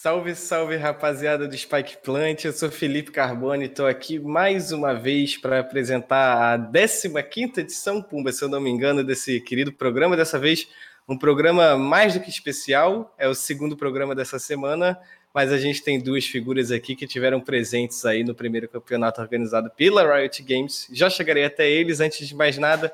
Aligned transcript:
Salve, 0.00 0.32
salve, 0.36 0.76
rapaziada 0.76 1.48
do 1.48 1.58
Spike 1.58 1.96
Plant. 1.96 2.44
Eu 2.44 2.52
sou 2.52 2.70
Felipe 2.70 3.10
Carbone 3.10 3.64
estou 3.64 3.84
aqui 3.84 4.16
mais 4.20 4.70
uma 4.70 4.94
vez 4.94 5.36
para 5.36 5.58
apresentar 5.58 6.54
a 6.54 6.56
15ª 6.56 7.58
edição, 7.58 8.00
Pumba, 8.00 8.30
se 8.30 8.44
eu 8.44 8.48
não 8.48 8.60
me 8.60 8.70
engano, 8.70 9.02
desse 9.02 9.40
querido 9.40 9.72
programa. 9.72 10.16
Dessa 10.16 10.38
vez, 10.38 10.68
um 11.08 11.18
programa 11.18 11.76
mais 11.76 12.14
do 12.14 12.20
que 12.20 12.30
especial. 12.30 13.12
É 13.18 13.26
o 13.26 13.34
segundo 13.34 13.76
programa 13.76 14.14
dessa 14.14 14.38
semana, 14.38 14.96
mas 15.34 15.50
a 15.50 15.58
gente 15.58 15.82
tem 15.82 16.00
duas 16.00 16.24
figuras 16.24 16.70
aqui 16.70 16.94
que 16.94 17.04
tiveram 17.04 17.40
presentes 17.40 18.06
aí 18.06 18.22
no 18.22 18.36
primeiro 18.36 18.68
campeonato 18.68 19.20
organizado 19.20 19.68
pela 19.76 20.16
Riot 20.16 20.44
Games. 20.44 20.86
Já 20.92 21.10
chegarei 21.10 21.44
até 21.44 21.68
eles. 21.68 21.98
Antes 21.98 22.28
de 22.28 22.36
mais 22.36 22.56
nada, 22.56 22.92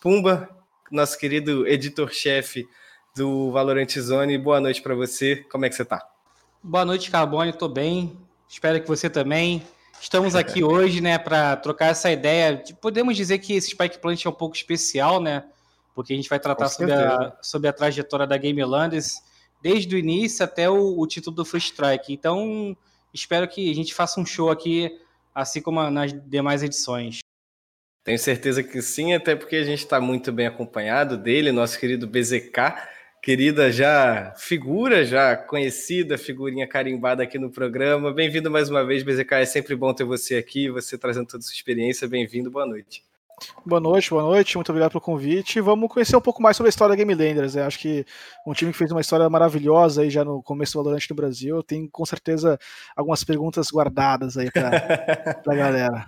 Pumba, 0.00 0.48
nosso 0.88 1.18
querido 1.18 1.66
editor-chefe 1.66 2.64
do 3.16 3.50
Valorant 3.50 3.90
Zone. 3.98 4.38
Boa 4.38 4.60
noite 4.60 4.80
para 4.80 4.94
você. 4.94 5.44
Como 5.50 5.64
é 5.64 5.68
que 5.68 5.74
você 5.74 5.82
está? 5.82 6.13
Boa 6.66 6.82
noite, 6.82 7.10
Carbone. 7.10 7.50
Estou 7.50 7.68
bem. 7.68 8.16
Espero 8.48 8.80
que 8.80 8.88
você 8.88 9.10
também. 9.10 9.62
Estamos 10.00 10.34
aqui 10.34 10.64
hoje, 10.64 10.98
né, 11.02 11.18
para 11.18 11.56
trocar 11.56 11.88
essa 11.88 12.10
ideia. 12.10 12.64
Podemos 12.80 13.14
dizer 13.14 13.38
que 13.40 13.52
esse 13.52 13.72
Spike 13.72 13.98
Plant 13.98 14.24
é 14.24 14.30
um 14.30 14.32
pouco 14.32 14.56
especial, 14.56 15.20
né? 15.20 15.44
Porque 15.94 16.14
a 16.14 16.16
gente 16.16 16.26
vai 16.26 16.40
tratar 16.40 16.70
sobre 16.70 16.94
a, 16.94 17.36
sobre 17.42 17.68
a 17.68 17.72
trajetória 17.72 18.26
da 18.26 18.38
Game 18.38 18.64
Landers 18.64 19.22
desde 19.60 19.94
o 19.94 19.98
início 19.98 20.42
até 20.42 20.68
o, 20.70 20.98
o 20.98 21.06
título 21.06 21.36
do 21.36 21.44
Free 21.44 21.60
Strike. 21.60 22.10
Então, 22.10 22.74
espero 23.12 23.46
que 23.46 23.70
a 23.70 23.74
gente 23.74 23.92
faça 23.92 24.18
um 24.18 24.24
show 24.24 24.50
aqui, 24.50 24.90
assim 25.34 25.60
como 25.60 25.90
nas 25.90 26.14
demais 26.14 26.62
edições. 26.62 27.18
Tenho 28.02 28.18
certeza 28.18 28.62
que 28.62 28.80
sim, 28.80 29.12
até 29.12 29.36
porque 29.36 29.56
a 29.56 29.64
gente 29.64 29.80
está 29.80 30.00
muito 30.00 30.32
bem 30.32 30.46
acompanhado 30.46 31.18
dele, 31.18 31.52
nosso 31.52 31.78
querido 31.78 32.06
BZK 32.06 32.94
querida 33.24 33.72
já 33.72 34.34
figura, 34.36 35.02
já 35.02 35.34
conhecida, 35.34 36.18
figurinha 36.18 36.68
carimbada 36.68 37.22
aqui 37.22 37.38
no 37.38 37.48
programa. 37.48 38.12
Bem-vindo 38.12 38.50
mais 38.50 38.68
uma 38.68 38.84
vez, 38.84 39.02
BZK. 39.02 39.36
É 39.36 39.46
sempre 39.46 39.74
bom 39.74 39.94
ter 39.94 40.04
você 40.04 40.36
aqui, 40.36 40.68
você 40.68 40.98
trazendo 40.98 41.26
toda 41.26 41.38
a 41.38 41.42
sua 41.42 41.54
experiência. 41.54 42.06
Bem-vindo, 42.06 42.50
boa 42.50 42.66
noite. 42.66 43.02
Boa 43.64 43.80
noite, 43.80 44.10
boa 44.10 44.22
noite, 44.22 44.58
muito 44.58 44.68
obrigado 44.68 44.90
pelo 44.90 45.00
convite. 45.00 45.58
Vamos 45.58 45.90
conhecer 45.90 46.14
um 46.14 46.20
pouco 46.20 46.42
mais 46.42 46.54
sobre 46.54 46.68
a 46.68 46.70
história 46.70 46.94
da 46.94 47.02
Game 47.02 47.14
Landers. 47.14 47.56
Acho 47.56 47.78
que 47.78 48.04
um 48.46 48.52
time 48.52 48.72
que 48.72 48.76
fez 48.78 48.92
uma 48.92 49.00
história 49.00 49.26
maravilhosa 49.30 50.02
aí 50.02 50.10
já 50.10 50.22
no 50.22 50.42
começo 50.42 50.74
do 50.74 50.84
Valorant 50.84 51.08
no 51.08 51.16
Brasil. 51.16 51.62
Tem 51.62 51.88
com 51.88 52.04
certeza 52.04 52.58
algumas 52.94 53.24
perguntas 53.24 53.70
guardadas 53.70 54.36
aí 54.36 54.50
para 54.50 54.68
a 55.48 55.54
galera. 55.54 56.06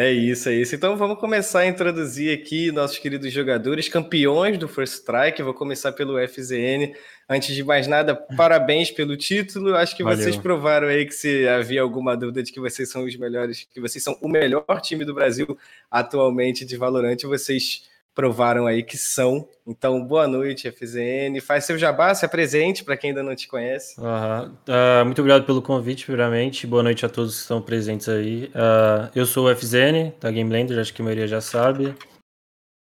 É 0.00 0.12
isso, 0.12 0.48
é 0.48 0.54
isso. 0.54 0.76
Então 0.76 0.96
vamos 0.96 1.18
começar 1.18 1.58
a 1.58 1.66
introduzir 1.66 2.32
aqui 2.32 2.70
nossos 2.70 2.98
queridos 2.98 3.32
jogadores, 3.32 3.88
campeões 3.88 4.56
do 4.56 4.68
First 4.68 4.94
Strike. 4.94 5.42
Vou 5.42 5.52
começar 5.52 5.90
pelo 5.90 6.24
FZN. 6.24 6.94
Antes 7.28 7.52
de 7.52 7.64
mais 7.64 7.88
nada, 7.88 8.14
parabéns 8.14 8.92
pelo 8.92 9.16
título. 9.16 9.74
Acho 9.74 9.96
que 9.96 10.04
Valeu. 10.04 10.16
vocês 10.16 10.36
provaram 10.36 10.86
aí 10.86 11.04
que 11.04 11.12
se 11.12 11.48
havia 11.48 11.82
alguma 11.82 12.16
dúvida 12.16 12.44
de 12.44 12.52
que 12.52 12.60
vocês 12.60 12.88
são 12.88 13.06
os 13.06 13.16
melhores, 13.16 13.66
que 13.74 13.80
vocês 13.80 14.04
são 14.04 14.16
o 14.22 14.28
melhor 14.28 14.64
time 14.80 15.04
do 15.04 15.12
Brasil 15.12 15.58
atualmente 15.90 16.64
de 16.64 16.76
Valorant, 16.76 17.16
vocês 17.24 17.82
provaram 18.18 18.66
aí 18.66 18.82
que 18.82 18.96
são. 18.96 19.48
Então, 19.64 20.04
boa 20.04 20.26
noite, 20.26 20.68
FZN. 20.68 21.40
Faz 21.40 21.66
seu 21.66 21.78
jabá, 21.78 22.12
se 22.16 22.26
apresente 22.26 22.82
para 22.82 22.96
quem 22.96 23.10
ainda 23.10 23.22
não 23.22 23.36
te 23.36 23.46
conhece. 23.46 23.94
Uhum. 23.96 24.46
Uh, 24.66 25.04
muito 25.04 25.20
obrigado 25.20 25.46
pelo 25.46 25.62
convite, 25.62 26.04
primeiramente. 26.04 26.66
Boa 26.66 26.82
noite 26.82 27.06
a 27.06 27.08
todos 27.08 27.36
que 27.36 27.42
estão 27.42 27.62
presentes 27.62 28.08
aí. 28.08 28.46
Uh, 28.46 29.08
eu 29.14 29.24
sou 29.24 29.48
o 29.48 29.54
FZN, 29.54 30.14
da 30.20 30.32
Game 30.32 30.50
Blender, 30.50 30.80
acho 30.80 30.92
que 30.92 31.00
a 31.00 31.04
maioria 31.04 31.28
já 31.28 31.40
sabe. 31.40 31.94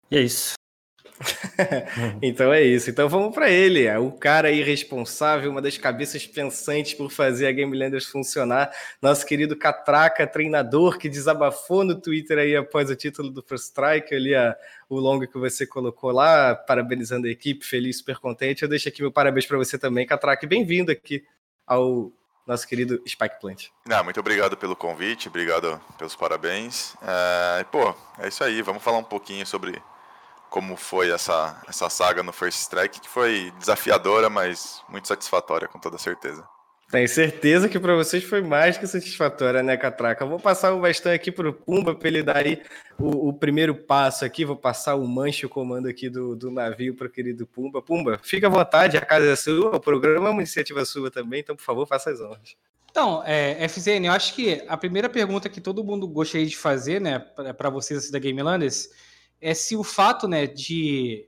E 0.10 0.18
é 0.18 0.22
isso. 0.22 0.54
então 2.22 2.54
é 2.54 2.62
isso. 2.62 2.90
Então 2.90 3.10
vamos 3.10 3.34
para 3.34 3.50
ele. 3.50 3.86
É 3.86 3.98
o 3.98 4.12
cara 4.12 4.50
aí 4.50 4.62
responsável, 4.62 5.52
uma 5.52 5.62
das 5.62 5.78
cabeças 5.78 6.26
pensantes 6.26 6.94
por 6.94 7.12
fazer 7.12 7.48
a 7.48 7.52
Game 7.52 7.78
Landers 7.78 8.06
funcionar. 8.06 8.72
Nosso 9.02 9.26
querido 9.26 9.56
Catraca, 9.56 10.28
treinador 10.28 10.98
que 10.98 11.10
desabafou 11.10 11.84
no 11.84 12.00
Twitter 12.00 12.38
aí 12.38 12.56
após 12.56 12.90
o 12.90 12.96
título 12.96 13.30
do 13.30 13.42
First 13.42 13.66
Strike, 13.66 14.14
ali 14.14 14.36
a, 14.36 14.56
o 14.90 15.00
longo 15.00 15.28
que 15.28 15.38
você 15.38 15.66
colocou 15.66 16.12
lá, 16.12 16.56
parabenizando 16.56 17.28
a 17.28 17.30
equipe, 17.30 17.66
feliz, 17.66 17.98
super 17.98 18.18
contente. 18.18 18.64
Eu 18.64 18.70
deixo 18.70 18.88
aqui 18.88 19.02
meu 19.02 19.12
parabéns 19.12 19.46
para 19.46 19.58
você 19.58 19.78
também, 19.78 20.06
Catraca. 20.06 20.46
Bem-vindo 20.46 20.92
aqui 20.92 21.24
ao 21.66 22.12
nosso 22.46 22.66
querido 22.66 23.02
Spike 23.06 23.42
Plant. 23.42 23.66
Ah, 23.90 24.02
muito 24.02 24.20
obrigado 24.20 24.56
pelo 24.56 24.76
convite, 24.76 25.28
obrigado 25.28 25.80
pelos 25.98 26.16
parabéns. 26.16 26.96
É, 27.02 27.66
pô, 27.66 27.94
é 28.20 28.30
isso 28.30 28.42
aí. 28.44 28.62
Vamos 28.62 28.82
falar 28.82 29.00
um 29.00 29.04
pouquinho 29.04 29.46
sobre 29.46 29.82
como 30.50 30.76
foi 30.76 31.12
essa, 31.12 31.62
essa 31.68 31.90
saga 31.90 32.24
no 32.24 32.32
First 32.34 32.60
Strike, 32.60 33.02
que 33.02 33.10
foi 33.10 33.52
desafiadora, 33.60 34.30
mas 34.30 34.82
muito 34.90 35.08
satisfatória, 35.08 35.68
com 35.68 35.80
toda 35.80 35.98
certeza. 35.98 36.44
Tenho 36.90 37.08
certeza 37.10 37.68
que 37.68 37.78
para 37.78 37.96
vocês 37.96 38.24
foi 38.24 38.42
mais 38.42 38.78
que 38.78 38.88
satisfatória, 38.88 39.62
né, 39.62 39.76
Catraca? 39.76 40.26
vou 40.26 40.40
passar 40.40 40.74
o 40.74 40.80
bastão 40.80 41.12
aqui 41.12 41.30
para 41.30 41.50
o 41.50 41.54
Pumba 41.54 41.94
para 41.94 42.08
ele 42.08 42.24
dar 42.24 42.38
aí 42.38 42.62
o, 42.98 43.28
o, 43.28 43.34
primeiro 43.34 43.76
passo 43.76 44.24
aqui. 44.24 44.46
Vou 44.46 44.56
passar 44.56 44.96
o 44.96 45.06
manche, 45.06 45.46
o 45.46 45.50
comando 45.50 45.90
aqui 45.90 46.10
do, 46.10 46.34
do 46.34 46.50
navio 46.50 46.96
para 46.96 47.08
o 47.08 47.10
querido 47.10 47.46
Pumba. 47.46 47.82
Pumba, 47.82 48.18
fica 48.24 48.48
à 48.48 48.50
vontade, 48.50 48.96
a 48.96 49.02
casa 49.02 49.30
é 49.30 49.36
sua, 49.36 49.76
o 49.76 49.80
programa 49.82 50.30
é 50.30 50.32
uma 50.32 50.42
iniciativa 50.42 50.86
sua 50.86 51.12
também, 51.12 51.42
então, 51.42 51.58
por 51.58 51.64
favor, 51.64 51.86
faça 51.86 52.10
as 52.10 52.22
honras. 52.22 52.56
Então, 52.90 53.22
é, 53.26 53.68
FZN, 53.68 54.06
eu 54.06 54.14
acho 54.14 54.34
que 54.34 54.64
a 54.66 54.78
primeira 54.78 55.10
pergunta 55.10 55.50
que 55.50 55.60
todo 55.60 55.84
mundo 55.84 56.08
gostaria 56.08 56.48
de 56.48 56.56
fazer, 56.56 57.02
né, 57.02 57.20
para 57.20 57.70
vocês 57.70 58.00
assim, 58.00 58.12
da 58.14 58.18
Game 58.18 58.42
Landers, 58.42 58.90
é 59.42 59.54
se 59.54 59.76
o 59.76 59.84
fato, 59.84 60.28
né, 60.28 60.48
de 60.48 61.28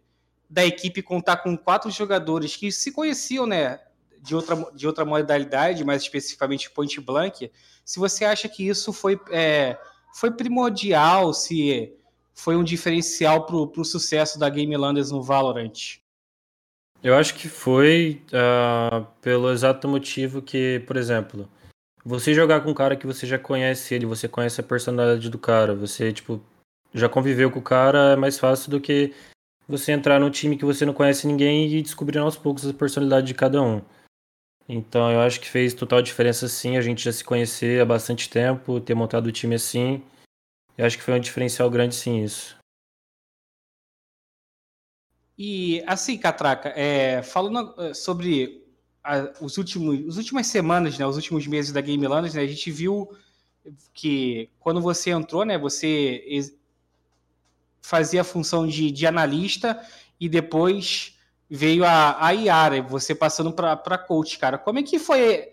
da 0.50 0.66
equipe 0.66 1.04
contar 1.04 1.38
com 1.38 1.56
quatro 1.56 1.92
jogadores 1.92 2.56
que 2.56 2.72
se 2.72 2.92
conheciam, 2.92 3.46
né, 3.46 3.80
de 4.22 4.36
outra, 4.36 4.56
de 4.74 4.88
outra 4.88 5.06
modalidade, 5.06 5.84
mais 5.84 6.02
especificamente 6.02 6.72
point 6.72 7.00
blank, 7.00 7.52
se 7.86 8.00
você 8.00 8.26
acha 8.26 8.50
que 8.50 8.68
isso 8.68 8.92
foi, 8.92 9.20
é, 9.30 9.78
foi 10.14 10.32
primordial, 10.32 11.34
se 11.34 11.94
foi 12.34 12.56
um 12.56 12.64
diferencial 12.64 13.46
para 13.46 13.56
o 13.56 13.86
sucesso 13.86 14.40
da 14.40 14.50
Game 14.50 14.76
Landers 14.76 15.12
no 15.12 15.22
Valorant. 15.22 16.00
Eu 17.02 17.16
acho 17.16 17.36
que 17.36 17.48
foi 17.48 18.22
uh, 18.28 19.06
pelo 19.22 19.52
exato 19.52 19.88
motivo 19.88 20.42
que, 20.42 20.84
por 20.86 20.98
exemplo, 20.98 21.50
você 22.04 22.34
jogar 22.34 22.62
com 22.62 22.72
um 22.72 22.74
cara 22.74 22.96
que 22.96 23.08
você 23.08 23.26
já 23.26 23.40
conhece 23.40 23.94
ele, 23.94 24.06
você 24.06 24.28
conhece 24.28 24.60
a 24.60 24.64
personalidade 24.64 25.30
do 25.30 25.38
cara, 25.38 25.74
você, 25.74 26.12
tipo, 26.12 26.42
já 26.94 27.08
conviveu 27.08 27.52
com 27.52 27.60
o 27.60 27.64
cara, 27.64 28.14
é 28.14 28.16
mais 28.16 28.40
fácil 28.40 28.72
do 28.72 28.82
que 28.82 29.14
você 29.68 29.92
entrar 29.92 30.20
num 30.20 30.32
time 30.32 30.58
que 30.58 30.66
você 30.66 30.86
não 30.86 30.94
conhece 30.94 31.28
ninguém 31.28 31.72
e 31.72 31.82
descobrir 31.82 32.18
aos 32.18 32.36
poucos 32.36 32.68
a 32.68 32.74
personalidade 32.74 33.28
de 33.28 33.34
cada 33.34 33.62
um. 33.62 33.82
Então 34.68 35.12
eu 35.12 35.20
acho 35.22 35.40
que 35.40 35.50
fez 35.50 35.74
total 35.74 36.02
diferença 36.02 36.48
sim, 36.48 36.78
a 36.78 36.82
gente 36.82 37.04
já 37.04 37.12
se 37.12 37.24
conhecer 37.24 37.82
há 37.82 37.86
bastante 37.86 38.30
tempo, 38.30 38.80
ter 38.80 38.94
montado 38.96 39.28
o 39.28 39.32
time 39.32 39.56
assim. 39.56 40.04
Eu 40.78 40.86
acho 40.86 40.98
que 40.98 41.04
foi 41.04 41.14
um 41.14 41.20
diferencial 41.20 41.70
grande 41.70 41.96
sim 41.96 42.24
isso. 42.24 42.58
E 45.38 45.84
assim, 45.88 46.18
Catraca, 46.18 46.70
é, 46.76 47.24
falando 47.24 47.74
é, 47.82 47.94
sobre 47.94 48.64
a, 49.04 49.32
os 49.40 49.58
últimos, 49.58 50.08
as 50.08 50.18
últimas 50.18 50.48
semanas, 50.48 50.98
né, 50.98 51.06
os 51.06 51.16
últimos 51.16 51.48
meses 51.48 51.72
da 51.72 51.82
Game 51.82 52.06
Landers, 52.06 52.34
né, 52.34 52.42
a 52.42 52.48
gente 52.48 52.70
viu 52.72 53.10
que 53.94 54.50
quando 54.60 54.82
você 54.82 55.12
entrou, 55.12 55.46
né, 55.46 55.58
você 55.58 56.24
fazia 57.82 58.22
a 58.22 58.26
função 58.26 58.68
de, 58.68 58.92
de 58.92 59.08
analista 59.08 59.80
e 60.20 60.28
depois 60.28 61.18
veio 61.50 61.84
a, 61.84 62.26
a 62.26 62.32
Iara, 62.32 62.82
você 62.82 63.16
passando 63.16 63.52
para 63.52 63.98
coach, 63.98 64.38
cara. 64.38 64.58
Como 64.58 64.80
é 64.80 64.84
que 64.84 65.00
foi 65.00 65.50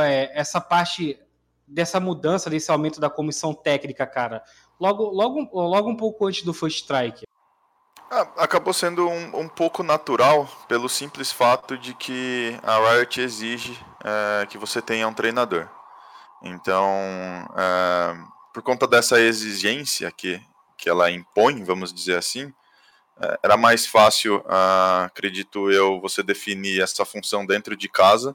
é, 0.00 0.38
essa 0.38 0.60
parte 0.60 1.18
dessa 1.66 1.98
mudança, 1.98 2.50
desse 2.50 2.70
aumento 2.70 3.00
da 3.00 3.08
comissão 3.08 3.54
técnica, 3.54 4.06
cara? 4.06 4.42
Logo, 4.78 5.04
logo, 5.04 5.48
logo 5.52 5.88
um 5.88 5.96
pouco 5.96 6.26
antes 6.26 6.42
do 6.42 6.52
First 6.52 6.82
Strike. 6.82 7.24
Ah, 8.10 8.26
acabou 8.38 8.72
sendo 8.72 9.08
um, 9.08 9.40
um, 9.40 9.48
pouco 9.48 9.84
natural 9.84 10.48
pelo 10.66 10.88
simples 10.88 11.30
fato 11.30 11.78
de 11.78 11.94
que 11.94 12.58
a 12.62 12.76
Riot 12.76 13.20
exige 13.20 13.78
é, 14.04 14.46
que 14.46 14.58
você 14.58 14.82
tenha 14.82 15.06
um 15.06 15.14
treinador. 15.14 15.68
Então, 16.42 16.88
é, 17.56 18.16
por 18.52 18.62
conta 18.64 18.86
dessa 18.88 19.20
exigência 19.20 20.10
que 20.10 20.42
que 20.80 20.88
ela 20.88 21.10
impõe, 21.10 21.62
vamos 21.62 21.92
dizer 21.92 22.16
assim, 22.16 22.52
é, 23.20 23.38
era 23.42 23.56
mais 23.56 23.86
fácil, 23.86 24.42
ah, 24.48 25.04
acredito 25.04 25.70
eu, 25.70 26.00
você 26.00 26.22
definir 26.22 26.80
essa 26.82 27.04
função 27.04 27.44
dentro 27.44 27.76
de 27.76 27.88
casa, 27.88 28.34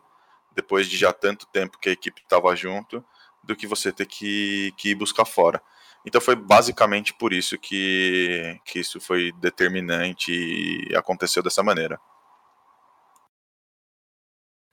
depois 0.54 0.88
de 0.88 0.96
já 0.96 1.12
tanto 1.12 1.48
tempo 1.48 1.80
que 1.80 1.90
a 1.90 1.92
equipe 1.92 2.22
estava 2.22 2.56
junto, 2.56 3.04
do 3.44 3.56
que 3.56 3.68
você 3.68 3.92
ter 3.92 4.06
que, 4.06 4.74
que 4.78 4.90
ir 4.90 4.96
buscar 4.96 5.26
fora. 5.26 5.62
Então 6.06 6.22
foi 6.22 6.36
basicamente 6.36 7.14
por 7.14 7.34
isso 7.34 7.58
que, 7.58 8.60
que 8.64 8.80
isso 8.80 9.00
foi 9.02 9.32
determinante 9.34 10.32
e 10.32 10.96
aconteceu 10.96 11.42
dessa 11.42 11.64
maneira. 11.64 12.00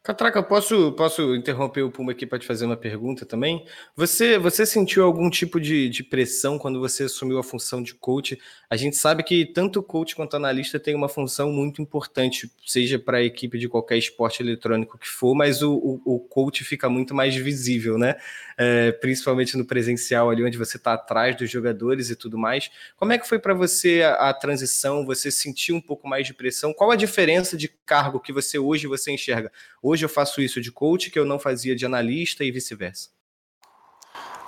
Catraca, 0.04 0.43
posso, 0.43 0.90
posso 0.94 1.37
interromper 1.37 1.82
o 1.82 1.90
Puma 1.90 2.10
aqui 2.10 2.26
para 2.26 2.37
te 2.37 2.44
fazer 2.44 2.64
uma 2.64 2.76
pergunta 2.76 3.25
também? 3.25 3.64
Você, 3.94 4.37
você 4.37 4.66
sentiu 4.66 5.04
algum 5.04 5.31
tipo 5.31 5.60
de, 5.60 5.88
de 5.88 6.02
pressão 6.02 6.58
quando 6.58 6.81
você 6.81 7.04
assumiu 7.04 7.38
a 7.38 7.43
função 7.44 7.81
de 7.81 7.94
coach? 7.94 8.37
A 8.69 8.76
gente 8.76 8.96
sabe 8.96 9.22
que 9.22 9.46
tanto 9.46 9.81
coach 9.81 10.16
quanto 10.16 10.34
analista 10.34 10.81
tem 10.81 10.96
uma 10.96 11.08
função 11.08 11.52
muito 11.52 11.81
importante, 11.81 12.50
seja 12.66 12.99
para 12.99 13.19
a 13.19 13.22
equipe 13.22 13.56
de 13.56 13.69
qualquer 13.69 13.96
esporte 13.96 14.43
eletrônico 14.43 14.99
que 14.99 15.06
for, 15.06 15.37
mas 15.37 15.62
o, 15.62 15.72
o, 15.72 16.16
o 16.16 16.19
coach 16.19 16.64
fica 16.64 16.90
muito 16.90 17.14
mais 17.14 17.37
visível, 17.37 17.96
né? 17.96 18.16
É, 18.58 18.90
principalmente 18.90 19.56
no 19.56 19.64
presencial, 19.64 20.31
ali 20.31 20.43
onde 20.43 20.58
você 20.58 20.78
está 20.78 20.94
atrás 20.94 21.37
dos 21.37 21.49
jogadores 21.49 22.10
e 22.10 22.16
tudo 22.16 22.37
mais. 22.37 22.69
Como 22.96 23.12
é 23.12 23.19
que 23.19 23.28
foi 23.28 23.38
para 23.38 23.54
você 23.54 24.02
a, 24.02 24.31
a 24.31 24.34
transição? 24.34 25.06
Você 25.06 25.31
sentiu 25.31 25.76
um 25.76 25.81
pouco 25.81 26.08
mais 26.08 26.26
de 26.26 26.34
pressão? 26.34 26.75
Qual 26.75 26.90
a 26.90 26.96
diferença 26.96 27.56
de 27.56 27.69
cargo 27.69 28.19
que 28.19 28.32
você 28.32 28.58
hoje 28.58 28.88
você 28.88 29.12
enxerga? 29.12 29.52
Eu 30.00 30.08
faço 30.08 30.40
isso 30.40 30.60
de 30.60 30.72
coach 30.72 31.10
que 31.10 31.18
eu 31.18 31.26
não 31.26 31.38
fazia 31.38 31.76
de 31.76 31.84
analista 31.84 32.42
e 32.42 32.50
vice-versa. 32.50 33.10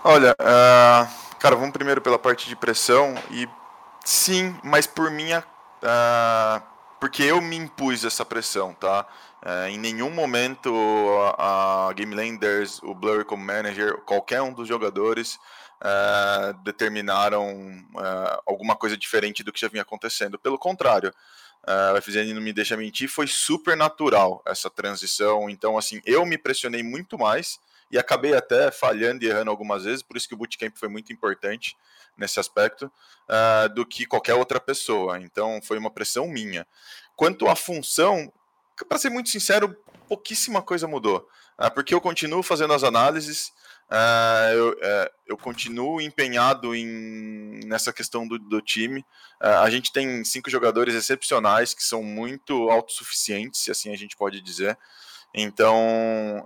Olha, 0.07 0.33
uh, 0.33 1.39
cara, 1.39 1.57
vamos 1.57 1.73
primeiro 1.73 2.01
pela 2.01 2.19
parte 2.19 2.47
de 2.47 2.55
pressão 2.55 3.15
e 3.31 3.49
sim, 4.05 4.55
mas 4.63 4.87
por 4.87 5.11
minha, 5.11 5.41
uh, 5.41 6.63
porque 7.01 7.23
eu 7.23 7.41
me 7.41 7.57
impus 7.57 8.05
essa 8.05 8.23
pressão, 8.23 8.75
tá? 8.75 9.07
Uh, 9.43 9.69
em 9.69 9.79
nenhum 9.79 10.11
momento 10.11 10.71
a, 11.39 11.89
a 11.89 11.93
Game 11.95 12.15
Landers, 12.15 12.83
o 12.83 12.95
Blur 12.95 13.25
como 13.25 13.43
manager, 13.45 13.97
qualquer 14.03 14.43
um 14.43 14.53
dos 14.53 14.69
jogadores 14.69 15.39
determinaram 16.65 17.85
alguma 18.47 18.75
coisa 18.75 18.97
diferente 18.97 19.43
do 19.43 19.53
que 19.53 19.61
já 19.61 19.69
vinha 19.69 19.83
acontecendo. 19.83 20.39
Pelo 20.39 20.59
contrário, 20.59 21.13
Uh, 21.67 21.97
a 21.97 22.01
FZN 22.01 22.35
não 22.35 22.43
me 22.43 22.53
deixa 22.53 22.77
mentir, 22.77 23.09
foi 23.09 23.27
super 23.27 23.75
natural 23.77 24.43
essa 24.47 24.69
transição. 24.69 25.49
Então, 25.49 25.79
assim, 25.79 26.01
eu 26.05 26.25
me 26.27 26.37
pressionei 26.37 26.83
muito 26.83 27.19
mais 27.19 27.59
e 27.91 27.99
acabei 27.99 28.35
até 28.35 28.71
falhando 28.71 29.25
e 29.25 29.29
errando 29.29 29.51
algumas 29.51 29.85
vezes, 29.85 30.03
por 30.03 30.17
isso 30.17 30.29
que 30.29 30.35
o 30.35 30.37
bootcamp 30.37 30.77
foi 30.77 30.89
muito 30.89 31.13
importante 31.13 31.77
nesse 32.17 32.39
aspecto, 32.39 32.85
uh, 32.85 33.69
do 33.75 33.87
que 33.87 34.05
qualquer 34.05 34.35
outra 34.35 34.61
pessoa. 34.61 35.19
Então, 35.19 35.61
foi 35.63 35.79
uma 35.79 35.91
pressão 35.91 36.29
minha. 36.29 36.67
Quanto 37.17 37.49
à 37.49 37.57
função, 37.57 38.33
para 38.89 38.99
ser 38.99 39.11
muito 39.11 39.31
sincero, 39.31 39.75
pouquíssima 40.07 40.61
coisa 40.61 40.87
mudou, 40.87 41.27
uh, 41.59 41.71
porque 41.73 41.95
eu 41.95 42.01
continuo 42.01 42.43
fazendo 42.43 42.75
as 42.75 42.85
análises, 42.85 43.53
Uh, 43.91 44.55
eu, 44.55 44.69
uh, 44.71 45.11
eu, 45.27 45.37
continuo 45.37 46.01
empenhado 46.01 46.75
em, 46.75 47.61
nessa 47.67 47.93
questão 47.93 48.27
do, 48.27 48.39
do 48.39 48.61
time. 48.61 49.01
Uh, 49.43 49.61
a 49.63 49.71
gente 49.71 49.93
tem 49.93 50.25
cinco 50.25 50.51
jogadores 50.51 50.95
excepcionais 50.95 51.75
que 51.75 51.85
são 51.85 52.03
muito 52.03 52.71
autossuficientes, 52.71 53.61
se 53.61 53.71
assim 53.71 53.93
a 53.93 53.97
gente 53.97 54.17
pode 54.17 54.41
dizer. 54.41 54.77
Então, 55.37 56.45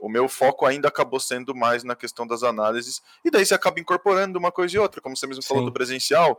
o 0.00 0.08
meu 0.08 0.28
foco 0.28 0.66
ainda 0.66 0.88
acabou 0.88 1.20
sendo 1.20 1.54
mais 1.54 1.84
na 1.84 1.94
questão 1.94 2.26
das 2.26 2.42
análises, 2.42 3.00
e 3.24 3.30
daí 3.30 3.46
você 3.46 3.54
acaba 3.54 3.78
incorporando 3.78 4.36
uma 4.36 4.50
coisa 4.50 4.74
e 4.74 4.78
outra, 4.80 5.00
como 5.00 5.16
você 5.16 5.24
mesmo 5.24 5.40
Sim. 5.40 5.50
falou 5.50 5.64
do 5.64 5.72
presencial. 5.72 6.36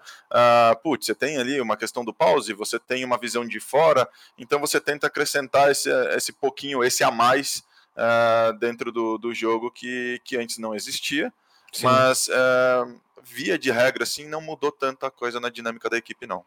putz, 0.84 1.06
você 1.06 1.16
tem 1.16 1.38
ali 1.38 1.62
uma 1.62 1.78
questão 1.78 2.04
do 2.04 2.14
pause, 2.14 2.52
você 2.52 2.78
tem 2.78 3.06
uma 3.06 3.18
visão 3.18 3.48
de 3.48 3.62
fora, 3.62 4.10
então 4.38 4.60
você 4.60 4.82
tenta 4.82 5.08
acrescentar 5.08 5.72
esse, 5.72 5.90
esse 6.18 6.34
pouquinho, 6.34 6.84
esse 6.84 7.02
a 7.02 7.10
mais 7.10 7.64
uh, 7.96 8.58
dentro 8.60 8.92
do, 8.92 9.18
do 9.18 9.34
jogo 9.34 9.72
que, 9.72 10.22
que 10.24 10.38
antes 10.38 10.58
não 10.58 10.76
existia. 10.76 11.32
Sim. 11.72 11.86
Mas, 11.86 12.28
uh, 12.28 13.00
via 13.24 13.58
de 13.58 13.72
regra, 13.72 14.04
assim, 14.04 14.28
não 14.28 14.42
mudou 14.42 14.72
tanta 14.72 15.10
coisa 15.10 15.40
na 15.40 15.50
dinâmica 15.50 15.90
da 15.90 15.98
equipe, 15.98 16.28
não. 16.28 16.44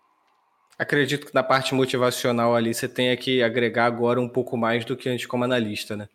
Acredito 0.79 1.27
que 1.27 1.35
na 1.35 1.43
parte 1.43 1.75
motivacional 1.75 2.55
ali 2.55 2.73
você 2.73 2.89
tenha 2.89 3.17
que 3.17 3.43
agregar 3.43 3.87
agora 3.87 4.21
um 4.21 4.29
pouco 4.29 4.56
mais 4.56 4.85
do 4.85 4.97
que 4.97 5.09
antes 5.09 5.27
como 5.27 5.43
analista, 5.43 5.97
né? 5.97 6.09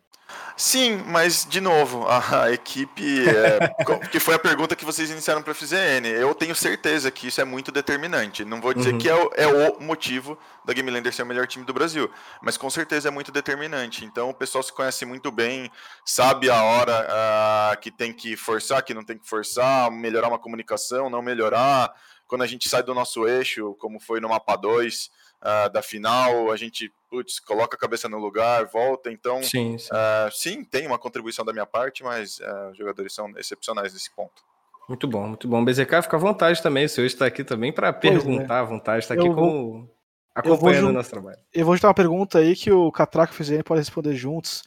Sim, 0.56 1.02
mas 1.06 1.44
de 1.44 1.60
novo, 1.60 2.06
a, 2.08 2.52
equipe. 2.52 3.28
É, 3.28 3.58
que 4.10 4.20
foi 4.20 4.34
a 4.34 4.38
pergunta 4.38 4.76
que 4.76 4.84
vocês 4.84 5.10
iniciaram 5.10 5.42
para 5.42 5.50
a 5.50 5.54
FZN. 5.54 6.06
Eu 6.06 6.32
tenho 6.32 6.54
certeza 6.54 7.10
que 7.10 7.26
isso 7.26 7.40
é 7.40 7.44
muito 7.44 7.72
determinante. 7.72 8.44
Não 8.44 8.60
vou 8.60 8.72
dizer 8.72 8.92
uhum. 8.92 8.98
que 8.98 9.08
é 9.08 9.14
o, 9.14 9.30
é 9.34 9.46
o, 9.46 9.80
motivo 9.80 10.38
da 10.64 10.72
Game 10.72 10.88
Lander 10.88 11.12
ser 11.12 11.22
o 11.22 11.26
melhor 11.26 11.46
time 11.48 11.64
do 11.64 11.74
Brasil, 11.74 12.08
mas 12.40 12.56
com 12.56 12.70
certeza 12.70 13.08
é 13.08 13.10
muito 13.10 13.32
determinante. 13.32 14.04
Então 14.04 14.30
o 14.30 14.34
pessoal 14.34 14.62
se 14.62 14.72
conhece 14.72 15.04
muito 15.04 15.32
bem, 15.32 15.70
sabe 16.04 16.48
a 16.48 16.62
hora 16.62 17.74
uh, 17.74 17.80
que 17.80 17.90
tem 17.90 18.12
que 18.12 18.36
forçar, 18.36 18.82
que 18.82 18.94
não 18.94 19.04
tem 19.04 19.18
que 19.18 19.28
forçar, 19.28 19.90
melhorar 19.90 20.28
uma 20.28 20.38
comunicação, 20.38 21.10
não 21.10 21.20
melhorar. 21.20 21.92
Quando 22.28 22.42
a 22.42 22.46
gente 22.46 22.68
sai 22.68 22.82
do 22.82 22.94
nosso 22.94 23.26
eixo, 23.26 23.74
como 23.80 23.98
foi 23.98 24.20
no 24.20 24.28
mapa 24.28 24.54
2 24.54 25.10
uh, 25.44 25.70
da 25.70 25.82
final, 25.82 26.50
a 26.50 26.56
gente 26.56 26.90
putz, 27.10 27.38
coloca 27.38 27.76
a 27.76 27.78
cabeça 27.78 28.08
no 28.08 28.18
lugar, 28.18 28.66
volta. 28.66 29.12
Então, 29.12 29.42
sim, 29.42 29.78
sim. 29.78 29.88
Uh, 29.92 30.30
sim 30.32 30.64
tem 30.64 30.86
uma 30.86 30.98
contribuição 30.98 31.44
da 31.44 31.52
minha 31.52 31.66
parte, 31.66 32.02
mas 32.02 32.38
uh, 32.38 32.70
os 32.72 32.78
jogadores 32.78 33.14
são 33.14 33.30
excepcionais 33.36 33.92
nesse 33.92 34.10
ponto. 34.14 34.42
Muito 34.88 35.06
bom, 35.06 35.28
muito 35.28 35.48
bom. 35.48 35.64
BZK, 35.64 36.02
fica 36.02 36.16
à 36.16 36.18
vontade 36.18 36.62
também. 36.62 36.84
O 36.84 36.88
senhor 36.88 37.06
está 37.06 37.26
aqui 37.26 37.44
também 37.44 37.72
para 37.72 37.92
perguntar 37.92 38.56
é. 38.56 38.60
à 38.60 38.64
vontade, 38.64 38.98
está 39.04 39.14
aqui 39.14 39.22
como 39.22 39.88
acompanhando 40.34 40.88
o 40.88 40.92
nosso 40.92 41.10
trabalho. 41.10 41.38
Eu 41.54 41.64
vou 41.64 41.74
juntar 41.74 41.88
uma 41.88 41.94
pergunta 41.94 42.38
aí 42.38 42.54
que 42.54 42.70
o 42.70 42.90
Catraca 42.90 43.32
e 43.32 43.40
o 43.40 43.44
FZN 43.44 43.62
podem 43.62 43.80
responder 43.80 44.14
juntos. 44.14 44.62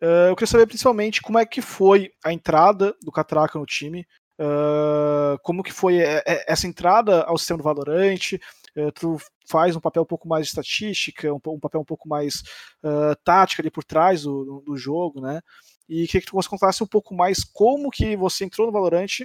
Uh, 0.00 0.30
eu 0.30 0.36
queria 0.36 0.46
saber 0.46 0.66
principalmente 0.66 1.20
como 1.20 1.38
é 1.38 1.44
que 1.44 1.60
foi 1.60 2.12
a 2.24 2.32
entrada 2.32 2.94
do 3.02 3.12
Catraca 3.12 3.58
no 3.58 3.66
time. 3.66 4.06
Uh, 4.40 5.36
como 5.42 5.64
que 5.64 5.72
foi 5.72 5.98
essa 6.46 6.68
entrada 6.68 7.24
ao 7.24 7.36
sistema 7.36 7.58
do 7.58 7.64
Valorante? 7.64 8.40
Uh, 8.78 8.92
tu 8.92 9.16
faz 9.48 9.74
um 9.74 9.80
papel 9.80 10.02
um 10.02 10.06
pouco 10.06 10.28
mais 10.28 10.46
de 10.46 10.50
estatística, 10.50 11.32
um, 11.32 11.40
um 11.48 11.58
papel 11.58 11.80
um 11.80 11.84
pouco 11.84 12.08
mais 12.08 12.42
uh, 12.84 13.16
tática 13.24 13.62
ali 13.62 13.70
por 13.70 13.82
trás 13.82 14.22
do, 14.22 14.62
do 14.64 14.76
jogo, 14.76 15.20
né? 15.20 15.40
E 15.88 16.06
queria 16.06 16.20
que 16.20 16.32
você 16.32 16.48
contasse 16.48 16.82
um 16.84 16.86
pouco 16.86 17.14
mais 17.14 17.42
como 17.42 17.90
que 17.90 18.14
você 18.14 18.44
entrou 18.44 18.66
no 18.66 18.72
Valorant 18.72 19.20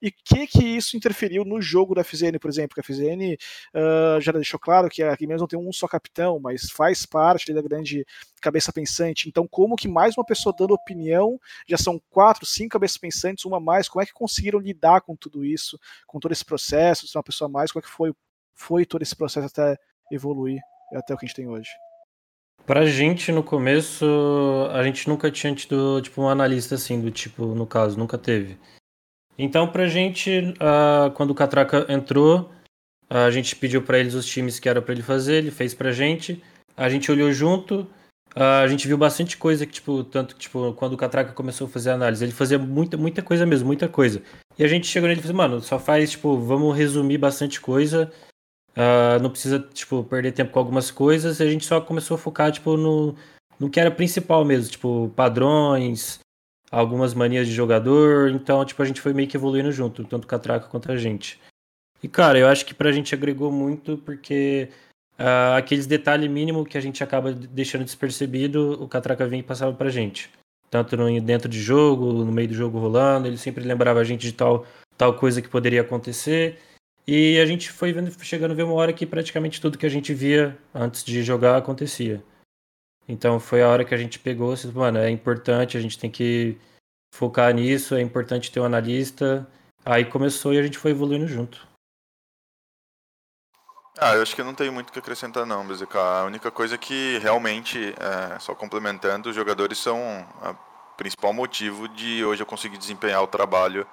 e 0.00 0.08
o 0.08 0.12
que 0.24 0.46
que 0.46 0.64
isso 0.64 0.96
interferiu 0.96 1.44
no 1.44 1.60
jogo 1.60 1.94
da 1.94 2.02
FZN, 2.02 2.38
por 2.40 2.48
exemplo. 2.48 2.70
Porque 2.70 2.80
a 2.80 2.94
FZN 2.94 3.34
uh, 3.74 4.20
já 4.20 4.32
deixou 4.32 4.58
claro 4.58 4.88
que 4.88 5.02
aqui 5.02 5.26
mesmo 5.26 5.40
não 5.40 5.46
tem 5.46 5.58
um 5.58 5.70
só 5.72 5.86
capitão, 5.86 6.40
mas 6.40 6.70
faz 6.70 7.04
parte 7.04 7.52
da 7.52 7.60
grande 7.60 8.06
cabeça 8.40 8.72
pensante. 8.72 9.28
Então, 9.28 9.46
como 9.46 9.76
que 9.76 9.88
mais 9.88 10.16
uma 10.16 10.24
pessoa 10.24 10.54
dando 10.58 10.72
opinião, 10.72 11.38
já 11.68 11.76
são 11.76 12.00
quatro, 12.08 12.46
cinco 12.46 12.70
cabeças 12.70 12.96
pensantes, 12.96 13.44
uma 13.44 13.60
mais, 13.60 13.86
como 13.86 14.02
é 14.02 14.06
que 14.06 14.12
conseguiram 14.14 14.58
lidar 14.58 15.02
com 15.02 15.14
tudo 15.14 15.44
isso, 15.44 15.78
com 16.06 16.18
todo 16.18 16.32
esse 16.32 16.44
processo, 16.44 17.06
ser 17.06 17.18
uma 17.18 17.24
pessoa 17.24 17.48
mais, 17.48 17.70
como 17.70 17.80
é 17.80 17.86
que 17.86 17.92
foi 17.92 18.14
foi 18.56 18.84
todo 18.84 19.02
esse 19.02 19.14
processo 19.14 19.46
até 19.46 19.76
evoluir 20.10 20.60
até 20.92 21.14
o 21.14 21.16
que 21.16 21.26
a 21.26 21.28
gente 21.28 21.36
tem 21.36 21.48
hoje? 21.48 21.68
Pra 22.64 22.84
gente, 22.84 23.30
no 23.30 23.44
começo, 23.44 24.04
a 24.72 24.82
gente 24.82 25.08
nunca 25.08 25.30
tinha 25.30 25.54
tido, 25.54 26.00
tipo, 26.02 26.20
um 26.20 26.28
analista 26.28 26.74
assim, 26.74 27.00
do 27.00 27.12
tipo, 27.12 27.46
no 27.54 27.64
caso, 27.64 27.96
nunca 27.96 28.18
teve. 28.18 28.58
Então, 29.38 29.68
pra 29.68 29.86
gente, 29.86 30.54
uh, 30.56 31.10
quando 31.12 31.30
o 31.30 31.34
Catraca 31.34 31.86
entrou, 31.88 32.50
a 33.08 33.30
gente 33.30 33.54
pediu 33.54 33.82
para 33.82 33.98
eles 33.98 34.14
os 34.14 34.26
times 34.26 34.58
que 34.58 34.68
era 34.68 34.82
para 34.82 34.92
ele 34.92 35.02
fazer, 35.02 35.34
ele 35.34 35.52
fez 35.52 35.74
pra 35.74 35.92
gente, 35.92 36.42
a 36.76 36.88
gente 36.88 37.12
olhou 37.12 37.30
junto, 37.32 37.82
uh, 38.34 38.62
a 38.64 38.66
gente 38.66 38.88
viu 38.88 38.98
bastante 38.98 39.36
coisa 39.36 39.64
que, 39.64 39.74
tipo, 39.74 40.02
tanto 40.02 40.34
que, 40.34 40.40
tipo, 40.40 40.72
quando 40.72 40.94
o 40.94 40.96
Catraca 40.96 41.32
começou 41.32 41.68
a 41.68 41.70
fazer 41.70 41.90
análise, 41.90 42.24
ele 42.24 42.32
fazia 42.32 42.58
muita, 42.58 42.96
muita 42.96 43.22
coisa 43.22 43.46
mesmo, 43.46 43.66
muita 43.68 43.88
coisa. 43.88 44.22
E 44.58 44.64
a 44.64 44.68
gente 44.68 44.88
chegou 44.88 45.08
nele 45.08 45.20
e 45.20 45.22
falou, 45.22 45.36
mano, 45.36 45.60
só 45.60 45.78
faz, 45.78 46.12
tipo, 46.12 46.36
vamos 46.36 46.76
resumir 46.76 47.18
bastante 47.18 47.60
coisa 47.60 48.10
Uh, 48.76 49.18
não 49.22 49.30
precisa, 49.30 49.58
tipo, 49.72 50.04
perder 50.04 50.32
tempo 50.32 50.52
com 50.52 50.58
algumas 50.58 50.90
coisas. 50.90 51.40
A 51.40 51.46
gente 51.46 51.64
só 51.64 51.80
começou 51.80 52.16
a 52.16 52.18
focar, 52.18 52.52
tipo, 52.52 52.76
no, 52.76 53.14
no 53.58 53.70
que 53.70 53.80
era 53.80 53.90
principal 53.90 54.44
mesmo, 54.44 54.70
tipo, 54.70 55.10
padrões, 55.16 56.20
algumas 56.70 57.14
manias 57.14 57.46
de 57.46 57.54
jogador. 57.54 58.30
Então, 58.30 58.64
tipo, 58.64 58.82
a 58.82 58.84
gente 58.84 59.00
foi 59.00 59.14
meio 59.14 59.28
que 59.28 59.36
evoluindo 59.36 59.72
junto, 59.72 60.04
tanto 60.04 60.26
Catraca 60.26 60.68
quanto 60.68 60.92
a 60.92 60.96
gente. 60.96 61.40
E, 62.02 62.08
cara, 62.08 62.38
eu 62.38 62.46
acho 62.46 62.66
que 62.66 62.74
pra 62.74 62.92
gente 62.92 63.14
agregou 63.14 63.50
muito, 63.50 63.96
porque 63.98 64.68
uh, 65.18 65.56
aqueles 65.56 65.86
detalhes 65.86 66.30
mínimos 66.30 66.68
que 66.68 66.76
a 66.76 66.80
gente 66.80 67.02
acaba 67.02 67.32
deixando 67.32 67.84
despercebido, 67.84 68.82
o 68.82 68.86
Catraca 68.86 69.26
vinha 69.26 69.40
e 69.40 69.42
passava 69.42 69.72
pra 69.72 69.88
gente. 69.88 70.30
Tanto 70.70 70.96
no, 70.96 71.20
dentro 71.20 71.48
de 71.48 71.60
jogo, 71.60 72.12
no 72.12 72.32
meio 72.32 72.48
do 72.48 72.54
jogo 72.54 72.78
rolando, 72.78 73.26
ele 73.26 73.38
sempre 73.38 73.64
lembrava 73.64 74.00
a 74.00 74.04
gente 74.04 74.22
de 74.22 74.32
tal, 74.32 74.66
tal 74.98 75.14
coisa 75.14 75.40
que 75.40 75.48
poderia 75.48 75.80
acontecer. 75.80 76.58
E 77.08 77.38
a 77.38 77.46
gente 77.46 77.70
foi 77.70 77.92
vendo, 77.92 78.10
chegando 78.24 78.50
a 78.50 78.54
ver 78.54 78.64
uma 78.64 78.74
hora 78.74 78.92
que 78.92 79.06
praticamente 79.06 79.60
tudo 79.60 79.78
que 79.78 79.86
a 79.86 79.90
gente 79.90 80.12
via 80.12 80.58
antes 80.74 81.04
de 81.04 81.22
jogar 81.22 81.56
acontecia. 81.56 82.22
Então 83.08 83.38
foi 83.38 83.62
a 83.62 83.68
hora 83.68 83.84
que 83.84 83.94
a 83.94 83.98
gente 83.98 84.18
pegou, 84.18 84.52
assim, 84.52 84.72
mano, 84.72 84.98
é 84.98 85.08
importante, 85.08 85.76
a 85.76 85.80
gente 85.80 85.98
tem 85.98 86.10
que 86.10 86.58
focar 87.14 87.54
nisso, 87.54 87.94
é 87.94 88.00
importante 88.00 88.50
ter 88.50 88.58
um 88.58 88.64
analista. 88.64 89.46
Aí 89.84 90.04
começou 90.04 90.52
e 90.52 90.58
a 90.58 90.62
gente 90.62 90.78
foi 90.78 90.90
evoluindo 90.90 91.28
junto. 91.28 91.64
Ah, 93.98 94.14
eu 94.14 94.22
acho 94.22 94.34
que 94.34 94.42
não 94.42 94.54
tenho 94.54 94.72
muito 94.72 94.90
o 94.90 94.92
que 94.92 94.98
acrescentar 94.98 95.46
não, 95.46 95.66
BZK. 95.66 95.96
A 95.96 96.24
única 96.24 96.50
coisa 96.50 96.74
é 96.74 96.78
que 96.78 97.18
realmente, 97.18 97.94
é, 97.98 98.38
só 98.40 98.54
complementando, 98.54 99.30
os 99.30 99.36
jogadores 99.36 99.78
são 99.78 99.98
o 100.42 100.96
principal 100.96 101.32
motivo 101.32 101.88
de 101.88 102.24
hoje 102.24 102.42
eu 102.42 102.46
conseguir 102.46 102.76
desempenhar 102.76 103.22
o 103.22 103.28
trabalho 103.28 103.86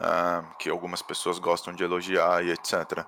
uh, 0.00 0.56
que 0.58 0.70
algumas 0.70 1.02
pessoas 1.02 1.38
gostam 1.38 1.72
de 1.74 1.84
elogiar 1.84 2.44
e 2.44 2.50
etc. 2.50 3.04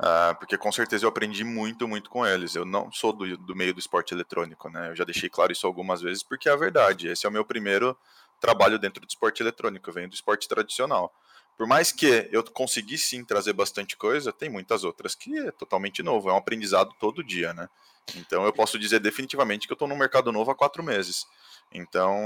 Uh, 0.00 0.36
porque 0.38 0.58
com 0.58 0.70
certeza 0.70 1.04
eu 1.04 1.08
aprendi 1.08 1.42
muito, 1.42 1.88
muito 1.88 2.10
com 2.10 2.26
eles. 2.26 2.54
Eu 2.54 2.64
não 2.64 2.92
sou 2.92 3.12
do, 3.12 3.36
do 3.36 3.56
meio 3.56 3.72
do 3.72 3.80
esporte 3.80 4.12
eletrônico, 4.12 4.68
né? 4.68 4.90
Eu 4.90 4.96
já 4.96 5.04
deixei 5.04 5.28
claro 5.28 5.52
isso 5.52 5.66
algumas 5.66 6.02
vezes, 6.02 6.22
porque 6.22 6.48
é 6.48 6.52
a 6.52 6.56
verdade. 6.56 7.08
Esse 7.08 7.26
é 7.26 7.28
o 7.28 7.32
meu 7.32 7.44
primeiro 7.44 7.96
trabalho 8.40 8.78
dentro 8.78 9.00
do 9.00 9.08
esporte 9.08 9.42
eletrônico, 9.42 9.88
eu 9.88 9.94
venho 9.94 10.08
do 10.08 10.14
esporte 10.14 10.46
tradicional. 10.46 11.12
Por 11.56 11.66
mais 11.66 11.92
que 11.92 12.28
eu 12.32 12.42
consegui 12.52 12.98
sim 12.98 13.24
trazer 13.24 13.52
bastante 13.52 13.96
coisa, 13.96 14.32
tem 14.32 14.50
muitas 14.50 14.82
outras 14.82 15.14
que 15.14 15.38
é 15.38 15.52
totalmente 15.52 16.02
novo, 16.02 16.28
é 16.28 16.32
um 16.32 16.36
aprendizado 16.36 16.92
todo 16.98 17.22
dia, 17.22 17.54
né? 17.54 17.68
Então 18.16 18.44
eu 18.44 18.52
posso 18.52 18.78
dizer 18.78 19.00
definitivamente 19.00 19.66
que 19.66 19.72
eu 19.72 19.76
estou 19.76 19.88
no 19.88 19.96
mercado 19.96 20.30
novo 20.30 20.50
há 20.50 20.54
quatro 20.54 20.82
meses. 20.82 21.26
Então 21.72 22.16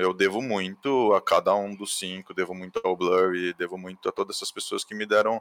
eu 0.00 0.12
devo 0.12 0.42
muito 0.42 1.14
a 1.14 1.20
cada 1.20 1.54
um 1.54 1.74
dos 1.74 1.98
cinco, 1.98 2.34
devo 2.34 2.54
muito 2.54 2.80
ao 2.84 2.96
Blur 2.96 3.34
e 3.34 3.54
devo 3.54 3.78
muito 3.78 4.08
a 4.08 4.12
todas 4.12 4.36
essas 4.36 4.50
pessoas 4.50 4.84
que 4.84 4.94
me 4.94 5.06
deram 5.06 5.40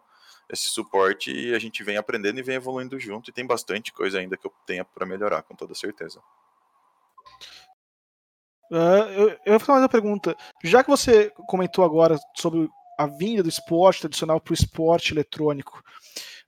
esse 0.49 0.69
suporte 0.69 1.31
e 1.31 1.53
a 1.53 1.59
gente 1.59 1.83
vem 1.83 1.97
aprendendo 1.97 2.39
e 2.39 2.43
vem 2.43 2.55
evoluindo 2.55 2.99
junto 2.99 3.29
e 3.29 3.33
tem 3.33 3.45
bastante 3.45 3.91
coisa 3.91 4.19
ainda 4.19 4.37
que 4.37 4.47
eu 4.47 4.53
tenho 4.65 4.85
para 4.85 5.05
melhorar, 5.05 5.43
com 5.43 5.55
toda 5.55 5.75
certeza. 5.75 6.21
Uh, 8.71 9.07
eu, 9.15 9.29
eu 9.29 9.51
vou 9.51 9.59
fazer 9.59 9.79
uma 9.79 9.89
pergunta. 9.89 10.35
Já 10.63 10.83
que 10.83 10.89
você 10.89 11.31
comentou 11.47 11.83
agora 11.83 12.17
sobre 12.35 12.69
a 12.97 13.05
vinda 13.05 13.43
do 13.43 13.49
esporte 13.49 14.01
tradicional 14.01 14.39
para 14.39 14.51
o 14.51 14.55
esporte 14.55 15.13
eletrônico, 15.13 15.81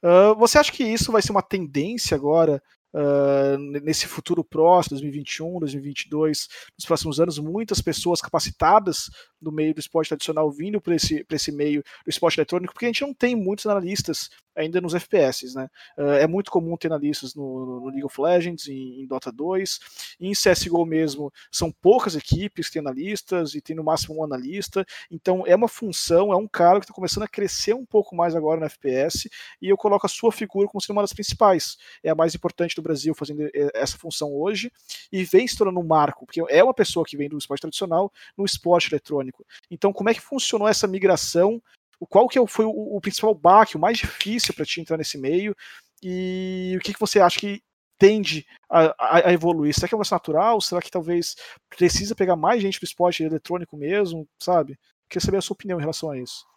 uh, 0.03 0.35
você 0.35 0.57
acha 0.57 0.71
que 0.71 0.83
isso 0.83 1.11
vai 1.11 1.21
ser 1.21 1.31
uma 1.31 1.43
tendência 1.43 2.15
agora 2.15 2.61
Uh, 2.91 3.55
nesse 3.83 4.07
futuro 4.07 4.43
próximo, 4.43 4.95
2021, 4.95 5.59
2022, 5.59 6.47
nos 6.77 6.85
próximos 6.85 7.19
anos, 7.19 7.37
muitas 7.37 7.81
pessoas 7.81 8.19
capacitadas 8.19 9.09
do 9.41 9.51
meio 9.51 9.73
do 9.73 9.79
esporte 9.79 10.09
tradicional 10.09 10.49
vindo 10.51 10.81
para 10.81 10.95
esse, 10.95 11.25
esse 11.29 11.51
meio 11.51 11.83
do 12.05 12.09
esporte 12.09 12.37
eletrônico, 12.39 12.73
porque 12.73 12.85
a 12.85 12.89
gente 12.89 13.01
não 13.01 13.13
tem 13.13 13.35
muitos 13.35 13.65
analistas 13.65 14.29
ainda 14.59 14.81
nos 14.81 14.93
FPS, 14.93 15.53
né? 15.55 15.69
Uh, 15.97 16.13
é 16.13 16.27
muito 16.27 16.51
comum 16.51 16.75
ter 16.75 16.87
analistas 16.87 17.33
no, 17.33 17.79
no 17.81 17.85
League 17.87 18.03
of 18.03 18.21
Legends, 18.21 18.67
em, 18.67 19.01
em, 19.01 19.07
Dota 19.07 19.31
2, 19.31 19.79
em 20.19 20.33
CSGO 20.33 20.85
mesmo, 20.85 21.31
são 21.51 21.71
poucas 21.71 22.15
equipes 22.15 22.67
que 22.67 22.73
têm 22.73 22.81
analistas 22.81 23.55
e 23.55 23.61
tem 23.61 23.75
no 23.75 23.83
máximo 23.83 24.19
um 24.19 24.23
analista, 24.23 24.85
então 25.09 25.43
é 25.47 25.55
uma 25.55 25.67
função, 25.67 26.33
é 26.33 26.35
um 26.35 26.47
cara 26.47 26.79
que 26.79 26.85
está 26.85 26.93
começando 26.93 27.23
a 27.23 27.27
crescer 27.27 27.73
um 27.73 27.85
pouco 27.85 28.15
mais 28.15 28.35
agora 28.35 28.59
no 28.59 28.65
FPS, 28.65 29.29
e 29.61 29.69
eu 29.69 29.77
coloco 29.77 30.05
a 30.05 30.09
sua 30.09 30.31
figura 30.31 30.67
como 30.67 30.81
sendo 30.81 30.97
uma 30.97 31.03
das 31.03 31.13
principais, 31.13 31.77
é 32.03 32.09
a 32.09 32.15
mais 32.15 32.35
importante 32.35 32.75
do 32.75 32.81
Brasil 32.81 33.13
fazendo 33.15 33.43
eh, 33.43 33.71
essa 33.73 33.97
função 33.97 34.33
hoje, 34.33 34.71
e 35.11 35.23
vem 35.23 35.47
se 35.47 35.57
tornando 35.57 35.79
um 35.79 35.87
marco, 35.87 36.25
porque 36.25 36.41
é 36.49 36.63
uma 36.63 36.73
pessoa 36.73 37.05
que 37.05 37.15
vem 37.15 37.29
do 37.29 37.37
esporte 37.37 37.61
tradicional 37.61 38.11
no 38.37 38.45
esporte 38.45 38.91
eletrônico. 38.91 39.28
Então, 39.69 39.93
como 39.93 40.09
é 40.09 40.13
que 40.13 40.21
funcionou 40.21 40.67
essa 40.67 40.87
migração 40.87 41.61
qual 42.07 42.27
que 42.27 42.39
é 42.39 42.47
foi 42.47 42.65
o, 42.65 42.69
o 42.95 43.01
principal 43.01 43.33
baque, 43.33 43.75
o 43.75 43.79
mais 43.79 43.97
difícil 43.97 44.53
para 44.53 44.65
te 44.65 44.79
entrar 44.79 44.97
nesse 44.97 45.17
meio 45.17 45.55
e 46.01 46.75
o 46.77 46.79
que, 46.79 46.93
que 46.93 46.99
você 46.99 47.19
acha 47.19 47.39
que 47.39 47.61
tende 47.97 48.45
a, 48.69 48.95
a, 48.97 49.27
a, 49.27 49.33
evoluir? 49.33 49.73
Será 49.73 49.87
que 49.87 49.93
é 49.93 49.97
um 49.97 50.01
natural? 50.09 50.61
Será 50.61 50.81
que 50.81 50.89
talvez 50.89 51.35
precisa 51.69 52.15
pegar 52.15 52.37
mais 52.37 52.61
gente 52.61 52.79
do 52.79 52.85
esporte 52.85 53.23
eletrônico 53.23 53.75
mesmo, 53.75 54.25
sabe? 54.41 54.79
Queria 55.09 55.25
saber 55.25 55.37
a 55.37 55.41
sua 55.41 55.55
opinião 55.55 55.77
em 55.77 55.81
relação 55.81 56.09
a 56.09 56.17
isso. 56.17 56.47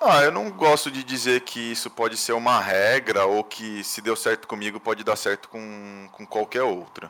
Ah, 0.00 0.22
eu 0.22 0.30
não 0.30 0.50
gosto 0.50 0.90
de 0.90 1.02
dizer 1.02 1.40
que 1.40 1.58
isso 1.58 1.90
pode 1.90 2.16
ser 2.16 2.34
uma 2.34 2.60
regra 2.60 3.24
ou 3.24 3.42
que 3.42 3.82
se 3.82 4.00
deu 4.00 4.14
certo 4.14 4.46
comigo 4.46 4.78
pode 4.78 5.02
dar 5.02 5.16
certo 5.16 5.48
com, 5.48 6.08
com 6.12 6.26
qualquer 6.26 6.62
outra. 6.62 7.08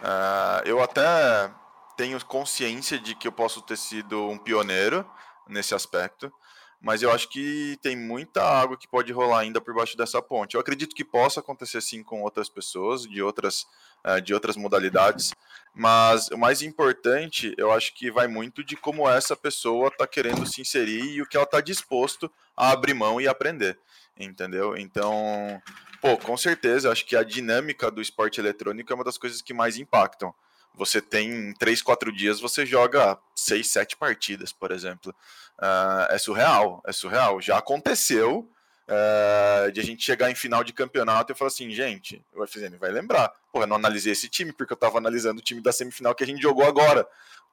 Uh, 0.00 0.62
eu 0.64 0.82
até 0.82 1.50
tenho 1.98 2.24
consciência 2.24 2.98
de 2.98 3.14
que 3.14 3.28
eu 3.28 3.32
posso 3.32 3.60
ter 3.60 3.76
sido 3.76 4.28
um 4.28 4.38
pioneiro 4.38 5.04
nesse 5.46 5.74
aspecto 5.74 6.32
mas 6.80 7.02
eu 7.02 7.10
acho 7.10 7.28
que 7.28 7.76
tem 7.82 7.96
muita 7.96 8.42
água 8.42 8.76
que 8.76 8.86
pode 8.86 9.12
rolar 9.12 9.40
ainda 9.40 9.60
por 9.60 9.74
baixo 9.74 9.96
dessa 9.96 10.22
ponte. 10.22 10.54
Eu 10.54 10.60
acredito 10.60 10.94
que 10.94 11.04
possa 11.04 11.40
acontecer 11.40 11.80
sim 11.80 12.02
com 12.04 12.22
outras 12.22 12.48
pessoas, 12.48 13.02
de 13.02 13.20
outras, 13.20 13.66
uh, 14.06 14.20
de 14.20 14.32
outras 14.32 14.56
modalidades, 14.56 15.34
mas 15.74 16.28
o 16.28 16.38
mais 16.38 16.62
importante, 16.62 17.52
eu 17.58 17.72
acho 17.72 17.92
que 17.94 18.10
vai 18.10 18.28
muito 18.28 18.62
de 18.62 18.76
como 18.76 19.08
essa 19.08 19.34
pessoa 19.34 19.88
está 19.88 20.06
querendo 20.06 20.46
se 20.46 20.60
inserir 20.60 21.02
e 21.02 21.22
o 21.22 21.26
que 21.26 21.36
ela 21.36 21.44
está 21.44 21.60
disposto 21.60 22.30
a 22.56 22.70
abrir 22.70 22.94
mão 22.94 23.20
e 23.20 23.26
aprender, 23.26 23.76
entendeu? 24.16 24.76
Então, 24.76 25.60
pô, 26.00 26.16
com 26.16 26.36
certeza, 26.36 26.92
acho 26.92 27.04
que 27.04 27.16
a 27.16 27.24
dinâmica 27.24 27.90
do 27.90 28.00
esporte 28.00 28.40
eletrônico 28.40 28.92
é 28.92 28.94
uma 28.94 29.04
das 29.04 29.18
coisas 29.18 29.42
que 29.42 29.52
mais 29.52 29.76
impactam 29.76 30.32
você 30.74 31.00
tem 31.00 31.52
três, 31.54 31.82
quatro 31.82 32.12
dias, 32.12 32.40
você 32.40 32.64
joga 32.64 33.18
seis, 33.34 33.68
sete 33.68 33.96
partidas, 33.96 34.52
por 34.52 34.70
exemplo. 34.70 35.14
Uh, 35.58 36.06
é 36.10 36.18
surreal, 36.18 36.82
é 36.86 36.92
surreal. 36.92 37.40
Já 37.40 37.58
aconteceu 37.58 38.48
uh, 38.88 39.72
de 39.72 39.80
a 39.80 39.84
gente 39.84 40.04
chegar 40.04 40.30
em 40.30 40.34
final 40.34 40.64
de 40.64 40.72
campeonato 40.72 41.32
e 41.32 41.34
falar 41.34 41.48
assim, 41.48 41.70
gente, 41.70 42.24
o 42.34 42.46
FZN 42.46 42.76
vai 42.78 42.90
lembrar. 42.90 43.32
Porra, 43.52 43.64
eu 43.64 43.68
não 43.68 43.76
analisei 43.76 44.12
esse 44.12 44.28
time 44.28 44.52
porque 44.52 44.72
eu 44.72 44.76
tava 44.76 44.98
analisando 44.98 45.40
o 45.40 45.44
time 45.44 45.60
da 45.60 45.72
semifinal 45.72 46.14
que 46.14 46.24
a 46.24 46.26
gente 46.26 46.40
jogou 46.40 46.64
agora, 46.64 47.06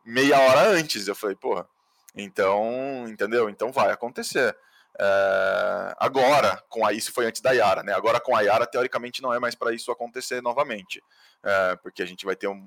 meia 0.05 0.39
hora 0.39 0.69
antes. 0.69 1.07
Eu 1.07 1.15
falei, 1.15 1.35
porra, 1.35 1.67
então, 2.15 3.05
entendeu? 3.07 3.49
Então 3.49 3.71
vai 3.71 3.91
acontecer. 3.91 4.55
Uh, 4.95 5.91
agora, 5.97 6.63
com 6.69 6.85
a 6.85 6.93
isso 6.93 7.11
foi 7.11 7.25
antes 7.25 7.41
da 7.41 7.51
Yara, 7.51 7.83
né? 7.83 7.93
Agora 7.93 8.19
com 8.19 8.33
a 8.35 8.41
Yara, 8.41 8.65
teoricamente, 8.65 9.21
não 9.21 9.33
é 9.33 9.39
mais 9.39 9.53
para 9.53 9.73
isso 9.73 9.91
acontecer 9.91 10.41
novamente, 10.41 10.99
uh, 10.99 11.77
porque 11.83 12.01
a 12.01 12.05
gente 12.05 12.23
vai 12.23 12.35
ter 12.35 12.47
um, 12.47 12.65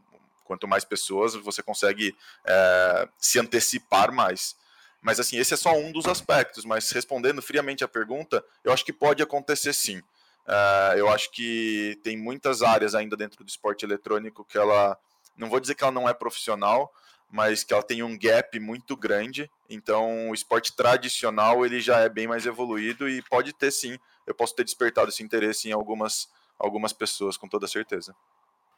Quanto 0.48 0.66
mais 0.66 0.82
pessoas, 0.82 1.34
você 1.34 1.62
consegue 1.62 2.16
é, 2.44 3.08
se 3.18 3.38
antecipar 3.38 4.10
mais. 4.10 4.56
Mas 5.02 5.20
assim, 5.20 5.36
esse 5.36 5.52
é 5.52 5.56
só 5.58 5.72
um 5.74 5.92
dos 5.92 6.06
aspectos. 6.06 6.64
Mas 6.64 6.90
respondendo 6.90 7.42
friamente 7.42 7.84
a 7.84 7.88
pergunta, 7.88 8.42
eu 8.64 8.72
acho 8.72 8.84
que 8.84 8.92
pode 8.92 9.22
acontecer 9.22 9.74
sim. 9.74 10.02
É, 10.46 10.94
eu 10.96 11.06
acho 11.10 11.30
que 11.30 12.00
tem 12.02 12.16
muitas 12.16 12.62
áreas 12.62 12.94
ainda 12.94 13.14
dentro 13.14 13.44
do 13.44 13.48
esporte 13.48 13.84
eletrônico 13.84 14.42
que 14.42 14.56
ela, 14.56 14.98
não 15.36 15.50
vou 15.50 15.60
dizer 15.60 15.74
que 15.74 15.84
ela 15.84 15.92
não 15.92 16.08
é 16.08 16.14
profissional, 16.14 16.90
mas 17.30 17.62
que 17.62 17.74
ela 17.74 17.82
tem 17.82 18.02
um 18.02 18.18
gap 18.18 18.58
muito 18.58 18.96
grande. 18.96 19.50
Então, 19.68 20.30
o 20.30 20.34
esporte 20.34 20.74
tradicional 20.74 21.66
ele 21.66 21.78
já 21.78 21.98
é 21.98 22.08
bem 22.08 22.26
mais 22.26 22.46
evoluído 22.46 23.06
e 23.06 23.20
pode 23.20 23.52
ter 23.52 23.70
sim. 23.70 23.98
Eu 24.26 24.34
posso 24.34 24.56
ter 24.56 24.64
despertado 24.64 25.10
esse 25.10 25.22
interesse 25.22 25.68
em 25.68 25.72
algumas 25.72 26.26
algumas 26.58 26.92
pessoas, 26.92 27.36
com 27.36 27.48
toda 27.48 27.68
certeza. 27.68 28.14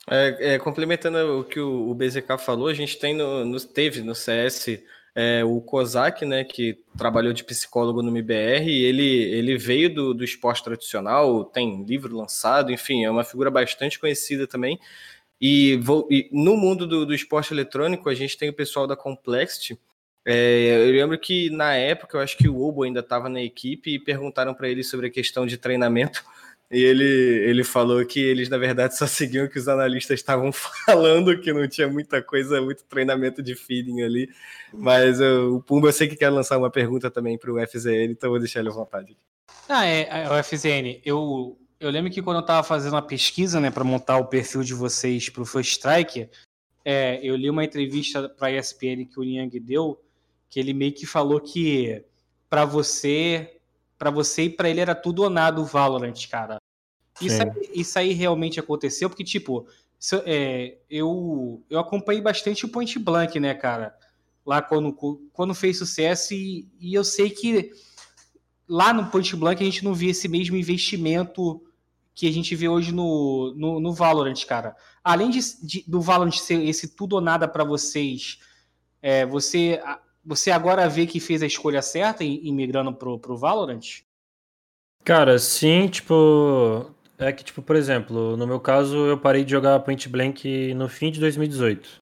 É, 0.08 0.54
é, 0.54 0.58
complementando 0.58 1.40
o 1.40 1.44
que 1.44 1.60
o, 1.60 1.90
o, 1.90 1.94
BZK 1.94 2.38
falou, 2.38 2.68
a 2.68 2.74
gente 2.74 2.98
tem 2.98 3.14
no, 3.14 3.44
no 3.44 3.60
teve 3.60 4.02
no 4.02 4.14
CS 4.14 4.80
é, 5.14 5.44
o 5.44 5.60
Kozak, 5.60 6.24
né, 6.24 6.44
que 6.44 6.78
trabalhou 6.96 7.32
de 7.32 7.44
psicólogo 7.44 8.02
no 8.02 8.10
MBR, 8.10 8.68
e 8.68 8.84
ele, 8.84 9.04
ele 9.06 9.58
veio 9.58 9.92
do, 9.92 10.14
do 10.14 10.24
esporte 10.24 10.64
tradicional, 10.64 11.44
tem 11.44 11.84
livro 11.84 12.16
lançado, 12.16 12.72
enfim, 12.72 13.04
é 13.04 13.10
uma 13.10 13.24
figura 13.24 13.50
bastante 13.50 13.98
conhecida 13.98 14.46
também. 14.46 14.78
E, 15.40 15.76
vou, 15.78 16.06
e 16.10 16.28
no 16.32 16.56
mundo 16.56 16.86
do, 16.86 17.06
do, 17.06 17.14
esporte 17.14 17.52
eletrônico, 17.52 18.08
a 18.08 18.14
gente 18.14 18.36
tem 18.36 18.50
o 18.50 18.54
pessoal 18.54 18.86
da 18.86 18.94
Complexity. 18.94 19.78
É, 20.24 20.86
eu 20.86 20.92
lembro 20.92 21.18
que 21.18 21.48
na 21.50 21.74
época, 21.74 22.18
eu 22.18 22.20
acho 22.20 22.36
que 22.36 22.48
o 22.48 22.60
Obo 22.60 22.82
ainda 22.82 23.00
estava 23.00 23.28
na 23.28 23.40
equipe 23.40 23.94
e 23.94 23.98
perguntaram 23.98 24.52
para 24.52 24.68
ele 24.68 24.84
sobre 24.84 25.06
a 25.06 25.10
questão 25.10 25.46
de 25.46 25.56
treinamento. 25.56 26.22
E 26.70 26.84
ele, 26.84 27.04
ele 27.04 27.64
falou 27.64 28.04
que 28.06 28.20
eles, 28.20 28.48
na 28.48 28.56
verdade, 28.56 28.96
só 28.96 29.04
seguiam 29.04 29.46
o 29.46 29.48
que 29.48 29.58
os 29.58 29.66
analistas 29.66 30.20
estavam 30.20 30.52
falando, 30.86 31.40
que 31.40 31.52
não 31.52 31.66
tinha 31.66 31.88
muita 31.88 32.22
coisa, 32.22 32.62
muito 32.62 32.84
treinamento 32.84 33.42
de 33.42 33.56
feeding 33.56 34.02
ali. 34.02 34.30
Mas 34.72 35.20
uh, 35.20 35.56
o 35.56 35.60
Pumba 35.60 35.88
eu 35.88 35.92
sei 35.92 36.06
que 36.06 36.14
quer 36.14 36.30
lançar 36.30 36.56
uma 36.58 36.70
pergunta 36.70 37.10
também 37.10 37.36
para 37.36 37.52
o 37.52 37.66
FZN, 37.66 38.12
então 38.12 38.30
vou 38.30 38.38
deixar 38.38 38.60
ele 38.60 38.68
à 38.68 38.72
vontade. 38.72 39.16
Ah, 39.68 39.84
é, 39.84 40.08
é, 40.08 40.30
o 40.30 40.44
FZN, 40.44 41.00
eu, 41.04 41.58
eu 41.80 41.90
lembro 41.90 42.10
que 42.10 42.22
quando 42.22 42.36
eu 42.36 42.42
estava 42.42 42.62
fazendo 42.62 42.92
uma 42.92 43.02
pesquisa 43.02 43.58
né, 43.58 43.70
para 43.70 43.82
montar 43.82 44.18
o 44.18 44.26
perfil 44.26 44.62
de 44.62 44.74
vocês 44.74 45.28
para 45.28 45.42
o 45.42 45.46
First 45.46 45.72
Strike, 45.72 46.28
é, 46.84 47.18
eu 47.20 47.34
li 47.34 47.50
uma 47.50 47.64
entrevista 47.64 48.28
para 48.28 48.46
a 48.46 48.52
ESPN 48.52 49.06
que 49.06 49.18
o 49.18 49.24
Niang 49.24 49.58
deu, 49.58 50.00
que 50.48 50.60
ele 50.60 50.72
meio 50.72 50.92
que 50.92 51.04
falou 51.04 51.40
que 51.40 52.04
para 52.48 52.64
você 52.64 53.60
para 54.00 54.10
você 54.10 54.44
e 54.44 54.50
para 54.50 54.70
ele 54.70 54.80
era 54.80 54.94
tudo 54.94 55.24
ou 55.24 55.28
nada 55.28 55.60
o 55.60 55.64
Valorant, 55.64 56.26
cara. 56.30 56.56
Isso 57.20 57.42
aí, 57.42 57.50
isso 57.74 57.98
aí, 57.98 58.12
realmente 58.12 58.58
aconteceu, 58.58 59.08
porque, 59.08 59.24
tipo, 59.24 59.66
é, 60.24 60.78
eu, 60.88 61.62
eu 61.68 61.78
acompanhei 61.78 62.22
bastante 62.22 62.64
o 62.64 62.68
Point 62.68 62.98
Blank, 62.98 63.38
né, 63.38 63.54
cara? 63.54 63.94
Lá 64.44 64.62
quando, 64.62 64.92
quando 65.32 65.54
fez 65.54 65.78
sucesso, 65.78 66.34
e, 66.34 66.68
e 66.80 66.94
eu 66.94 67.04
sei 67.04 67.30
que 67.30 67.70
lá 68.68 68.92
no 68.92 69.06
Point 69.10 69.36
Blank 69.36 69.62
a 69.62 69.66
gente 69.66 69.84
não 69.84 69.94
via 69.94 70.10
esse 70.10 70.28
mesmo 70.28 70.56
investimento 70.56 71.62
que 72.14 72.26
a 72.26 72.32
gente 72.32 72.54
vê 72.54 72.68
hoje 72.68 72.92
no, 72.92 73.54
no, 73.56 73.80
no 73.80 73.92
Valorant, 73.92 74.44
cara. 74.46 74.76
Além 75.02 75.30
de, 75.30 75.40
de, 75.62 75.84
do 75.86 76.00
Valorant 76.00 76.36
ser 76.36 76.62
esse 76.64 76.88
tudo 76.88 77.14
ou 77.14 77.20
nada 77.20 77.46
para 77.48 77.64
vocês, 77.64 78.38
é, 79.02 79.24
você 79.24 79.80
você 80.24 80.50
agora 80.50 80.88
vê 80.88 81.06
que 81.06 81.18
fez 81.18 81.42
a 81.42 81.46
escolha 81.46 81.80
certa 81.82 82.22
em, 82.22 82.46
em 82.46 82.52
migrando 82.52 82.92
pro, 82.92 83.18
pro 83.18 83.36
Valorant? 83.36 84.02
Cara, 85.04 85.38
sim, 85.38 85.88
tipo. 85.88 86.94
É 87.20 87.30
que, 87.32 87.44
tipo, 87.44 87.60
por 87.60 87.76
exemplo, 87.76 88.34
no 88.34 88.46
meu 88.46 88.58
caso, 88.58 88.96
eu 89.06 89.18
parei 89.18 89.44
de 89.44 89.50
jogar 89.50 89.78
Point 89.80 90.08
Blank 90.08 90.72
no 90.72 90.88
fim 90.88 91.12
de 91.12 91.20
2018. 91.20 91.98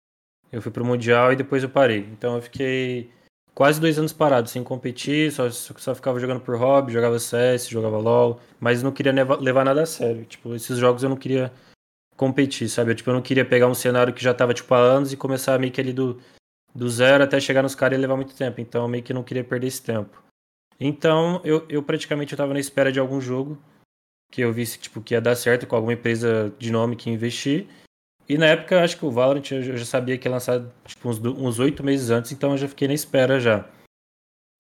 Eu 0.53 0.63
fui 0.63 0.71
pro 0.71 0.85
Mundial 0.85 1.33
e 1.33 1.37
depois 1.37 1.65
eu 1.65 1.69
parei. 1.69 2.09
Então 2.13 2.37
eu 2.37 2.43
fiquei 2.43 3.11
quase 3.53 3.81
dois 3.81 3.99
anos 3.99 4.13
parado, 4.13 4.49
sem 4.49 4.63
competir, 4.63 5.33
só, 5.33 5.51
só 5.51 5.93
ficava 5.93 6.21
jogando 6.21 6.41
por 6.41 6.57
hobby, 6.57 6.93
jogava 6.93 7.19
CS, 7.19 7.69
jogava 7.69 7.99
LOL, 7.99 8.41
mas 8.61 8.81
não 8.81 8.93
queria 8.93 9.13
levar 9.13 9.65
nada 9.65 9.83
a 9.83 9.87
sério. 9.87 10.25
Tipo, 10.25 10.55
esses 10.55 10.79
jogos 10.79 11.03
eu 11.03 11.09
não 11.09 11.17
queria 11.17 11.53
competir, 12.17 12.69
sabe? 12.69 12.93
Eu, 12.93 12.95
tipo, 12.95 13.11
eu 13.11 13.15
não 13.15 13.23
queria 13.23 13.45
pegar 13.45 13.67
um 13.67 13.75
cenário 13.75 14.15
que 14.15 14.23
já 14.23 14.33
tava, 14.33 14.55
tipo, 14.55 14.73
há 14.73 14.79
anos 14.79 15.13
e 15.13 15.17
começar 15.17 15.59
meio 15.59 15.73
que 15.73 15.81
ali 15.81 15.93
do, 15.93 16.21
do 16.73 16.89
zero 16.89 17.25
até 17.25 17.41
chegar 17.41 17.65
nos 17.65 17.75
caras 17.75 17.99
e 17.99 18.01
levar 18.01 18.15
muito 18.15 18.37
tempo. 18.37 18.61
Então, 18.61 18.83
eu 18.83 18.89
meio 18.89 19.03
que 19.03 19.13
não 19.13 19.25
queria 19.25 19.43
perder 19.43 19.67
esse 19.67 19.83
tempo. 19.83 20.23
Então, 20.79 21.41
eu, 21.45 21.67
eu 21.69 21.83
praticamente 21.83 22.33
eu 22.33 22.39
tava 22.39 22.55
na 22.55 22.61
espera 22.61 22.93
de 22.93 23.01
algum 23.01 23.21
jogo 23.21 23.59
que 24.31 24.41
eu 24.43 24.53
visse, 24.53 24.79
tipo, 24.79 25.01
que 25.01 25.15
ia 25.15 25.21
dar 25.21 25.35
certo 25.35 25.67
com 25.67 25.77
alguma 25.77 25.95
empresa 25.95 26.53
de 26.59 26.71
nome 26.71 26.97
que 26.97 27.11
investir. 27.11 27.67
E 28.29 28.37
na 28.37 28.47
época, 28.47 28.83
acho 28.83 28.99
que 28.99 29.07
o 29.07 29.11
Valorant 29.11 29.51
eu 29.51 29.77
já 29.77 29.85
sabia 29.85 30.19
que 30.19 30.29
ia 30.29 30.33
lançar 30.33 30.63
tipo, 30.87 31.09
uns 31.09 31.59
oito 31.59 31.83
meses 31.83 32.11
antes, 32.11 32.31
então 32.31 32.53
eu 32.53 32.59
já 32.59 32.69
fiquei 32.69 32.87
na 32.87 32.95
espera 32.95 33.41
já. 33.41 33.65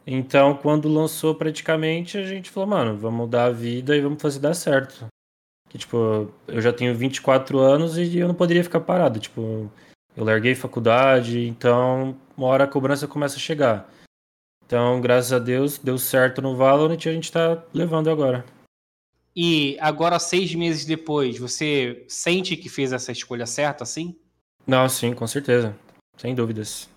Então, 0.07 0.57
quando 0.57 0.89
lançou 0.89 1.35
praticamente, 1.35 2.17
a 2.17 2.25
gente 2.25 2.51
falou, 2.51 2.71
mano, 2.71 2.97
vamos 2.97 3.29
dar 3.29 3.45
a 3.45 3.51
vida 3.51 3.95
e 3.95 4.01
vamos 4.01 4.23
fazer 4.23 4.39
dar 4.41 4.55
certo. 4.55 5.07
Que, 5.69 5.77
tipo, 5.77 6.33
eu 6.47 6.63
já 6.63 6.73
tenho 6.73 6.95
24 6.95 7.59
anos 7.59 7.99
e 7.99 8.19
eu 8.19 8.27
não 8.27 8.35
poderia 8.35 8.65
ficar 8.65 8.81
parado. 8.81 9.21
Tipo, 9.21 9.71
eu 10.17 10.25
larguei 10.25 10.55
faculdade, 10.55 11.47
então 11.47 12.17
uma 12.35 12.47
hora 12.47 12.65
a 12.65 12.69
cobrança 12.69 13.07
começa 13.07 13.37
a 13.37 13.39
chegar. 13.39 13.87
Então, 14.65 14.99
graças 15.01 15.33
a 15.33 15.39
Deus, 15.39 15.77
deu 15.77 15.99
certo 15.99 16.41
no 16.41 16.57
Valorant 16.57 17.05
e 17.05 17.09
a 17.09 17.13
gente 17.13 17.31
tá 17.31 17.63
levando 17.75 18.09
agora. 18.09 18.47
E 19.41 19.77
agora, 19.79 20.19
seis 20.19 20.53
meses 20.53 20.85
depois, 20.85 21.39
você 21.39 22.05
sente 22.09 22.57
que 22.57 22.69
fez 22.69 22.93
essa 22.93 23.13
escolha 23.13 23.47
certa, 23.47 23.85
assim? 23.85 24.19
Não, 24.67 24.89
sim, 24.89 25.15
com 25.15 25.29
certeza. 25.29 25.79
Sem 26.17 26.35
dúvidas. 26.35 26.91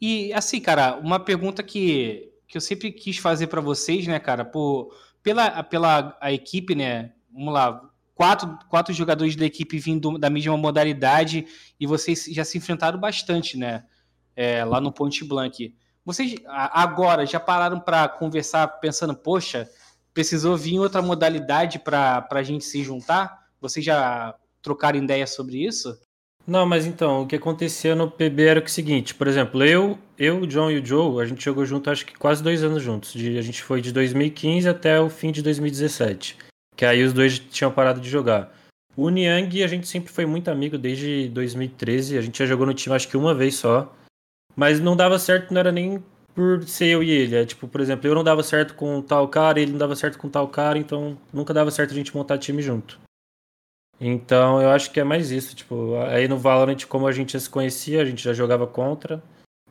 E, 0.00 0.32
assim, 0.32 0.60
cara, 0.60 0.96
uma 0.98 1.18
pergunta 1.18 1.64
que, 1.64 2.32
que 2.46 2.56
eu 2.56 2.60
sempre 2.60 2.92
quis 2.92 3.18
fazer 3.18 3.48
para 3.48 3.60
vocês, 3.60 4.06
né, 4.06 4.20
cara? 4.20 4.44
Por, 4.44 4.96
pela, 5.20 5.64
pela 5.64 6.16
a 6.20 6.30
equipe, 6.30 6.76
né? 6.76 7.12
Vamos 7.28 7.52
lá, 7.52 7.90
quatro, 8.14 8.56
quatro 8.68 8.94
jogadores 8.94 9.34
da 9.34 9.46
equipe 9.46 9.80
vindo 9.80 10.16
da 10.18 10.30
mesma 10.30 10.56
modalidade 10.56 11.44
e 11.80 11.88
vocês 11.88 12.26
já 12.30 12.44
se 12.44 12.56
enfrentaram 12.56 13.00
bastante, 13.00 13.58
né? 13.58 13.84
É, 14.36 14.64
lá 14.64 14.80
no 14.80 14.92
Ponte 14.92 15.24
Blank. 15.24 15.74
Vocês 16.04 16.36
agora 16.46 17.26
já 17.26 17.40
pararam 17.40 17.80
para 17.80 18.08
conversar 18.08 18.68
pensando, 18.78 19.12
poxa, 19.12 19.68
precisou 20.16 20.56
vir 20.56 20.78
outra 20.78 21.02
modalidade 21.02 21.78
para 21.78 22.26
a 22.30 22.42
gente 22.42 22.64
se 22.64 22.82
juntar? 22.82 23.48
Vocês 23.60 23.84
já 23.84 24.34
trocaram 24.62 24.98
ideia 24.98 25.26
sobre 25.26 25.62
isso? 25.62 25.94
Não, 26.46 26.64
mas 26.64 26.86
então, 26.86 27.22
o 27.22 27.26
que 27.26 27.36
acontecia 27.36 27.94
no 27.94 28.10
PB 28.10 28.46
era 28.46 28.64
o 28.64 28.68
seguinte, 28.68 29.14
por 29.14 29.26
exemplo, 29.26 29.62
eu, 29.62 29.98
eu, 30.18 30.40
o 30.40 30.46
John 30.46 30.70
e 30.70 30.78
o 30.78 30.86
Joe, 30.86 31.22
a 31.22 31.26
gente 31.26 31.44
jogou 31.44 31.66
junto 31.66 31.90
acho 31.90 32.06
que 32.06 32.16
quase 32.16 32.42
dois 32.42 32.62
anos 32.64 32.82
juntos. 32.82 33.12
De, 33.12 33.36
a 33.36 33.42
gente 33.42 33.62
foi 33.62 33.82
de 33.82 33.92
2015 33.92 34.66
até 34.66 34.98
o 34.98 35.10
fim 35.10 35.30
de 35.30 35.42
2017. 35.42 36.38
Que 36.74 36.86
aí 36.86 37.04
os 37.04 37.12
dois 37.12 37.38
tinham 37.38 37.70
parado 37.70 38.00
de 38.00 38.08
jogar. 38.08 38.54
O 38.96 39.10
Niang, 39.10 39.62
a 39.62 39.66
gente 39.66 39.86
sempre 39.86 40.10
foi 40.10 40.24
muito 40.24 40.50
amigo 40.50 40.78
desde 40.78 41.28
2013. 41.28 42.16
A 42.16 42.22
gente 42.22 42.38
já 42.38 42.46
jogou 42.46 42.64
no 42.64 42.72
time 42.72 42.96
acho 42.96 43.08
que 43.08 43.18
uma 43.18 43.34
vez 43.34 43.56
só. 43.56 43.94
Mas 44.54 44.80
não 44.80 44.96
dava 44.96 45.18
certo, 45.18 45.52
não 45.52 45.60
era 45.60 45.70
nem 45.70 46.02
por 46.36 46.62
ser 46.68 46.88
eu 46.88 47.02
e 47.02 47.10
ele. 47.10 47.34
É 47.34 47.46
tipo, 47.46 47.66
por 47.66 47.80
exemplo, 47.80 48.06
eu 48.06 48.14
não 48.14 48.22
dava 48.22 48.42
certo 48.42 48.74
com 48.74 49.00
tal 49.00 49.26
cara, 49.26 49.58
ele 49.58 49.72
não 49.72 49.78
dava 49.78 49.96
certo 49.96 50.18
com 50.18 50.28
tal 50.28 50.46
cara, 50.46 50.78
então 50.78 51.18
nunca 51.32 51.54
dava 51.54 51.70
certo 51.70 51.92
a 51.92 51.94
gente 51.94 52.14
montar 52.14 52.36
time 52.36 52.60
junto. 52.60 53.00
Então 53.98 54.60
eu 54.60 54.68
acho 54.68 54.90
que 54.92 55.00
é 55.00 55.04
mais 55.04 55.30
isso, 55.30 55.56
tipo, 55.56 55.96
aí 56.10 56.28
no 56.28 56.36
Valorant, 56.36 56.84
como 56.86 57.06
a 57.06 57.12
gente 57.12 57.32
já 57.32 57.40
se 57.40 57.48
conhecia, 57.48 58.02
a 58.02 58.04
gente 58.04 58.22
já 58.22 58.34
jogava 58.34 58.66
contra, 58.66 59.22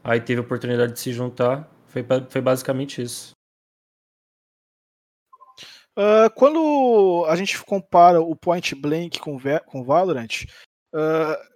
aí 0.04 0.20
teve 0.20 0.42
a 0.42 0.44
oportunidade 0.44 0.94
de 0.94 1.00
se 1.00 1.14
juntar, 1.14 1.70
foi, 1.88 2.04
foi 2.28 2.42
basicamente 2.42 3.00
isso. 3.04 3.30
Uh, 5.96 6.28
quando 6.36 7.26
a 7.30 7.36
gente 7.36 7.64
compara 7.64 8.20
o 8.20 8.36
Point 8.36 8.74
Blank 8.74 9.20
com, 9.20 9.38
com 9.68 9.84
Valorant, 9.84 10.46
uh, 10.94 11.56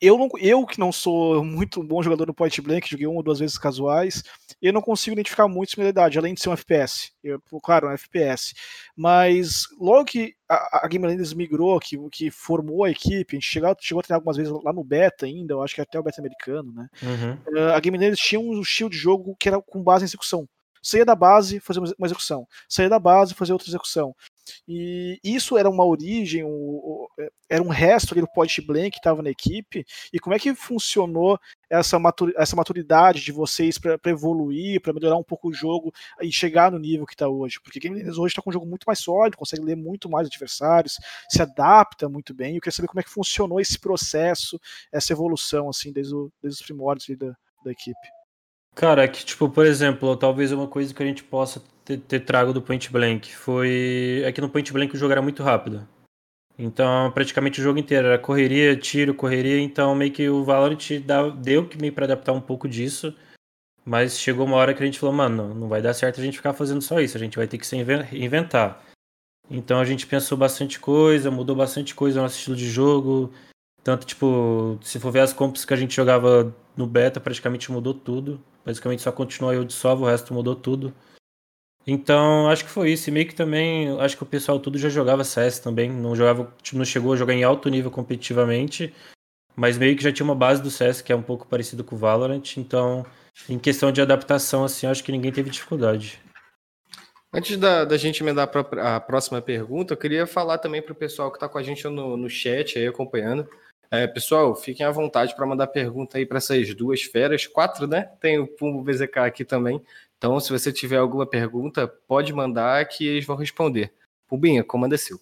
eu, 0.00 0.18
não, 0.18 0.28
eu 0.38 0.66
que 0.66 0.78
não 0.78 0.92
sou 0.92 1.42
muito 1.44 1.82
bom 1.82 2.02
jogador 2.02 2.26
no 2.26 2.34
point 2.34 2.60
blank, 2.60 2.88
joguei 2.88 3.06
uma 3.06 3.16
ou 3.16 3.22
duas 3.22 3.38
vezes 3.38 3.58
casuais, 3.58 4.22
eu 4.60 4.72
não 4.72 4.80
consigo 4.80 5.14
identificar 5.14 5.48
muito 5.48 5.70
similaridade, 5.70 6.18
além 6.18 6.34
de 6.34 6.40
ser 6.40 6.48
um 6.48 6.52
FPS. 6.52 7.12
Eu, 7.22 7.40
claro, 7.62 7.88
um 7.88 7.92
FPS. 7.92 8.54
Mas 8.96 9.64
logo 9.78 10.04
que 10.04 10.34
a, 10.48 10.84
a 10.84 10.88
Game 10.88 11.06
Landers 11.06 11.32
migrou, 11.32 11.78
que, 11.80 11.96
que 12.10 12.30
formou 12.30 12.84
a 12.84 12.90
equipe, 12.90 13.36
a 13.36 13.38
gente 13.38 13.48
chegou, 13.48 13.76
chegou 13.80 14.00
a 14.00 14.02
treinar 14.02 14.18
algumas 14.18 14.36
vezes 14.36 14.52
lá 14.62 14.72
no 14.72 14.84
beta 14.84 15.26
ainda, 15.26 15.54
eu 15.54 15.62
acho 15.62 15.74
que 15.74 15.80
até 15.80 15.98
o 15.98 16.02
beta 16.02 16.20
americano, 16.20 16.72
né? 16.72 16.88
Uhum. 17.02 17.54
Uh, 17.54 17.72
a 17.74 17.80
Game 17.80 17.96
Landers 17.96 18.20
tinha 18.20 18.40
um 18.40 18.60
estilo 18.60 18.90
de 18.90 18.96
jogo 18.96 19.36
que 19.38 19.48
era 19.48 19.60
com 19.60 19.82
base 19.82 20.04
em 20.04 20.06
execução. 20.06 20.48
Saía 20.82 21.04
da 21.04 21.14
base, 21.14 21.60
fazer 21.60 21.80
uma 21.80 22.06
execução. 22.06 22.46
Saía 22.68 22.90
da 22.90 22.98
base, 22.98 23.32
fazer 23.32 23.54
outra 23.54 23.68
execução. 23.68 24.14
E 24.66 25.18
isso 25.22 25.56
era 25.56 25.68
uma 25.68 25.84
origem, 25.84 26.44
um, 26.44 27.06
era 27.48 27.62
um 27.62 27.68
resto 27.68 28.14
ali 28.14 28.20
do 28.20 28.32
point 28.32 28.60
blank 28.62 28.92
que 28.92 28.98
estava 28.98 29.22
na 29.22 29.30
equipe. 29.30 29.84
E 30.12 30.18
como 30.18 30.34
é 30.34 30.38
que 30.38 30.54
funcionou 30.54 31.38
essa, 31.70 31.98
maturidade 31.98 33.20
de 33.20 33.32
vocês 33.32 33.78
para 33.78 33.98
evoluir, 34.06 34.80
para 34.80 34.92
melhorar 34.92 35.16
um 35.16 35.22
pouco 35.22 35.48
o 35.48 35.52
jogo 35.52 35.92
e 36.20 36.30
chegar 36.32 36.70
no 36.70 36.78
nível 36.78 37.06
que 37.06 37.14
está 37.14 37.28
hoje? 37.28 37.60
Porque 37.62 37.78
Game 37.78 37.96
Landers 37.96 38.18
hoje 38.18 38.32
está 38.32 38.42
com 38.42 38.50
um 38.50 38.52
jogo 38.52 38.66
muito 38.66 38.84
mais 38.84 38.98
sólido, 38.98 39.36
consegue 39.36 39.64
ler 39.64 39.76
muito 39.76 40.08
mais 40.08 40.26
adversários, 40.26 40.98
se 41.28 41.42
adapta 41.42 42.08
muito 42.08 42.34
bem. 42.34 42.54
Eu 42.54 42.60
queria 42.60 42.74
saber 42.74 42.88
como 42.88 43.00
é 43.00 43.02
que 43.02 43.10
funcionou 43.10 43.60
esse 43.60 43.78
processo, 43.78 44.58
essa 44.92 45.12
evolução, 45.12 45.68
assim, 45.68 45.92
desde, 45.92 46.14
o, 46.14 46.32
desde 46.42 46.60
os 46.60 46.66
primórdios 46.66 47.16
da, 47.18 47.34
da 47.64 47.72
equipe. 47.72 48.23
Cara, 48.74 49.04
é 49.04 49.08
que, 49.08 49.24
tipo, 49.24 49.48
por 49.48 49.64
exemplo, 49.66 50.16
talvez 50.16 50.50
uma 50.50 50.66
coisa 50.66 50.92
que 50.92 51.02
a 51.02 51.06
gente 51.06 51.22
possa 51.22 51.62
ter, 51.84 51.98
ter 51.98 52.20
trago 52.20 52.52
do 52.52 52.60
Point 52.60 52.90
Blank 52.90 53.34
foi. 53.34 54.22
É 54.24 54.32
que 54.32 54.40
no 54.40 54.48
Point 54.48 54.72
Blank 54.72 54.94
o 54.94 54.98
jogo 54.98 55.12
era 55.12 55.22
muito 55.22 55.42
rápido. 55.42 55.86
Então, 56.58 57.10
praticamente 57.12 57.60
o 57.60 57.62
jogo 57.64 57.78
inteiro 57.78 58.06
era 58.08 58.18
correria, 58.18 58.76
tiro, 58.76 59.14
correria. 59.14 59.60
Então, 59.60 59.94
meio 59.94 60.12
que 60.12 60.28
o 60.28 60.44
Valorant 60.44 60.88
deu 61.42 61.68
que 61.68 61.78
meio 61.78 61.92
para 61.92 62.04
adaptar 62.04 62.32
um 62.32 62.40
pouco 62.40 62.68
disso. 62.68 63.14
Mas 63.84 64.18
chegou 64.18 64.46
uma 64.46 64.56
hora 64.56 64.72
que 64.72 64.82
a 64.82 64.86
gente 64.86 64.98
falou, 64.98 65.14
mano, 65.14 65.54
não 65.54 65.68
vai 65.68 65.82
dar 65.82 65.92
certo 65.94 66.20
a 66.20 66.24
gente 66.24 66.38
ficar 66.38 66.54
fazendo 66.54 66.80
só 66.80 67.00
isso. 67.00 67.16
A 67.16 67.20
gente 67.20 67.36
vai 67.36 67.46
ter 67.46 67.58
que 67.58 67.66
se 67.66 67.76
inventar. 67.76 68.84
Então, 69.50 69.78
a 69.78 69.84
gente 69.84 70.06
pensou 70.06 70.38
bastante 70.38 70.80
coisa, 70.80 71.30
mudou 71.30 71.54
bastante 71.54 71.94
coisa 71.94 72.16
no 72.16 72.22
nosso 72.22 72.38
estilo 72.38 72.56
de 72.56 72.68
jogo. 72.68 73.32
Tanto, 73.82 74.06
tipo, 74.06 74.78
se 74.82 74.98
for 74.98 75.12
ver 75.12 75.20
as 75.20 75.32
comps 75.32 75.64
que 75.64 75.74
a 75.74 75.76
gente 75.76 75.94
jogava 75.94 76.54
no 76.76 76.86
beta, 76.86 77.20
praticamente 77.20 77.70
mudou 77.70 77.92
tudo. 77.92 78.40
Basicamente 78.64 79.02
só 79.02 79.12
continua 79.12 79.54
eu 79.54 79.64
de 79.64 79.72
salvo, 79.72 80.04
o 80.04 80.06
resto 80.06 80.32
mudou 80.32 80.56
tudo. 80.56 80.94
Então, 81.86 82.48
acho 82.48 82.64
que 82.64 82.70
foi 82.70 82.92
isso. 82.92 83.10
E 83.10 83.12
meio 83.12 83.26
que 83.26 83.34
também, 83.34 83.98
acho 84.00 84.16
que 84.16 84.22
o 84.22 84.26
pessoal 84.26 84.58
tudo 84.58 84.78
já 84.78 84.88
jogava 84.88 85.22
CS 85.22 85.58
também. 85.58 85.90
Não 85.90 86.16
jogava, 86.16 86.52
tipo, 86.62 86.78
não 86.78 86.84
chegou 86.84 87.12
a 87.12 87.16
jogar 87.16 87.34
em 87.34 87.44
alto 87.44 87.68
nível 87.68 87.90
competitivamente. 87.90 88.94
Mas 89.54 89.78
meio 89.78 89.96
que 89.96 90.02
já 90.02 90.12
tinha 90.12 90.24
uma 90.24 90.34
base 90.34 90.62
do 90.62 90.70
CS 90.70 91.02
que 91.02 91.12
é 91.12 91.16
um 91.16 91.22
pouco 91.22 91.46
parecido 91.46 91.84
com 91.84 91.94
o 91.94 91.98
Valorant. 91.98 92.56
Então, 92.56 93.04
em 93.48 93.58
questão 93.58 93.92
de 93.92 94.00
adaptação, 94.00 94.64
assim, 94.64 94.86
acho 94.86 95.04
que 95.04 95.12
ninguém 95.12 95.30
teve 95.30 95.50
dificuldade. 95.50 96.20
Antes 97.32 97.56
da, 97.56 97.84
da 97.84 97.96
gente 97.96 98.22
emendar 98.22 98.48
a 98.80 99.00
próxima 99.00 99.42
pergunta, 99.42 99.92
eu 99.92 99.98
queria 99.98 100.26
falar 100.26 100.58
também 100.58 100.80
para 100.80 100.92
o 100.92 100.96
pessoal 100.96 101.30
que 101.30 101.36
está 101.36 101.48
com 101.48 101.58
a 101.58 101.62
gente 101.62 101.82
no, 101.88 102.16
no 102.16 102.30
chat 102.30 102.78
aí 102.78 102.86
acompanhando. 102.86 103.48
É, 103.90 104.06
pessoal, 104.06 104.54
fiquem 104.54 104.84
à 104.84 104.90
vontade 104.90 105.34
para 105.34 105.46
mandar 105.46 105.66
pergunta 105.68 106.18
aí 106.18 106.26
para 106.26 106.38
essas 106.38 106.74
duas 106.74 107.02
feras, 107.02 107.46
quatro, 107.46 107.86
né? 107.86 108.10
Tem 108.20 108.38
o 108.38 108.46
Pumbo 108.46 108.82
VZK 108.82 109.18
aqui 109.18 109.44
também. 109.44 109.80
Então, 110.18 110.38
se 110.40 110.50
você 110.50 110.72
tiver 110.72 110.96
alguma 110.96 111.26
pergunta, 111.26 111.86
pode 111.86 112.32
mandar 112.32 112.86
que 112.88 113.06
eles 113.06 113.24
vão 113.24 113.36
responder. 113.36 113.92
Pumbinha, 114.26 114.64
comanda 114.64 114.96
seu. 114.96 115.20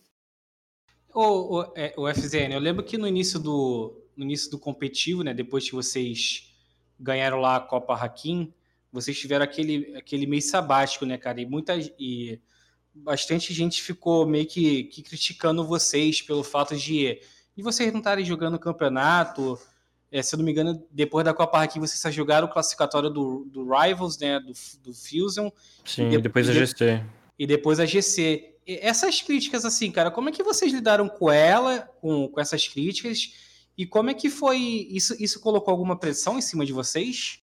O, 1.14 1.59
o, 1.59 1.72
é, 1.77 1.92
o 1.96 2.09
FZN, 2.09 2.53
eu 2.53 2.61
lembro 2.61 2.83
que 2.83 2.96
no 2.96 3.07
início 3.07 3.38
do 3.38 3.98
no 4.16 4.25
início 4.25 4.51
do 4.51 4.59
competitivo, 4.59 5.22
né, 5.22 5.33
depois 5.33 5.64
que 5.64 5.75
vocês 5.75 6.53
ganharam 6.98 7.38
lá 7.38 7.57
a 7.57 7.61
Copa 7.61 7.94
Hakim, 7.94 8.53
vocês 8.92 9.18
tiveram 9.18 9.44
aquele, 9.44 9.96
aquele 9.96 10.27
mês 10.27 10.51
sabático, 10.51 11.07
né, 11.07 11.16
cara? 11.16 11.40
E 11.40 11.46
muita 11.46 11.75
e 11.98 12.38
bastante 12.94 13.55
gente 13.55 13.83
ficou 13.83 14.27
meio 14.27 14.46
que, 14.46 14.85
que 14.85 15.03
criticando 15.03 15.66
vocês 15.66 16.20
pelo 16.20 16.44
fato 16.44 16.77
de 16.77 17.18
e 17.56 17.62
vocês 17.62 17.92
não 17.92 18.00
estarem 18.00 18.24
jogando 18.24 18.54
o 18.54 18.58
campeonato. 18.58 19.58
É, 20.10 20.22
se 20.22 20.34
eu 20.34 20.38
não 20.38 20.44
me 20.44 20.52
engano, 20.52 20.86
depois 20.90 21.24
da 21.24 21.32
Copa 21.32 21.62
aqui 21.62 21.78
vocês 21.78 21.98
só 21.98 22.10
jogaram 22.10 22.46
o 22.46 22.50
classificatório 22.50 23.08
do, 23.08 23.46
do 23.46 23.66
Rivals, 23.68 24.18
né? 24.18 24.38
Do, 24.40 24.52
do 24.82 24.94
Fusion. 24.94 25.50
Sim, 25.84 26.08
e, 26.08 26.10
de, 26.10 26.18
depois 26.18 26.48
a 26.48 26.52
GC. 26.52 27.02
E 27.38 27.46
depois 27.46 27.80
a 27.80 27.86
GC. 27.86 28.56
E 28.66 28.78
essas 28.82 29.22
críticas, 29.22 29.64
assim, 29.64 29.90
cara, 29.90 30.10
como 30.10 30.28
é 30.28 30.32
que 30.32 30.42
vocês 30.42 30.72
lidaram 30.72 31.08
com 31.08 31.30
ela, 31.30 31.80
com, 32.00 32.28
com 32.28 32.40
essas 32.40 32.68
críticas? 32.68 33.32
E 33.76 33.86
como 33.86 34.10
é 34.10 34.14
que 34.14 34.28
foi. 34.28 34.58
Isso, 34.58 35.16
isso 35.18 35.40
colocou 35.40 35.72
alguma 35.72 35.96
pressão 35.96 36.38
em 36.38 36.42
cima 36.42 36.66
de 36.66 36.72
vocês? 36.72 37.38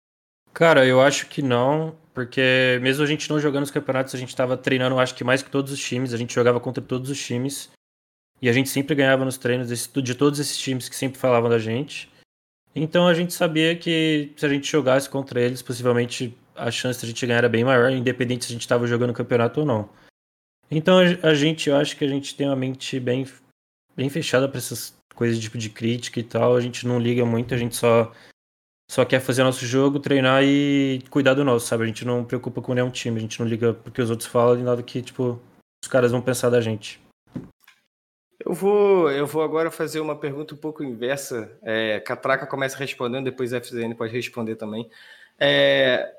Cara, 0.54 0.86
eu 0.86 1.02
acho 1.02 1.28
que 1.28 1.42
não, 1.42 1.96
porque 2.14 2.80
mesmo 2.82 3.04
a 3.04 3.08
gente 3.08 3.30
não 3.30 3.40
jogando 3.40 3.66
os 3.66 3.72
campeonatos, 3.72 4.16
a 4.16 4.18
gente 4.18 4.30
estava 4.30 4.56
treinando, 4.56 4.98
acho 4.98 5.14
que 5.14 5.24
mais 5.24 5.44
que 5.44 5.50
todos 5.50 5.72
os 5.72 5.80
times, 5.80 6.14
a 6.14 6.18
gente 6.18 6.34
jogava 6.34 6.60
contra 6.62 6.82
todos 6.82 7.10
os 7.10 7.22
times. 7.22 7.70
E 8.42 8.50
a 8.50 8.54
gente 8.54 8.70
sempre 8.70 8.96
ganhava 8.96 9.26
nos 9.26 9.38
treinos 9.38 9.70
de 9.70 10.16
todos 10.16 10.40
esses 10.40 10.58
times 10.58 10.90
que 10.90 10.96
sempre 10.96 11.18
falavam 11.18 11.50
da 11.50 11.58
gente. 11.58 12.12
Então 12.76 13.08
a 13.08 13.14
gente 13.14 13.34
sabia 13.34 13.76
que 13.76 14.34
se 14.36 14.46
a 14.46 14.50
gente 14.50 14.70
jogasse 14.70 15.10
contra 15.10 15.40
eles, 15.40 15.62
possivelmente 15.62 16.38
a 16.56 16.70
chance 16.70 17.00
de 17.00 17.06
a 17.06 17.10
gente 17.10 17.26
ganhar 17.26 17.40
era 17.40 17.50
bem 17.50 17.64
maior, 17.64 17.92
independente 17.92 18.46
se 18.46 18.52
a 18.52 18.54
gente 18.54 18.62
estava 18.62 18.86
jogando 18.86 19.14
campeonato 19.14 19.62
ou 19.62 19.66
não. 19.66 19.90
Então 20.70 21.00
a 21.00 21.34
gente, 21.34 21.70
eu 21.70 21.76
acho 21.78 21.96
que 21.96 22.04
a 22.04 22.08
gente 22.08 22.36
tem 22.36 22.48
uma 22.48 22.56
mente 22.56 23.00
bem, 23.00 23.26
bem 23.96 24.10
fechada 24.10 24.50
para 24.50 24.58
essas 24.58 24.94
coisas 25.14 25.40
tipo 25.40 25.58
de 25.58 25.70
crítica 25.70 26.20
e 26.20 26.24
tal. 26.24 26.56
A 26.56 26.62
gente 26.62 26.86
não 26.86 27.00
liga 27.00 27.26
muito, 27.26 27.54
a 27.54 27.58
gente 27.58 27.76
só 27.76 28.12
só 28.90 29.04
quer 29.04 29.20
fazer 29.20 29.44
nosso 29.44 29.66
jogo, 29.66 30.00
treinar 30.00 30.44
e 30.44 31.02
cuidar 31.10 31.34
do 31.34 31.44
nosso, 31.44 31.66
sabe? 31.66 31.84
A 31.84 31.88
gente 31.88 32.06
não 32.06 32.24
preocupa 32.24 32.62
com 32.62 32.74
nenhum 32.74 32.92
time, 32.92 33.18
a 33.18 33.22
gente 33.22 33.40
não 33.40 33.48
liga 33.48 33.74
porque 33.74 34.02
os 34.02 34.10
outros 34.10 34.30
falam 34.30 34.60
e 34.60 34.64
nada 34.64 34.84
que, 34.84 35.02
tipo, 35.02 35.42
os 35.84 35.90
caras 35.90 36.12
vão 36.12 36.22
pensar 36.22 36.50
da 36.50 36.62
gente. 36.62 37.00
Eu 38.46 38.54
vou, 38.54 39.10
eu 39.10 39.26
vou 39.26 39.42
agora 39.42 39.72
fazer 39.72 40.00
uma 40.00 40.16
pergunta 40.16 40.54
um 40.54 40.58
pouco 40.58 40.84
inversa. 40.84 41.52
É, 41.64 42.00
Catraca 42.00 42.46
começa 42.46 42.78
respondendo, 42.78 43.26
depois 43.26 43.52
a 43.52 43.60
FZN 43.60 43.96
pode 43.96 44.14
responder 44.14 44.56
também. 44.56 44.88
É, 45.40 46.14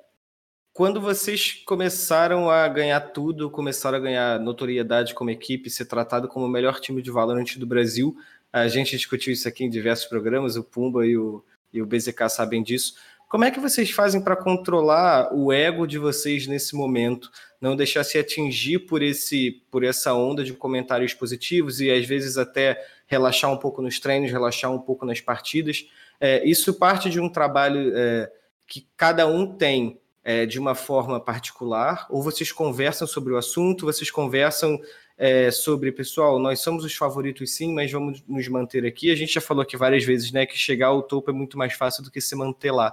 quando 0.72 1.00
vocês 1.00 1.52
começaram 1.64 2.50
a 2.50 2.66
ganhar 2.66 3.00
tudo, 3.00 3.48
começaram 3.48 3.98
a 3.98 4.00
ganhar 4.00 4.40
notoriedade 4.40 5.14
como 5.14 5.30
equipe, 5.30 5.70
ser 5.70 5.84
tratado 5.84 6.26
como 6.26 6.46
o 6.46 6.48
melhor 6.48 6.80
time 6.80 7.00
de 7.00 7.12
Valorant 7.12 7.56
do 7.58 7.66
Brasil, 7.66 8.16
a 8.52 8.66
gente 8.66 8.96
discutiu 8.96 9.32
isso 9.32 9.46
aqui 9.46 9.62
em 9.62 9.70
diversos 9.70 10.06
programas, 10.06 10.56
o 10.56 10.64
Pumba 10.64 11.06
e 11.06 11.16
o, 11.16 11.44
e 11.72 11.80
o 11.80 11.86
BZK 11.86 12.28
sabem 12.28 12.60
disso. 12.60 12.96
Como 13.28 13.44
é 13.44 13.50
que 13.50 13.58
vocês 13.58 13.90
fazem 13.90 14.20
para 14.20 14.36
controlar 14.36 15.34
o 15.34 15.52
ego 15.52 15.84
de 15.84 15.98
vocês 15.98 16.46
nesse 16.46 16.76
momento? 16.76 17.28
Não 17.60 17.74
deixar 17.74 18.04
se 18.04 18.18
atingir 18.18 18.80
por, 18.80 19.02
esse, 19.02 19.62
por 19.68 19.82
essa 19.82 20.14
onda 20.14 20.44
de 20.44 20.52
comentários 20.52 21.12
positivos 21.12 21.80
e 21.80 21.90
às 21.90 22.06
vezes 22.06 22.38
até 22.38 22.80
relaxar 23.06 23.50
um 23.50 23.56
pouco 23.56 23.82
nos 23.82 23.98
treinos, 23.98 24.30
relaxar 24.30 24.72
um 24.72 24.78
pouco 24.78 25.04
nas 25.04 25.20
partidas. 25.20 25.88
É, 26.20 26.44
isso 26.48 26.74
parte 26.74 27.10
de 27.10 27.18
um 27.18 27.28
trabalho 27.28 27.92
é, 27.96 28.30
que 28.66 28.86
cada 28.96 29.26
um 29.26 29.46
tem 29.56 29.98
é, 30.22 30.46
de 30.46 30.58
uma 30.58 30.74
forma 30.74 31.20
particular, 31.20 32.06
ou 32.10 32.22
vocês 32.22 32.52
conversam 32.52 33.06
sobre 33.06 33.32
o 33.32 33.36
assunto, 33.36 33.86
vocês 33.86 34.10
conversam 34.10 34.80
é, 35.18 35.50
sobre, 35.50 35.90
pessoal, 35.92 36.38
nós 36.38 36.60
somos 36.60 36.84
os 36.84 36.94
favoritos 36.94 37.54
sim, 37.54 37.72
mas 37.72 37.90
vamos 37.90 38.22
nos 38.28 38.46
manter 38.48 38.84
aqui. 38.84 39.10
A 39.10 39.16
gente 39.16 39.32
já 39.32 39.40
falou 39.40 39.62
aqui 39.62 39.76
várias 39.76 40.04
vezes, 40.04 40.30
né, 40.30 40.44
que 40.44 40.58
chegar 40.58 40.88
ao 40.88 41.02
topo 41.02 41.30
é 41.30 41.32
muito 41.34 41.56
mais 41.56 41.72
fácil 41.72 42.02
do 42.02 42.10
que 42.10 42.20
se 42.20 42.36
manter 42.36 42.70
lá. 42.70 42.92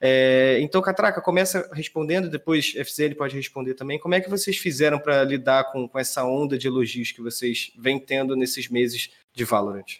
É, 0.00 0.58
então, 0.60 0.80
Catraca, 0.80 1.20
começa 1.20 1.68
respondendo, 1.72 2.28
depois 2.28 2.74
FCL 2.74 3.14
pode 3.14 3.36
responder 3.36 3.74
também. 3.74 3.98
Como 3.98 4.14
é 4.14 4.20
que 4.20 4.30
vocês 4.30 4.56
fizeram 4.56 4.98
para 4.98 5.22
lidar 5.22 5.70
com, 5.70 5.86
com 5.86 5.98
essa 5.98 6.24
onda 6.24 6.56
de 6.56 6.66
elogios 6.66 7.12
que 7.12 7.20
vocês 7.20 7.70
vêm 7.78 7.98
tendo 7.98 8.34
nesses 8.34 8.68
meses 8.68 9.10
de 9.32 9.44
Valorant? 9.44 9.98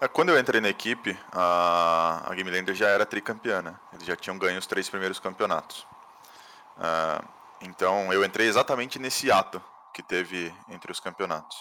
É, 0.00 0.06
quando 0.06 0.28
eu 0.28 0.38
entrei 0.38 0.60
na 0.60 0.68
equipe, 0.68 1.16
a, 1.32 2.30
a 2.30 2.74
já 2.74 2.88
era 2.88 3.06
tricampeã, 3.06 3.62
né? 3.62 3.74
Eles 3.94 4.06
já 4.06 4.14
tinham 4.14 4.38
ganho 4.38 4.58
os 4.58 4.66
três 4.66 4.88
primeiros 4.88 5.18
campeonatos. 5.18 5.86
Uh, 6.76 7.26
então 7.62 8.12
eu 8.12 8.24
entrei 8.24 8.46
exatamente 8.46 8.98
nesse 8.98 9.30
ato 9.30 9.62
que 9.92 10.02
teve 10.02 10.52
entre 10.68 10.90
os 10.90 11.00
campeonatos. 11.00 11.56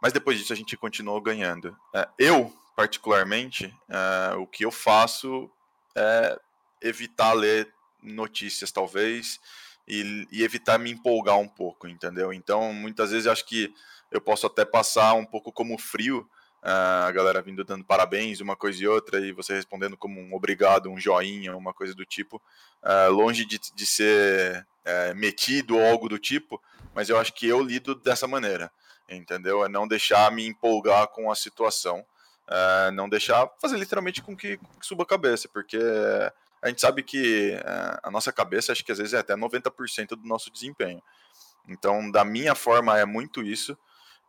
Mas 0.00 0.12
depois 0.12 0.38
disso 0.38 0.52
a 0.52 0.56
gente 0.56 0.76
continuou 0.76 1.20
ganhando. 1.20 1.76
É, 1.94 2.08
eu, 2.18 2.52
particularmente, 2.74 3.74
é, 3.88 4.34
o 4.36 4.46
que 4.46 4.64
eu 4.64 4.70
faço 4.70 5.50
é 5.94 6.38
evitar 6.80 7.32
ler 7.32 7.72
notícias, 8.02 8.72
talvez, 8.72 9.38
e, 9.86 10.26
e, 10.30 10.42
evitar 10.42 10.78
me 10.78 10.90
empolgar 10.90 11.38
um 11.38 11.48
pouco, 11.48 11.86
entendeu? 11.86 12.32
Então, 12.32 12.72
muitas 12.72 13.10
vezes 13.10 13.26
eu 13.26 13.32
acho 13.32 13.44
que 13.44 13.74
eu 14.10 14.20
posso 14.20 14.46
até 14.46 14.64
passar 14.64 15.14
um 15.14 15.26
pouco 15.26 15.52
como 15.52 15.78
frio, 15.78 16.28
a 16.62 17.10
galera 17.12 17.40
vindo 17.40 17.64
dando 17.64 17.84
parabéns, 17.84 18.40
uma 18.40 18.54
coisa 18.54 18.82
e 18.82 18.86
outra, 18.86 19.18
e 19.20 19.32
você 19.32 19.54
respondendo 19.54 19.96
como 19.96 20.20
um 20.20 20.34
obrigado, 20.34 20.90
um 20.90 20.98
joinha, 20.98 21.56
uma 21.56 21.72
coisa 21.72 21.94
do 21.94 22.04
tipo, 22.04 22.40
longe 23.10 23.44
de, 23.44 23.58
de 23.58 23.86
ser 23.86 24.66
é, 24.84 25.14
metido 25.14 25.76
ou 25.76 25.86
algo 25.86 26.08
do 26.08 26.18
tipo, 26.18 26.60
mas 26.94 27.08
eu 27.08 27.18
acho 27.18 27.32
que 27.32 27.46
eu 27.46 27.62
lido 27.62 27.94
dessa 27.94 28.26
maneira, 28.26 28.70
entendeu? 29.08 29.64
É 29.64 29.68
não 29.68 29.86
deixar 29.86 30.30
me 30.32 30.46
empolgar 30.46 31.08
com 31.08 31.30
a 31.30 31.34
situação, 31.34 32.04
é, 32.48 32.90
não 32.90 33.08
deixar 33.08 33.48
fazer 33.60 33.78
literalmente 33.78 34.22
com 34.22 34.36
que, 34.36 34.56
que, 34.56 34.86
suba 34.86 35.04
a 35.04 35.06
cabeça, 35.06 35.48
porque 35.48 35.78
a 36.62 36.68
gente 36.68 36.80
sabe 36.80 37.02
que 37.02 37.52
é, 37.52 38.00
a 38.02 38.10
nossa 38.10 38.32
cabeça, 38.32 38.72
acho 38.72 38.84
que 38.84 38.92
às 38.92 38.98
vezes 38.98 39.14
é 39.14 39.18
até 39.18 39.34
90% 39.34 40.08
do 40.08 40.26
nosso 40.26 40.50
desempenho. 40.50 41.02
Então, 41.68 42.10
da 42.10 42.24
minha 42.24 42.54
forma, 42.54 42.98
é 42.98 43.04
muito 43.04 43.42
isso. 43.42 43.78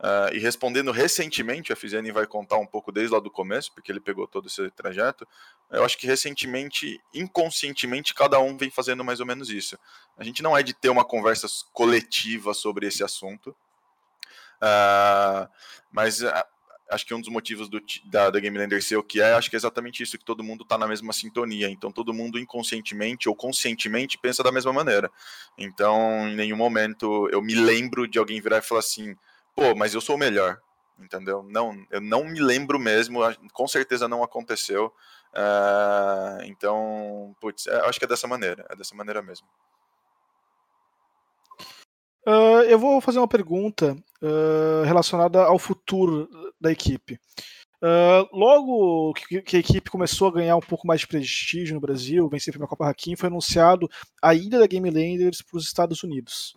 Uh, 0.01 0.33
e 0.33 0.39
respondendo 0.39 0.91
recentemente, 0.91 1.71
a 1.71 1.75
FZN 1.75 2.11
vai 2.11 2.25
contar 2.25 2.57
um 2.57 2.65
pouco 2.65 2.91
desde 2.91 3.13
lá 3.13 3.19
do 3.19 3.29
começo, 3.29 3.71
porque 3.71 3.91
ele 3.91 3.99
pegou 3.99 4.25
todo 4.27 4.47
esse 4.47 4.71
trajeto. 4.71 5.27
Eu 5.69 5.85
acho 5.85 5.95
que 5.95 6.07
recentemente, 6.07 6.99
inconscientemente, 7.13 8.15
cada 8.15 8.39
um 8.39 8.57
vem 8.57 8.71
fazendo 8.71 9.03
mais 9.03 9.19
ou 9.19 9.27
menos 9.27 9.51
isso. 9.51 9.77
A 10.17 10.23
gente 10.23 10.41
não 10.41 10.57
é 10.57 10.63
de 10.63 10.73
ter 10.73 10.89
uma 10.89 11.05
conversa 11.05 11.45
coletiva 11.71 12.51
sobre 12.55 12.87
esse 12.87 13.03
assunto, 13.03 13.55
uh, 14.59 15.47
mas 15.91 16.23
uh, 16.23 16.31
acho 16.89 17.05
que 17.05 17.13
um 17.13 17.21
dos 17.21 17.29
motivos 17.29 17.69
do, 17.69 17.79
da, 18.05 18.31
da 18.31 18.39
Game 18.39 18.57
Lander 18.57 18.81
ser 18.81 18.97
o 18.97 19.03
que 19.03 19.21
é, 19.21 19.33
acho 19.33 19.51
que 19.51 19.55
é 19.55 19.57
exatamente 19.59 20.01
isso, 20.01 20.17
que 20.17 20.25
todo 20.25 20.43
mundo 20.43 20.63
está 20.63 20.79
na 20.79 20.87
mesma 20.87 21.13
sintonia. 21.13 21.69
Então, 21.69 21.91
todo 21.91 22.11
mundo 22.11 22.39
inconscientemente 22.39 23.29
ou 23.29 23.35
conscientemente 23.35 24.17
pensa 24.17 24.41
da 24.41 24.51
mesma 24.51 24.73
maneira. 24.73 25.11
Então, 25.55 26.27
em 26.27 26.35
nenhum 26.35 26.57
momento 26.57 27.29
eu 27.31 27.39
me 27.39 27.53
lembro 27.53 28.07
de 28.07 28.17
alguém 28.17 28.41
virar 28.41 28.57
e 28.57 28.61
falar 28.63 28.79
assim 28.79 29.15
pô, 29.55 29.75
mas 29.75 29.93
eu 29.93 30.01
sou 30.01 30.15
o 30.15 30.19
melhor, 30.19 30.59
entendeu? 30.99 31.43
Não, 31.43 31.75
eu 31.89 32.01
não 32.01 32.23
me 32.25 32.39
lembro 32.39 32.79
mesmo, 32.79 33.19
com 33.53 33.67
certeza 33.67 34.07
não 34.07 34.23
aconteceu. 34.23 34.93
Uh, 35.33 36.43
então, 36.43 37.35
putz, 37.39 37.67
é, 37.67 37.79
acho 37.87 37.99
que 37.99 38.05
é 38.05 38.07
dessa 38.07 38.27
maneira, 38.27 38.65
é 38.69 38.75
dessa 38.75 38.95
maneira 38.95 39.21
mesmo. 39.21 39.47
Uh, 42.27 42.61
eu 42.67 42.77
vou 42.77 43.01
fazer 43.01 43.17
uma 43.17 43.27
pergunta 43.27 43.97
uh, 44.21 44.83
relacionada 44.85 45.43
ao 45.43 45.57
futuro 45.57 46.29
da 46.59 46.71
equipe. 46.71 47.19
Uh, 47.83 48.29
logo 48.31 49.13
que, 49.13 49.41
que, 49.41 49.57
a 49.57 49.59
equipe 49.59 49.89
começou 49.89 50.27
a 50.27 50.33
ganhar 50.33 50.55
um 50.55 50.61
pouco 50.61 50.85
mais 50.85 51.01
de 51.01 51.07
prestígio 51.07 51.73
no 51.73 51.81
Brasil, 51.81 52.29
vencer 52.29 52.51
a 52.51 52.53
primeira 52.53 52.69
Copa 52.69 52.87
Hakim, 52.87 53.15
foi 53.15 53.27
anunciado 53.27 53.89
a 54.21 54.35
ida 54.35 54.59
da 54.59 54.67
Game 54.67 54.87
Landers 54.87 55.41
para 55.41 55.57
os 55.57 55.65
Estados 55.65 56.03
Unidos 56.03 56.55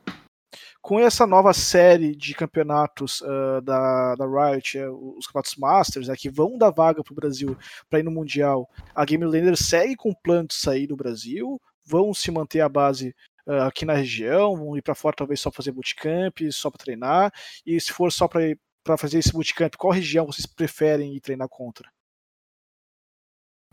com 0.81 0.99
essa 0.99 1.27
nova 1.27 1.53
série 1.53 2.15
de 2.15 2.35
campeonatos 2.35 3.21
uh, 3.23 3.61
da, 3.63 4.15
da 4.17 4.27
Riot, 4.27 4.79
é, 4.79 4.89
os 4.89 5.27
campeonatos 5.27 5.57
Masters, 5.57 6.09
né, 6.09 6.15
que 6.17 6.31
vão 6.31 6.59
dar 6.59 6.71
vaga 6.71 7.03
para 7.03 7.13
o 7.13 7.17
Brasil 7.17 7.57
para 7.89 8.01
ir 8.01 8.03
no 8.03 8.11
Mundial, 8.11 8.69
a 8.95 9.05
Game 9.05 9.25
Lander 9.25 9.57
segue 9.57 9.97
com 9.97 10.11
o 10.11 10.17
plano 10.17 10.49
de 10.49 10.55
sair 10.55 10.87
do 10.87 10.97
Brasil, 10.97 11.61
vão 11.85 12.13
se 12.13 12.31
manter 12.31 12.61
a 12.61 12.69
base 12.69 13.15
uh, 13.47 13.63
aqui 13.63 13.85
na 13.85 13.95
região, 13.95 14.57
vão 14.57 14.77
ir 14.77 14.83
para 14.83 14.95
fora 14.95 15.17
talvez 15.17 15.41
só 15.41 15.51
fazer 15.51 15.73
bootcamp, 15.73 16.39
só 16.51 16.71
para 16.71 16.85
treinar, 16.85 17.33
e 17.65 17.81
se 17.81 17.93
for 17.93 18.13
só 18.13 18.29
para 18.29 18.99
fazer 18.99 19.19
esse 19.19 19.33
bootcamp, 19.33 19.75
qual 19.77 19.93
região 19.93 20.27
vocês 20.27 20.47
preferem 20.47 21.15
ir 21.15 21.21
treinar 21.21 21.49
contra? 21.49 21.89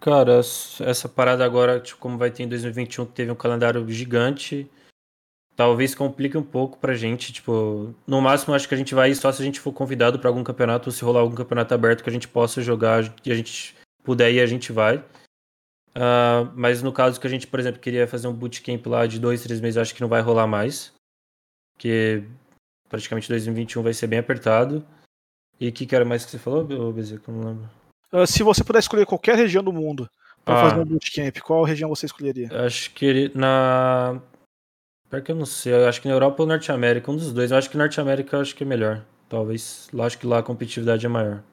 Cara, 0.02 0.40
essa 0.40 1.08
parada 1.08 1.46
agora, 1.46 1.80
tipo, 1.80 2.00
como 2.00 2.18
vai 2.18 2.32
ter 2.32 2.42
em 2.42 2.48
2021, 2.48 3.06
teve 3.06 3.30
um 3.30 3.36
calendário 3.36 3.88
gigante, 3.88 4.68
talvez 5.56 5.94
complique 5.94 6.38
um 6.38 6.44
pouco 6.44 6.78
pra 6.78 6.94
gente. 6.94 7.34
Tipo, 7.34 7.94
no 8.08 8.22
máximo 8.22 8.54
acho 8.54 8.68
que 8.68 8.76
a 8.76 8.78
gente 8.78 8.96
vai 8.96 9.14
só 9.14 9.32
se 9.32 9.42
a 9.42 9.46
gente 9.46 9.60
for 9.60 9.74
convidado 9.74 10.20
para 10.20 10.30
algum 10.30 10.44
campeonato 10.44 10.90
ou 10.90 10.94
se 10.94 11.04
rolar 11.04 11.22
algum 11.22 11.36
campeonato 11.36 11.74
aberto 11.74 12.04
que 12.04 12.10
a 12.10 12.14
gente 12.14 12.28
possa 12.28 12.62
jogar 12.62 13.04
e 13.26 13.32
a 13.32 13.36
gente 13.36 13.76
puder 14.04 14.32
ir, 14.32 14.42
a 14.42 14.46
gente 14.46 14.72
vai. 14.72 14.98
Uh, 15.94 16.48
mas 16.56 16.82
no 16.82 16.94
caso 16.94 17.20
que 17.20 17.28
a 17.28 17.30
gente, 17.30 17.48
por 17.48 17.60
exemplo, 17.60 17.82
queria 17.82 18.08
fazer 18.08 18.28
um 18.28 18.34
bootcamp 18.34 18.86
lá 18.88 19.06
de 19.06 19.20
dois, 19.20 19.44
três 19.44 19.60
meses, 19.60 19.78
acho 19.78 19.94
que 19.94 20.02
não 20.02 20.08
vai 20.08 20.22
rolar 20.22 20.48
mais. 20.48 20.94
Porque 21.74 22.24
praticamente 22.90 23.28
2021 23.30 23.84
vai 23.84 23.94
ser 23.94 24.08
bem 24.08 24.20
apertado. 24.20 24.86
E 25.60 25.68
o 25.68 25.72
que, 25.72 25.86
que 25.86 25.96
era 25.96 26.06
mais 26.06 26.26
que 26.26 26.32
você 26.32 26.40
falou? 26.40 26.66
Eu 26.70 26.94
não 27.28 27.44
lembro. 27.44 27.70
Uh, 28.12 28.26
se 28.26 28.42
você 28.44 28.64
puder 28.64 28.80
escolher 28.80 29.06
qualquer 29.06 29.36
região 29.36 29.64
do 29.64 29.72
mundo 29.72 30.10
para 30.44 30.60
ah, 30.60 30.70
fazer 30.70 30.82
um 30.82 30.86
bootcamp, 30.86 31.38
qual 31.40 31.64
região 31.64 31.90
você 31.90 32.06
escolheria? 32.06 32.50
Acho 32.66 32.92
que 32.92 33.32
na 33.36 34.20
Pior 35.12 35.22
que 35.22 35.30
eu 35.30 35.36
não 35.36 35.46
sei, 35.46 35.74
eu 35.74 35.90
acho 35.90 36.02
que 36.02 36.08
na 36.08 36.14
Europa 36.14 36.42
ou 36.42 36.48
Norte 36.48 36.72
América, 36.72 37.12
um 37.12 37.18
dos 37.18 37.34
dois. 37.34 37.52
Eu 37.52 37.58
acho 37.58 37.70
que 37.70 37.76
Norte 37.76 38.00
América 38.00 38.38
eu 38.38 38.42
acho 38.42 38.56
que 38.56 38.64
é 38.64 38.66
melhor. 38.66 39.04
Talvez, 39.28 39.90
acho 40.00 40.18
que 40.18 40.26
lá 40.26 40.40
a 40.40 40.44
competitividade 40.44 41.06
é 41.06 41.10
maior. 41.10 41.44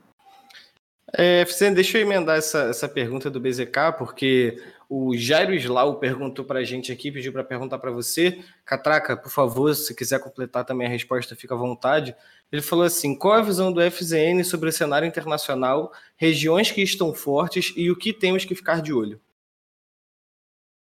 É, 1.12 1.44
deixa 1.75 1.99
eu 1.99 2.03
emendar 2.03 2.38
essa, 2.38 2.64
essa 2.64 2.88
pergunta 2.88 3.29
do 3.29 3.40
BZK, 3.40 3.97
porque 3.99 4.62
o 4.88 5.16
Jairo 5.16 5.53
Slau 5.55 5.99
perguntou 5.99 6.44
para 6.44 6.61
a 6.61 6.64
gente 6.64 6.92
aqui, 6.92 7.11
pediu 7.11 7.33
para 7.33 7.42
perguntar 7.42 7.81
para 7.81 7.90
você. 7.90 8.38
Catraca, 8.64 9.16
por 9.16 9.33
favor, 9.33 9.75
se 9.75 9.92
quiser 9.92 10.21
completar 10.21 10.64
também 10.64 10.87
a 10.87 10.90
resposta, 10.90 11.35
fica 11.35 11.55
à 11.55 11.59
vontade. 11.59 12.14
Ele 12.53 12.62
falou 12.62 12.85
assim: 12.85 13.18
qual 13.18 13.35
a 13.35 13.42
visão 13.42 13.73
do 13.73 13.81
FZN 13.81 14.44
sobre 14.44 14.68
o 14.68 14.73
cenário 14.73 15.09
internacional, 15.09 15.92
regiões 16.16 16.71
que 16.71 16.81
estão 16.81 17.12
fortes 17.12 17.73
e 17.77 17.90
o 17.90 17.97
que 17.97 18.12
temos 18.12 18.44
que 18.44 18.55
ficar 18.55 18.81
de 18.81 18.92
olho? 18.92 19.21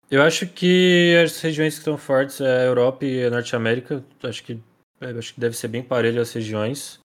Eu 0.10 0.22
acho 0.22 0.48
que 0.48 1.16
as 1.24 1.40
regiões 1.42 1.74
que 1.74 1.80
estão 1.80 1.98
fortes 1.98 2.40
é 2.40 2.62
a 2.62 2.66
Europa 2.66 3.06
e 3.06 3.26
a 3.26 3.30
Norte 3.30 3.56
América. 3.56 4.04
Acho 4.24 4.44
que, 4.44 4.60
é, 5.02 5.10
acho 5.12 5.34
que 5.34 5.40
deve 5.40 5.58
ser 5.58 5.68
bem 5.68 5.84
parelho 5.84 6.22
as 6.22 6.32
regiões. 6.32 7.00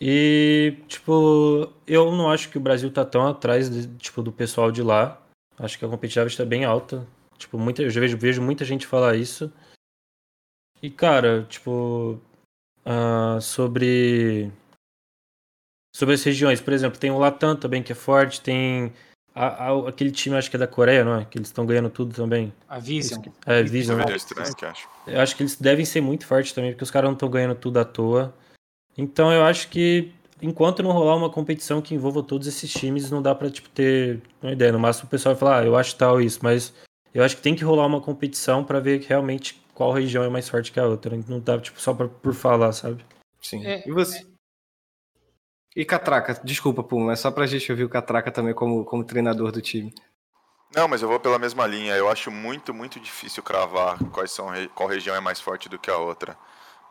E, 0.00 0.76
tipo, 0.88 1.72
eu 1.86 2.10
não 2.10 2.30
acho 2.30 2.50
que 2.50 2.58
o 2.58 2.60
Brasil 2.60 2.90
tá 2.92 3.04
tão 3.04 3.26
atrás 3.26 3.70
de, 3.70 3.86
tipo, 3.96 4.22
do 4.22 4.32
pessoal 4.32 4.72
de 4.72 4.82
lá. 4.82 5.22
Acho 5.56 5.78
que 5.78 5.84
a 5.84 5.88
competitividade 5.88 6.32
está 6.32 6.44
bem 6.44 6.64
alta. 6.64 7.06
Tipo, 7.38 7.58
muita, 7.58 7.82
eu 7.82 7.90
vejo, 7.90 8.18
vejo 8.18 8.42
muita 8.42 8.64
gente 8.64 8.86
falar 8.86 9.14
isso. 9.14 9.52
E, 10.82 10.90
cara, 10.90 11.44
tipo, 11.44 12.20
uh, 12.84 13.40
sobre 13.40 14.52
sobre 15.94 16.16
as 16.16 16.24
regiões, 16.24 16.60
por 16.60 16.72
exemplo, 16.72 16.98
tem 16.98 17.12
o 17.12 17.18
Latam 17.18 17.54
também 17.54 17.80
que 17.80 17.92
é 17.92 17.94
forte, 17.94 18.40
tem 18.40 18.92
a, 19.34 19.68
a, 19.68 19.88
aquele 19.88 20.12
time, 20.12 20.36
acho 20.36 20.48
que 20.48 20.56
é 20.56 20.58
da 20.58 20.66
Coreia, 20.66 21.04
não 21.04 21.18
é? 21.18 21.24
Que 21.24 21.38
eles 21.38 21.48
estão 21.48 21.66
ganhando 21.66 21.90
tudo 21.90 22.14
também. 22.14 22.52
A 22.68 22.78
Vision. 22.78 23.20
É, 23.44 23.62
Vision. 23.62 24.00
É 24.00 24.14
estranho, 24.14 24.54
que 24.54 24.64
acho. 24.64 24.88
Eu 25.06 25.20
acho 25.20 25.36
que 25.36 25.42
eles 25.42 25.56
devem 25.56 25.84
ser 25.84 26.00
muito 26.00 26.26
fortes 26.26 26.52
também, 26.52 26.70
porque 26.70 26.84
os 26.84 26.90
caras 26.90 27.08
não 27.08 27.14
estão 27.14 27.28
ganhando 27.28 27.54
tudo 27.56 27.78
à 27.78 27.84
toa. 27.84 28.32
Então 28.96 29.32
eu 29.32 29.42
acho 29.42 29.68
que 29.68 30.12
enquanto 30.40 30.82
não 30.82 30.92
rolar 30.92 31.16
uma 31.16 31.30
competição 31.30 31.82
que 31.82 31.94
envolva 31.94 32.22
todos 32.22 32.46
esses 32.46 32.72
times, 32.72 33.10
não 33.10 33.20
dá 33.20 33.34
pra 33.34 33.50
tipo, 33.50 33.68
ter 33.70 34.20
uma 34.40 34.52
ideia. 34.52 34.70
No 34.70 34.78
máximo 34.78 35.06
o 35.06 35.10
pessoal 35.10 35.34
vai 35.34 35.40
falar, 35.40 35.60
ah, 35.60 35.64
eu 35.64 35.76
acho 35.76 35.96
tal 35.96 36.20
isso, 36.20 36.38
mas 36.42 36.72
eu 37.12 37.24
acho 37.24 37.36
que 37.36 37.42
tem 37.42 37.56
que 37.56 37.64
rolar 37.64 37.86
uma 37.86 38.00
competição 38.00 38.62
para 38.62 38.78
ver 38.78 39.00
realmente 39.00 39.60
qual 39.74 39.92
região 39.92 40.22
é 40.22 40.28
mais 40.28 40.48
forte 40.48 40.70
que 40.70 40.78
a 40.78 40.86
outra. 40.86 41.18
Não 41.28 41.40
dá 41.40 41.58
tipo, 41.58 41.80
só 41.80 41.92
pra, 41.92 42.06
por 42.06 42.34
falar, 42.34 42.72
sabe? 42.72 43.04
Sim. 43.40 43.66
É, 43.66 43.82
e 43.86 43.90
você? 43.90 44.24
E 45.74 45.84
Catraca, 45.84 46.40
desculpa, 46.44 46.82
Pum, 46.82 47.10
é 47.10 47.16
só 47.16 47.30
pra 47.30 47.46
gente 47.46 47.70
ouvir 47.70 47.84
o 47.84 47.88
Catraca 47.88 48.30
também 48.30 48.54
como, 48.54 48.84
como 48.84 49.04
treinador 49.04 49.50
do 49.50 49.60
time. 49.60 49.92
Não, 50.74 50.88
mas 50.88 51.02
eu 51.02 51.08
vou 51.08 51.20
pela 51.20 51.38
mesma 51.38 51.66
linha. 51.66 51.94
Eu 51.94 52.08
acho 52.08 52.30
muito, 52.30 52.72
muito 52.72 52.98
difícil 53.00 53.42
cravar 53.42 53.98
quais 54.10 54.30
são, 54.30 54.48
qual 54.74 54.88
região 54.88 55.14
é 55.14 55.20
mais 55.20 55.40
forte 55.40 55.68
do 55.68 55.78
que 55.78 55.90
a 55.90 55.96
outra. 55.96 56.36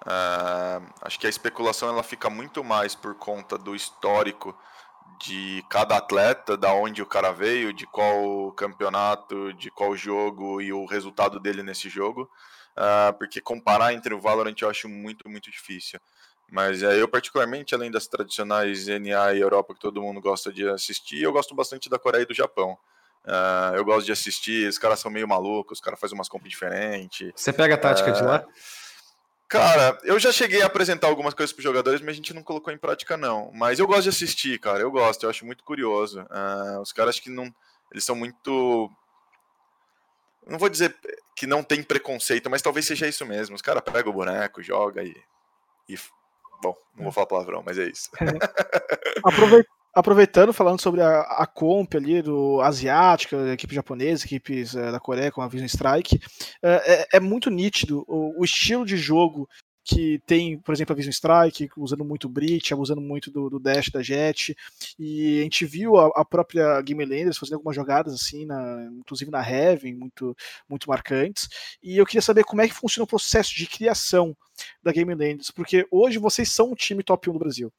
Uh, 0.06 0.84
acho 1.02 1.18
que 1.18 1.28
a 1.28 1.30
especulação 1.30 1.90
ela 1.90 2.04
fica 2.04 2.30
muito 2.30 2.64
mais 2.64 2.94
por 2.94 3.16
conta 3.16 3.58
do 3.58 3.74
histórico 3.74 4.58
de 5.22 5.64
cada 5.70 5.98
atleta, 5.98 6.58
da 6.58 6.74
onde 6.74 7.02
o 7.02 7.06
cara 7.06 7.32
veio, 7.32 7.72
de 7.74 7.86
qual 7.88 8.52
campeonato, 8.52 9.54
de 9.54 9.72
qual 9.72 9.96
jogo 9.96 10.62
e 10.62 10.74
o 10.74 10.86
resultado 10.86 11.40
dele 11.40 11.64
nesse 11.64 11.90
jogo, 11.90 12.30
uh, 12.78 13.14
porque 13.18 13.40
comparar 13.40 13.94
entre 13.94 14.14
o 14.14 14.20
Valorant 14.20 14.56
eu 14.62 14.70
acho 14.70 14.90
muito, 14.90 15.30
muito 15.30 15.50
difícil. 15.50 16.00
Mas 16.54 16.84
é, 16.84 17.02
eu, 17.02 17.08
particularmente, 17.08 17.74
além 17.74 17.90
das 17.90 18.06
tradicionais 18.06 18.86
NA 18.86 19.34
e 19.34 19.42
Europa 19.42 19.74
que 19.74 19.80
todo 19.80 20.04
mundo 20.04 20.22
gosta 20.22 20.54
de 20.54 20.70
assistir, 20.70 21.24
eu 21.24 21.34
gosto 21.34 21.56
bastante 21.56 21.90
da 21.90 21.98
Coreia 21.98 22.22
e 22.22 22.28
do 22.28 22.34
Japão. 22.34 22.78
Uh, 23.26 23.76
eu 23.76 23.84
gosto 23.84 24.06
de 24.06 24.12
assistir, 24.12 24.70
os 24.70 24.78
caras 24.78 25.00
são 25.00 25.10
meio 25.10 25.28
malucos, 25.28 25.80
os 25.80 25.84
caras 25.84 26.00
fazem 26.00 26.16
umas 26.16 26.30
compras 26.30 26.52
diferentes. 26.52 27.32
Você 27.36 27.52
pega 27.52 27.74
a 27.74 27.78
tática 27.78 28.12
uh, 28.12 28.14
de 28.14 28.22
lá? 28.22 28.46
Cara, 29.48 29.98
eu 30.04 30.20
já 30.20 30.32
cheguei 30.32 30.62
a 30.62 30.68
apresentar 30.68 31.08
algumas 31.08 31.34
coisas 31.34 31.52
para 31.52 31.62
os 31.62 31.64
jogadores, 31.64 32.02
mas 32.02 32.12
a 32.12 32.18
gente 32.18 32.36
não 32.36 32.44
colocou 32.44 32.72
em 32.72 32.78
prática, 32.78 33.18
não. 33.18 33.52
Mas 33.52 33.80
eu 33.80 33.88
gosto 33.88 34.04
de 34.04 34.10
assistir, 34.10 34.60
cara. 34.60 34.80
Eu 34.80 34.92
gosto, 34.92 35.24
eu 35.24 35.32
acho 35.32 35.48
muito 35.48 35.64
curioso. 35.64 36.22
Uh, 36.22 36.82
os 36.82 36.92
caras 36.92 37.20
que 37.20 37.32
não. 37.32 37.52
Eles 37.92 38.04
são 38.04 38.16
muito. 38.16 38.92
Não 40.46 40.60
vou 40.60 40.70
dizer 40.70 40.96
que 41.36 41.48
não 41.48 41.64
tem 41.64 41.82
preconceito, 41.82 42.48
mas 42.48 42.62
talvez 42.62 42.86
seja 42.86 43.08
isso 43.08 43.26
mesmo. 43.26 43.56
Os 43.56 43.62
caras 43.64 43.82
pegam 43.82 44.12
o 44.12 44.16
boneco, 44.16 44.62
joga 44.62 45.02
e. 45.04 45.16
e... 45.90 45.98
Bom, 46.64 46.74
não 46.96 47.04
vou 47.04 47.12
falar 47.12 47.28
palavrão, 47.28 47.62
mas 47.66 47.78
é 47.78 47.90
isso. 47.90 48.10
Aproveitando 49.24 49.68
aproveitando, 49.94 50.52
falando 50.52 50.82
sobre 50.82 51.02
a, 51.02 51.22
a 51.22 51.46
comp 51.46 51.94
ali 51.94 52.22
do 52.22 52.60
asiática, 52.62 53.38
equipe 53.54 53.76
japonesa, 53.76 54.26
equipes 54.26 54.76
é, 54.76 54.92
da 54.92 55.00
Coreia 55.00 55.32
com 55.32 55.42
a 55.42 55.48
Vision 55.48 55.68
Strike, 55.68 56.20
é, 56.64 56.94
é, 56.94 57.08
é 57.14 57.20
muito 57.20 57.52
nítido 57.52 58.04
o, 58.08 58.42
o, 58.42 58.44
estilo 58.44 58.86
de 58.86 58.98
jogo 58.98 59.48
que 59.84 60.22
tem, 60.26 60.58
por 60.58 60.74
exemplo, 60.74 60.94
a 60.94 60.96
Vision 60.96 61.12
Strike, 61.12 61.70
usando 61.78 62.06
muito 62.06 62.30
Breach, 62.30 62.74
abusando 62.74 63.02
muito 63.02 63.30
do, 63.30 63.50
do 63.50 63.60
dash 63.60 63.90
da 63.90 64.02
Jet, 64.02 64.56
e 64.98 65.40
a 65.40 65.44
gente 65.44 65.66
viu 65.66 65.98
a, 65.98 66.08
a 66.16 66.26
própria 66.26 66.82
Game 66.82 67.04
Landers 67.04 67.38
fazendo 67.38 67.56
algumas 67.56 67.76
jogadas 67.76 68.14
assim, 68.14 68.46
na, 68.46 68.90
inclusive 69.00 69.30
na 69.30 69.48
Heaven, 69.48 69.96
muito, 69.96 70.36
muito 70.70 70.88
marcantes, 70.88 71.50
e 71.82 71.98
eu 71.98 72.06
queria 72.06 72.22
saber 72.22 72.44
como 72.44 72.62
é 72.62 72.68
que 72.68 72.74
funciona 72.74 73.04
o 73.04 73.08
processo 73.08 73.54
de 73.56 73.68
criação 73.68 74.36
da 74.82 74.92
Game 74.92 75.14
Landers, 75.14 75.52
porque 75.52 75.86
hoje 75.92 76.18
vocês 76.18 76.50
são 76.50 76.72
um 76.72 76.76
time 76.76 77.04
top 77.04 77.30
1 77.30 77.34
do 77.34 77.40
Brasil. 77.40 77.74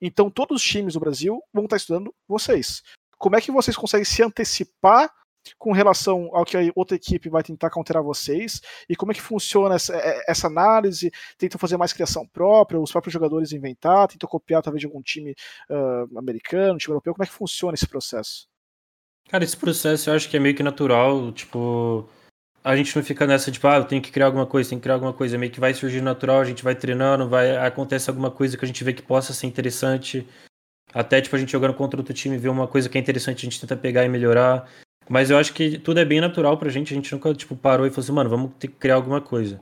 Então, 0.00 0.30
todos 0.30 0.62
os 0.62 0.66
times 0.66 0.94
do 0.94 1.00
Brasil 1.00 1.42
vão 1.52 1.64
estar 1.64 1.76
estudando 1.76 2.14
vocês. 2.26 2.82
Como 3.18 3.36
é 3.36 3.40
que 3.40 3.50
vocês 3.50 3.76
conseguem 3.76 4.04
se 4.04 4.22
antecipar 4.22 5.10
com 5.58 5.72
relação 5.72 6.30
ao 6.32 6.44
que 6.44 6.56
a 6.56 6.60
outra 6.74 6.96
equipe 6.96 7.28
vai 7.28 7.42
tentar 7.42 7.70
counterar 7.70 8.02
vocês 8.02 8.60
e 8.88 8.96
como 8.96 9.12
é 9.12 9.14
que 9.14 9.20
funciona 9.20 9.74
essa, 9.74 9.96
é, 9.96 10.24
essa 10.28 10.46
análise? 10.46 11.10
Tentam 11.38 11.58
fazer 11.58 11.76
mais 11.76 11.92
criação 11.92 12.26
própria, 12.26 12.80
os 12.80 12.92
próprios 12.92 13.12
jogadores 13.12 13.52
inventar, 13.52 14.08
tentam 14.08 14.28
copiar 14.28 14.62
talvez 14.62 14.80
de 14.80 14.86
algum 14.86 15.02
time 15.02 15.34
uh, 15.70 16.18
americano, 16.18 16.78
time 16.78 16.92
europeu? 16.92 17.14
Como 17.14 17.24
é 17.24 17.26
que 17.26 17.32
funciona 17.32 17.74
esse 17.74 17.86
processo? 17.86 18.48
Cara, 19.28 19.42
esse 19.42 19.56
processo 19.56 20.10
eu 20.10 20.14
acho 20.14 20.28
que 20.28 20.36
é 20.36 20.40
meio 20.40 20.54
que 20.54 20.62
natural, 20.62 21.32
tipo, 21.32 22.08
a 22.62 22.74
gente 22.76 22.94
não 22.96 23.02
fica 23.02 23.26
nessa, 23.26 23.50
tipo, 23.50 23.66
ah, 23.68 23.76
eu 23.76 23.84
tenho 23.84 24.02
que 24.02 24.10
criar 24.10 24.26
alguma 24.26 24.46
coisa, 24.46 24.70
tem 24.70 24.78
que 24.78 24.82
criar 24.82 24.94
alguma 24.94 25.12
coisa, 25.12 25.38
meio 25.38 25.52
que 25.52 25.60
vai 25.60 25.72
surgir 25.72 26.00
natural, 26.00 26.40
a 26.40 26.44
gente 26.44 26.64
vai 26.64 26.74
treinando, 26.74 27.28
vai 27.28 27.56
acontece 27.56 28.10
alguma 28.10 28.30
coisa 28.30 28.56
que 28.56 28.64
a 28.64 28.68
gente 28.68 28.82
vê 28.82 28.92
que 28.92 29.02
possa 29.02 29.32
ser 29.32 29.46
interessante. 29.46 30.26
Até, 30.92 31.20
tipo, 31.20 31.36
a 31.36 31.38
gente 31.38 31.52
jogando 31.52 31.74
contra 31.74 32.00
outro 32.00 32.14
time, 32.14 32.38
vê 32.38 32.48
uma 32.48 32.66
coisa 32.66 32.88
que 32.88 32.98
é 32.98 33.00
interessante, 33.00 33.38
a 33.46 33.50
gente 33.50 33.60
tenta 33.60 33.76
pegar 33.76 34.04
e 34.04 34.08
melhorar. 34.08 34.68
Mas 35.08 35.30
eu 35.30 35.38
acho 35.38 35.52
que 35.52 35.78
tudo 35.78 36.00
é 36.00 36.04
bem 36.04 36.20
natural 36.20 36.58
pra 36.58 36.68
gente, 36.68 36.92
a 36.92 36.96
gente 36.96 37.12
nunca, 37.12 37.32
tipo, 37.34 37.54
parou 37.56 37.86
e 37.86 37.90
falou 37.90 38.04
assim, 38.04 38.12
mano, 38.12 38.30
vamos 38.30 38.52
ter 38.58 38.68
que 38.68 38.74
criar 38.74 38.96
alguma 38.96 39.20
coisa. 39.20 39.60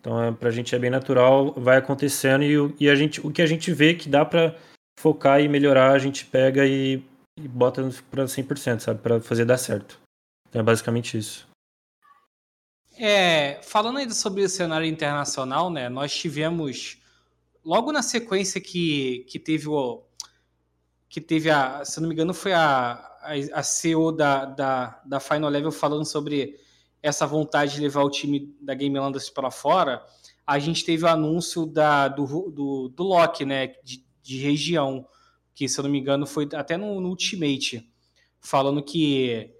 Então, 0.00 0.22
é, 0.22 0.32
pra 0.32 0.50
gente 0.50 0.74
é 0.74 0.78
bem 0.78 0.90
natural, 0.90 1.52
vai 1.52 1.76
acontecendo 1.76 2.42
e, 2.42 2.84
e 2.84 2.90
a 2.90 2.94
gente, 2.94 3.24
o 3.24 3.30
que 3.30 3.42
a 3.42 3.46
gente 3.46 3.72
vê 3.72 3.94
que 3.94 4.08
dá 4.08 4.24
pra 4.24 4.56
focar 4.98 5.40
e 5.40 5.48
melhorar, 5.48 5.92
a 5.92 5.98
gente 5.98 6.24
pega 6.26 6.66
e, 6.66 7.02
e 7.36 7.48
bota 7.48 7.88
pra 8.10 8.24
100%, 8.24 8.80
sabe? 8.80 9.00
Pra 9.00 9.20
fazer 9.20 9.44
dar 9.44 9.58
certo. 9.58 9.98
Então 10.48 10.60
é 10.60 10.64
basicamente 10.64 11.16
isso. 11.16 11.48
É, 12.98 13.60
falando 13.62 13.98
ainda 13.98 14.12
sobre 14.12 14.42
o 14.42 14.48
cenário 14.48 14.86
internacional, 14.86 15.70
né? 15.70 15.88
Nós 15.88 16.12
tivemos 16.12 16.98
logo 17.64 17.92
na 17.92 18.02
sequência 18.02 18.60
que, 18.60 19.24
que 19.28 19.38
teve 19.38 19.68
o 19.68 20.02
que 21.08 21.20
teve 21.20 21.50
a, 21.50 21.84
se 21.84 22.00
não 22.00 22.08
me 22.08 22.14
engano, 22.14 22.32
foi 22.32 22.52
a, 22.52 23.09
a, 23.20 23.58
a 23.60 23.62
CEO 23.62 24.12
da, 24.12 24.44
da, 24.44 25.02
da 25.04 25.20
Final 25.20 25.50
Level 25.50 25.72
falando 25.72 26.04
sobre 26.04 26.56
essa 27.02 27.26
vontade 27.26 27.74
de 27.74 27.80
levar 27.80 28.02
o 28.02 28.10
time 28.10 28.54
da 28.60 28.74
Game 28.74 28.98
Landers 28.98 29.30
para 29.30 29.50
fora. 29.50 30.02
A 30.46 30.58
gente 30.58 30.84
teve 30.84 31.04
o 31.04 31.08
anúncio 31.08 31.66
da, 31.66 32.08
do, 32.08 32.50
do, 32.50 32.88
do 32.88 33.02
Loki, 33.02 33.44
né? 33.44 33.68
De, 33.82 34.04
de 34.22 34.38
região, 34.38 35.06
que 35.54 35.68
se 35.68 35.78
eu 35.78 35.84
não 35.84 35.90
me 35.90 35.98
engano 35.98 36.26
foi 36.26 36.48
até 36.54 36.76
no, 36.76 37.00
no 37.00 37.08
Ultimate, 37.08 37.90
falando 38.38 38.82
que 38.82 39.54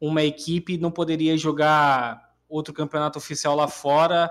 uma 0.00 0.22
equipe 0.22 0.76
não 0.76 0.90
poderia 0.90 1.36
jogar 1.36 2.34
outro 2.48 2.74
campeonato 2.74 3.18
oficial 3.18 3.56
lá 3.56 3.66
fora, 3.66 4.30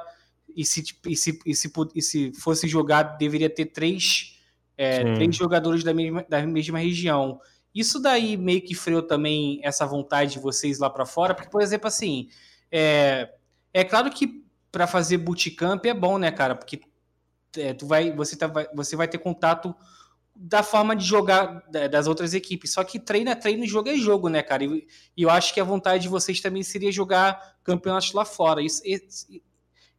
e 0.55 0.63
se, 0.63 0.83
e 1.07 1.15
se, 1.15 1.39
e 1.45 1.55
se, 1.55 1.71
e 1.95 2.01
se 2.01 2.33
fosse 2.33 2.67
jogar, 2.67 3.17
deveria 3.17 3.49
ter 3.49 3.65
três, 3.65 4.39
é, 4.77 5.15
três 5.15 5.35
jogadores 5.35 5.83
da 5.83 5.93
mesma, 5.93 6.25
da 6.29 6.45
mesma 6.45 6.77
região. 6.77 7.39
Isso 7.73 7.99
daí 7.99 8.37
meio 8.37 8.61
que 8.61 8.75
freou 8.75 9.01
também 9.01 9.59
essa 9.63 9.85
vontade 9.85 10.33
de 10.33 10.39
vocês 10.39 10.79
lá 10.79 10.89
para 10.89 11.05
fora, 11.05 11.33
porque, 11.33 11.49
por 11.49 11.61
exemplo, 11.61 11.87
assim, 11.87 12.29
é, 12.71 13.33
é 13.73 13.83
claro 13.83 14.09
que 14.11 14.43
para 14.71 14.87
fazer 14.87 15.17
bootcamp 15.17 15.85
é 15.85 15.93
bom, 15.93 16.17
né, 16.17 16.31
cara? 16.31 16.55
Porque 16.55 16.81
é, 17.57 17.73
tu 17.73 17.87
vai, 17.87 18.11
você, 18.11 18.35
tá, 18.35 18.51
você 18.73 18.95
vai 18.95 19.07
ter 19.07 19.17
contato 19.17 19.75
da 20.35 20.63
forma 20.63 20.95
de 20.95 21.05
jogar 21.05 21.63
das 21.69 22.07
outras 22.07 22.33
equipes. 22.33 22.73
Só 22.73 22.83
que 22.83 22.99
treino 22.99 23.29
é 23.29 23.35
treino, 23.35 23.65
jogo 23.67 23.89
é 23.89 23.95
jogo, 23.95 24.29
né, 24.29 24.41
cara? 24.41 24.63
E, 24.63 24.87
e 25.15 25.21
eu 25.21 25.29
acho 25.29 25.53
que 25.53 25.59
a 25.59 25.63
vontade 25.63 26.03
de 26.03 26.09
vocês 26.09 26.41
também 26.41 26.63
seria 26.63 26.91
jogar 26.91 27.57
campeonatos 27.63 28.13
lá 28.13 28.25
fora. 28.25 28.61
Isso, 28.61 28.81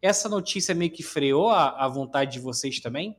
essa 0.02 0.28
notícia 0.28 0.74
meio 0.74 0.90
que 0.90 1.02
freou 1.02 1.50
a, 1.50 1.84
a 1.84 1.88
vontade 1.88 2.32
de 2.32 2.40
vocês 2.40 2.80
também? 2.80 3.16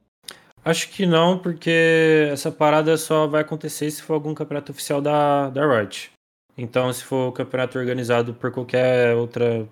Acho 0.65 0.89
que 0.89 1.05
não, 1.05 1.37
porque 1.37 2.27
essa 2.31 2.51
parada 2.51 2.97
só 2.97 3.27
vai 3.27 3.41
acontecer 3.41 3.91
se 3.91 4.01
for 4.01 4.15
algum 4.15 4.33
campeonato 4.33 4.71
oficial 4.71 4.99
da, 4.99 5.51
da 5.51 5.63
Riot. 5.63 6.11
Então, 6.57 6.91
se 6.91 7.03
for 7.03 7.31
campeonato 7.31 7.77
organizado 7.77 8.33
por 8.33 8.51
qualquer 8.51 9.15
outra 9.15 9.67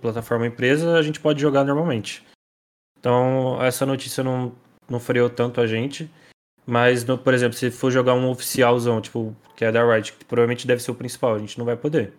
plataforma 0.00 0.48
empresa, 0.48 0.98
a 0.98 1.02
gente 1.02 1.20
pode 1.20 1.40
jogar 1.40 1.62
normalmente. 1.62 2.24
Então, 2.98 3.62
essa 3.62 3.86
notícia 3.86 4.24
não, 4.24 4.52
não 4.90 4.98
freou 4.98 5.30
tanto 5.30 5.60
a 5.60 5.66
gente. 5.66 6.10
Mas, 6.66 7.04
no, 7.04 7.16
por 7.16 7.32
exemplo, 7.32 7.56
se 7.56 7.70
for 7.70 7.90
jogar 7.90 8.14
um 8.14 8.28
oficialzão, 8.28 9.00
tipo, 9.00 9.36
que 9.54 9.64
é 9.64 9.70
da 9.70 9.84
Riot, 9.84 10.14
que 10.14 10.24
provavelmente 10.24 10.66
deve 10.66 10.82
ser 10.82 10.90
o 10.90 10.94
principal, 10.94 11.34
a 11.34 11.38
gente 11.38 11.56
não 11.56 11.64
vai 11.64 11.76
poder. 11.76 12.14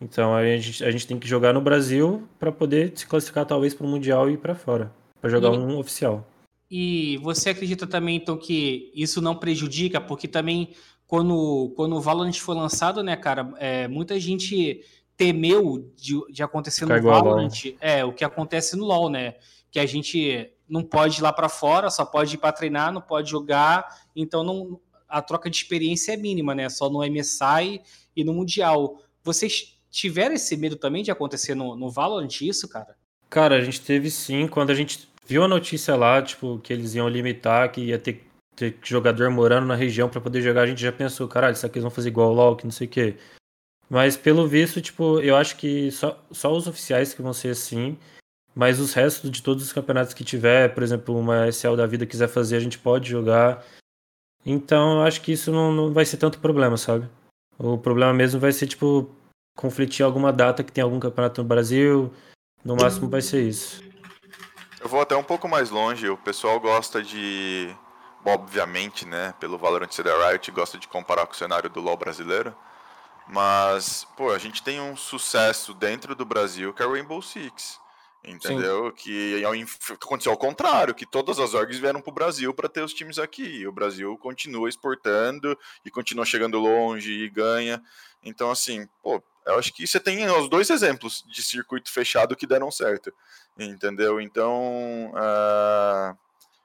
Então 0.00 0.34
a 0.34 0.44
gente, 0.44 0.84
a 0.84 0.90
gente 0.90 1.06
tem 1.06 1.18
que 1.18 1.26
jogar 1.26 1.52
no 1.52 1.60
Brasil 1.60 2.26
para 2.38 2.52
poder 2.52 2.92
se 2.94 3.06
classificar 3.06 3.44
talvez 3.44 3.74
para 3.74 3.86
o 3.86 3.88
Mundial 3.88 4.30
e 4.30 4.34
ir 4.34 4.38
para 4.38 4.54
fora, 4.54 4.92
para 5.20 5.28
jogar 5.28 5.52
e, 5.52 5.58
um 5.58 5.78
oficial. 5.78 6.24
E 6.70 7.16
você 7.18 7.50
acredita 7.50 7.86
também 7.86 8.16
então 8.16 8.36
que 8.36 8.92
isso 8.94 9.20
não 9.22 9.34
prejudica, 9.34 10.00
porque 10.00 10.28
também 10.28 10.74
quando, 11.06 11.72
quando 11.74 11.96
o 11.96 12.00
Valorant 12.00 12.38
foi 12.38 12.54
lançado, 12.54 13.02
né, 13.02 13.16
cara, 13.16 13.50
é, 13.56 13.88
muita 13.88 14.20
gente 14.20 14.84
temeu 15.16 15.90
de, 15.96 16.20
de 16.30 16.42
acontecer 16.42 16.82
Ficar 16.84 17.00
no 17.00 17.08
Valorant, 17.08 17.74
é, 17.80 18.04
o 18.04 18.12
que 18.12 18.24
acontece 18.24 18.76
no 18.76 18.84
LoL, 18.84 19.10
né? 19.10 19.34
Que 19.70 19.80
a 19.80 19.86
gente 19.86 20.48
não 20.68 20.82
pode 20.82 21.18
ir 21.18 21.22
lá 21.22 21.32
para 21.32 21.48
fora, 21.48 21.90
só 21.90 22.04
pode 22.04 22.34
ir 22.34 22.38
para 22.38 22.52
treinar, 22.52 22.92
não 22.92 23.00
pode 23.00 23.30
jogar, 23.30 24.02
então 24.14 24.44
não, 24.44 24.78
a 25.08 25.20
troca 25.20 25.50
de 25.50 25.56
experiência 25.56 26.12
é 26.12 26.16
mínima, 26.16 26.54
né? 26.54 26.68
Só 26.68 26.88
no 26.88 27.00
MSI 27.00 27.80
e 28.14 28.22
no 28.22 28.32
Mundial. 28.32 29.02
Vocês 29.24 29.76
tiveram 29.90 30.34
esse 30.34 30.56
medo 30.56 30.76
também 30.76 31.02
de 31.02 31.10
acontecer 31.10 31.54
no, 31.54 31.74
no 31.74 31.90
Valorant 31.90 32.40
isso, 32.42 32.68
cara? 32.68 32.94
Cara, 33.28 33.56
a 33.56 33.60
gente 33.60 33.80
teve 33.80 34.10
sim, 34.10 34.46
quando 34.46 34.70
a 34.70 34.74
gente 34.74 35.08
viu 35.28 35.44
a 35.44 35.48
notícia 35.48 35.94
lá, 35.94 36.22
tipo, 36.22 36.58
que 36.58 36.72
eles 36.72 36.94
iam 36.94 37.06
limitar, 37.06 37.70
que 37.70 37.82
ia 37.82 37.98
ter, 37.98 38.26
ter 38.56 38.78
jogador 38.82 39.30
morando 39.30 39.66
na 39.66 39.74
região 39.74 40.08
para 40.08 40.22
poder 40.22 40.40
jogar, 40.40 40.62
a 40.62 40.66
gente 40.66 40.80
já 40.80 40.90
pensou, 40.90 41.28
caralho, 41.28 41.54
será 41.54 41.70
que 41.70 41.78
eles 41.78 41.84
vão 41.84 41.90
fazer 41.90 42.08
igual 42.08 42.30
o 42.30 42.34
LoL, 42.34 42.56
que 42.56 42.64
não 42.64 42.72
sei 42.72 42.86
o 42.86 42.90
quê. 42.90 43.16
Mas 43.90 44.16
pelo 44.16 44.48
visto, 44.48 44.80
tipo, 44.80 45.20
eu 45.20 45.36
acho 45.36 45.56
que 45.56 45.90
só, 45.92 46.18
só 46.30 46.50
os 46.50 46.66
oficiais 46.66 47.12
que 47.12 47.20
vão 47.20 47.34
ser 47.34 47.50
assim, 47.50 47.98
mas 48.54 48.80
os 48.80 48.94
restos 48.94 49.30
de 49.30 49.42
todos 49.42 49.62
os 49.62 49.72
campeonatos 49.72 50.14
que 50.14 50.24
tiver, 50.24 50.74
por 50.74 50.82
exemplo, 50.82 51.16
uma 51.16 51.46
SL 51.48 51.76
da 51.76 51.86
vida 51.86 52.06
quiser 52.06 52.28
fazer, 52.28 52.56
a 52.56 52.60
gente 52.60 52.78
pode 52.78 53.08
jogar. 53.08 53.64
Então 54.46 54.98
eu 54.98 55.02
acho 55.02 55.20
que 55.20 55.32
isso 55.32 55.52
não, 55.52 55.72
não 55.72 55.92
vai 55.92 56.06
ser 56.06 56.16
tanto 56.16 56.38
problema, 56.38 56.78
sabe? 56.78 57.06
O 57.58 57.76
problema 57.76 58.14
mesmo 58.14 58.40
vai 58.40 58.52
ser, 58.52 58.66
tipo, 58.66 59.10
conflitir 59.56 60.04
alguma 60.04 60.32
data 60.32 60.64
que 60.64 60.72
tem 60.72 60.82
algum 60.82 60.98
campeonato 60.98 61.42
no 61.42 61.48
Brasil. 61.48 62.12
No 62.64 62.76
máximo 62.76 63.08
vai 63.08 63.20
ser 63.20 63.46
isso. 63.46 63.82
Eu 64.80 64.88
vou 64.88 65.00
até 65.00 65.16
um 65.16 65.22
pouco 65.22 65.48
mais 65.48 65.70
longe. 65.70 66.08
O 66.08 66.16
pessoal 66.16 66.58
gosta 66.60 67.02
de. 67.02 67.74
Obviamente, 68.24 69.06
né? 69.06 69.34
Pelo 69.40 69.58
Valorant 69.58 69.90
ser 69.90 70.04
da 70.04 70.28
Riot, 70.28 70.50
gosta 70.50 70.76
de 70.76 70.88
comparar 70.88 71.26
com 71.26 71.32
o 71.32 71.36
cenário 71.36 71.70
do 71.70 71.80
LoL 71.80 71.96
brasileiro. 71.96 72.54
Mas, 73.26 74.06
pô, 74.16 74.30
a 74.30 74.38
gente 74.38 74.62
tem 74.62 74.80
um 74.80 74.96
sucesso 74.96 75.74
dentro 75.74 76.14
do 76.14 76.24
Brasil 76.24 76.72
que 76.72 76.82
é 76.82 76.86
o 76.86 76.92
Rainbow 76.92 77.22
Six. 77.22 77.78
Entendeu? 78.24 78.88
Sim. 78.88 78.92
Que 78.96 79.44
aconteceu 79.92 80.32
ao 80.32 80.38
contrário, 80.38 80.94
que 80.94 81.06
todas 81.06 81.38
as 81.38 81.54
orgs 81.54 81.78
vieram 81.78 82.00
para 82.00 82.10
o 82.10 82.14
Brasil 82.14 82.52
para 82.52 82.68
ter 82.68 82.82
os 82.82 82.92
times 82.92 83.18
aqui. 83.18 83.60
E 83.60 83.66
o 83.66 83.72
Brasil 83.72 84.18
continua 84.18 84.68
exportando 84.68 85.56
e 85.84 85.90
continua 85.90 86.24
chegando 86.24 86.58
longe 86.58 87.12
e 87.12 87.28
ganha. 87.28 87.82
Então, 88.22 88.50
assim, 88.50 88.88
pô, 89.02 89.22
eu 89.48 89.58
acho 89.58 89.72
que 89.72 89.86
você 89.86 89.98
tem 89.98 90.28
os 90.30 90.48
dois 90.48 90.68
exemplos 90.70 91.24
de 91.26 91.42
circuito 91.42 91.90
fechado 91.90 92.36
que 92.36 92.46
deram 92.46 92.70
certo. 92.70 93.12
Entendeu? 93.58 94.20
Então, 94.20 95.10
uh, 95.14 96.16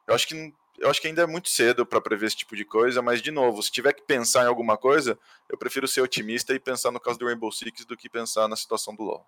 eu 0.07 0.13
acho 0.13 0.27
que 0.27 0.53
eu 0.79 0.89
acho 0.89 0.99
que 0.99 1.07
ainda 1.07 1.21
é 1.21 1.27
muito 1.27 1.49
cedo 1.49 1.85
para 1.85 2.01
prever 2.01 2.25
esse 2.25 2.35
tipo 2.35 2.55
de 2.55 2.65
coisa, 2.65 3.01
mas 3.01 3.21
de 3.21 3.31
novo, 3.31 3.61
se 3.61 3.71
tiver 3.71 3.93
que 3.93 4.01
pensar 4.01 4.43
em 4.43 4.47
alguma 4.47 4.75
coisa, 4.75 5.17
eu 5.47 5.57
prefiro 5.57 5.87
ser 5.87 6.01
otimista 6.01 6.53
e 6.53 6.59
pensar 6.59 6.91
no 6.91 6.99
caso 6.99 7.17
do 7.19 7.25
Rainbow 7.25 7.51
Six 7.51 7.85
do 7.85 7.95
que 7.95 8.09
pensar 8.09 8.47
na 8.47 8.55
situação 8.55 8.95
do 8.95 9.03
LoL. 9.03 9.25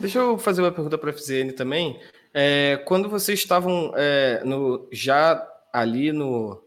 Deixa 0.00 0.18
eu 0.18 0.38
fazer 0.38 0.62
uma 0.62 0.72
pergunta 0.72 0.96
para 0.96 1.10
a 1.10 1.12
FZN 1.12 1.52
também. 1.52 2.00
É, 2.32 2.82
quando 2.86 3.08
vocês 3.08 3.38
estavam 3.38 3.92
é, 3.96 4.42
no, 4.44 4.88
já 4.90 5.46
ali 5.72 6.10
no, 6.12 6.64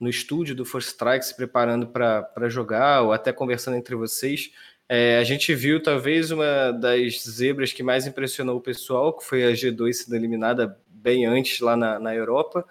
no 0.00 0.08
estúdio 0.08 0.54
do 0.54 0.64
First 0.64 0.88
Strike 0.88 1.24
se 1.24 1.36
preparando 1.36 1.86
para 1.86 2.48
jogar, 2.48 3.02
ou 3.02 3.12
até 3.12 3.32
conversando 3.32 3.76
entre 3.76 3.94
vocês, 3.94 4.50
é, 4.94 5.16
a 5.16 5.24
gente 5.24 5.54
viu 5.54 5.82
talvez 5.82 6.30
uma 6.30 6.70
das 6.70 7.22
zebras 7.22 7.72
que 7.72 7.82
mais 7.82 8.06
impressionou 8.06 8.58
o 8.58 8.60
pessoal, 8.60 9.16
que 9.16 9.24
foi 9.24 9.42
a 9.42 9.52
G2 9.52 9.90
sendo 9.94 10.14
eliminada 10.14 10.78
bem 10.86 11.24
antes 11.24 11.60
lá 11.60 11.74
na, 11.74 11.98
na 11.98 12.14
Europa. 12.14 12.62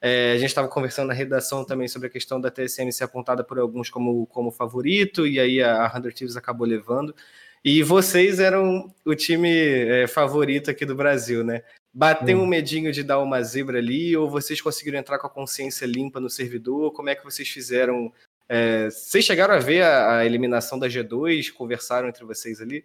É, 0.00 0.32
a 0.32 0.38
gente 0.38 0.48
estava 0.48 0.68
conversando 0.68 1.08
na 1.08 1.12
redação 1.12 1.66
também 1.66 1.86
sobre 1.86 2.08
a 2.08 2.10
questão 2.10 2.40
da 2.40 2.50
TSM 2.50 2.90
ser 2.90 3.04
apontada 3.04 3.44
por 3.44 3.58
alguns 3.58 3.90
como, 3.90 4.26
como 4.28 4.50
favorito, 4.50 5.26
e 5.26 5.38
aí 5.38 5.62
a, 5.62 5.84
a 5.84 5.94
Hunter 5.94 6.14
Thieves 6.14 6.34
acabou 6.34 6.66
levando. 6.66 7.14
E 7.62 7.82
vocês 7.82 8.40
eram 8.40 8.90
o 9.04 9.14
time 9.14 9.50
é, 9.50 10.06
favorito 10.06 10.70
aqui 10.70 10.86
do 10.86 10.94
Brasil, 10.94 11.44
né? 11.44 11.62
Bateu 11.92 12.38
hum. 12.38 12.44
um 12.44 12.46
medinho 12.46 12.90
de 12.90 13.02
dar 13.02 13.18
uma 13.18 13.42
zebra 13.42 13.76
ali, 13.76 14.16
ou 14.16 14.30
vocês 14.30 14.62
conseguiram 14.62 14.98
entrar 14.98 15.18
com 15.18 15.26
a 15.26 15.30
consciência 15.30 15.84
limpa 15.84 16.20
no 16.20 16.30
servidor? 16.30 16.94
Como 16.94 17.10
é 17.10 17.14
que 17.14 17.24
vocês 17.24 17.46
fizeram? 17.46 18.10
É, 18.48 18.88
vocês 18.90 19.24
chegaram 19.24 19.54
a 19.54 19.58
ver 19.58 19.82
a, 19.82 20.18
a, 20.18 20.26
eliminação 20.26 20.78
da 20.78 20.86
G2? 20.86 21.52
Conversaram 21.52 22.08
entre 22.08 22.24
vocês 22.24 22.60
ali? 22.60 22.84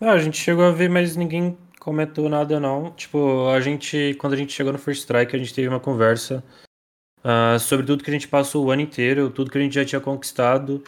Ah, 0.00 0.12
a 0.12 0.18
gente 0.18 0.38
chegou 0.38 0.64
a 0.64 0.72
ver, 0.72 0.88
mas 0.88 1.16
ninguém 1.16 1.56
comentou 1.78 2.28
nada 2.28 2.58
não. 2.58 2.90
Tipo, 2.92 3.48
a 3.48 3.60
gente, 3.60 4.16
quando 4.18 4.32
a 4.32 4.36
gente 4.36 4.52
chegou 4.52 4.72
no 4.72 4.78
First 4.78 5.02
Strike, 5.02 5.36
a 5.36 5.38
gente 5.38 5.54
teve 5.54 5.68
uma 5.68 5.80
conversa 5.80 6.42
uh, 7.22 7.58
sobre 7.58 7.86
tudo 7.86 8.02
que 8.02 8.10
a 8.10 8.12
gente 8.12 8.28
passou 8.28 8.64
o 8.64 8.70
ano 8.70 8.82
inteiro, 8.82 9.30
tudo 9.30 9.50
que 9.50 9.58
a 9.58 9.60
gente 9.60 9.74
já 9.74 9.84
tinha 9.84 10.00
conquistado. 10.00 10.82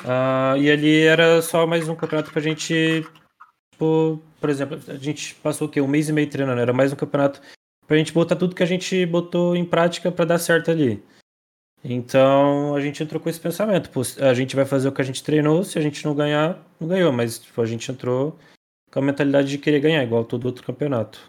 Uh, 0.00 0.56
e 0.58 0.70
ali 0.70 1.02
era 1.02 1.42
só 1.42 1.66
mais 1.66 1.88
um 1.88 1.94
campeonato 1.94 2.32
pra 2.32 2.40
gente. 2.40 3.04
Tipo, 3.72 4.22
por 4.40 4.48
exemplo, 4.48 4.78
a 4.88 4.96
gente 4.96 5.34
passou 5.36 5.68
o 5.68 5.70
quê? 5.70 5.80
Um 5.80 5.86
mês 5.88 6.08
e 6.08 6.12
meio 6.12 6.30
treinando. 6.30 6.60
Era 6.60 6.72
mais 6.72 6.92
um 6.92 6.96
campeonato 6.96 7.40
pra 7.86 7.96
gente 7.96 8.12
botar 8.12 8.36
tudo 8.36 8.54
que 8.54 8.62
a 8.62 8.66
gente 8.66 9.04
botou 9.06 9.54
em 9.54 9.64
prática 9.64 10.10
para 10.10 10.24
dar 10.24 10.38
certo 10.38 10.70
ali. 10.70 11.02
Então 11.84 12.74
a 12.74 12.80
gente 12.80 13.02
entrou 13.02 13.20
com 13.20 13.28
esse 13.28 13.40
pensamento. 13.40 13.90
Pô, 13.90 14.02
a 14.20 14.34
gente 14.34 14.56
vai 14.56 14.64
fazer 14.64 14.88
o 14.88 14.92
que 14.92 15.00
a 15.00 15.04
gente 15.04 15.22
treinou, 15.22 15.62
se 15.64 15.78
a 15.78 15.82
gente 15.82 16.04
não 16.04 16.14
ganhar, 16.14 16.58
não 16.80 16.88
ganhou. 16.88 17.12
Mas 17.12 17.38
tipo, 17.38 17.60
a 17.60 17.66
gente 17.66 17.90
entrou 17.90 18.38
com 18.90 18.98
a 18.98 19.02
mentalidade 19.02 19.48
de 19.48 19.58
querer 19.58 19.80
ganhar, 19.80 20.02
igual 20.02 20.24
todo 20.24 20.46
outro 20.46 20.64
campeonato. 20.64 21.20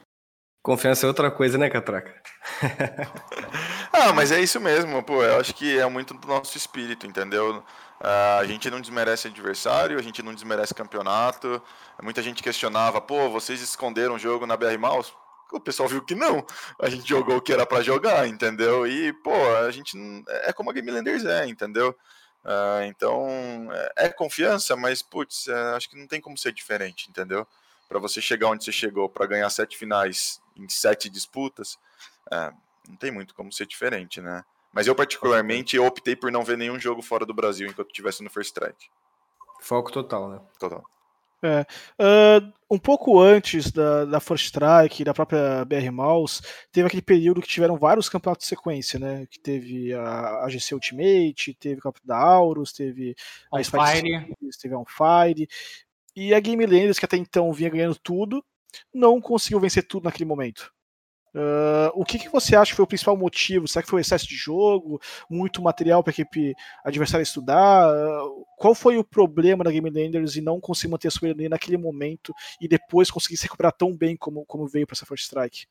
Confiança 0.61 1.05
é 1.05 1.07
outra 1.07 1.31
coisa, 1.31 1.57
né, 1.57 1.69
Catraca? 1.69 2.13
ah, 3.93 4.11
mas 4.13 4.31
é 4.31 4.41
isso 4.41 4.59
mesmo, 4.59 5.01
pô. 5.03 5.23
Eu 5.23 5.39
acho 5.39 5.53
que 5.53 5.79
é 5.79 5.85
muito 5.87 6.13
do 6.13 6.27
nosso 6.27 6.57
espírito, 6.57 7.07
entendeu? 7.07 7.63
Uh, 8.01 8.39
a 8.39 8.45
gente 8.45 8.69
não 8.69 8.81
desmerece 8.81 9.27
adversário, 9.27 9.97
a 9.97 10.01
gente 10.01 10.21
não 10.21 10.33
desmerece 10.33 10.73
campeonato. 10.73 11.61
Muita 12.03 12.21
gente 12.21 12.43
questionava, 12.43 12.99
pô, 12.99 13.29
vocês 13.29 13.61
esconderam 13.61 14.15
o 14.15 14.19
jogo 14.19 14.45
na 14.45 14.57
BR 14.57 14.77
Mouse? 14.77 15.13
O 15.51 15.59
pessoal 15.59 15.89
viu 15.89 16.03
que 16.03 16.15
não. 16.15 16.45
A 16.79 16.89
gente 16.89 17.07
jogou 17.07 17.37
o 17.37 17.41
que 17.41 17.51
era 17.51 17.65
para 17.65 17.81
jogar, 17.81 18.27
entendeu? 18.27 18.85
E, 18.85 19.11
pô, 19.23 19.33
a 19.57 19.71
gente 19.71 19.97
é 20.43 20.53
como 20.53 20.69
a 20.69 20.73
Game 20.73 20.91
Landers 20.91 21.25
é, 21.25 21.47
entendeu? 21.47 21.95
Uh, 22.43 22.83
então, 22.85 23.27
é, 23.71 24.05
é 24.05 24.09
confiança, 24.09 24.75
mas, 24.75 25.01
putz, 25.01 25.47
é, 25.47 25.75
acho 25.75 25.89
que 25.89 25.97
não 25.97 26.07
tem 26.07 26.21
como 26.21 26.37
ser 26.37 26.53
diferente, 26.53 27.09
entendeu? 27.09 27.45
Para 27.87 27.99
você 27.99 28.21
chegar 28.21 28.47
onde 28.47 28.63
você 28.63 28.71
chegou, 28.71 29.09
para 29.09 29.25
ganhar 29.25 29.49
sete 29.49 29.77
finais 29.77 30.41
em 30.55 30.69
sete 30.69 31.09
disputas, 31.09 31.77
é, 32.31 32.51
não 32.87 32.95
tem 32.95 33.11
muito 33.11 33.33
como 33.33 33.51
ser 33.51 33.65
diferente, 33.65 34.21
né? 34.21 34.43
Mas 34.71 34.87
eu, 34.87 34.95
particularmente, 34.95 35.75
eu 35.75 35.85
optei 35.85 36.15
por 36.15 36.31
não 36.31 36.43
ver 36.43 36.57
nenhum 36.57 36.79
jogo 36.79 37.01
fora 37.01 37.25
do 37.25 37.33
Brasil 37.33 37.67
enquanto 37.67 37.89
estivesse 37.89 38.23
no 38.23 38.29
First 38.29 38.49
Strike. 38.49 38.89
Foco 39.59 39.91
total, 39.91 40.29
né? 40.29 40.39
Total. 40.59 40.83
É, 41.41 41.65
uh, 41.99 42.53
um 42.69 42.77
pouco 42.77 43.19
antes 43.19 43.71
da, 43.71 44.05
da 44.05 44.19
First 44.19 44.45
Strike 44.45 45.01
e 45.01 45.05
da 45.05 45.13
própria 45.13 45.63
BR 45.65 45.89
Mouse, 45.91 46.41
teve 46.71 46.87
aquele 46.87 47.01
período 47.01 47.41
que 47.41 47.47
tiveram 47.47 47.77
vários 47.77 48.09
campeonatos 48.09 48.45
de 48.45 48.49
sequência, 48.49 48.99
né? 48.99 49.25
Que 49.29 49.39
teve 49.39 49.93
a 49.93 50.45
AGC 50.45 50.73
Ultimate, 50.73 51.53
teve 51.59 51.79
o 51.79 51.83
campeonato 51.83 52.07
da 52.07 52.17
Aurus, 52.17 52.73
teve 52.73 53.15
a 53.53 53.63
Fire, 53.63 54.35
teve 54.61 54.75
a 54.75 54.77
On 54.77 54.85
Fire. 54.85 55.47
E 56.15 56.33
a 56.33 56.39
Game 56.39 56.65
Landers, 56.65 56.99
que 56.99 57.05
até 57.05 57.17
então 57.17 57.53
vinha 57.53 57.69
ganhando 57.69 57.95
tudo, 57.95 58.43
não 58.93 59.21
conseguiu 59.21 59.59
vencer 59.59 59.83
tudo 59.87 60.03
naquele 60.03 60.25
momento. 60.25 60.71
Uh, 61.33 61.91
o 61.93 62.03
que, 62.03 62.17
que, 62.17 62.29
você 62.29 62.55
acha 62.55 62.71
que 62.71 62.75
foi 62.75 62.83
o 62.83 62.87
principal 62.87 63.15
motivo? 63.15 63.67
Será 63.67 63.83
que 63.83 63.89
foi 63.89 63.99
o 63.99 64.01
excesso 64.01 64.27
de 64.27 64.35
jogo? 64.35 64.99
Muito 65.29 65.61
material 65.61 66.03
para 66.03 66.11
a 66.11 66.13
equipe 66.13 66.55
adversária 66.83 67.23
estudar? 67.23 67.93
Uh, 67.93 68.45
qual 68.57 68.73
foi 68.73 68.97
o 68.97 69.03
problema 69.03 69.63
da 69.63 69.71
Game 69.71 69.89
Landers 69.89 70.35
e 70.35 70.41
não 70.41 70.59
conseguir 70.59 70.91
manter 70.91 71.07
a 71.09 71.11
soberania 71.11 71.49
naquele 71.49 71.77
momento 71.77 72.33
e 72.59 72.67
depois 72.67 73.11
conseguir 73.11 73.37
se 73.37 73.43
recuperar 73.43 73.71
tão 73.71 73.95
bem 73.95 74.17
como, 74.17 74.45
como 74.45 74.67
veio 74.67 74.87
para 74.87 74.95
essa 74.95 75.05
First 75.05 75.25
Strike? 75.25 75.65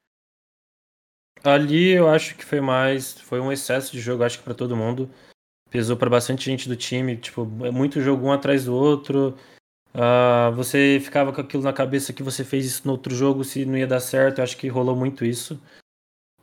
Ali 1.42 1.90
eu 1.90 2.08
acho 2.08 2.36
que 2.36 2.44
foi 2.44 2.60
mais. 2.60 3.12
Foi 3.20 3.40
um 3.40 3.52
excesso 3.52 3.92
de 3.92 4.00
jogo, 4.00 4.24
acho 4.24 4.38
que 4.38 4.44
para 4.44 4.54
todo 4.54 4.76
mundo. 4.76 5.10
Pesou 5.70 5.96
para 5.96 6.10
bastante 6.10 6.44
gente 6.44 6.68
do 6.68 6.76
time. 6.76 7.16
Tipo, 7.16 7.44
muito 7.44 8.00
jogo 8.00 8.26
um 8.26 8.32
atrás 8.32 8.64
do 8.64 8.74
outro. 8.74 9.36
Uh, 9.94 10.54
você 10.54 11.00
ficava 11.02 11.32
com 11.32 11.40
aquilo 11.40 11.62
na 11.62 11.72
cabeça 11.72 12.12
que 12.12 12.22
você 12.22 12.44
fez 12.44 12.66
isso 12.66 12.82
no 12.84 12.92
outro 12.92 13.14
jogo, 13.14 13.44
se 13.44 13.64
não 13.64 13.76
ia 13.76 13.86
dar 13.86 14.00
certo. 14.00 14.38
Eu 14.38 14.44
acho 14.44 14.56
que 14.56 14.68
rolou 14.68 14.94
muito 14.94 15.24
isso. 15.24 15.60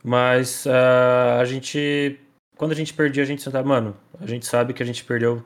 Mas 0.02 0.66
uh, 0.66 1.40
a 1.40 1.44
gente. 1.44 2.18
Quando 2.56 2.72
a 2.72 2.74
gente 2.74 2.94
perdia, 2.94 3.22
a 3.22 3.26
gente 3.26 3.42
sentava, 3.42 3.68
mano, 3.68 3.96
a 4.18 4.26
gente 4.26 4.46
sabe 4.46 4.72
que 4.72 4.82
a 4.82 4.86
gente 4.86 5.04
perdeu 5.04 5.44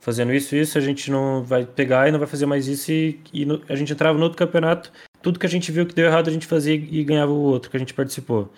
fazendo 0.00 0.32
isso 0.32 0.54
e 0.54 0.60
isso, 0.60 0.78
a 0.78 0.80
gente 0.80 1.10
não 1.10 1.42
vai 1.42 1.66
pegar 1.66 2.08
e 2.08 2.12
não 2.12 2.18
vai 2.18 2.28
fazer 2.28 2.46
mais 2.46 2.66
isso. 2.66 2.90
E, 2.92 3.20
e 3.32 3.44
no, 3.44 3.62
a 3.68 3.74
gente 3.74 3.92
entrava 3.92 4.16
no 4.16 4.24
outro 4.24 4.38
campeonato, 4.38 4.92
tudo 5.22 5.38
que 5.38 5.46
a 5.46 5.48
gente 5.48 5.72
viu 5.72 5.86
que 5.86 5.94
deu 5.94 6.06
errado, 6.06 6.28
a 6.28 6.32
gente 6.32 6.46
fazia 6.46 6.74
e 6.74 7.04
ganhava 7.04 7.32
o 7.32 7.42
outro 7.42 7.70
que 7.70 7.76
a 7.76 7.80
gente 7.80 7.94
participou. 7.94 8.50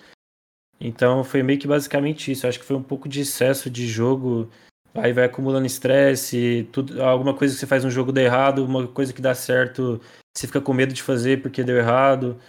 Então 0.79 1.23
foi 1.23 1.43
meio 1.43 1.59
que 1.59 1.67
basicamente 1.67 2.31
isso. 2.31 2.45
Eu 2.45 2.49
acho 2.49 2.59
que 2.59 2.65
foi 2.65 2.75
um 2.75 2.83
pouco 2.83 3.09
de 3.09 3.21
excesso 3.21 3.69
de 3.69 3.87
jogo 3.87 4.49
Aí 4.93 5.13
vai 5.13 5.25
acumulando 5.25 5.65
estresse, 5.65 6.67
tudo, 6.71 7.01
alguma 7.03 7.33
coisa 7.33 7.53
que 7.53 7.59
você 7.59 7.67
faz 7.67 7.83
no 7.83 7.91
jogo 7.91 8.11
dá 8.11 8.21
errado, 8.21 8.65
uma 8.65 8.87
coisa 8.87 9.13
que 9.13 9.21
dá 9.21 9.35
certo, 9.35 10.01
você 10.35 10.47
fica 10.47 10.59
com 10.59 10.73
medo 10.73 10.93
de 10.93 11.03
fazer 11.03 11.41
porque 11.41 11.63
deu 11.63 11.77
errado. 11.77 12.39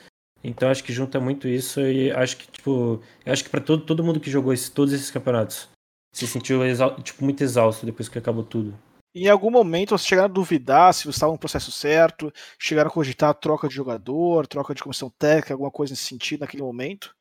Então 0.43 0.71
acho 0.71 0.83
que 0.83 0.93
junta 0.93 1.21
muito 1.21 1.47
isso 1.47 1.81
e 1.81 2.11
acho 2.13 2.37
que, 2.39 2.51
tipo, 2.51 3.01
acho 3.27 3.45
que 3.45 3.51
para 3.51 3.61
todo, 3.61 3.85
todo 3.85 4.03
mundo 4.03 4.21
que 4.21 4.31
jogou 4.31 4.53
esse, 4.53 4.71
todos 4.71 4.93
esses 4.93 5.11
campeonatos 5.11 5.69
se 6.15 6.27
sentiu 6.27 6.61
tipo, 7.03 7.23
muito 7.25 7.43
exausto 7.43 7.87
depois 7.87 8.09
que 8.09 8.19
acabou 8.19 8.43
tudo. 8.43 8.77
Em 9.15 9.29
algum 9.29 9.51
momento 9.51 9.91
vocês 9.91 10.07
chegaram 10.07 10.31
a 10.31 10.33
duvidar 10.33 10.95
se 10.95 11.09
estava 11.09 11.33
no 11.33 11.39
processo 11.39 11.73
certo, 11.73 12.33
chegaram 12.59 12.89
a 12.89 12.93
cogitar 12.93 13.35
troca 13.35 13.69
de 13.69 13.75
jogador, 13.75 14.47
troca 14.47 14.75
de 14.75 14.83
comissão 14.83 15.11
técnica, 15.11 15.53
alguma 15.53 15.71
coisa 15.71 15.93
nesse 15.93 16.05
sentido 16.05 16.41
naquele 16.41 16.63
momento? 16.63 17.15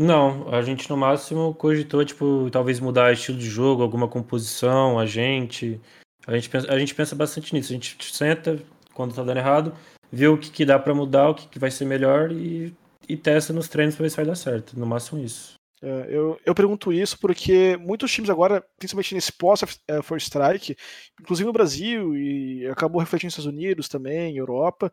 Não, 0.00 0.48
a 0.48 0.62
gente 0.62 0.88
no 0.88 0.96
máximo 0.96 1.52
cogitou, 1.52 2.02
tipo, 2.02 2.48
talvez 2.50 2.80
mudar 2.80 3.12
estilo 3.12 3.36
de 3.36 3.50
jogo, 3.50 3.82
alguma 3.82 4.08
composição, 4.08 4.98
a 4.98 5.04
gente. 5.04 5.78
A 6.26 6.34
gente 6.34 6.48
pensa, 6.48 6.72
a 6.72 6.78
gente 6.78 6.94
pensa 6.94 7.14
bastante 7.14 7.52
nisso. 7.52 7.70
A 7.70 7.74
gente 7.74 7.98
senta 8.16 8.58
quando 8.94 9.14
tá 9.14 9.22
dando 9.22 9.36
errado, 9.36 9.74
vê 10.10 10.26
o 10.26 10.38
que, 10.38 10.50
que 10.50 10.64
dá 10.64 10.78
para 10.78 10.94
mudar, 10.94 11.28
o 11.28 11.34
que, 11.34 11.46
que 11.48 11.58
vai 11.58 11.70
ser 11.70 11.84
melhor 11.84 12.32
e, 12.32 12.74
e 13.06 13.14
testa 13.14 13.52
nos 13.52 13.68
treinos 13.68 13.94
para 13.94 14.04
ver 14.04 14.08
se 14.08 14.16
vai 14.16 14.24
dar 14.24 14.36
certo. 14.36 14.78
No 14.80 14.86
máximo 14.86 15.22
isso. 15.22 15.52
É, 15.82 16.06
eu, 16.08 16.40
eu 16.46 16.54
pergunto 16.54 16.90
isso 16.90 17.18
porque 17.18 17.76
muitos 17.76 18.10
times 18.10 18.30
agora, 18.30 18.64
principalmente 18.78 19.14
nesse 19.14 19.32
pós 19.34 19.60
é, 19.86 20.16
strike, 20.16 20.76
inclusive 21.20 21.46
no 21.46 21.52
Brasil 21.52 22.16
e 22.16 22.66
acabou 22.68 23.00
refletindo 23.00 23.26
nos 23.26 23.34
Estados 23.34 23.54
Unidos 23.54 23.86
também, 23.86 24.34
Europa, 24.34 24.90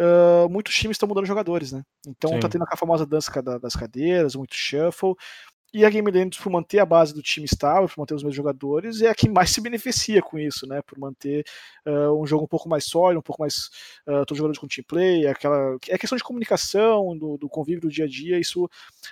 uh, 0.00 0.48
muitos 0.48 0.74
times 0.74 0.94
estão 0.94 1.08
mudando 1.08 1.26
jogadores, 1.26 1.72
né? 1.72 1.82
Então 2.06 2.30
tá 2.30 2.36
Sim. 2.36 2.40
tá 2.40 2.48
tendo 2.48 2.64
a 2.68 2.76
famosa 2.76 3.06
dança 3.06 3.30
das 3.60 3.74
cadeiras, 3.74 4.34
muito 4.34 4.54
shuffle, 4.54 5.14
e 5.72 5.84
a 5.84 5.90
Game 5.90 6.10
Land, 6.10 6.38
por 6.42 6.50
manter 6.50 6.78
a 6.78 6.86
base 6.86 7.12
do 7.12 7.20
time 7.20 7.44
estável, 7.44 7.86
por 7.88 7.98
manter 7.98 8.14
os 8.14 8.22
mesmos 8.22 8.34
jogadores, 8.34 9.02
é 9.02 9.08
a 9.08 9.14
que 9.14 9.28
mais 9.28 9.50
se 9.50 9.60
beneficia 9.60 10.22
com 10.22 10.38
isso, 10.38 10.66
né? 10.66 10.80
Por 10.80 10.98
manter 10.98 11.44
uh, 11.86 12.18
um 12.18 12.26
jogo 12.26 12.44
um 12.44 12.48
pouco 12.48 12.68
mais 12.70 12.86
sólido, 12.86 13.18
um 13.18 13.22
pouco 13.22 13.42
mais. 13.42 13.68
Uh, 14.06 14.24
todos 14.24 14.32
os 14.32 14.38
jogadores 14.38 14.58
com 14.58 14.66
team 14.66 14.84
play, 14.88 15.26
aquela. 15.26 15.76
É 15.88 15.98
questão 15.98 16.16
de 16.16 16.24
comunicação, 16.24 17.16
do, 17.18 17.36
do 17.36 17.50
convívio 17.50 17.82
do 17.82 17.90
dia 17.90 18.06
a 18.06 18.08
dia, 18.08 18.38
isso 18.38 18.68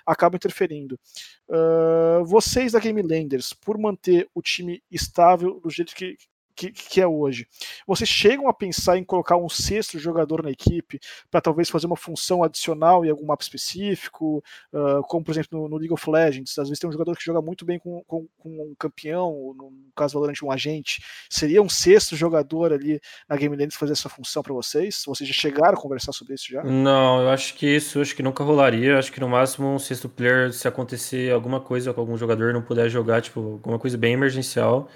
acaba 0.06 0.36
interferindo. 0.36 0.98
Uh, 1.46 2.24
vocês 2.24 2.72
da 2.72 2.80
Game 2.80 3.02
Landers, 3.02 3.52
por 3.52 3.76
manter 3.76 4.26
o 4.34 4.40
time 4.40 4.82
estável 4.90 5.60
do 5.60 5.68
jeito 5.68 5.94
que, 5.94 6.16
que, 6.56 6.72
que, 6.72 7.00
é 7.00 7.06
hoje. 7.06 7.46
Vocês 7.86 8.08
chegam 8.08 8.48
a 8.48 8.54
pensar 8.54 8.96
em 8.96 9.04
colocar 9.04 9.36
um 9.36 9.48
sexto 9.48 9.98
jogador 9.98 10.42
na 10.42 10.50
equipe 10.50 10.98
para 11.30 11.40
talvez 11.40 11.68
fazer 11.68 11.86
uma 11.86 11.96
função 11.96 12.42
adicional 12.42 13.04
em 13.04 13.10
algum 13.10 13.26
mapa 13.26 13.42
específico, 13.42 14.42
uh, 14.72 15.02
como 15.06 15.24
por 15.24 15.32
exemplo 15.32 15.60
no, 15.60 15.68
no, 15.68 15.76
League 15.76 15.92
of 15.92 16.10
Legends, 16.10 16.58
às 16.58 16.68
vezes 16.68 16.80
tem 16.80 16.88
um 16.88 16.92
jogador 16.92 17.14
que 17.16 17.24
joga 17.24 17.42
muito 17.42 17.64
bem 17.64 17.78
com, 17.78 18.02
com, 18.06 18.26
com 18.38 18.48
um 18.48 18.74
campeão, 18.78 19.54
no 19.54 19.70
caso 19.94 20.14
Valorant 20.14 20.42
um 20.42 20.50
agente. 20.50 21.02
Seria 21.28 21.60
um 21.60 21.68
sexto 21.68 22.16
jogador 22.16 22.72
ali 22.72 22.98
na 23.28 23.36
Game 23.36 23.54
Land 23.54 23.76
fazer 23.76 23.92
essa 23.92 24.08
função 24.08 24.42
para 24.42 24.54
vocês? 24.54 25.02
Vocês 25.06 25.28
já 25.28 25.34
chegaram 25.34 25.74
a 25.74 25.80
conversar 25.80 26.12
sobre 26.12 26.34
isso 26.34 26.50
já? 26.50 26.64
Não, 26.64 27.20
eu 27.20 27.28
acho 27.28 27.54
que 27.54 27.66
isso 27.66 28.00
acho 28.00 28.16
que 28.16 28.22
nunca 28.22 28.42
rolaria. 28.42 28.92
Eu 28.92 28.98
acho 28.98 29.12
que 29.12 29.20
no 29.20 29.28
máximo 29.28 29.68
um 29.68 29.78
sexto 29.78 30.08
player, 30.08 30.52
se 30.52 30.66
acontecer 30.66 31.32
alguma 31.32 31.60
coisa 31.60 31.92
com 31.92 32.00
algum 32.00 32.16
jogador 32.16 32.54
não 32.54 32.62
puder 32.62 32.88
jogar, 32.88 33.20
tipo, 33.20 33.40
alguma 33.40 33.78
coisa 33.78 33.98
bem 33.98 34.14
emergencial 34.14 34.88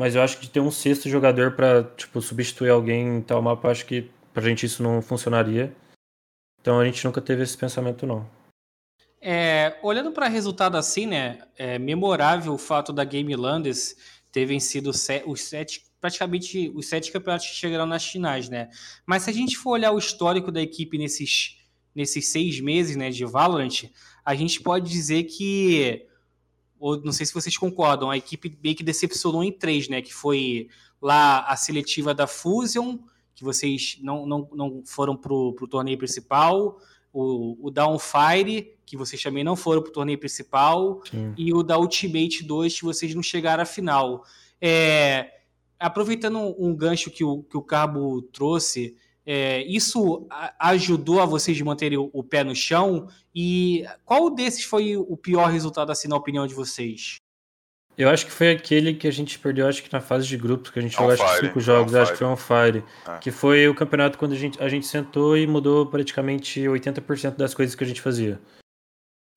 mas 0.00 0.14
eu 0.14 0.22
acho 0.22 0.38
que 0.38 0.48
ter 0.48 0.60
um 0.60 0.70
sexto 0.70 1.10
jogador 1.10 1.52
para 1.52 1.84
tipo, 1.84 2.22
substituir 2.22 2.70
alguém 2.70 3.18
em 3.18 3.20
tal 3.20 3.42
mapa, 3.42 3.68
acho 3.68 3.84
que 3.84 4.10
pra 4.32 4.42
gente 4.42 4.64
isso 4.64 4.82
não 4.82 5.02
funcionaria. 5.02 5.76
Então 6.58 6.80
a 6.80 6.86
gente 6.86 7.04
nunca 7.04 7.20
teve 7.20 7.42
esse 7.42 7.54
pensamento, 7.54 8.06
não. 8.06 8.26
É, 9.20 9.78
olhando 9.82 10.10
para 10.10 10.26
resultado 10.26 10.78
assim, 10.78 11.04
né? 11.04 11.42
É 11.54 11.78
memorável 11.78 12.54
o 12.54 12.58
fato 12.58 12.94
da 12.94 13.04
Game 13.04 13.36
Landes 13.36 13.94
ter 14.32 14.46
vencido 14.46 14.88
os 14.88 15.42
sete, 15.42 15.84
praticamente 16.00 16.72
os 16.74 16.86
sete 16.86 17.12
campeonatos 17.12 17.48
que 17.48 17.56
chegaram 17.56 17.84
nas 17.84 18.06
finais, 18.06 18.48
né? 18.48 18.70
Mas 19.04 19.24
se 19.24 19.28
a 19.28 19.34
gente 19.34 19.54
for 19.58 19.72
olhar 19.72 19.92
o 19.92 19.98
histórico 19.98 20.50
da 20.50 20.62
equipe 20.62 20.96
nesses, 20.96 21.58
nesses 21.94 22.28
seis 22.28 22.58
meses 22.58 22.96
né, 22.96 23.10
de 23.10 23.26
Valorant, 23.26 23.84
a 24.24 24.34
gente 24.34 24.62
pode 24.62 24.88
dizer 24.90 25.24
que 25.24 26.06
ou 26.80 27.00
não 27.02 27.12
sei 27.12 27.26
se 27.26 27.34
vocês 27.34 27.56
concordam, 27.58 28.10
a 28.10 28.16
equipe 28.16 28.58
meio 28.64 28.74
que 28.74 28.82
decepcionou 28.82 29.44
em 29.44 29.52
três, 29.52 29.86
né? 29.88 30.00
Que 30.00 30.12
foi 30.12 30.68
lá 31.00 31.40
a 31.40 31.54
seletiva 31.54 32.14
da 32.14 32.26
Fusion, 32.26 32.98
que 33.34 33.44
vocês 33.44 33.98
não, 34.02 34.26
não, 34.26 34.48
não 34.52 34.82
foram 34.86 35.14
pro, 35.14 35.52
pro 35.52 35.68
torneio 35.68 35.98
principal, 35.98 36.78
o, 37.12 37.56
o 37.66 37.70
Downfire, 37.70 38.78
que 38.86 38.96
vocês 38.96 39.22
também 39.22 39.44
não 39.44 39.54
foram 39.54 39.82
pro 39.82 39.92
torneio 39.92 40.18
principal, 40.18 41.02
Sim. 41.10 41.34
e 41.36 41.52
o 41.52 41.62
da 41.62 41.78
Ultimate 41.78 42.42
2, 42.42 42.78
que 42.78 42.84
vocês 42.84 43.14
não 43.14 43.22
chegaram 43.22 43.62
à 43.62 43.66
final. 43.66 44.24
É, 44.60 45.30
aproveitando 45.78 46.54
um 46.58 46.74
gancho 46.74 47.10
que 47.10 47.24
o, 47.24 47.42
que 47.42 47.56
o 47.56 47.62
Carbo 47.62 48.22
trouxe, 48.22 48.96
é, 49.32 49.62
isso 49.62 50.26
ajudou 50.58 51.20
a 51.20 51.24
vocês 51.24 51.60
manterem 51.60 51.96
o, 51.96 52.10
o, 52.12 52.24
pé 52.24 52.42
no 52.42 52.52
chão? 52.52 53.06
E 53.32 53.86
qual 54.04 54.28
desses 54.28 54.64
foi 54.64 54.96
o 54.96 55.16
pior 55.16 55.48
resultado, 55.48 55.92
assim, 55.92 56.08
na 56.08 56.16
opinião 56.16 56.48
de 56.48 56.52
vocês? 56.52 57.14
Eu 57.96 58.08
acho 58.08 58.26
que 58.26 58.32
foi 58.32 58.50
aquele 58.50 58.92
que 58.92 59.06
a 59.06 59.12
gente 59.12 59.38
perdeu, 59.38 59.68
acho 59.68 59.84
que 59.84 59.92
na 59.92 60.00
fase 60.00 60.26
de 60.26 60.36
grupos, 60.36 60.72
que 60.72 60.80
a 60.80 60.82
gente 60.82 60.96
jogou 60.96 61.12
acho 61.12 61.24
que 61.24 61.46
cinco 61.46 61.60
jogos, 61.60 61.94
acho 61.94 62.10
que 62.10 62.18
foi 62.18 62.26
on 62.26 62.36
fire. 62.36 62.82
É. 63.06 63.18
Que 63.18 63.30
foi 63.30 63.68
o 63.68 63.74
campeonato 63.74 64.18
quando 64.18 64.32
a 64.32 64.36
gente, 64.36 64.60
a 64.60 64.68
gente 64.68 64.84
sentou 64.84 65.38
e 65.38 65.46
mudou 65.46 65.86
praticamente 65.86 66.62
80% 66.62 67.36
das 67.36 67.54
coisas 67.54 67.76
que 67.76 67.84
a 67.84 67.86
gente 67.86 68.00
fazia. 68.00 68.40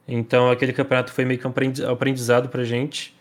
Então 0.08 0.50
aquele 0.50 0.74
campeonato 0.74 1.12
foi 1.12 1.24
meio 1.24 1.39
que 1.39 1.46
um 1.46 1.54
aprendizado 1.88 2.50
pra 2.50 2.64
gente. 2.64 3.16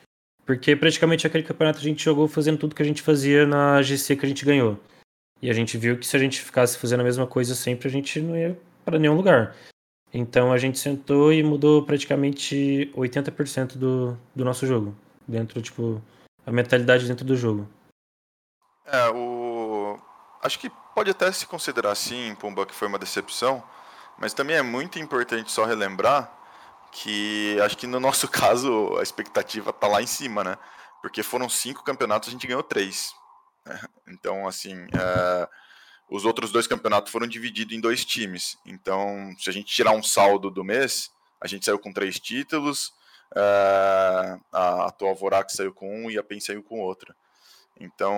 Porque 0.46 0.74
praticamente 0.74 1.26
aquele 1.26 1.44
campeonato 1.44 1.80
a 1.80 1.82
gente 1.82 2.02
jogou 2.02 2.26
fazendo 2.26 2.56
tudo 2.56 2.74
que 2.74 2.82
a 2.82 2.86
gente 2.86 3.02
fazia 3.02 3.46
na 3.46 3.82
GC 3.82 4.16
que 4.16 4.24
a 4.24 4.28
gente 4.28 4.42
ganhou. 4.42 4.80
E 5.42 5.50
a 5.50 5.52
gente 5.52 5.76
viu 5.76 5.98
que 5.98 6.06
se 6.06 6.16
a 6.16 6.20
gente 6.20 6.40
ficasse 6.40 6.78
fazendo 6.78 7.00
a 7.00 7.04
mesma 7.04 7.26
coisa 7.26 7.54
sempre, 7.56 7.88
a 7.88 7.90
gente 7.90 8.20
não 8.20 8.36
ia 8.36 8.56
para 8.84 8.98
nenhum 8.98 9.16
lugar. 9.16 9.56
Então 10.14 10.52
a 10.52 10.58
gente 10.58 10.78
sentou 10.78 11.32
e 11.32 11.42
mudou 11.42 11.84
praticamente 11.84 12.92
80% 12.94 13.76
do, 13.76 14.16
do 14.34 14.44
nosso 14.44 14.66
jogo. 14.66 14.94
Dentro, 15.26 15.60
tipo, 15.60 16.00
a 16.46 16.52
mentalidade 16.52 17.08
dentro 17.08 17.24
do 17.24 17.36
jogo. 17.36 17.68
É, 18.86 19.08
o. 19.10 19.98
Acho 20.42 20.58
que 20.58 20.70
pode 20.94 21.10
até 21.10 21.30
se 21.32 21.46
considerar 21.46 21.92
assim, 21.92 22.34
Pumba, 22.36 22.66
que 22.66 22.74
foi 22.74 22.88
uma 22.88 22.98
decepção, 22.98 23.62
mas 24.18 24.34
também 24.34 24.56
é 24.56 24.62
muito 24.62 24.98
importante 24.98 25.50
só 25.50 25.64
relembrar 25.64 26.30
que 26.90 27.58
acho 27.62 27.76
que 27.76 27.86
no 27.86 27.98
nosso 27.98 28.28
caso 28.28 28.96
a 28.98 29.02
expectativa 29.02 29.72
tá 29.72 29.88
lá 29.88 30.02
em 30.02 30.06
cima, 30.06 30.44
né? 30.44 30.58
Porque 31.00 31.22
foram 31.22 31.48
cinco 31.48 31.82
campeonatos, 31.82 32.28
a 32.28 32.32
gente 32.32 32.46
ganhou 32.46 32.62
três. 32.62 33.14
Então, 34.08 34.46
assim, 34.46 34.74
é, 34.92 35.48
os 36.10 36.24
outros 36.24 36.52
dois 36.52 36.66
campeonatos 36.66 37.10
foram 37.10 37.26
divididos 37.26 37.74
em 37.74 37.80
dois 37.80 38.04
times. 38.04 38.58
Então, 38.66 39.34
se 39.38 39.48
a 39.48 39.52
gente 39.52 39.72
tirar 39.72 39.92
um 39.92 40.02
saldo 40.02 40.50
do 40.50 40.62
mês, 40.62 41.10
a 41.40 41.46
gente 41.46 41.64
saiu 41.64 41.78
com 41.78 41.92
três 41.92 42.20
títulos, 42.20 42.92
é, 43.34 44.38
a 44.52 44.86
atual 44.86 45.14
Vorax 45.14 45.54
saiu 45.54 45.72
com 45.72 46.04
um 46.04 46.10
e 46.10 46.18
a 46.18 46.22
PEN 46.22 46.40
saiu 46.40 46.62
com 46.62 46.80
outro. 46.80 47.14
Então, 47.80 48.14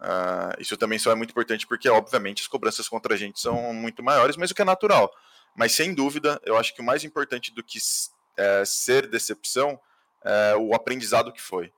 é, 0.00 0.60
isso 0.60 0.76
também 0.76 0.98
só 0.98 1.10
é 1.10 1.14
muito 1.14 1.30
importante 1.30 1.66
porque, 1.66 1.88
obviamente, 1.88 2.42
as 2.42 2.48
cobranças 2.48 2.88
contra 2.88 3.14
a 3.14 3.16
gente 3.16 3.40
são 3.40 3.72
muito 3.72 4.02
maiores, 4.02 4.36
mas 4.36 4.50
o 4.50 4.54
que 4.54 4.62
é 4.62 4.66
natural. 4.66 5.10
Mas, 5.56 5.72
sem 5.72 5.94
dúvida, 5.94 6.40
eu 6.44 6.56
acho 6.56 6.74
que 6.74 6.82
o 6.82 6.84
mais 6.84 7.02
importante 7.02 7.52
do 7.54 7.64
que 7.64 7.78
ser 8.66 9.06
decepção 9.06 9.80
é 10.22 10.54
o 10.54 10.74
aprendizado 10.74 11.32
que 11.32 11.40
foi. 11.40 11.72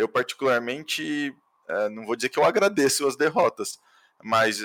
Eu, 0.00 0.08
particularmente, 0.08 1.32
não 1.90 2.04
vou 2.04 2.16
dizer 2.16 2.28
que 2.28 2.38
eu 2.38 2.44
agradeço 2.44 3.06
as 3.06 3.16
derrotas, 3.16 3.78
mas 4.22 4.62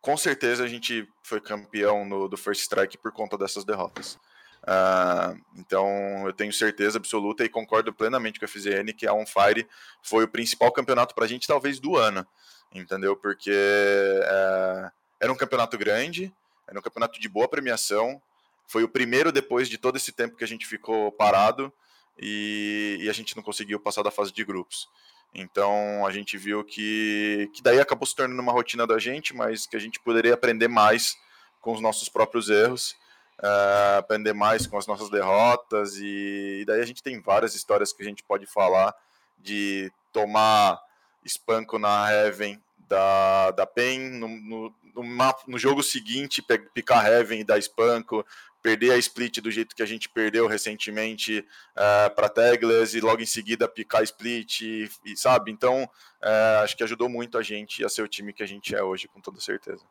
com 0.00 0.16
certeza 0.16 0.64
a 0.64 0.68
gente 0.68 1.08
foi 1.22 1.40
campeão 1.40 2.04
no, 2.04 2.28
do 2.28 2.36
First 2.36 2.62
Strike 2.62 2.98
por 2.98 3.12
conta 3.12 3.38
dessas 3.38 3.64
derrotas. 3.64 4.18
Uh, 4.62 5.40
então 5.56 5.88
eu 6.26 6.32
tenho 6.32 6.52
certeza 6.52 6.98
absoluta 6.98 7.44
e 7.44 7.48
concordo 7.48 7.92
plenamente 7.92 8.38
com 8.38 8.44
a 8.44 8.48
FZN 8.48 8.92
que 8.96 9.06
a 9.06 9.12
On 9.12 9.26
Fire 9.26 9.66
foi 10.02 10.24
o 10.24 10.28
principal 10.28 10.70
campeonato 10.70 11.14
para 11.14 11.24
a 11.24 11.28
gente, 11.28 11.48
talvez 11.48 11.80
do 11.80 11.96
ano, 11.96 12.26
entendeu? 12.72 13.16
Porque 13.16 13.50
uh, 13.50 14.90
era 15.20 15.32
um 15.32 15.36
campeonato 15.36 15.76
grande, 15.76 16.32
era 16.66 16.78
um 16.78 16.82
campeonato 16.82 17.20
de 17.20 17.28
boa 17.28 17.48
premiação, 17.48 18.22
foi 18.66 18.84
o 18.84 18.88
primeiro 18.88 19.32
depois 19.32 19.68
de 19.68 19.78
todo 19.78 19.96
esse 19.96 20.12
tempo 20.12 20.36
que 20.36 20.44
a 20.44 20.48
gente 20.48 20.66
ficou 20.66 21.10
parado 21.10 21.72
e, 22.18 22.98
e 23.00 23.10
a 23.10 23.12
gente 23.12 23.36
não 23.36 23.42
conseguiu 23.42 23.80
passar 23.80 24.02
da 24.02 24.10
fase 24.10 24.32
de 24.32 24.44
grupos. 24.44 24.88
Então 25.34 26.06
a 26.06 26.12
gente 26.12 26.36
viu 26.36 26.62
que, 26.62 27.50
que 27.54 27.62
daí 27.62 27.80
acabou 27.80 28.06
se 28.06 28.14
tornando 28.14 28.42
uma 28.42 28.52
rotina 28.52 28.86
da 28.86 28.98
gente, 28.98 29.34
mas 29.34 29.66
que 29.66 29.76
a 29.76 29.78
gente 29.78 29.98
poderia 30.00 30.34
aprender 30.34 30.68
mais 30.68 31.16
com 31.60 31.72
os 31.72 31.80
nossos 31.80 32.08
próprios 32.08 32.50
erros, 32.50 32.96
uh, 33.40 33.98
aprender 33.98 34.34
mais 34.34 34.66
com 34.66 34.76
as 34.76 34.86
nossas 34.86 35.08
derrotas, 35.08 35.96
e, 35.96 36.60
e, 36.60 36.64
daí 36.66 36.80
a 36.80 36.84
gente 36.84 37.02
tem 37.02 37.20
várias 37.20 37.54
histórias 37.54 37.92
que 37.92 38.02
a 38.02 38.04
gente 38.04 38.22
pode 38.24 38.46
falar 38.46 38.94
de 39.38 39.90
tomar 40.12 40.80
espanco 41.24 41.78
na 41.78 42.10
Heaven 42.10 42.60
da, 42.88 43.52
da 43.52 43.66
PEN, 43.66 44.10
no, 44.10 44.28
no, 44.28 44.74
no, 44.94 45.02
no 45.46 45.58
jogo 45.58 45.82
seguinte 45.82 46.42
picar 46.74 47.06
Heaven 47.06 47.40
e 47.40 47.44
dar 47.44 47.58
espanco, 47.58 48.24
perder 48.62 48.92
a 48.92 48.98
split 48.98 49.40
do 49.40 49.50
jeito 49.50 49.74
que 49.74 49.82
a 49.82 49.86
gente 49.86 50.08
perdeu 50.08 50.46
recentemente 50.46 51.44
é, 51.76 52.08
para 52.10 52.28
Teglas 52.28 52.94
e 52.94 53.00
logo 53.00 53.20
em 53.20 53.26
seguida 53.26 53.68
picar 53.68 54.02
split, 54.04 54.60
e, 54.60 54.88
e 55.04 55.16
sabe? 55.16 55.50
Então, 55.50 55.82
uh, 55.84 56.62
acho 56.62 56.76
que 56.76 56.84
ajudou 56.84 57.08
muito 57.08 57.36
a 57.36 57.42
gente 57.42 57.84
a 57.84 57.88
ser 57.88 58.02
o 58.02 58.08
time 58.08 58.32
que 58.32 58.42
a 58.42 58.46
gente 58.46 58.74
é 58.74 58.82
hoje, 58.82 59.08
com 59.08 59.20
toda 59.20 59.40
certeza. 59.40 59.84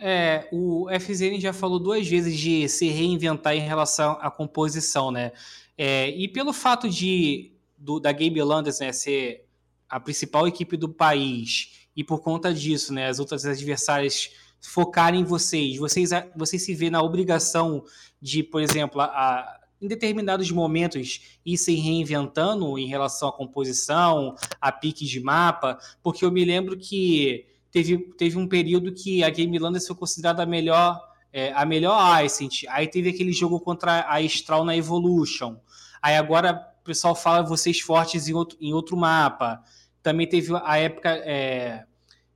É, 0.00 0.48
o 0.52 0.86
FZN 0.88 1.38
já 1.38 1.52
falou 1.52 1.78
duas 1.78 2.06
vezes 2.08 2.38
de 2.38 2.68
se 2.68 2.88
reinventar 2.88 3.54
em 3.54 3.60
relação 3.60 4.18
à 4.20 4.30
composição, 4.30 5.10
né? 5.10 5.32
É, 5.76 6.08
e 6.10 6.28
pelo 6.28 6.52
fato 6.52 6.88
de 6.88 7.52
do, 7.76 7.98
da 7.98 8.12
Game 8.12 8.40
Landers 8.40 8.78
né, 8.78 8.92
ser 8.92 9.44
a 9.88 9.98
principal 9.98 10.46
equipe 10.46 10.76
do 10.76 10.88
país 10.88 11.88
e 11.94 12.02
por 12.04 12.20
conta 12.20 12.54
disso, 12.54 12.92
né, 12.92 13.08
as 13.08 13.18
outras 13.18 13.44
adversárias 13.44 14.30
focar 14.62 15.14
em 15.14 15.24
vocês? 15.24 15.76
Vocês, 15.76 16.10
vocês 16.36 16.64
se 16.64 16.74
vê 16.74 16.88
na 16.88 17.02
obrigação 17.02 17.84
de, 18.20 18.42
por 18.42 18.62
exemplo, 18.62 19.00
a, 19.00 19.06
a, 19.06 19.60
em 19.80 19.88
determinados 19.88 20.50
momentos 20.50 21.38
ir 21.44 21.58
se 21.58 21.74
reinventando 21.74 22.78
em 22.78 22.86
relação 22.86 23.28
à 23.28 23.32
composição, 23.32 24.36
a 24.60 24.70
piques 24.70 25.08
de 25.08 25.20
mapa? 25.20 25.78
Porque 26.02 26.24
eu 26.24 26.30
me 26.30 26.44
lembro 26.44 26.78
que 26.78 27.46
teve, 27.70 27.98
teve 28.16 28.38
um 28.38 28.46
período 28.46 28.92
que 28.92 29.24
a 29.24 29.30
Game 29.30 29.58
Landers 29.58 29.86
foi 29.86 29.96
considerada 29.96 30.44
a 30.44 30.46
melhor, 30.46 31.00
é, 31.32 31.52
a 31.52 31.66
melhor 31.66 31.98
Ascent. 31.98 32.64
Aí 32.68 32.86
teve 32.86 33.10
aquele 33.10 33.32
jogo 33.32 33.58
contra 33.58 34.06
a 34.08 34.22
Estral 34.22 34.64
na 34.64 34.76
Evolution. 34.76 35.56
Aí 36.00 36.16
agora 36.16 36.72
o 36.80 36.84
pessoal 36.84 37.14
fala 37.14 37.42
vocês 37.42 37.80
fortes 37.80 38.28
em 38.28 38.34
outro, 38.34 38.56
em 38.60 38.72
outro 38.72 38.96
mapa. 38.96 39.62
Também 40.02 40.28
teve 40.28 40.52
a 40.64 40.78
época 40.78 41.10
é, 41.10 41.84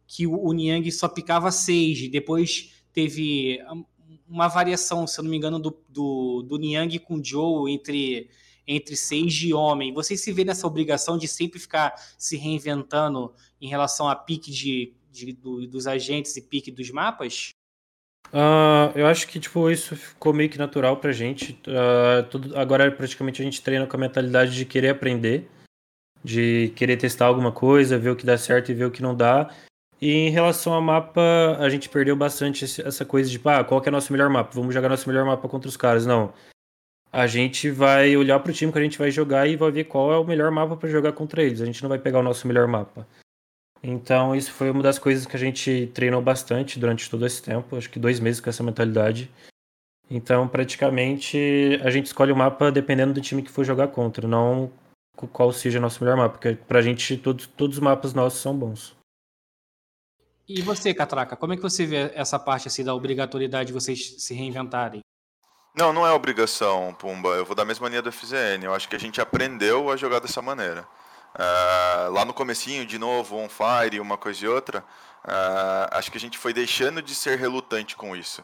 que 0.06 0.26
o, 0.26 0.52
Niang 0.52 0.90
só 0.92 1.08
picava 1.08 1.50
seis. 1.50 2.08
Depois 2.08 2.72
teve 2.92 3.58
uma 4.28 4.48
variação, 4.48 5.06
se 5.06 5.18
eu 5.18 5.24
não 5.24 5.30
me 5.30 5.36
engano, 5.36 5.58
do, 5.58 5.76
do, 5.88 6.42
do 6.42 6.58
Niang 6.58 6.98
com 7.00 7.22
Joe 7.22 7.70
entre 7.72 8.28
entre 8.66 8.96
seis 8.96 9.32
e 9.42 9.54
homem. 9.54 9.92
Você 9.94 10.16
se 10.16 10.32
vê 10.32 10.44
nessa 10.44 10.66
obrigação 10.66 11.16
de 11.16 11.28
sempre 11.28 11.58
ficar 11.60 11.94
se 12.18 12.36
reinventando 12.36 13.32
em 13.60 13.68
relação 13.68 14.08
a 14.08 14.16
pique 14.16 14.50
de, 14.50 14.92
de 15.10 15.32
do, 15.32 15.66
dos 15.66 15.86
agentes 15.86 16.36
e 16.36 16.42
pique 16.42 16.70
dos 16.70 16.90
mapas? 16.90 17.50
Uh, 18.32 18.90
eu 18.96 19.06
acho 19.06 19.28
que 19.28 19.38
tipo 19.38 19.70
isso 19.70 19.94
ficou 19.94 20.32
meio 20.32 20.50
que 20.50 20.58
natural 20.58 20.96
pra 20.96 21.12
gente. 21.12 21.52
Uh, 21.66 22.24
tudo, 22.28 22.58
agora 22.58 22.90
praticamente 22.90 23.40
a 23.40 23.44
gente 23.44 23.62
treina 23.62 23.86
com 23.86 23.96
a 23.96 24.00
mentalidade 24.00 24.54
de 24.54 24.64
querer 24.64 24.88
aprender, 24.88 25.48
de 26.24 26.72
querer 26.74 26.96
testar 26.96 27.26
alguma 27.26 27.52
coisa, 27.52 27.98
ver 27.98 28.10
o 28.10 28.16
que 28.16 28.26
dá 28.26 28.36
certo 28.36 28.70
e 28.70 28.74
ver 28.74 28.86
o 28.86 28.90
que 28.90 29.02
não 29.02 29.14
dá. 29.14 29.48
E 30.00 30.12
em 30.12 30.30
relação 30.30 30.74
ao 30.74 30.82
mapa, 30.82 31.56
a 31.58 31.68
gente 31.70 31.88
perdeu 31.88 32.14
bastante 32.14 32.64
essa 32.64 33.04
coisa 33.04 33.30
de, 33.30 33.40
ah, 33.44 33.64
qual 33.64 33.82
é 33.84 33.88
o 33.88 33.92
nosso 33.92 34.12
melhor 34.12 34.28
mapa? 34.28 34.50
Vamos 34.52 34.74
jogar 34.74 34.88
nosso 34.88 35.08
melhor 35.08 35.24
mapa 35.24 35.48
contra 35.48 35.68
os 35.68 35.76
caras. 35.76 36.04
Não. 36.04 36.32
A 37.12 37.26
gente 37.26 37.70
vai 37.70 38.14
olhar 38.16 38.38
pro 38.40 38.52
time 38.52 38.70
que 38.70 38.78
a 38.78 38.82
gente 38.82 38.98
vai 38.98 39.10
jogar 39.10 39.46
e 39.46 39.56
vai 39.56 39.70
ver 39.70 39.84
qual 39.84 40.12
é 40.12 40.18
o 40.18 40.24
melhor 40.24 40.50
mapa 40.50 40.76
para 40.76 40.88
jogar 40.88 41.12
contra 41.12 41.42
eles. 41.42 41.62
A 41.62 41.64
gente 41.64 41.82
não 41.82 41.88
vai 41.88 41.98
pegar 41.98 42.18
o 42.18 42.22
nosso 42.22 42.46
melhor 42.46 42.68
mapa. 42.68 43.06
Então, 43.82 44.34
isso 44.34 44.52
foi 44.52 44.70
uma 44.70 44.82
das 44.82 44.98
coisas 44.98 45.24
que 45.26 45.36
a 45.36 45.38
gente 45.38 45.90
treinou 45.94 46.20
bastante 46.20 46.78
durante 46.78 47.08
todo 47.08 47.24
esse 47.24 47.42
tempo, 47.42 47.76
acho 47.76 47.88
que 47.88 47.98
dois 47.98 48.18
meses 48.18 48.40
com 48.40 48.50
essa 48.50 48.62
mentalidade. 48.62 49.30
Então, 50.10 50.48
praticamente, 50.48 51.80
a 51.84 51.90
gente 51.90 52.06
escolhe 52.06 52.32
o 52.32 52.36
mapa 52.36 52.72
dependendo 52.72 53.14
do 53.14 53.20
time 53.20 53.42
que 53.42 53.50
for 53.50 53.64
jogar 53.64 53.88
contra, 53.88 54.26
não 54.26 54.70
qual 55.32 55.52
seja 55.52 55.78
o 55.78 55.82
nosso 55.82 56.02
melhor 56.02 56.16
mapa, 56.16 56.36
porque 56.36 56.58
pra 56.66 56.82
gente 56.82 57.16
todos, 57.16 57.46
todos 57.46 57.76
os 57.76 57.82
mapas 57.82 58.12
nossos 58.12 58.40
são 58.40 58.56
bons. 58.56 58.95
E 60.48 60.62
você, 60.62 60.94
Catraca, 60.94 61.36
como 61.36 61.52
é 61.52 61.56
que 61.56 61.62
você 61.62 61.84
vê 61.84 62.12
essa 62.14 62.38
parte 62.38 62.68
assim, 62.68 62.84
da 62.84 62.94
obrigatoriedade 62.94 63.68
de 63.68 63.72
vocês 63.72 64.14
se 64.18 64.32
reinventarem? 64.32 65.00
Não, 65.76 65.92
não 65.92 66.06
é 66.06 66.12
obrigação, 66.12 66.94
Pumba. 66.94 67.30
Eu 67.30 67.44
vou 67.44 67.54
dar 67.54 67.64
a 67.64 67.66
mesma 67.66 67.88
linha 67.88 68.00
do 68.00 68.10
FZN. 68.10 68.64
Eu 68.64 68.72
acho 68.72 68.88
que 68.88 68.96
a 68.96 68.98
gente 68.98 69.20
aprendeu 69.20 69.90
a 69.90 69.96
jogar 69.96 70.20
dessa 70.20 70.40
maneira. 70.40 70.86
Uh, 71.34 72.10
lá 72.12 72.24
no 72.24 72.32
comecinho, 72.32 72.86
de 72.86 72.96
novo, 72.98 73.36
on 73.36 73.48
fire, 73.48 74.00
uma 74.00 74.16
coisa 74.16 74.42
e 74.42 74.48
outra, 74.48 74.80
uh, 74.80 75.88
acho 75.90 76.10
que 76.10 76.16
a 76.16 76.20
gente 76.20 76.38
foi 76.38 76.54
deixando 76.54 77.02
de 77.02 77.14
ser 77.14 77.38
relutante 77.38 77.94
com 77.94 78.16
isso, 78.16 78.42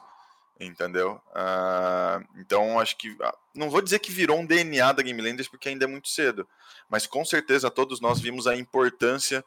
entendeu? 0.61 1.19
Uh, 1.29 2.23
então, 2.39 2.79
acho 2.79 2.99
que, 2.99 3.17
não 3.55 3.71
vou 3.71 3.81
dizer 3.81 3.99
que 4.01 4.13
virou 4.13 4.39
um 4.39 4.45
DNA 4.45 4.93
da 4.93 5.03
Game 5.03 5.23
porque 5.51 5.71
ainda 5.71 5.87
é 5.87 5.89
muito 5.89 6.09
cedo, 6.09 6.47
mas 6.87 7.07
com 7.07 7.25
certeza 7.25 7.71
todos 7.71 7.99
nós 7.99 8.21
vimos 8.21 8.47
a 8.47 8.55
importância 8.55 9.43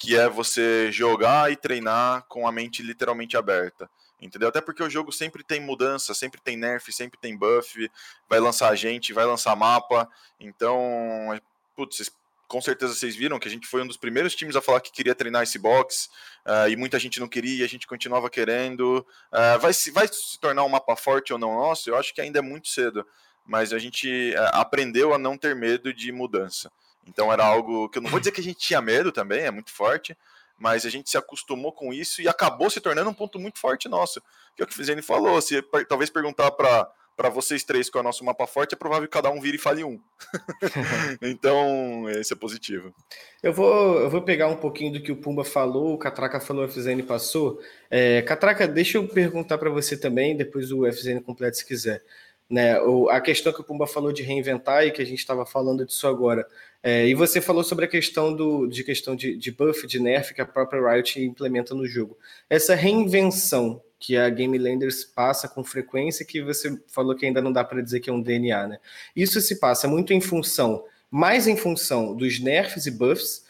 que 0.00 0.16
é 0.16 0.26
você 0.30 0.90
jogar 0.90 1.52
e 1.52 1.56
treinar 1.56 2.24
com 2.26 2.48
a 2.48 2.50
mente 2.50 2.82
literalmente 2.82 3.36
aberta. 3.36 3.88
Entendeu? 4.18 4.48
Até 4.48 4.58
porque 4.58 4.82
o 4.82 4.88
jogo 4.88 5.12
sempre 5.12 5.44
tem 5.44 5.60
mudança, 5.60 6.14
sempre 6.14 6.40
tem 6.40 6.56
nerf, 6.56 6.90
sempre 6.90 7.20
tem 7.20 7.36
buff, 7.36 7.90
vai 8.26 8.40
lançar 8.40 8.74
gente, 8.74 9.12
vai 9.12 9.26
lançar 9.26 9.54
mapa. 9.54 10.08
Então, 10.40 11.38
putz, 11.76 12.10
com 12.48 12.62
certeza 12.62 12.94
vocês 12.94 13.14
viram 13.14 13.38
que 13.38 13.46
a 13.46 13.50
gente 13.50 13.66
foi 13.66 13.82
um 13.82 13.86
dos 13.86 13.98
primeiros 13.98 14.34
times 14.34 14.56
a 14.56 14.62
falar 14.62 14.80
que 14.80 14.90
queria 14.90 15.14
treinar 15.14 15.42
esse 15.42 15.58
box 15.58 16.08
uh, 16.46 16.68
e 16.70 16.76
muita 16.76 16.98
gente 16.98 17.20
não 17.20 17.28
queria, 17.28 17.64
a 17.66 17.68
gente 17.68 17.86
continuava 17.86 18.30
querendo. 18.30 19.06
Uh, 19.30 19.58
vai, 19.60 19.74
se, 19.74 19.90
vai 19.90 20.08
se 20.08 20.40
tornar 20.40 20.64
um 20.64 20.68
mapa 20.70 20.96
forte 20.96 21.30
ou 21.30 21.38
não 21.38 21.54
nosso? 21.56 21.90
Eu 21.90 21.96
acho 21.96 22.14
que 22.14 22.22
ainda 22.22 22.38
é 22.38 22.42
muito 22.42 22.68
cedo, 22.68 23.06
mas 23.46 23.70
a 23.70 23.78
gente 23.78 24.34
uh, 24.34 24.56
aprendeu 24.56 25.12
a 25.12 25.18
não 25.18 25.36
ter 25.36 25.54
medo 25.54 25.92
de 25.92 26.10
mudança. 26.10 26.72
Então 27.06 27.32
era 27.32 27.44
algo 27.44 27.88
que 27.88 27.98
eu 27.98 28.02
não 28.02 28.10
vou 28.10 28.20
dizer 28.20 28.32
que 28.32 28.40
a 28.40 28.44
gente 28.44 28.58
tinha 28.58 28.80
medo 28.80 29.10
também, 29.10 29.40
é 29.40 29.50
muito 29.50 29.70
forte, 29.70 30.16
mas 30.58 30.84
a 30.84 30.90
gente 30.90 31.10
se 31.10 31.16
acostumou 31.16 31.72
com 31.72 31.92
isso 31.92 32.20
e 32.20 32.28
acabou 32.28 32.68
se 32.68 32.80
tornando 32.80 33.10
um 33.10 33.14
ponto 33.14 33.38
muito 33.38 33.58
forte 33.58 33.88
nosso. 33.88 34.20
Que 34.54 34.62
é 34.62 34.64
o 34.64 34.66
que 34.66 34.74
o 34.74 34.76
Fizene 34.76 35.02
falou, 35.02 35.40
se 35.40 35.62
talvez 35.88 36.10
perguntar 36.10 36.50
para 36.52 36.90
para 37.20 37.28
vocês 37.28 37.62
três, 37.62 37.90
que 37.90 37.98
é 37.98 38.00
o 38.00 38.02
nosso 38.02 38.24
mapa 38.24 38.46
forte, 38.46 38.74
é 38.74 38.78
provável 38.78 39.06
que 39.06 39.12
cada 39.12 39.30
um 39.30 39.42
vire 39.42 39.58
e 39.58 39.60
fale 39.60 39.84
um. 39.84 40.00
então, 41.20 42.08
esse 42.08 42.32
é 42.32 42.36
positivo. 42.36 42.94
Eu 43.42 43.52
vou, 43.52 44.00
eu 44.00 44.08
vou 44.08 44.22
pegar 44.22 44.48
um 44.48 44.56
pouquinho 44.56 44.94
do 44.94 45.02
que 45.02 45.12
o 45.12 45.16
Pumba 45.16 45.44
falou, 45.44 45.92
o 45.92 45.98
Catraca 45.98 46.40
falou, 46.40 46.64
o 46.64 46.68
FZN 46.68 47.02
passou. 47.02 47.60
É, 47.90 48.22
Catraca, 48.22 48.66
deixa 48.66 48.96
eu 48.96 49.06
perguntar 49.06 49.58
para 49.58 49.68
você 49.68 49.98
também, 49.98 50.34
depois 50.34 50.72
o 50.72 50.90
FZN 50.90 51.20
completo 51.20 51.58
se 51.58 51.66
quiser. 51.66 52.02
Né, 52.50 52.80
o, 52.80 53.08
a 53.08 53.20
questão 53.20 53.52
que 53.52 53.60
o 53.60 53.64
Pumba 53.64 53.86
falou 53.86 54.12
de 54.12 54.24
reinventar 54.24 54.84
e 54.84 54.90
que 54.90 55.00
a 55.00 55.06
gente 55.06 55.20
estava 55.20 55.46
falando 55.46 55.86
disso 55.86 56.08
agora. 56.08 56.44
É, 56.82 57.06
e 57.06 57.14
você 57.14 57.40
falou 57.40 57.62
sobre 57.62 57.84
a 57.84 57.88
questão 57.88 58.34
do, 58.34 58.66
de 58.66 58.82
questão 58.82 59.14
de, 59.14 59.36
de 59.36 59.52
buff, 59.52 59.86
de 59.86 60.00
nerf 60.00 60.34
que 60.34 60.40
a 60.40 60.46
própria 60.46 60.80
Riot 60.94 61.22
implementa 61.22 61.74
no 61.74 61.86
jogo. 61.86 62.18
Essa 62.48 62.74
reinvenção 62.74 63.80
que 64.00 64.16
a 64.16 64.28
Game 64.30 64.56
Landers 64.56 65.04
passa 65.04 65.46
com 65.46 65.62
frequência, 65.62 66.24
que 66.24 66.42
você 66.42 66.76
falou 66.88 67.14
que 67.14 67.26
ainda 67.26 67.42
não 67.42 67.52
dá 67.52 67.62
para 67.62 67.82
dizer 67.82 68.00
que 68.00 68.08
é 68.08 68.12
um 68.12 68.22
DNA, 68.22 68.66
né? 68.66 68.78
Isso 69.14 69.40
se 69.42 69.60
passa 69.60 69.86
muito 69.86 70.14
em 70.14 70.22
função, 70.22 70.84
mais 71.10 71.46
em 71.46 71.54
função 71.54 72.16
dos 72.16 72.40
nerfs 72.40 72.86
e 72.86 72.90
buffs, 72.90 73.44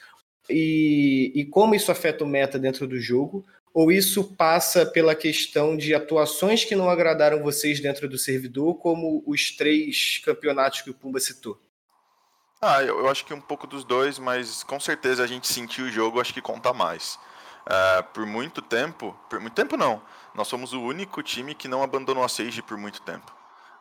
e, 0.50 1.30
e 1.36 1.44
como 1.44 1.76
isso 1.76 1.92
afeta 1.92 2.24
o 2.24 2.26
meta 2.26 2.58
dentro 2.58 2.88
do 2.88 2.98
jogo, 2.98 3.46
ou 3.72 3.92
isso 3.92 4.24
passa 4.36 4.84
pela 4.84 5.14
questão 5.14 5.76
de 5.76 5.94
atuações 5.94 6.64
que 6.64 6.74
não 6.74 6.90
agradaram 6.90 7.42
vocês 7.42 7.80
dentro 7.80 8.08
do 8.08 8.18
servidor, 8.18 8.74
como 8.76 9.22
os 9.26 9.50
três 9.52 10.20
campeonatos 10.24 10.82
que 10.82 10.90
o 10.90 10.94
Pumba 10.94 11.20
citou? 11.20 11.60
Ah, 12.60 12.82
eu, 12.82 12.98
eu 12.98 13.08
acho 13.08 13.24
que 13.24 13.32
um 13.32 13.40
pouco 13.40 13.66
dos 13.66 13.84
dois, 13.84 14.18
mas 14.18 14.62
com 14.62 14.78
certeza 14.78 15.24
a 15.24 15.26
gente 15.26 15.48
sentiu 15.48 15.86
o 15.86 15.90
jogo, 15.90 16.20
acho 16.20 16.34
que 16.34 16.42
conta 16.42 16.72
mais. 16.72 17.18
Uh, 17.66 18.02
por 18.12 18.26
muito 18.26 18.60
tempo, 18.60 19.18
por 19.28 19.40
muito 19.40 19.54
tempo 19.54 19.76
não, 19.76 20.02
nós 20.34 20.48
fomos 20.48 20.72
o 20.72 20.82
único 20.82 21.22
time 21.22 21.54
que 21.54 21.68
não 21.68 21.82
abandonou 21.82 22.24
a 22.24 22.28
Sage 22.28 22.62
por 22.62 22.76
muito 22.76 23.00
tempo. 23.02 23.32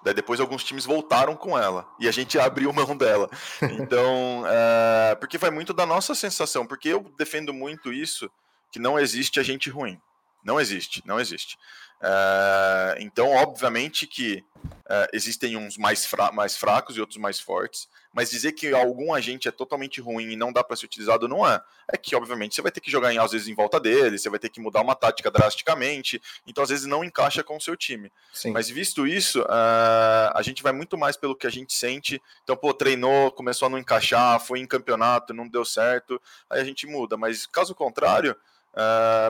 Daí 0.02 0.14
depois 0.14 0.40
alguns 0.40 0.64
times 0.64 0.86
voltaram 0.86 1.36
com 1.36 1.58
ela 1.58 1.86
e 2.00 2.08
a 2.08 2.12
gente 2.12 2.38
abriu 2.40 2.72
mão 2.72 2.96
dela. 2.96 3.30
Então, 3.62 4.44
uh, 4.44 5.16
porque 5.20 5.38
vai 5.38 5.50
muito 5.50 5.74
da 5.74 5.86
nossa 5.86 6.16
sensação, 6.16 6.66
porque 6.66 6.90
eu 6.90 7.12
defendo 7.18 7.54
muito 7.54 7.92
isso, 7.92 8.32
que 8.72 8.80
não 8.80 9.00
existe 9.00 9.40
a 9.40 9.44
gente 9.44 9.70
ruim. 9.70 10.00
Não 10.44 10.60
existe, 10.60 11.04
não 11.06 11.20
existe. 11.20 11.58
Uh, 12.02 12.96
então, 13.00 13.30
obviamente 13.32 14.08
que 14.08 14.42
uh, 14.66 15.08
existem 15.12 15.58
uns 15.58 15.78
mais, 15.78 16.06
fra 16.06 16.32
mais 16.32 16.56
fracos 16.56 16.96
e 16.96 17.02
outros 17.02 17.18
mais 17.18 17.42
fortes, 17.42 17.90
mas 18.14 18.32
dizer 18.32 18.54
que 18.54 18.74
algum 18.74 19.14
agente 19.14 19.50
é 19.50 19.52
totalmente 19.52 20.00
ruim 20.00 20.32
e 20.32 20.36
não 20.38 20.54
dá 20.54 20.64
para 20.64 20.78
ser 20.78 20.86
utilizado 20.86 21.28
não 21.28 21.46
é. 21.46 21.62
É 21.92 21.98
que, 21.98 22.16
obviamente, 22.16 22.56
você 22.56 22.62
vai 22.62 22.72
ter 22.72 22.80
que 22.80 22.90
jogar 22.90 23.14
em, 23.14 23.18
às 23.18 23.32
vezes 23.32 23.50
em 23.50 23.54
volta 23.54 23.82
dele, 23.82 24.18
você 24.18 24.30
vai 24.30 24.40
ter 24.40 24.48
que 24.48 24.62
mudar 24.62 24.80
uma 24.80 24.96
tática 24.96 25.30
drasticamente, 25.30 26.22
então 26.48 26.64
às 26.64 26.70
vezes 26.70 26.86
não 26.86 27.04
encaixa 27.04 27.44
com 27.44 27.58
o 27.58 27.62
seu 27.62 27.76
time. 27.76 28.10
Sim. 28.32 28.52
Mas 28.52 28.70
visto 28.70 29.06
isso, 29.06 29.42
uh, 29.42 30.32
a 30.34 30.42
gente 30.42 30.64
vai 30.64 30.72
muito 30.72 30.98
mais 30.98 31.18
pelo 31.18 31.36
que 31.36 31.48
a 31.48 31.52
gente 31.52 31.74
sente. 31.74 32.22
Então, 32.44 32.56
pô, 32.56 32.74
treinou, 32.74 33.30
começou 33.32 33.66
a 33.66 33.70
não 33.70 33.78
encaixar, 33.78 34.40
foi 34.40 34.60
em 34.60 34.66
campeonato, 34.66 35.34
não 35.34 35.50
deu 35.50 35.66
certo, 35.66 36.20
aí 36.50 36.62
a 36.62 36.64
gente 36.64 36.88
muda. 36.88 37.18
Mas 37.18 37.46
caso 37.46 37.76
contrário, 37.76 38.36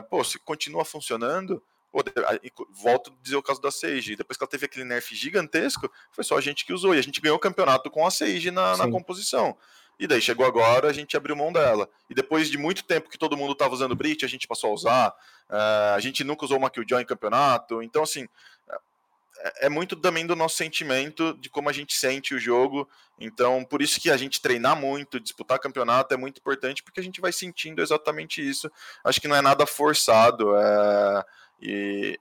pô, 0.08 0.22
se 0.24 0.38
continua 0.38 0.84
funcionando 0.84 1.62
Pô, 1.92 2.04
volto 2.70 3.10
a 3.10 3.22
dizer 3.22 3.36
o 3.36 3.42
caso 3.42 3.60
da 3.60 3.70
Sage. 3.70 4.14
Depois 4.14 4.36
que 4.36 4.44
ela 4.44 4.50
teve 4.50 4.66
aquele 4.66 4.84
nerf 4.84 5.14
gigantesco, 5.14 5.90
foi 6.12 6.22
só 6.22 6.38
a 6.38 6.40
gente 6.40 6.64
que 6.64 6.72
usou. 6.72 6.94
E 6.94 6.98
a 6.98 7.02
gente 7.02 7.20
ganhou 7.20 7.36
o 7.36 7.40
campeonato 7.40 7.90
com 7.90 8.06
a 8.06 8.10
Sage 8.10 8.50
na, 8.50 8.76
na 8.76 8.88
composição. 8.88 9.56
E 9.98 10.06
daí 10.06 10.20
chegou 10.20 10.46
agora, 10.46 10.88
a 10.88 10.92
gente 10.92 11.16
abriu 11.16 11.36
mão 11.36 11.52
dela. 11.52 11.88
E 12.08 12.14
depois 12.14 12.48
de 12.48 12.56
muito 12.56 12.84
tempo 12.84 13.10
que 13.10 13.18
todo 13.18 13.36
mundo 13.36 13.52
estava 13.52 13.74
usando 13.74 13.94
Brit, 13.94 14.24
a 14.24 14.28
gente 14.28 14.46
passou 14.46 14.70
a 14.70 14.74
usar. 14.74 15.10
Uh, 15.50 15.94
a 15.94 16.00
gente 16.00 16.24
nunca 16.24 16.44
usou 16.44 16.56
uma 16.56 16.70
Killjoy 16.70 17.02
em 17.02 17.06
campeonato. 17.06 17.82
Então, 17.82 18.04
assim, 18.04 18.26
é, 19.42 19.66
é 19.66 19.68
muito 19.68 19.96
também 19.96 20.26
do 20.26 20.36
nosso 20.36 20.56
sentimento, 20.56 21.36
de 21.38 21.48
como 21.48 21.68
a 21.68 21.72
gente 21.72 21.96
sente 21.96 22.34
o 22.34 22.38
jogo. 22.38 22.88
Então, 23.18 23.64
por 23.64 23.82
isso 23.82 24.00
que 24.00 24.10
a 24.10 24.16
gente 24.16 24.40
treinar 24.40 24.76
muito, 24.76 25.20
disputar 25.20 25.58
campeonato 25.58 26.14
é 26.14 26.16
muito 26.16 26.38
importante, 26.38 26.82
porque 26.82 27.00
a 27.00 27.02
gente 27.02 27.20
vai 27.20 27.32
sentindo 27.32 27.82
exatamente 27.82 28.46
isso. 28.46 28.70
Acho 29.04 29.20
que 29.20 29.28
não 29.28 29.36
é 29.36 29.42
nada 29.42 29.66
forçado. 29.66 30.54
É 30.56 31.24
e 31.60 32.18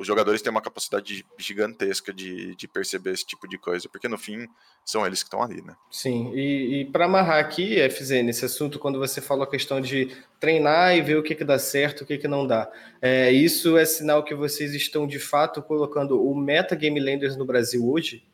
os 0.00 0.06
jogadores 0.06 0.40
têm 0.40 0.50
uma 0.50 0.62
capacidade 0.62 1.26
gigantesca 1.36 2.10
de, 2.10 2.56
de 2.56 2.66
perceber 2.66 3.10
esse 3.10 3.26
tipo 3.26 3.46
de 3.46 3.58
coisa, 3.58 3.86
porque 3.86 4.08
no 4.08 4.16
fim 4.16 4.48
são 4.82 5.06
eles 5.06 5.22
que 5.22 5.26
estão 5.26 5.42
ali, 5.42 5.60
né? 5.60 5.76
Sim, 5.90 6.32
e, 6.34 6.80
e 6.80 6.84
para 6.86 7.04
amarrar 7.04 7.38
aqui, 7.38 7.76
FZ, 7.90 8.24
nesse 8.24 8.46
assunto, 8.46 8.78
quando 8.78 8.98
você 8.98 9.20
falou 9.20 9.44
a 9.44 9.50
questão 9.50 9.78
de 9.78 10.16
treinar 10.40 10.96
e 10.96 11.02
ver 11.02 11.18
o 11.18 11.22
que, 11.22 11.34
que 11.34 11.44
dá 11.44 11.58
certo, 11.58 12.00
o 12.00 12.06
que, 12.06 12.16
que 12.16 12.26
não 12.26 12.46
dá, 12.46 12.72
é, 13.02 13.30
isso 13.30 13.76
é 13.76 13.84
sinal 13.84 14.24
que 14.24 14.34
vocês 14.34 14.72
estão 14.72 15.06
de 15.06 15.18
fato 15.18 15.60
colocando 15.60 16.18
o 16.18 16.34
meta 16.34 16.74
Game 16.74 16.98
Landers 16.98 17.36
no 17.36 17.44
Brasil 17.44 17.86
hoje? 17.86 18.24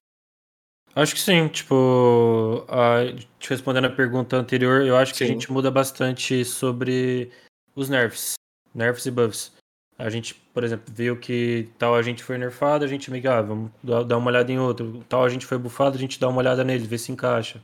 Acho 0.95 1.17
que 1.17 1.21
sim, 1.21 1.49
tipo, 1.49 2.65
a, 2.69 3.13
te 3.41 3.51
respondendo 3.51 3.87
a 3.87 3.91
pergunta 3.91 4.37
anterior, 4.37 4.83
eu 4.83 4.97
acho 4.97 5.13
que 5.13 5.19
sim. 5.19 5.25
a 5.25 5.27
gente 5.27 5.51
muda 5.51 5.69
bastante 5.69 6.45
sobre 6.45 7.29
os 7.75 7.89
nerfs, 7.89 8.35
nerfs 8.73 9.05
e 9.05 9.11
buffs. 9.11 9.56
A 9.99 10.11
gente, 10.11 10.35
por 10.35 10.63
exemplo, 10.63 10.93
viu 10.95 11.19
que 11.19 11.71
tal 11.79 11.95
agente 11.95 12.23
foi 12.23 12.37
nerfado, 12.37 12.85
a 12.85 12.89
gente 12.89 13.11
meio 13.11 13.23
que, 13.23 13.29
ah, 13.29 13.41
vamos 13.41 13.71
dar 13.83 14.19
uma 14.19 14.29
olhada 14.29 14.53
em 14.53 14.59
outro. 14.59 15.03
Tal 15.09 15.25
agente 15.25 15.47
foi 15.47 15.57
bufado, 15.57 15.97
a 15.97 16.01
gente 16.01 16.21
dá 16.21 16.29
uma 16.29 16.39
olhada 16.39 16.63
nele, 16.63 16.87
vê 16.87 16.99
se 16.99 17.11
encaixa. 17.11 17.63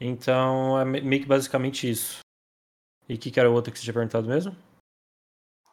Então, 0.00 0.78
é 0.80 0.84
meio 0.84 1.22
que 1.22 1.28
basicamente 1.28 1.90
isso. 1.90 2.20
E 3.08 3.14
o 3.14 3.18
que, 3.18 3.30
que 3.30 3.38
era 3.38 3.50
o 3.50 3.52
outro 3.52 3.72
que 3.72 3.78
você 3.78 3.84
tinha 3.84 3.94
perguntado 3.94 4.26
mesmo? 4.26 4.56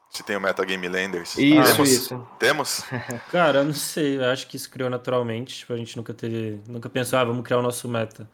Se 0.10 0.24
tem 0.24 0.36
o 0.36 0.42
Metagame 0.42 0.88
Landers. 0.88 1.36
Isso, 1.38 1.76
Temos? 1.76 1.90
isso. 1.90 2.28
Temos? 2.38 2.84
Cara, 3.32 3.60
eu 3.60 3.66
não 3.66 3.74
sei. 3.74 4.18
Eu 4.18 4.26
acho 4.26 4.48
que 4.48 4.58
isso 4.58 4.70
criou 4.70 4.90
naturalmente. 4.90 5.58
Tipo, 5.58 5.74
a 5.74 5.78
gente 5.78 5.98
nunca 5.98 6.14
teve. 6.14 6.62
Nunca 6.68 6.88
pensou, 6.88 7.18
ah, 7.18 7.24
vamos 7.24 7.44
criar 7.44 7.58
o 7.58 7.64
nosso 7.64 7.90
meta. 7.90 8.30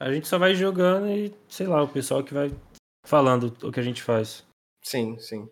A 0.00 0.10
gente 0.10 0.26
só 0.26 0.38
vai 0.38 0.54
jogando 0.54 1.08
e, 1.08 1.34
sei 1.46 1.66
lá, 1.66 1.82
o 1.82 1.88
pessoal 1.88 2.24
que 2.24 2.32
vai 2.32 2.50
falando 3.04 3.54
o 3.62 3.70
que 3.70 3.80
a 3.80 3.82
gente 3.82 4.02
faz. 4.02 4.46
Sim, 4.82 5.18
sim. 5.18 5.46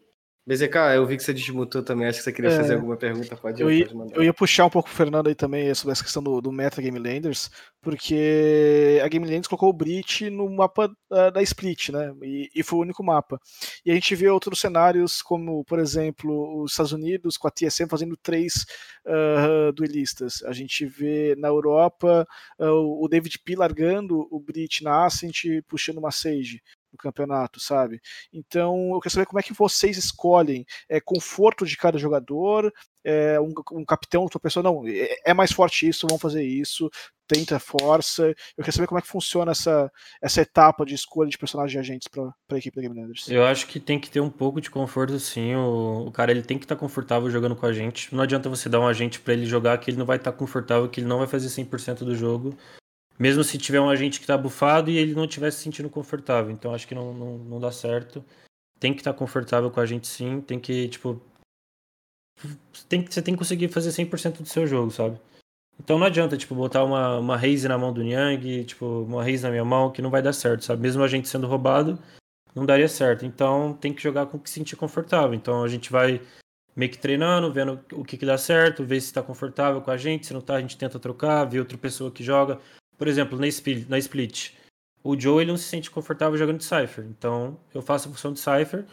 BZK, 0.45 0.77
eu 0.97 1.07
vi 1.07 1.17
que 1.17 1.23
você 1.23 1.33
desmutou 1.33 1.85
também, 1.85 2.09
acho 2.09 2.19
que 2.19 2.25
você 2.25 2.33
queria 2.33 2.51
é, 2.51 2.57
fazer 2.57 2.75
alguma 2.75 2.97
pergunta, 2.97 3.37
pode, 3.37 3.63
eu 3.63 3.71
ia, 3.71 3.85
pode 3.85 3.97
mandar. 3.97 4.17
Eu 4.17 4.25
ia 4.25 4.35
puxar 4.35 4.67
um 4.67 4.71
pouco 4.71 4.89
o 4.89 4.93
Fernando 4.93 5.29
aí 5.29 5.37
também 5.37 5.73
sobre 5.73 5.93
essa 5.93 6.03
questão 6.03 6.21
do, 6.21 6.41
do 6.41 6.51
Meta 6.51 6.83
Game 6.83 6.99
Landers, 6.99 7.49
porque 7.81 9.01
a 9.05 9.07
Game 9.07 9.25
Landers 9.25 9.47
colocou 9.47 9.69
o 9.69 9.73
Breach 9.73 10.29
no 10.31 10.51
mapa 10.51 10.91
uh, 11.13 11.31
da 11.31 11.41
Split, 11.43 11.91
né, 11.91 12.13
e, 12.23 12.51
e, 12.57 12.63
foi 12.65 12.81
o 12.81 12.83
único 12.83 13.05
mapa. 13.05 13.39
E 13.87 13.93
a 13.93 13.95
gente 13.95 14.17
vê 14.17 14.29
outros 14.29 14.59
cenários, 14.61 15.23
como, 15.23 15.65
por 15.65 15.79
exemplo, 15.79 16.61
os 16.61 16.73
Estados 16.73 16.93
Unidos 16.93 17.37
com 17.37 17.47
a 17.47 17.51
TSM 17.51 17.89
fazendo 17.89 18.17
três 18.17 18.67
uh, 19.07 19.73
duelistas. 19.73 20.43
A 20.43 20.53
gente 20.53 20.85
vê 20.85 21.37
na 21.39 21.49
Europa 21.49 22.27
uh, 22.59 23.05
o 23.05 23.07
David 23.07 23.39
P 23.45 23.55
largando 23.55 24.27
o 24.29 24.41
Breach 24.41 24.83
na 24.83 25.07
Ascent 25.07 25.45
puxando 25.69 25.99
uma 25.99 26.11
Sage 26.11 26.61
no 26.93 26.99
campeonato, 26.99 27.59
sabe? 27.59 28.01
Então, 28.33 28.93
eu 28.95 29.01
quero 29.01 29.15
saber 29.15 29.27
como 29.27 29.41
é 29.41 29.43
que 29.43 29.55
vocês 29.55 29.97
escolhem 29.97 30.65
é, 30.89 31.01
conforto 31.01 31.65
de 31.65 31.77
cada 31.77 31.99
jogador, 31.99 32.73
é, 33.05 33.41
um, 33.41 33.53
um, 33.73 33.85
capitão, 33.85 34.23
outra 34.23 34.39
pessoa, 34.39 34.63
não, 34.63 34.87
é, 34.87 35.17
é, 35.27 35.35
mais 35.35 35.53
forte 35.53 35.89
isso, 35.89 36.07
vamos 36.07 36.23
fazer 36.23 36.45
isso, 36.45 36.89
tenta, 37.27 37.59
força. 37.59 38.29
Eu 38.57 38.63
quero 38.65 38.73
saber 38.73 38.87
como 38.87 38.99
é 38.99 39.03
que 39.03 39.09
funciona 39.09 39.53
essa, 39.53 39.91
essa 40.23 40.43
etapa 40.43 40.85
de 40.85 40.95
escolha 40.95 41.31
de 41.31 41.39
personagens 41.39 41.75
e 41.75 41.79
agentes 41.79 42.09
para 42.09 42.33
a 42.51 42.59
equipe 42.59 42.77
da 42.77 42.83
Game 42.83 43.01
Landers. 43.01 43.29
Eu 43.29 43.45
acho 43.45 43.67
que 43.67 43.81
tem 43.81 43.99
que 43.99 44.11
ter 44.11 44.21
um 44.21 44.31
pouco 44.31 44.61
de 44.61 44.71
conforto, 44.71 45.19
sim. 45.19 45.55
O, 45.55 46.07
o 46.07 46.13
cara 46.13 46.31
ele 46.31 46.43
tem 46.43 46.59
que 46.59 46.65
estar 46.65 46.77
tá 46.77 46.81
confortável 46.81 47.31
jogando 47.31 47.57
com 47.57 47.67
a 47.67 47.73
gente. 47.73 48.15
Não 48.15 48.23
adianta 48.23 48.49
você 48.49 48.69
dar 48.69 48.81
um 48.81 48.87
agente 48.87 49.21
para 49.21 49.33
ele 49.33 49.47
jogar 49.47 49.79
que 49.79 49.91
ele 49.91 49.99
não 49.99 50.07
vai 50.07 50.19
estar 50.19 50.33
tá 50.33 50.39
confortável, 50.39 50.89
que 50.89 51.01
ele 51.01 51.09
não 51.09 51.19
vai 51.19 51.27
fazer 51.27 51.49
100% 51.49 52.05
do 52.05 52.15
jogo. 52.15 52.57
Mesmo 53.23 53.45
se 53.45 53.57
tiver 53.57 53.81
um 53.81 53.89
agente 53.89 54.19
que 54.19 54.25
está 54.25 54.37
bufado 54.37 54.91
e 54.91 54.99
ele 54.99 55.15
não 55.15 55.27
estiver 55.27 55.53
se 55.53 55.61
sentindo 55.61 55.89
confortável. 55.89 56.51
Então 56.51 56.75
acho 56.75 56.89
que 56.89 56.95
não, 56.95 57.15
não, 57.15 57.39
não 57.39 57.61
dá 57.61 57.71
certo. 57.71 58.25
Tem 58.81 58.93
que 58.93 59.01
estar 59.01 59.13
tá 59.13 59.19
confortável 59.21 59.71
com 59.71 59.79
a 59.79 59.87
gente 59.87 60.09
sim. 60.09 60.41
Tem 60.41 60.59
que, 60.59 60.89
tipo. 60.89 61.23
Tem, 62.89 63.07
você 63.07 63.23
tem 63.23 63.35
que 63.35 63.39
conseguir 63.39 63.69
fazer 63.69 63.91
100% 63.91 64.43
do 64.43 64.49
seu 64.49 64.67
jogo, 64.67 64.91
sabe? 64.91 65.21
Então 65.79 66.01
não 66.01 66.07
adianta, 66.07 66.37
tipo, 66.37 66.53
botar 66.57 66.83
uma, 66.83 67.21
uma 67.21 67.37
raise 67.37 67.69
na 67.69 67.79
mão 67.79 67.93
do 67.93 68.03
Niang, 68.03 68.65
tipo, 68.65 68.85
uma 69.05 69.23
raise 69.23 69.45
na 69.45 69.51
minha 69.51 69.65
mão, 69.65 69.93
que 69.93 70.03
não 70.03 70.11
vai 70.11 70.21
dar 70.21 70.33
certo, 70.33 70.65
sabe? 70.65 70.83
Mesmo 70.83 71.05
a 71.05 71.07
gente 71.07 71.29
sendo 71.29 71.47
roubado, 71.47 71.97
não 72.53 72.67
daria 72.67 72.89
certo. 72.89 73.25
Então 73.25 73.73
tem 73.75 73.95
que 73.95 74.03
jogar 74.03 74.27
com 74.27 74.37
o 74.37 74.41
que 74.41 74.51
se 74.51 74.57
sentir 74.57 74.75
confortável. 74.75 75.35
Então 75.35 75.63
a 75.63 75.69
gente 75.69 75.93
vai 75.93 76.21
meio 76.75 76.91
que 76.91 76.99
treinando, 76.99 77.53
vendo 77.53 77.79
o 77.93 78.05
que, 78.05 78.17
que 78.17 78.27
dá 78.27 78.37
certo, 78.37 78.85
ver 78.85 79.01
se 79.01 79.07
está 79.07 79.23
confortável 79.23 79.81
com 79.81 79.93
a 79.93 79.97
gente, 79.97 80.27
se 80.27 80.35
não 80.35 80.41
tá, 80.41 80.57
a 80.57 80.61
gente 80.61 80.77
tenta 80.77 80.99
trocar, 80.99 81.45
ver 81.45 81.61
outra 81.61 81.79
pessoa 81.79 82.11
que 82.11 82.25
joga. 82.25 82.59
Por 82.97 83.09
exemplo, 83.09 83.39
na 83.39 83.47
split, 83.49 83.89
na 83.89 83.99
split, 83.99 84.53
o 85.03 85.19
Joe 85.19 85.43
ele 85.43 85.51
não 85.51 85.59
se 85.59 85.65
sente 85.65 85.91
confortável 85.91 86.39
jogando 86.39 86.59
de 86.59 86.65
Cypher. 86.65 87.05
Então, 87.05 87.59
eu 87.75 87.83
faço 87.83 88.09
a 88.09 88.13
função 88.13 88.33
de 88.33 88.39
Cypher 88.39 88.87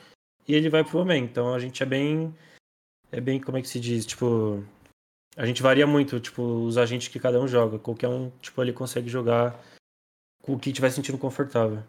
e 0.48 0.56
ele 0.56 0.70
vai 0.70 0.84
pro 0.84 1.00
Omen. 1.00 1.24
Então, 1.24 1.54
a 1.54 1.60
gente 1.60 1.84
é 1.84 1.86
bem. 1.86 2.36
É 3.12 3.20
bem, 3.20 3.40
como 3.40 3.58
é 3.58 3.62
que 3.62 3.70
se 3.70 3.80
diz? 3.80 4.06
Tipo. 4.06 4.64
A 5.38 5.46
gente 5.46 5.62
varia 5.62 5.88
muito, 5.88 6.20
tipo, 6.20 6.42
os 6.42 6.78
agentes 6.78 7.08
que 7.08 7.20
cada 7.20 7.40
um 7.40 7.48
joga. 7.48 7.80
Qualquer 7.80 8.10
um, 8.10 8.30
tipo, 8.42 8.62
ele 8.62 8.74
consegue 8.74 9.08
jogar 9.08 9.58
com 10.42 10.54
o 10.54 10.60
que 10.60 10.70
estiver 10.70 10.90
sentindo 10.90 11.18
confortável. 11.18 11.84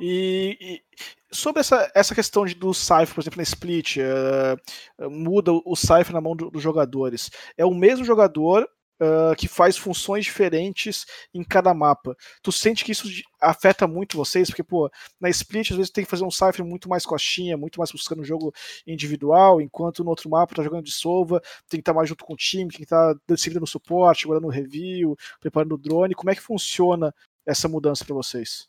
E, 0.00 0.56
e, 0.60 0.82
sobre 1.30 1.60
essa, 1.60 1.90
essa 1.94 2.14
questão 2.14 2.46
de, 2.46 2.54
do 2.54 2.72
Cypher, 2.72 3.14
por 3.14 3.20
exemplo, 3.20 3.36
na 3.36 3.42
Split, 3.42 3.96
uh, 3.98 5.10
muda 5.10 5.52
o 5.52 5.76
Cypher 5.76 6.12
na 6.12 6.20
mão 6.20 6.34
dos 6.34 6.50
do 6.50 6.58
jogadores. 6.58 7.30
É 7.56 7.64
o 7.64 7.74
mesmo 7.74 8.04
jogador 8.04 8.66
uh, 9.00 9.34
que 9.36 9.48
faz 9.48 9.76
funções 9.76 10.24
diferentes 10.24 11.06
em 11.32 11.42
cada 11.42 11.72
mapa. 11.72 12.16
Tu 12.42 12.52
sente 12.52 12.84
que 12.84 12.92
isso 12.92 13.08
afeta 13.40 13.86
muito 13.86 14.16
vocês? 14.16 14.48
Porque, 14.48 14.62
pô, 14.62 14.90
na 15.20 15.30
Split 15.30 15.70
às 15.70 15.76
vezes 15.76 15.90
tem 15.90 16.04
que 16.04 16.10
fazer 16.10 16.24
um 16.24 16.30
Cypher 16.30 16.64
muito 16.64 16.88
mais 16.88 17.06
coxinha, 17.06 17.56
muito 17.56 17.78
mais 17.78 17.90
buscando 17.90 18.20
um 18.20 18.24
jogo 18.24 18.52
individual, 18.86 19.60
enquanto 19.60 20.04
no 20.04 20.10
outro 20.10 20.28
mapa 20.28 20.54
tá 20.54 20.62
jogando 20.62 20.84
de 20.84 20.92
sova, 20.92 21.40
tem 21.68 21.78
que 21.78 21.82
estar 21.82 21.92
tá 21.92 21.96
mais 21.96 22.08
junto 22.08 22.24
com 22.24 22.34
o 22.34 22.36
time, 22.36 22.70
tem 22.70 22.78
que 22.78 22.84
estar 22.84 23.14
tá 23.14 23.20
decidindo 23.26 23.66
suporte, 23.66 24.26
guardando 24.26 24.50
review, 24.50 25.16
preparando 25.40 25.74
o 25.74 25.78
drone. 25.78 26.14
Como 26.14 26.30
é 26.30 26.34
que 26.34 26.42
funciona 26.42 27.14
essa 27.46 27.68
mudança 27.68 28.04
para 28.04 28.14
vocês? 28.14 28.68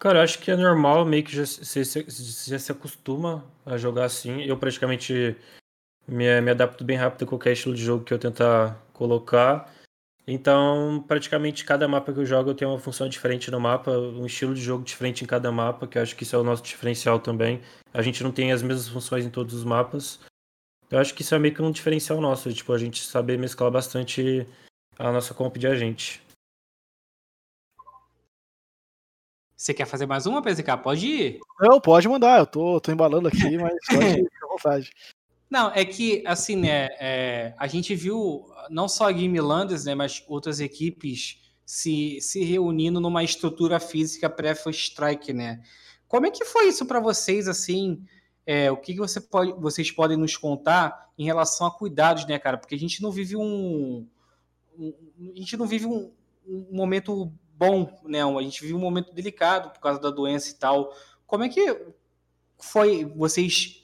Cara, 0.00 0.22
acho 0.22 0.38
que 0.38 0.50
é 0.50 0.56
normal, 0.56 1.04
meio 1.04 1.22
que 1.22 1.36
já 1.36 1.44
se, 1.44 1.84
já 2.48 2.58
se 2.58 2.72
acostuma 2.72 3.44
a 3.66 3.76
jogar 3.76 4.06
assim. 4.06 4.40
Eu 4.40 4.56
praticamente 4.56 5.36
me, 6.06 6.40
me 6.40 6.50
adapto 6.50 6.84
bem 6.84 6.96
rápido 6.96 7.24
a 7.24 7.28
qualquer 7.28 7.52
estilo 7.52 7.74
de 7.74 7.82
jogo 7.82 8.04
que 8.04 8.12
eu 8.12 8.18
tentar 8.18 8.76
colocar. 8.92 9.72
Então, 10.26 11.04
praticamente 11.08 11.64
cada 11.64 11.88
mapa 11.88 12.12
que 12.12 12.20
eu 12.20 12.26
jogo 12.26 12.50
eu 12.50 12.54
tenho 12.54 12.70
uma 12.70 12.78
função 12.78 13.08
diferente 13.08 13.50
no 13.50 13.58
mapa, 13.58 13.90
um 13.90 14.26
estilo 14.26 14.54
de 14.54 14.60
jogo 14.60 14.84
diferente 14.84 15.24
em 15.24 15.26
cada 15.26 15.50
mapa, 15.50 15.86
que 15.86 15.98
eu 15.98 16.02
acho 16.02 16.14
que 16.14 16.22
isso 16.22 16.36
é 16.36 16.38
o 16.38 16.44
nosso 16.44 16.62
diferencial 16.62 17.18
também. 17.18 17.60
A 17.92 18.02
gente 18.02 18.22
não 18.22 18.30
tem 18.30 18.52
as 18.52 18.62
mesmas 18.62 18.88
funções 18.88 19.24
em 19.24 19.30
todos 19.30 19.54
os 19.54 19.64
mapas. 19.64 20.20
Eu 20.90 20.98
acho 20.98 21.14
que 21.14 21.22
isso 21.22 21.34
é 21.34 21.38
meio 21.38 21.54
que 21.54 21.62
um 21.62 21.70
diferencial 21.70 22.20
nosso, 22.20 22.52
tipo, 22.52 22.72
a 22.72 22.78
gente 22.78 23.02
saber 23.02 23.38
mesclar 23.38 23.70
bastante 23.70 24.46
a 24.98 25.10
nossa 25.10 25.32
comp 25.32 25.56
de 25.56 25.66
agente. 25.66 26.20
Você 29.56 29.74
quer 29.74 29.86
fazer 29.86 30.06
mais 30.06 30.26
uma, 30.26 30.42
PZK? 30.42 30.76
Pode 30.82 31.06
ir. 31.06 31.40
Não, 31.60 31.80
pode 31.80 32.08
mandar, 32.08 32.38
eu 32.38 32.46
tô, 32.46 32.80
tô 32.80 32.90
embalando 32.90 33.28
aqui, 33.28 33.58
mas 33.58 33.74
pode 33.88 34.20
ir, 34.20 34.30
à 34.42 34.46
vontade. 34.46 34.90
Não, 35.50 35.72
é 35.74 35.84
que, 35.84 36.22
assim, 36.24 36.54
né, 36.54 36.88
é, 37.00 37.54
a 37.58 37.66
gente 37.66 37.94
viu 37.96 38.46
não 38.70 38.88
só 38.88 39.08
a 39.08 39.12
Game 39.12 39.38
Landers, 39.40 39.84
né, 39.84 39.96
mas 39.96 40.22
outras 40.28 40.60
equipes 40.60 41.40
se, 41.66 42.20
se 42.20 42.44
reunindo 42.44 43.00
numa 43.00 43.24
estrutura 43.24 43.80
física 43.80 44.30
pré-First 44.30 44.90
Strike, 44.90 45.32
né? 45.32 45.60
Como 46.06 46.26
é 46.26 46.30
que 46.30 46.44
foi 46.44 46.68
isso 46.68 46.86
para 46.86 47.00
vocês, 47.00 47.48
assim? 47.48 48.04
É, 48.46 48.70
o 48.70 48.76
que, 48.76 48.94
que 48.94 48.98
você 48.98 49.20
pode, 49.20 49.52
vocês 49.52 49.90
podem 49.90 50.16
nos 50.16 50.36
contar 50.36 51.10
em 51.18 51.24
relação 51.24 51.66
a 51.66 51.70
cuidados, 51.70 52.26
né, 52.26 52.38
cara? 52.38 52.56
Porque 52.56 52.74
a 52.74 52.78
gente 52.78 53.02
não 53.02 53.10
vive 53.10 53.36
um, 53.36 54.06
um 54.78 54.94
a 55.32 55.38
gente 55.38 55.56
não 55.56 55.66
vive 55.66 55.86
um, 55.86 56.10
um 56.46 56.66
momento 56.72 57.32
bom, 57.56 58.00
né? 58.04 58.22
A 58.24 58.42
gente 58.42 58.60
vive 58.62 58.74
um 58.74 58.80
momento 58.80 59.12
delicado 59.12 59.70
por 59.70 59.80
causa 59.80 60.00
da 60.00 60.10
doença 60.10 60.50
e 60.50 60.54
tal. 60.54 60.92
Como 61.26 61.44
é 61.44 61.48
que 61.48 61.76
foi 62.58 63.04
vocês 63.04 63.79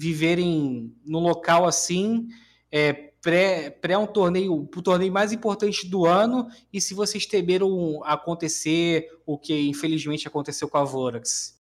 viverem 0.00 0.96
no 1.04 1.18
local 1.18 1.66
assim, 1.66 2.26
é, 2.72 3.10
pré, 3.20 3.68
pré 3.68 3.98
um 3.98 4.06
torneio, 4.06 4.54
o 4.54 4.82
torneio 4.82 5.12
mais 5.12 5.30
importante 5.30 5.86
do 5.86 6.06
ano, 6.06 6.48
e 6.72 6.80
se 6.80 6.94
vocês 6.94 7.26
temeram 7.26 8.02
acontecer 8.04 9.10
o 9.26 9.36
que 9.36 9.68
infelizmente 9.68 10.26
aconteceu 10.26 10.70
com 10.70 10.78
a 10.78 10.84
Vorax? 10.84 11.60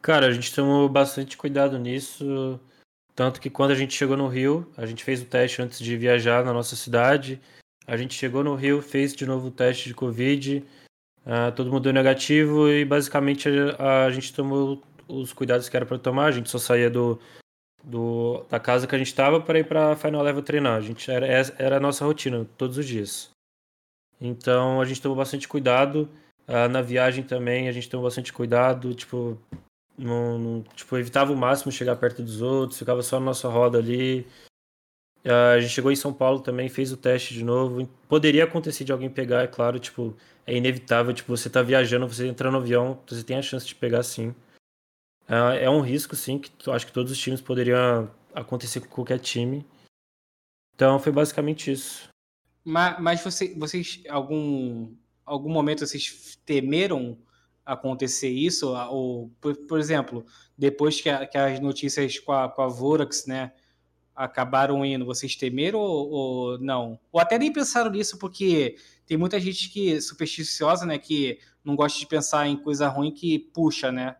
Cara, 0.00 0.28
a 0.28 0.30
gente 0.30 0.54
tomou 0.54 0.88
bastante 0.88 1.36
cuidado 1.36 1.76
nisso, 1.76 2.60
tanto 3.12 3.40
que 3.40 3.50
quando 3.50 3.72
a 3.72 3.74
gente 3.74 3.92
chegou 3.92 4.16
no 4.16 4.28
Rio, 4.28 4.70
a 4.76 4.86
gente 4.86 5.02
fez 5.02 5.20
o 5.20 5.26
teste 5.26 5.60
antes 5.60 5.80
de 5.80 5.96
viajar 5.96 6.44
na 6.44 6.52
nossa 6.52 6.76
cidade, 6.76 7.40
a 7.88 7.96
gente 7.96 8.14
chegou 8.14 8.44
no 8.44 8.54
Rio, 8.54 8.80
fez 8.80 9.16
de 9.16 9.26
novo 9.26 9.48
o 9.48 9.50
teste 9.50 9.88
de 9.88 9.94
Covid, 9.94 10.64
uh, 11.26 11.50
todo 11.56 11.72
mundo 11.72 11.82
deu 11.82 11.92
negativo 11.92 12.68
e 12.68 12.84
basicamente 12.84 13.48
a, 13.80 14.04
a 14.04 14.10
gente 14.12 14.32
tomou 14.32 14.80
os 15.08 15.32
cuidados 15.32 15.68
que 15.68 15.76
era 15.76 15.84
para 15.84 15.98
tomar, 15.98 16.26
a 16.26 16.32
gente 16.32 16.48
só 16.48 16.58
saía 16.58 16.88
do, 16.88 17.18
do, 17.84 18.44
da 18.48 18.58
casa 18.58 18.86
que 18.86 18.94
a 18.94 18.98
gente 18.98 19.08
estava 19.08 19.40
para 19.40 19.58
ir 19.58 19.64
para 19.64 19.96
Final 19.96 20.22
Level 20.22 20.42
treinar. 20.42 20.76
A 20.76 20.80
gente 20.80 21.10
era, 21.10 21.26
era 21.58 21.76
a 21.76 21.80
nossa 21.80 22.04
rotina 22.04 22.46
todos 22.56 22.78
os 22.78 22.86
dias. 22.86 23.30
Então 24.20 24.80
a 24.80 24.84
gente 24.84 25.02
tomou 25.02 25.16
bastante 25.16 25.46
cuidado. 25.46 26.08
Uh, 26.48 26.68
na 26.68 26.82
viagem 26.82 27.24
também 27.24 27.68
a 27.68 27.72
gente 27.72 27.88
tomou 27.88 28.04
bastante 28.04 28.32
cuidado. 28.32 28.94
Tipo, 28.94 29.38
não, 29.98 30.38
não, 30.38 30.62
tipo, 30.74 30.96
evitava 30.96 31.32
o 31.32 31.36
máximo 31.36 31.70
chegar 31.70 31.96
perto 31.96 32.22
dos 32.22 32.40
outros, 32.40 32.78
ficava 32.78 33.02
só 33.02 33.18
na 33.20 33.26
nossa 33.26 33.48
roda 33.48 33.78
ali. 33.78 34.26
A 35.24 35.58
gente 35.58 35.72
chegou 35.72 35.90
em 35.90 35.96
São 35.96 36.12
Paulo 36.12 36.40
também, 36.40 36.68
fez 36.68 36.92
o 36.92 36.98
teste 36.98 37.32
de 37.32 37.42
novo. 37.42 37.88
Poderia 38.08 38.44
acontecer 38.44 38.84
de 38.84 38.92
alguém 38.92 39.08
pegar, 39.08 39.42
é 39.42 39.46
claro, 39.46 39.78
tipo, 39.78 40.14
é 40.46 40.54
inevitável, 40.54 41.14
tipo, 41.14 41.34
você 41.34 41.48
tá 41.48 41.62
viajando, 41.62 42.06
você 42.06 42.26
entra 42.26 42.50
no 42.50 42.58
avião, 42.58 42.98
você 43.06 43.22
tem 43.22 43.38
a 43.38 43.42
chance 43.42 43.66
de 43.66 43.74
pegar 43.74 44.02
sim. 44.02 44.34
É 45.26 45.70
um 45.70 45.80
risco, 45.80 46.14
sim, 46.14 46.38
que 46.38 46.70
acho 46.70 46.86
que 46.86 46.92
todos 46.92 47.10
os 47.10 47.18
times 47.18 47.40
poderiam 47.40 48.10
acontecer 48.34 48.80
com 48.80 48.88
qualquer 48.88 49.18
time. 49.18 49.64
Então 50.74 50.98
foi 50.98 51.12
basicamente 51.12 51.70
isso. 51.70 52.08
Mas, 52.64 53.00
mas 53.00 53.20
você, 53.22 53.54
vocês, 53.54 54.02
algum, 54.08 54.94
algum 55.24 55.50
momento 55.50 55.86
vocês 55.86 56.38
temeram 56.44 57.18
acontecer 57.64 58.28
isso? 58.28 58.74
Ou, 58.90 59.30
por, 59.40 59.56
por 59.66 59.78
exemplo, 59.78 60.26
depois 60.56 61.00
que, 61.00 61.08
a, 61.08 61.26
que, 61.26 61.38
as 61.38 61.60
notícias 61.60 62.18
com 62.18 62.32
a, 62.32 62.48
com 62.48 62.62
a 62.62 62.68
Vorax, 62.68 63.26
né, 63.26 63.52
acabaram 64.14 64.84
indo, 64.84 65.04
vocês 65.04 65.36
temeram 65.36 65.78
ou, 65.78 66.10
ou, 66.10 66.58
não? 66.58 66.98
Ou 67.10 67.20
até 67.20 67.38
nem 67.38 67.52
pensaram 67.52 67.90
nisso, 67.90 68.18
porque 68.18 68.76
tem 69.06 69.16
muita 69.16 69.40
gente 69.40 69.70
que 69.70 70.00
supersticiosa, 70.00 70.86
né, 70.86 70.98
que 70.98 71.38
não 71.64 71.76
gosta 71.76 71.98
de 71.98 72.06
pensar 72.06 72.46
em 72.46 72.56
coisa 72.56 72.88
ruim 72.88 73.10
que 73.10 73.38
puxa, 73.38 73.90
né? 73.90 74.16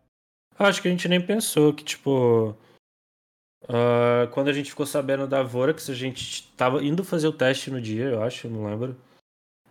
Acho 0.58 0.80
que 0.80 0.88
a 0.88 0.90
gente 0.90 1.08
nem 1.08 1.20
pensou 1.20 1.72
que, 1.72 1.84
tipo, 1.84 2.56
Uh, 3.64 4.28
quando 4.32 4.48
a 4.48 4.52
gente 4.52 4.70
ficou 4.70 4.84
sabendo 4.84 5.26
da 5.26 5.42
Vorax, 5.42 5.88
a 5.88 5.94
gente 5.94 6.52
tava 6.54 6.84
indo 6.84 7.02
fazer 7.02 7.26
o 7.28 7.32
teste 7.32 7.70
no 7.70 7.80
dia, 7.80 8.04
eu 8.04 8.22
acho, 8.22 8.48
não 8.48 8.66
lembro. 8.66 8.96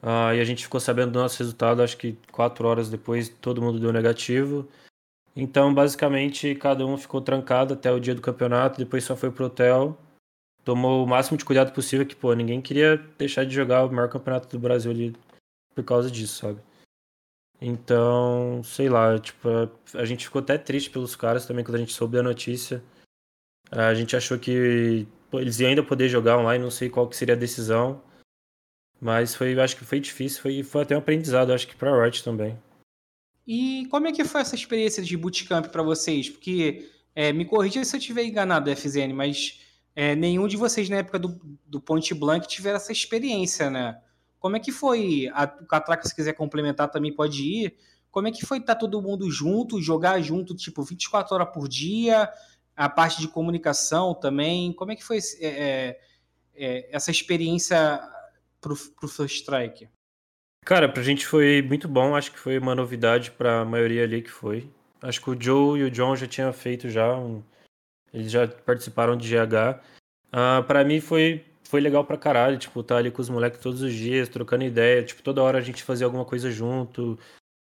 Uh, 0.01 0.33
e 0.35 0.41
a 0.41 0.43
gente 0.43 0.63
ficou 0.63 0.79
sabendo 0.79 1.11
do 1.11 1.19
nosso 1.19 1.39
resultado, 1.39 1.81
acho 1.81 1.95
que 1.95 2.17
quatro 2.31 2.67
horas 2.67 2.89
depois 2.89 3.29
todo 3.29 3.61
mundo 3.61 3.79
deu 3.79 3.93
negativo. 3.93 4.67
Então, 5.35 5.73
basicamente, 5.73 6.55
cada 6.55 6.85
um 6.85 6.97
ficou 6.97 7.21
trancado 7.21 7.73
até 7.73 7.91
o 7.91 7.99
dia 7.99 8.15
do 8.15 8.21
campeonato, 8.21 8.79
depois 8.79 9.03
só 9.03 9.15
foi 9.15 9.31
pro 9.31 9.45
hotel. 9.45 9.97
Tomou 10.63 11.03
o 11.03 11.07
máximo 11.07 11.37
de 11.37 11.45
cuidado 11.45 11.71
possível, 11.71 12.05
que, 12.05 12.15
pô, 12.15 12.33
ninguém 12.33 12.61
queria 12.61 12.97
deixar 13.17 13.45
de 13.45 13.53
jogar 13.53 13.85
o 13.85 13.91
maior 13.91 14.09
campeonato 14.09 14.47
do 14.49 14.59
Brasil 14.59 14.91
ali 14.91 15.15
por 15.75 15.83
causa 15.83 16.09
disso, 16.09 16.39
sabe? 16.39 16.59
Então, 17.61 18.61
sei 18.63 18.89
lá, 18.89 19.17
tipo, 19.17 19.47
a 19.93 20.05
gente 20.05 20.25
ficou 20.25 20.41
até 20.41 20.57
triste 20.57 20.89
pelos 20.89 21.15
caras 21.15 21.45
também 21.45 21.63
quando 21.63 21.75
a 21.75 21.79
gente 21.79 21.93
soube 21.93 22.17
da 22.17 22.23
notícia. 22.23 22.83
A 23.71 23.93
gente 23.93 24.15
achou 24.15 24.37
que 24.37 25.07
eles 25.33 25.59
iam 25.59 25.69
ainda 25.69 25.83
poder 25.83 26.09
jogar 26.09 26.37
online, 26.37 26.63
não 26.63 26.71
sei 26.71 26.89
qual 26.89 27.07
que 27.07 27.15
seria 27.15 27.35
a 27.35 27.37
decisão. 27.37 28.01
Mas 28.99 29.35
foi, 29.35 29.59
acho 29.59 29.75
que 29.75 29.85
foi 29.85 29.99
difícil, 29.99 30.41
foi, 30.41 30.63
foi 30.63 30.83
até 30.83 30.95
um 30.95 30.99
aprendizado, 30.99 31.51
acho 31.51 31.67
que 31.67 31.75
para 31.75 32.03
Riot 32.03 32.23
também. 32.23 32.57
E 33.45 33.85
como 33.89 34.07
é 34.07 34.11
que 34.11 34.23
foi 34.23 34.41
essa 34.41 34.55
experiência 34.55 35.03
de 35.03 35.17
bootcamp 35.17 35.67
para 35.67 35.83
vocês? 35.83 36.29
Porque 36.29 36.89
é, 37.15 37.33
me 37.33 37.45
corrija 37.45 37.83
se 37.83 37.95
eu 37.95 37.99
estiver 37.99 38.23
enganado, 38.23 38.73
FZN, 38.73 39.13
mas 39.13 39.59
é, 39.95 40.15
nenhum 40.15 40.47
de 40.47 40.55
vocês 40.55 40.89
na 40.89 40.97
época 40.97 41.19
do, 41.19 41.39
do 41.65 41.81
Point 41.81 42.13
Blank 42.13 42.47
tiveram 42.47 42.77
essa 42.77 42.91
experiência, 42.91 43.69
né? 43.69 43.99
Como 44.43 44.57
é 44.57 44.59
que 44.59 44.73
foi? 44.73 45.31
A, 45.33 45.47
Catraca, 45.47 46.05
se 46.05 46.13
quiser 46.13 46.33
complementar, 46.33 46.91
também 46.91 47.15
pode 47.15 47.41
ir. 47.41 47.77
Como 48.11 48.27
é 48.27 48.31
que 48.31 48.45
foi 48.45 48.57
estar 48.57 48.75
tá 48.75 48.79
todo 48.81 49.01
mundo 49.01 49.31
junto, 49.31 49.81
jogar 49.81 50.21
junto, 50.21 50.53
tipo, 50.53 50.83
24 50.83 51.33
horas 51.33 51.49
por 51.53 51.67
dia? 51.67 52.29
a 52.75 52.89
parte 52.89 53.21
de 53.21 53.27
comunicação 53.27 54.13
também. 54.13 54.73
Como 54.73 54.91
é 54.91 54.95
que 54.95 55.03
foi 55.03 55.17
é, 55.17 55.47
é, 55.47 55.99
é, 56.55 56.95
essa 56.95 57.11
experiência 57.11 58.01
para 58.59 58.73
o 58.73 59.07
First 59.07 59.41
Strike? 59.41 59.87
Cara, 60.65 60.87
pra 60.87 61.03
gente 61.03 61.27
foi 61.27 61.61
muito 61.61 61.87
bom, 61.87 62.15
acho 62.15 62.31
que 62.31 62.39
foi 62.39 62.57
uma 62.57 62.73
novidade 62.73 63.31
para 63.31 63.61
a 63.61 63.65
maioria 63.65 64.03
ali 64.03 64.21
que 64.21 64.31
foi. 64.31 64.69
Acho 65.01 65.21
que 65.21 65.29
o 65.29 65.39
Joe 65.39 65.79
e 65.79 65.83
o 65.83 65.91
John 65.91 66.15
já 66.15 66.25
tinham 66.25 66.53
feito 66.53 66.89
já, 66.89 67.13
um... 67.17 67.43
eles 68.13 68.31
já 68.31 68.47
participaram 68.47 69.17
de 69.17 69.27
GH. 69.29 69.81
Uh, 70.29 70.63
para 70.65 70.85
mim 70.85 71.01
foi, 71.01 71.45
foi 71.73 71.81
legal 71.81 72.05
pra 72.05 72.17
caralho, 72.17 72.55
tipo, 72.55 72.81
estar 72.81 72.93
tá 72.93 72.99
ali 72.99 73.09
com 73.09 73.19
os 73.19 73.29
moleques 73.29 73.59
todos 73.59 73.81
os 73.81 73.91
dias, 73.91 74.29
trocando 74.29 74.63
ideia, 74.63 75.01
tipo, 75.01 75.23
toda 75.23 75.41
hora 75.41 75.57
a 75.57 75.61
gente 75.61 75.81
fazia 75.81 76.05
alguma 76.05 76.23
coisa 76.23 76.51
junto, 76.51 77.17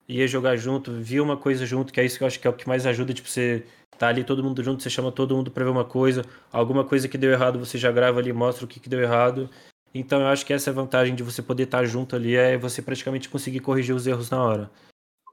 ia 0.10 0.28
jogar 0.28 0.58
junto, 0.58 0.92
via 0.92 1.24
uma 1.24 1.38
coisa 1.38 1.66
junto, 1.66 1.94
que 1.94 2.02
é 2.02 2.04
isso 2.04 2.18
que 2.18 2.24
eu 2.26 2.28
acho 2.28 2.38
que 2.38 2.46
é 2.46 2.50
o 2.50 2.54
que 2.54 2.68
mais 2.68 2.86
ajuda, 2.86 3.14
tipo, 3.14 3.30
você 3.30 3.64
Tá 3.98 4.08
ali 4.08 4.24
todo 4.24 4.44
mundo 4.44 4.62
junto, 4.64 4.82
você 4.82 4.90
chama 4.90 5.12
todo 5.12 5.36
mundo 5.36 5.52
para 5.52 5.64
ver 5.64 5.70
uma 5.70 5.86
coisa, 5.86 6.26
alguma 6.52 6.84
coisa 6.84 7.08
que 7.08 7.18
deu 7.18 7.32
errado, 7.32 7.60
você 7.60 7.78
já 7.78 7.92
grava 7.92 8.20
ali, 8.20 8.34
mostra 8.34 8.66
o 8.66 8.68
que, 8.68 8.80
que 8.80 8.90
deu 8.90 9.00
errado. 9.00 9.50
Então 9.94 10.20
eu 10.20 10.28
acho 10.28 10.46
que 10.46 10.52
essa 10.52 10.70
é 10.70 10.72
a 10.72 10.76
vantagem 10.76 11.14
de 11.14 11.22
você 11.22 11.42
poder 11.42 11.64
estar 11.64 11.80
tá 11.80 11.86
junto 11.86 12.16
ali, 12.16 12.36
é 12.36 12.58
você 12.58 12.82
praticamente 12.82 13.30
conseguir 13.30 13.60
corrigir 13.60 13.96
os 13.96 14.08
erros 14.08 14.30
na 14.32 14.44
hora. 14.44 14.72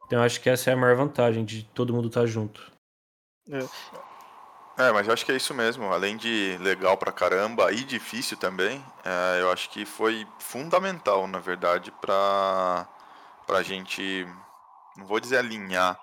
Então 0.07 0.19
eu 0.19 0.25
acho 0.25 0.41
que 0.41 0.51
essa 0.51 0.71
é 0.71 0.75
a 0.75 0.77
maior 0.77 0.97
vantagem 0.97 1.45
de 1.45 1.65
todo 1.75 1.95
mundo 1.95 2.09
estar 2.09 2.21
tá 2.21 2.27
junto. 2.27 2.71
É. 3.51 4.10
É, 4.81 4.91
mas 4.93 5.07
eu 5.07 5.13
acho 5.13 5.27
que 5.27 5.33
é 5.33 5.37
isso 5.37 5.53
mesmo. 5.53 5.93
Além 5.93 6.17
de 6.17 6.57
legal 6.59 6.97
pra 6.97 7.13
caramba 7.13 7.71
e 7.71 7.85
difícil 7.85 8.39
também, 8.39 8.83
é, 9.05 9.43
eu 9.43 9.51
acho 9.53 9.69
que 9.69 9.85
foi 9.85 10.27
fundamental, 10.39 11.29
na 11.29 11.39
verdade, 11.39 11.93
pra, 12.01 12.89
pra 13.47 13.63
gente, 13.63 14.27
não 14.97 15.05
vou 15.05 15.21
dizer 15.21 15.37
alinhar, 15.37 16.01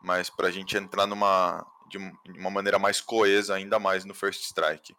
mas 0.00 0.30
pra 0.30 0.52
gente 0.52 0.76
entrar 0.76 1.04
numa, 1.04 1.66
de 1.88 1.98
uma 2.38 2.48
maneira 2.48 2.78
mais 2.78 3.00
coesa, 3.00 3.56
ainda 3.56 3.80
mais 3.80 4.04
no 4.04 4.14
First 4.14 4.44
Strike. 4.44 4.94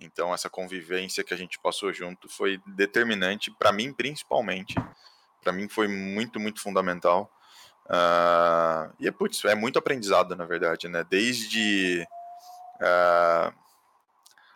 Então, 0.00 0.32
essa 0.32 0.48
convivência 0.48 1.24
que 1.24 1.34
a 1.34 1.36
gente 1.36 1.58
passou 1.58 1.92
junto 1.92 2.28
foi 2.28 2.60
determinante, 2.64 3.50
para 3.50 3.72
mim, 3.72 3.92
principalmente. 3.92 4.76
Para 5.42 5.52
mim, 5.52 5.68
foi 5.68 5.88
muito, 5.88 6.38
muito 6.38 6.60
fundamental. 6.60 7.28
Uh, 7.86 8.94
e, 9.00 9.10
putz, 9.10 9.44
é 9.46 9.56
muito 9.56 9.80
aprendizado, 9.80 10.36
na 10.36 10.44
verdade, 10.44 10.86
né? 10.86 11.04
Desde. 11.10 12.06
Uh, 12.80 13.52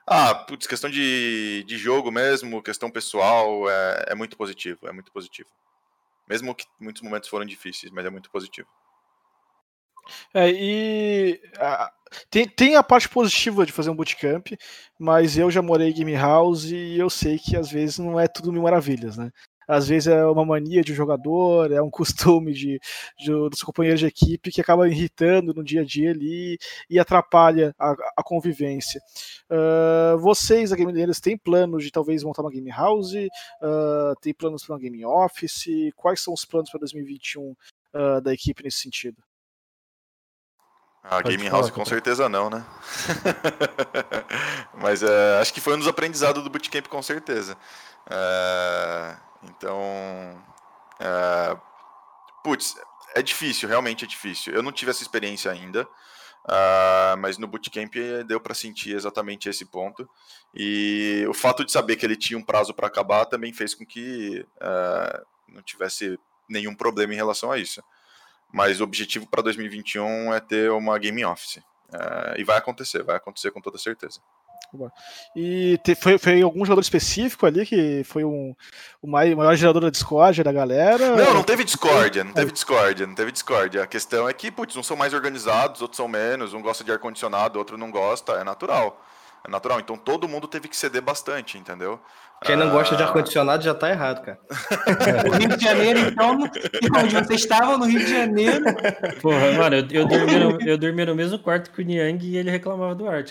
ah, 0.07 0.35
putz, 0.35 0.67
questão 0.67 0.91
de, 0.91 1.65
de 1.67 1.79
jogo 1.79 2.11
mesmo, 2.11 2.63
questão 2.63 2.91
pessoal, 2.91 3.69
é, 3.71 4.07
é 4.09 4.15
muito 4.15 4.37
positivo, 4.37 4.87
é 4.87 4.93
muito 4.93 5.13
positivo. 5.13 5.49
Mesmo 6.29 6.55
que 6.55 6.65
muitos 6.81 7.03
momentos 7.03 7.29
foram 7.29 7.45
difíceis, 7.45 7.93
mas 7.93 8.05
é 8.05 8.11
muito 8.11 8.31
positivo. 8.31 8.69
É, 10.35 10.51
e 10.51 11.41
a, 11.57 11.93
tem, 12.31 12.49
tem 12.49 12.77
a 12.77 12.83
parte 12.83 13.09
positiva 13.09 13.65
de 13.65 13.73
fazer 13.73 13.91
um 13.91 13.95
bootcamp, 13.95 14.49
mas 14.99 15.39
eu 15.39 15.51
já 15.51 15.63
morei 15.63 15.91
em 15.91 15.95
Game 15.95 16.15
House 16.15 16.65
e 16.65 16.99
eu 16.99 17.09
sei 17.09 17.39
que 17.39 17.57
às 17.57 17.71
vezes 17.71 17.99
não 17.99 18.19
é 18.19 18.27
tudo 18.27 18.53
mil 18.53 18.63
maravilhas, 18.63 19.17
né? 19.17 19.31
Às 19.73 19.89
vezes 19.89 20.09
é 20.09 20.25
uma 20.27 20.45
mania 20.45 20.83
de 20.83 20.93
um 20.93 20.95
jogador, 20.95 21.73
é 21.73 21.81
um 21.81 21.89
costume 21.91 22.53
de, 22.53 22.81
de, 23.19 23.31
dos 23.49 23.63
companheiros 23.63 24.01
de 24.01 24.07
equipe 24.07 24.51
que 24.51 24.61
acaba 24.61 24.89
irritando 24.89 25.55
no 25.55 25.65
dia 25.65 25.81
a 25.81 25.85
dia 25.85 26.11
ali 26.11 26.59
e 26.91 26.99
atrapalha 26.99 27.75
a, 27.79 27.93
a 28.17 28.23
convivência. 28.23 29.01
Uh, 29.51 30.19
vocês, 30.19 30.71
da 30.71 30.77
Game 30.77 30.93
Leaders, 30.93 31.21
têm 31.21 31.37
planos 31.37 31.85
de 31.85 31.91
talvez 31.91 32.23
montar 32.23 32.43
uma 32.43 32.51
Game 32.51 32.71
House? 32.71 33.15
Uh, 33.15 34.15
tem 34.21 34.35
planos 34.35 34.65
para 34.65 34.75
uma 34.75 34.81
Game 34.81 35.05
Office? 35.05 35.65
Quais 35.97 36.21
são 36.21 36.35
os 36.35 36.45
planos 36.45 36.71
para 36.71 36.81
2021 36.81 37.51
uh, 37.51 38.21
da 38.21 38.33
equipe 38.33 38.63
nesse 38.63 38.79
sentido? 38.79 39.23
A 41.03 41.21
Game 41.21 41.49
House 41.49 41.71
com 41.71 41.85
certeza 41.85 42.29
não, 42.29 42.49
né? 42.49 42.65
Mas 44.81 45.03
é, 45.03 45.39
acho 45.41 45.53
que 45.53 45.61
foi 45.61 45.75
um 45.75 45.79
dos 45.79 45.89
aprendizados 45.89 46.45
do 46.45 46.51
Bootcamp 46.51 46.87
com 46.87 47.03
certeza. 47.03 47.57
É, 48.09 49.17
então, 49.43 49.81
é, 51.01 51.57
putz, 52.43 52.77
é 53.15 53.23
difícil, 53.23 53.69
realmente 53.69 54.05
é 54.05 54.09
difícil. 54.09 54.53
Eu 54.53 54.63
não 54.63 54.73
tive 54.73 54.91
essa 54.91 55.03
experiência 55.03 55.51
ainda, 55.51 55.83
uh, 55.85 57.17
mas 57.19 57.39
no 57.39 57.47
Bootcamp 57.47 57.95
deu 58.27 58.41
para 58.41 58.55
sentir 58.55 58.95
exatamente 58.95 59.49
esse 59.49 59.65
ponto. 59.65 60.09
E 60.55 61.25
o 61.29 61.35
fato 61.35 61.65
de 61.65 61.73
saber 61.73 61.97
que 61.97 62.07
ele 62.07 62.17
tinha 62.17 62.39
um 62.39 62.43
prazo 62.43 62.73
para 62.75 62.87
acabar 62.87 63.27
também 63.27 63.53
fez 63.53 63.75
com 63.75 63.85
que 63.85 64.47
uh, 64.57 65.27
não 65.49 65.63
tivesse 65.63 66.19
nenhum 66.49 66.75
problema 66.75 67.13
em 67.13 67.17
relação 67.17 67.51
a 67.51 67.59
isso. 67.59 67.83
Mas 68.53 68.81
o 68.81 68.85
objetivo 68.85 69.27
para 69.27 69.43
2021 69.43 70.35
é 70.35 70.41
ter 70.41 70.71
uma 70.71 70.99
Game 70.99 71.25
Office. 71.25 71.63
É, 71.93 72.41
e 72.41 72.45
vai 72.45 72.57
acontecer, 72.57 73.03
vai 73.03 73.17
acontecer 73.17 73.51
com 73.51 73.61
toda 73.61 73.79
certeza. 73.79 74.21
E 75.37 75.79
te, 75.85 75.95
foi, 75.95 76.19
foi 76.19 76.43
algum 76.43 76.65
jogador 76.65 76.81
específico 76.81 77.47
ali 77.47 77.67
que 77.67 78.03
foi 78.05 78.25
um, 78.25 78.55
o 79.03 79.07
maior, 79.07 79.37
maior 79.37 79.55
gerador 79.57 79.83
da 79.83 79.91
discórdia 79.91 80.43
da 80.43 80.53
galera? 80.53 81.17
Não, 81.17 81.35
não 81.35 81.43
teve 81.43 81.65
discórdia, 81.65 82.25
não 82.25 82.33
teve 82.33 82.53
discórdia, 82.53 83.07
não 83.07 83.15
teve 83.15 83.33
discórdia. 83.33 83.83
A 83.83 83.87
questão 83.87 84.29
é 84.29 84.33
que, 84.33 84.51
putz, 84.51 84.77
uns 84.77 84.87
são 84.87 84.97
mais 84.97 85.13
organizados, 85.13 85.83
outros 85.83 85.97
são 85.97 86.09
menos, 86.09 86.55
um 86.55 86.63
gosta 86.63 86.83
de 86.83 86.93
ar-condicionado, 86.93 87.59
outro 87.59 87.77
não 87.77 87.91
gosta, 87.91 88.33
é 88.33 88.45
natural. 88.45 89.01
É 89.45 89.51
natural, 89.51 89.81
então 89.81 89.97
todo 89.97 90.29
mundo 90.29 90.47
teve 90.47 90.69
que 90.69 90.77
ceder 90.77 91.03
bastante, 91.03 91.59
entendeu? 91.59 92.01
Quem 92.45 92.57
não 92.57 92.71
gosta 92.71 92.97
de 92.97 93.03
ah. 93.03 93.07
ar-condicionado 93.07 93.63
já 93.63 93.75
tá 93.75 93.91
errado, 93.91 94.25
cara. 94.25 94.39
O 95.29 95.37
Rio 95.37 95.57
de 95.57 95.65
Janeiro, 95.65 96.01
então, 96.01 96.39
onde 96.41 97.15
você 97.15 97.35
estava 97.35 97.79
no 97.79 97.87
Rio 97.87 98.01
de 98.01 98.11
Janeiro. 98.11 98.65
Porra, 99.21 99.53
mano, 99.53 99.77
eu, 99.77 99.87
eu, 99.91 100.07
dormi, 100.07 100.39
no, 100.39 100.63
eu 100.63 100.79
dormi 100.79 101.05
no 101.05 101.15
mesmo 101.15 101.39
quarto 101.39 101.71
que 101.71 101.81
o 101.81 101.85
Niang 101.85 102.25
e 102.25 102.37
ele 102.37 102.51
reclamava 102.51 102.95
do 102.95 103.09
ar. 103.09 103.25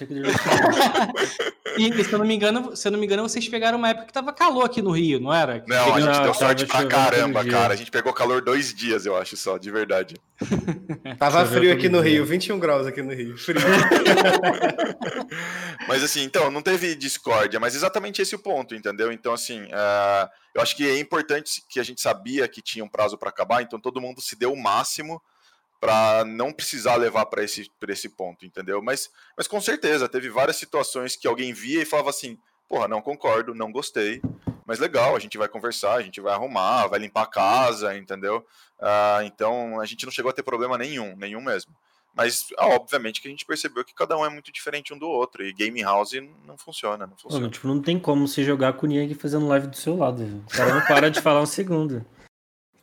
E, 1.77 2.03
se 2.03 2.13
eu 2.13 2.19
não 2.19 2.25
me 2.25 2.35
engano, 2.35 2.75
se 2.75 2.87
eu 2.87 2.91
não 2.91 2.99
me 2.99 3.05
engano, 3.05 3.23
vocês 3.23 3.47
pegaram 3.47 3.77
uma 3.77 3.89
época 3.89 4.07
que 4.07 4.13
tava 4.13 4.33
calor 4.33 4.65
aqui 4.65 4.81
no 4.81 4.91
Rio, 4.91 5.19
não 5.19 5.33
era? 5.33 5.63
Não, 5.67 5.95
a 5.95 6.01
gente 6.01 6.17
Não, 6.17 6.23
deu 6.23 6.33
sorte 6.33 6.65
pra 6.65 6.85
caramba, 6.85 7.45
cara. 7.45 7.73
A 7.73 7.77
gente 7.77 7.91
pegou 7.91 8.13
calor 8.13 8.41
dois 8.41 8.73
dias, 8.73 9.05
eu 9.05 9.15
acho, 9.15 9.37
só, 9.37 9.57
de 9.57 9.71
verdade. 9.71 10.15
Tava 11.17 11.45
frio 11.45 11.71
aqui 11.71 11.87
no 11.87 12.01
dia. 12.01 12.13
Rio, 12.13 12.25
21 12.25 12.59
graus 12.59 12.87
aqui 12.87 13.01
no 13.01 13.13
Rio. 13.13 13.37
Frio. 13.37 13.61
Mas 15.87 16.03
assim, 16.03 16.23
então, 16.23 16.51
não 16.51 16.61
teve 16.61 16.95
discórdia, 16.95 17.59
mas 17.59 17.75
exatamente 17.75 18.21
esse 18.21 18.35
o 18.35 18.39
ponto, 18.39 18.75
entendeu? 18.75 19.00
Então, 19.09 19.33
assim, 19.33 19.65
eh, 19.71 20.29
eu 20.53 20.61
acho 20.61 20.75
que 20.75 20.85
é 20.85 20.99
importante 20.99 21.63
que 21.69 21.79
a 21.79 21.83
gente 21.83 22.01
sabia 22.01 22.45
que 22.47 22.61
tinha 22.61 22.83
um 22.83 22.89
prazo 22.89 23.17
para 23.17 23.29
acabar, 23.29 23.61
então 23.61 23.79
todo 23.79 24.01
mundo 24.01 24.19
se 24.21 24.35
deu 24.35 24.51
o 24.51 24.61
máximo 24.61 25.21
para 25.79 26.25
não 26.25 26.51
precisar 26.51 26.95
levar 26.95 27.25
para 27.27 27.43
esse, 27.43 27.71
esse 27.87 28.09
ponto, 28.09 28.45
entendeu? 28.45 28.81
Mas, 28.81 29.09
mas 29.35 29.47
com 29.47 29.61
certeza, 29.61 30.09
teve 30.09 30.29
várias 30.29 30.57
situações 30.57 31.15
que 31.15 31.27
alguém 31.27 31.53
via 31.53 31.81
e 31.81 31.85
falava 31.85 32.09
assim: 32.09 32.37
porra, 32.67 32.87
não 32.87 33.01
concordo, 33.01 33.55
não 33.55 33.71
gostei, 33.71 34.21
mas 34.65 34.79
legal, 34.79 35.15
a 35.15 35.19
gente 35.19 35.37
vai 35.37 35.47
conversar, 35.47 35.95
a 35.95 36.01
gente 36.01 36.21
vai 36.21 36.33
arrumar, 36.33 36.87
vai 36.87 36.99
limpar 36.99 37.23
a 37.23 37.27
casa, 37.27 37.97
entendeu? 37.97 38.45
Ah, 38.79 39.19
então 39.23 39.79
a 39.81 39.85
gente 39.85 40.05
não 40.05 40.11
chegou 40.11 40.29
a 40.29 40.33
ter 40.33 40.43
problema 40.43 40.77
nenhum, 40.77 41.15
nenhum 41.17 41.41
mesmo. 41.41 41.75
Mas, 42.15 42.47
ah, 42.57 42.67
obviamente, 42.67 43.21
que 43.21 43.27
a 43.27 43.31
gente 43.31 43.45
percebeu 43.45 43.85
que 43.85 43.93
cada 43.93 44.17
um 44.17 44.25
é 44.25 44.29
muito 44.29 44.51
diferente 44.51 44.93
um 44.93 44.97
do 44.97 45.07
outro. 45.07 45.43
E 45.45 45.53
Game 45.53 45.81
House 45.81 46.11
não 46.45 46.57
funciona, 46.57 47.07
não 47.07 47.15
funciona. 47.15 47.41
Mano, 47.41 47.51
tipo, 47.51 47.67
não 47.67 47.81
tem 47.81 47.97
como 47.97 48.27
você 48.27 48.43
jogar 48.43 48.73
com 48.73 48.85
o 48.85 48.89
Niang 48.89 49.13
fazendo 49.15 49.47
live 49.47 49.67
do 49.67 49.75
seu 49.77 49.95
lado. 49.95 50.17
velho. 50.17 50.43
O 50.45 50.49
cara 50.51 50.73
não 50.75 50.81
para 50.85 51.09
de 51.09 51.21
falar 51.21 51.41
um 51.41 51.45
segundo. 51.45 52.05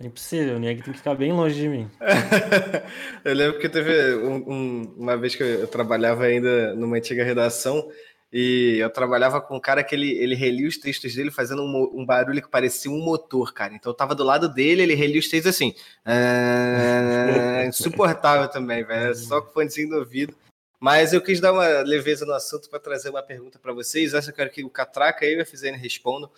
É 0.01 0.07
impossível, 0.07 0.57
o 0.57 0.59
Niang 0.59 0.81
tem 0.83 0.93
que 0.93 0.99
ficar 0.99 1.14
bem 1.14 1.33
longe 1.33 1.57
de 1.61 1.68
mim. 1.68 1.91
eu 3.24 3.35
lembro 3.35 3.59
que 3.59 3.68
teve 3.68 4.14
um- 4.16 4.45
um- 4.51 4.95
uma 4.97 5.16
vez 5.16 5.35
que 5.35 5.43
eu 5.43 5.66
trabalhava 5.66 6.24
ainda 6.24 6.74
numa 6.74 6.97
antiga 6.97 7.24
redação 7.24 7.87
e 8.33 8.76
eu 8.79 8.91
trabalhava 8.91 9.41
com 9.41 9.57
um 9.57 9.61
cara 9.61 9.83
que 9.83 9.95
ele, 9.95 10.11
ele 10.11 10.35
relia 10.35 10.68
os 10.68 10.76
textos 10.76 11.14
dele 11.14 11.31
fazendo 11.31 11.62
um, 11.62 12.01
um 12.01 12.05
barulho 12.05 12.43
que 12.43 12.49
parecia 12.49 12.91
um 12.91 13.03
motor, 13.03 13.55
cara. 13.55 13.74
Então 13.74 13.91
eu 13.91 13.97
tava 13.97 14.14
do 14.14 14.22
lado 14.22 14.53
dele, 14.53 14.83
ele 14.83 14.95
relia 14.95 15.18
os 15.18 15.29
textos 15.29 15.55
assim. 15.55 15.74
ah, 16.05 17.64
insuportável 17.68 18.49
também, 18.49 18.85
velho. 18.85 19.14
Só 19.14 19.41
com 19.41 19.53
fonezinho 19.53 19.89
no 19.89 19.99
ouvido. 19.99 20.35
Mas 20.79 21.12
eu 21.12 21.20
quis 21.20 21.41
dar 21.41 21.53
uma 21.53 21.66
leveza 21.81 22.24
no 22.24 22.35
assunto 22.35 22.68
para 22.68 22.79
trazer 22.79 23.09
uma 23.09 23.22
pergunta 23.22 23.59
para 23.59 23.72
vocês. 23.72 24.14
Essa 24.14 24.31
eu 24.31 24.35
quero 24.35 24.51
que 24.51 24.62
o 24.62 24.70
Catraca 24.70 25.26
e 25.26 25.41
o 25.41 25.45
FZN 25.45 25.76
respondam. 25.76 26.31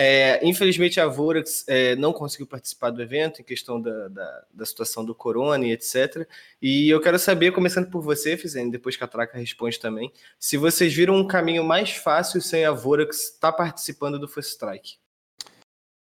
É, 0.00 0.38
infelizmente, 0.46 1.00
a 1.00 1.08
Vorax 1.08 1.64
é, 1.66 1.96
não 1.96 2.12
conseguiu 2.12 2.46
participar 2.46 2.90
do 2.90 3.02
evento 3.02 3.40
em 3.40 3.44
questão 3.44 3.80
da, 3.80 4.06
da, 4.06 4.44
da 4.54 4.64
situação 4.64 5.04
do 5.04 5.12
corona 5.12 5.66
e 5.66 5.72
etc. 5.72 6.24
E 6.62 6.88
eu 6.88 7.00
quero 7.00 7.18
saber, 7.18 7.50
começando 7.50 7.90
por 7.90 8.00
você, 8.00 8.36
Fizene, 8.36 8.70
depois 8.70 8.96
que 8.96 9.02
a 9.02 9.08
Traca 9.08 9.36
responde 9.36 9.80
também, 9.80 10.12
se 10.38 10.56
vocês 10.56 10.94
viram 10.94 11.16
um 11.16 11.26
caminho 11.26 11.64
mais 11.64 11.90
fácil 11.90 12.40
sem 12.40 12.64
a 12.64 12.70
Vorax 12.70 13.32
estar 13.32 13.50
participando 13.50 14.20
do 14.20 14.28
First 14.28 14.50
Strike. 14.50 14.98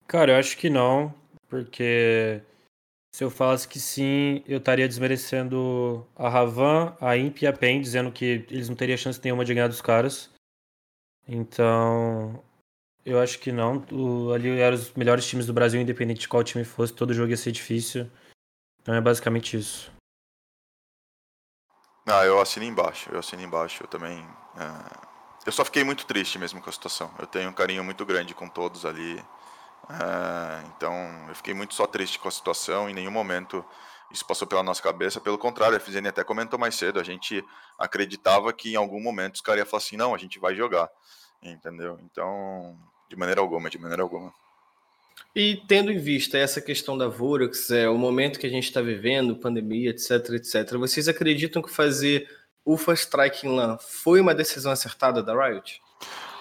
Cara, 0.06 0.34
eu 0.34 0.36
acho 0.40 0.58
que 0.58 0.70
não, 0.70 1.16
porque 1.48 2.42
se 3.16 3.24
eu 3.24 3.30
falasse 3.30 3.66
que 3.66 3.80
sim, 3.80 4.44
eu 4.46 4.58
estaria 4.58 4.90
desmerecendo 4.90 6.06
a 6.18 6.28
Ravan, 6.28 6.98
a 7.00 7.16
Imp 7.16 7.44
e 7.44 7.48
a 7.48 7.54
PEN, 7.54 7.80
dizendo 7.80 8.12
que 8.12 8.46
eles 8.52 8.68
não 8.68 8.76
teriam 8.76 8.98
chance 8.98 9.22
nenhuma 9.24 9.46
de 9.46 9.54
ganhar 9.54 9.70
dos 9.70 9.80
caras. 9.80 10.30
Então, 11.26 12.44
eu 13.06 13.20
acho 13.20 13.40
que 13.40 13.52
não. 13.52 13.86
O, 13.92 14.34
ali 14.34 14.60
eram 14.60 14.76
os 14.76 14.92
melhores 14.94 15.26
times 15.28 15.46
do 15.46 15.54
Brasil, 15.54 15.80
independente 15.80 16.22
de 16.22 16.28
qual 16.28 16.44
time 16.44 16.66
fosse, 16.66 16.94
todo 16.94 17.14
jogo 17.14 17.30
ia 17.30 17.38
ser 17.38 17.52
difícil. 17.52 18.10
Então 18.82 18.94
é 18.96 19.02
basicamente 19.02 19.58
isso. 19.58 19.92
Ah, 22.08 22.24
eu 22.26 22.40
assino 22.40 22.66
embaixo, 22.66 23.10
eu 23.12 23.20
assino 23.20 23.42
embaixo, 23.42 23.84
eu 23.84 23.88
também. 23.88 24.20
é, 24.58 25.46
Eu 25.46 25.52
só 25.52 25.66
fiquei 25.66 25.84
muito 25.84 26.06
triste 26.06 26.38
mesmo 26.38 26.62
com 26.62 26.70
a 26.70 26.74
situação. 26.74 27.12
Eu 27.20 27.26
tenho 27.28 27.50
um 27.50 27.54
carinho 27.54 27.84
muito 27.84 28.06
grande 28.06 28.34
com 28.34 28.48
todos 28.48 28.86
ali. 28.86 29.18
é, 29.90 30.66
Então, 30.76 30.94
eu 31.30 31.36
fiquei 31.36 31.54
muito 31.54 31.74
só 31.74 31.88
triste 31.88 32.20
com 32.20 32.28
a 32.28 32.32
situação. 32.32 32.90
Em 32.90 32.94
nenhum 32.94 33.12
momento 33.12 33.66
isso 34.12 34.26
passou 34.26 34.48
pela 34.48 34.64
nossa 34.64 34.82
cabeça. 34.82 35.20
Pelo 35.20 35.38
contrário, 35.38 35.76
a 35.78 35.80
FZN 35.80 36.08
até 36.10 36.24
comentou 36.24 36.60
mais 36.60 36.76
cedo. 36.76 37.00
A 37.00 37.04
gente 37.04 37.44
acreditava 37.78 38.54
que 38.54 38.74
em 38.74 38.76
algum 38.76 39.02
momento 39.02 39.36
os 39.36 39.42
caras 39.42 39.60
iam 39.62 39.68
falar 39.68 39.82
assim: 39.84 39.98
não, 39.98 40.14
a 40.14 40.18
gente 40.18 40.40
vai 40.40 40.56
jogar. 40.56 40.90
Entendeu? 41.42 42.00
Então, 42.02 42.78
de 43.10 43.16
maneira 43.16 43.42
alguma, 43.42 43.70
de 43.70 43.78
maneira 43.78 44.04
alguma. 44.04 44.34
E 45.36 45.62
tendo 45.68 45.92
em 45.92 45.98
vista 45.98 46.38
essa 46.38 46.62
questão 46.62 46.98
da 46.98 47.08
Vorax, 47.08 47.70
é, 47.70 47.90
o 47.90 47.98
momento 47.98 48.40
que 48.40 48.48
a 48.48 48.50
gente 48.50 48.66
está 48.66 48.82
vivendo, 48.82 49.36
pandemia, 49.36 49.90
etc, 49.90 50.30
etc, 50.32 50.78
vocês 50.78 51.08
acreditam 51.08 51.62
que 51.62 51.70
fazer 51.70 52.28
First 52.78 53.04
Strike 53.04 53.46
em 53.46 53.56
LAN 53.56 53.78
foi 53.78 54.20
uma 54.20 54.34
decisão 54.34 54.72
acertada 54.72 55.22
da 55.22 55.34
Riot? 55.34 55.82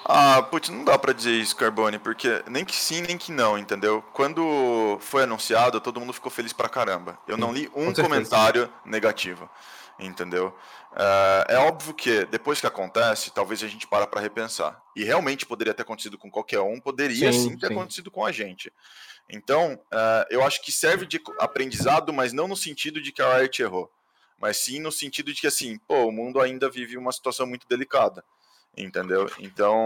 Ah, 0.06 0.42
putz, 0.42 0.68
não 0.68 0.84
dá 0.84 0.98
pra 0.98 1.14
dizer 1.14 1.32
isso, 1.32 1.56
Carbone, 1.56 1.98
porque 1.98 2.42
nem 2.48 2.64
que 2.64 2.74
sim, 2.74 3.00
nem 3.00 3.16
que 3.16 3.32
não, 3.32 3.56
entendeu? 3.56 4.02
Quando 4.12 4.98
foi 5.00 5.22
anunciado, 5.22 5.80
todo 5.80 5.98
mundo 5.98 6.12
ficou 6.12 6.30
feliz 6.30 6.52
pra 6.52 6.68
caramba. 6.68 7.18
Eu 7.26 7.38
não 7.38 7.52
li 7.52 7.66
um 7.68 7.70
com 7.70 7.84
certeza. 7.86 8.02
comentário 8.02 8.72
negativo, 8.84 9.48
entendeu? 9.98 10.54
É, 10.96 11.54
é 11.54 11.58
óbvio 11.58 11.94
que 11.94 12.24
depois 12.26 12.60
que 12.60 12.66
acontece, 12.66 13.32
talvez 13.32 13.62
a 13.62 13.68
gente 13.68 13.86
para 13.86 14.06
pra 14.06 14.20
repensar. 14.20 14.80
E 14.94 15.04
realmente 15.04 15.46
poderia 15.46 15.74
ter 15.74 15.82
acontecido 15.82 16.16
com 16.16 16.30
qualquer 16.30 16.60
um, 16.60 16.80
poderia 16.80 17.32
Sim, 17.32 17.50
sim, 17.50 17.58
ter 17.58 17.68
sim. 17.68 17.72
acontecido 17.72 18.10
com 18.10 18.24
a 18.24 18.32
gente. 18.32 18.72
Então, 19.28 19.78
é, 19.90 20.28
eu 20.30 20.44
acho 20.44 20.62
que 20.62 20.70
serve 20.70 21.06
de 21.06 21.20
aprendizado, 21.38 22.12
mas 22.12 22.32
não 22.32 22.46
no 22.46 22.56
sentido 22.56 23.00
de 23.00 23.10
que 23.10 23.22
a 23.22 23.38
Riot 23.38 23.62
errou. 23.62 23.90
Mas 24.38 24.58
sim 24.58 24.80
no 24.80 24.92
sentido 24.92 25.32
de 25.32 25.40
que, 25.40 25.46
assim, 25.46 25.78
pô, 25.86 26.04
o 26.06 26.12
mundo 26.12 26.40
ainda 26.40 26.68
vive 26.68 26.96
uma 26.96 27.12
situação 27.12 27.46
muito 27.46 27.66
delicada 27.66 28.22
entendeu? 28.76 29.30
Então, 29.38 29.76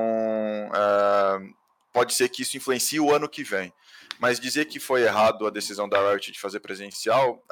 é, 0.75 1.51
pode 1.93 2.15
ser 2.15 2.29
que 2.29 2.43
isso 2.43 2.57
influencie 2.57 3.01
o 3.01 3.15
ano 3.15 3.29
que 3.29 3.43
vem. 3.43 3.73
Mas 4.19 4.41
dizer 4.41 4.65
que 4.65 4.81
foi 4.81 5.03
errado 5.03 5.47
a 5.47 5.51
decisão 5.51 5.89
da 5.89 6.11
Riot 6.11 6.33
de 6.33 6.41
fazer 6.41 6.61
presencial, 6.61 7.43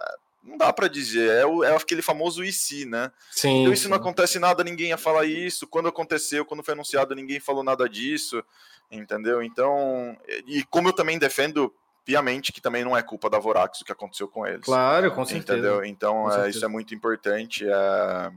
não 0.46 0.56
dá 0.56 0.72
pra 0.72 0.88
dizer. 0.88 1.30
É, 1.30 1.44
o- 1.46 1.62
é 1.64 1.74
aquele 1.76 2.00
famoso 2.02 2.42
e 2.44 2.52
se, 2.52 2.84
né? 2.86 3.10
Sim. 3.30 3.62
Então, 3.62 3.72
isso 3.72 3.88
não 3.88 3.96
acontece 3.96 4.38
nada, 4.38 4.62
ninguém 4.64 4.88
ia 4.88 4.96
falar 4.96 5.24
isso. 5.26 5.66
Quando 5.66 5.88
aconteceu, 5.88 6.44
quando 6.44 6.62
foi 6.62 6.72
anunciado, 6.74 7.14
ninguém 7.14 7.40
falou 7.40 7.62
nada 7.64 7.88
disso, 7.88 8.42
entendeu? 8.90 9.42
Então, 9.42 10.16
e 10.46 10.62
como 10.64 10.88
eu 10.88 10.92
também 10.92 11.18
defendo 11.18 11.72
piamente 12.04 12.52
que 12.52 12.60
também 12.60 12.84
não 12.84 12.96
é 12.96 13.02
culpa 13.02 13.28
da 13.28 13.36
Vorax 13.38 13.80
o 13.80 13.84
que 13.84 13.90
aconteceu 13.90 14.28
com 14.28 14.46
eles. 14.46 14.64
Claro, 14.64 15.10
com 15.12 15.24
certeza. 15.24 15.52
Entendeu? 15.58 15.84
Então, 15.84 16.28
é, 16.28 16.32
certeza. 16.34 16.56
isso 16.56 16.64
é 16.64 16.68
muito 16.68 16.94
importante. 16.94 17.66
é, 17.68 18.30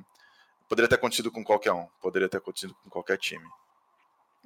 Poderia 0.67 0.87
ter 0.89 0.95
acontecido 0.95 1.31
com 1.31 1.43
qualquer 1.43 1.71
um, 1.73 1.87
poderia 2.01 2.27
ter 2.29 2.37
acontecido 2.37 2.75
com 2.83 2.89
qualquer 2.91 3.17
time. 3.17 3.43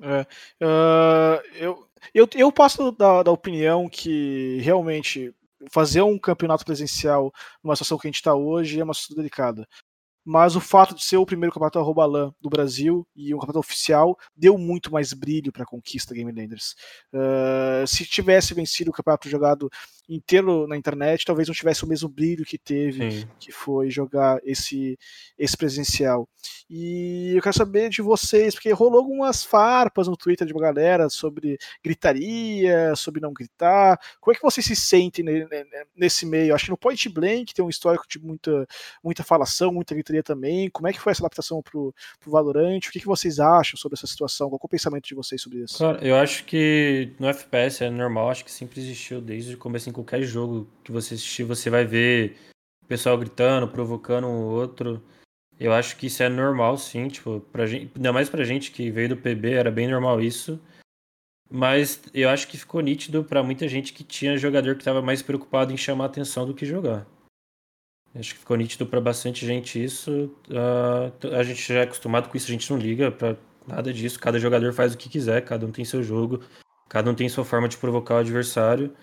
É, 0.02 0.26
ah, 0.62 1.42
eu, 1.56 1.88
eu, 2.14 2.28
eu 2.36 2.52
passo 2.52 2.92
da, 2.94 3.24
da 3.24 3.32
opinião 3.32 3.88
que 3.90 4.58
realmente 4.62 5.34
fazer 5.72 6.02
um 6.02 6.18
campeonato 6.18 6.66
presencial 6.66 7.32
numa 7.64 7.76
situação 7.76 7.98
que 7.98 8.08
a 8.08 8.10
gente 8.10 8.16
está 8.16 8.34
hoje 8.36 8.80
é 8.80 8.84
uma 8.84 8.94
situação 8.94 9.18
delicada. 9.18 9.68
Mas 10.26 10.56
o 10.56 10.62
fato 10.62 10.96
de 10.96 11.04
ser 11.04 11.18
o 11.18 11.26
primeiro 11.26 11.54
campeonato 11.54 11.80
arroba 11.80 12.06
LAN 12.06 12.34
do 12.40 12.50
Brasil 12.50 13.06
e 13.14 13.34
um 13.34 13.38
campeonato 13.38 13.60
oficial 13.60 14.18
deu 14.36 14.58
muito 14.58 14.92
mais 14.92 15.12
brilho 15.12 15.52
para 15.52 15.64
a 15.64 15.66
conquista 15.66 16.14
Game 16.14 16.32
Landers. 16.32 16.76
Ah, 17.14 17.84
se 17.86 18.06
tivesse 18.06 18.54
vencido 18.54 18.90
o 18.90 18.94
campeonato 18.94 19.30
jogado 19.30 19.70
inteiro 20.10 20.68
na 20.68 20.76
internet, 20.78 21.26
talvez 21.26 21.48
não 21.48 21.56
tivesse 21.56 21.84
o 21.84 21.88
mesmo 21.88 22.10
brilho 22.10 22.46
que 22.46 22.58
teve 22.58 23.12
Sim. 23.22 23.28
que 23.40 23.52
foi 23.52 23.90
jogar 23.90 24.40
esse, 24.44 24.98
esse 25.38 25.56
presencial. 25.56 26.28
E 26.70 27.34
eu 27.36 27.42
quero 27.42 27.56
saber 27.56 27.90
de 27.90 28.02
vocês, 28.02 28.54
porque 28.54 28.72
rolou 28.72 29.00
algumas 29.00 29.44
farpas 29.44 30.08
no 30.08 30.18
Twitter 30.18 30.46
de 30.46 30.54
uma 30.54 30.62
galera 30.62 31.10
sobre 31.10 31.58
gritaria, 31.84 32.96
sobre 32.96 33.22
não 33.22 33.34
gritar. 33.34 34.00
Como 34.20 34.34
é 34.34 34.36
que 34.38 34.42
vocês 34.44 34.66
se 34.66 34.76
sentem 34.76 35.24
ne- 35.24 35.46
ne- 35.46 35.66
nesse 35.96 36.26
meio? 36.26 36.54
Acho 36.54 36.66
que 36.66 36.72
no 36.72 36.78
Point 36.78 37.08
Blank 37.10 37.54
tem 37.54 37.64
um 37.64 37.70
histórico 37.70 38.06
de 38.10 38.20
muita, 38.20 38.68
muita 39.04 39.24
falação, 39.24 39.72
muita 39.74 39.94
gritaria 39.94 40.24
também. 40.24 40.70
Como 40.70 40.88
é 40.88 40.94
que 40.94 41.00
foi 41.00 41.12
essa 41.12 41.22
adaptação 41.22 41.62
pro, 41.62 41.94
pro 42.20 42.32
Valorant? 42.32 42.80
O 42.88 42.92
que, 42.92 43.00
que 43.00 43.06
vocês 43.06 43.40
acham 43.40 43.78
sobre 43.78 43.98
essa 43.98 44.08
situação? 44.08 44.50
Qual 44.50 44.60
é 44.62 44.66
o 44.66 44.70
pensamento 44.70 45.06
de 45.08 45.16
vocês 45.16 45.42
sobre 45.42 45.60
isso? 45.64 45.78
Cara, 45.80 46.00
eu 46.06 46.16
acho 46.16 46.44
que 46.46 47.12
no 47.20 47.28
FPS 47.28 47.84
é 47.84 47.90
normal, 47.90 48.30
acho 48.30 48.44
que 48.44 48.52
sempre 48.52 48.82
existiu 48.82 49.22
desde 49.22 49.56
o 49.56 49.58
começo 49.58 49.90
em 49.90 49.94
qualquer 50.04 50.24
jogo 50.24 50.68
que 50.84 50.92
você 50.92 51.16
assistir, 51.16 51.44
você 51.44 51.70
vai 51.70 51.86
ver 51.86 52.38
o 52.84 52.88
pessoal 52.88 53.18
gritando, 53.18 53.68
provocando 53.68 54.28
um 54.28 54.44
outro. 54.46 55.02
Eu 55.60 55.72
acho 55.72 55.98
que 55.98 56.08
isso 56.08 56.22
é 56.22 56.30
normal, 56.30 56.78
sim, 56.78 57.08
tipo, 57.08 57.40
pra 57.52 57.66
gente, 57.66 57.92
ainda 57.96 58.12
mais 58.12 58.30
pra 58.30 58.44
gente 58.44 58.72
que 58.72 58.92
veio 58.92 59.10
do 59.10 59.18
PB, 59.18 59.54
era 59.54 59.72
bem 59.72 59.88
normal 59.88 60.22
isso. 60.22 60.60
Mas 61.50 62.02
eu 62.14 62.30
acho 62.30 62.48
que 62.48 62.58
ficou 62.58 62.82
nítido 62.82 63.24
pra 63.24 63.44
muita 63.44 63.68
gente 63.68 63.94
que 63.94 64.04
tinha 64.04 64.38
jogador 64.38 64.76
que 64.76 64.84
tava 64.84 65.02
mais 65.02 65.22
preocupado 65.22 65.72
em 65.72 65.78
chamar 65.78 66.06
atenção 66.06 66.46
do 66.46 66.54
que 66.54 66.66
jogar. 66.66 67.06
Acho 68.16 68.34
que 68.34 68.40
ficou 68.40 68.58
nítido 68.58 68.86
pra 68.86 69.02
bastante 69.02 69.46
gente 69.46 69.84
isso. 69.84 70.36
Ah, 70.52 71.12
a 71.38 71.44
gente 71.44 71.68
já 71.68 71.80
é 71.80 71.84
acostumado 71.84 72.30
com 72.30 72.38
isso, 72.38 72.48
a 72.48 72.52
gente 72.52 72.72
não 72.72 72.78
liga 72.78 73.12
pra 73.12 73.36
nada 73.68 73.94
disso. 73.94 74.20
Cada 74.20 74.40
jogador 74.40 74.74
faz 74.74 74.94
o 74.94 74.98
que 74.98 75.10
quiser, 75.10 75.44
cada 75.44 75.66
um 75.66 75.72
tem 75.72 75.86
seu 75.86 76.04
jogo, 76.04 76.42
cada 76.90 77.10
um 77.10 77.16
tem 77.16 77.30
sua 77.30 77.46
forma 77.46 77.68
de 77.68 77.78
provocar 77.78 78.16
o 78.16 78.20
adversário. 78.20 78.94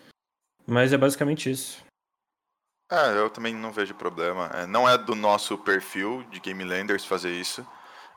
Mas 0.71 0.93
é 0.93 0.97
basicamente 0.97 1.51
isso. 1.51 1.85
É, 2.89 3.19
eu 3.19 3.29
também 3.29 3.53
não 3.53 3.73
vejo 3.73 3.93
problema. 3.93 4.49
É, 4.55 4.67
não 4.67 4.89
é 4.89 4.97
do 4.97 5.17
nosso 5.17 5.59
perfil 5.59 6.23
de 6.31 6.39
Game 6.39 6.63
Landers 6.63 7.05
fazer 7.05 7.33
isso. 7.33 7.67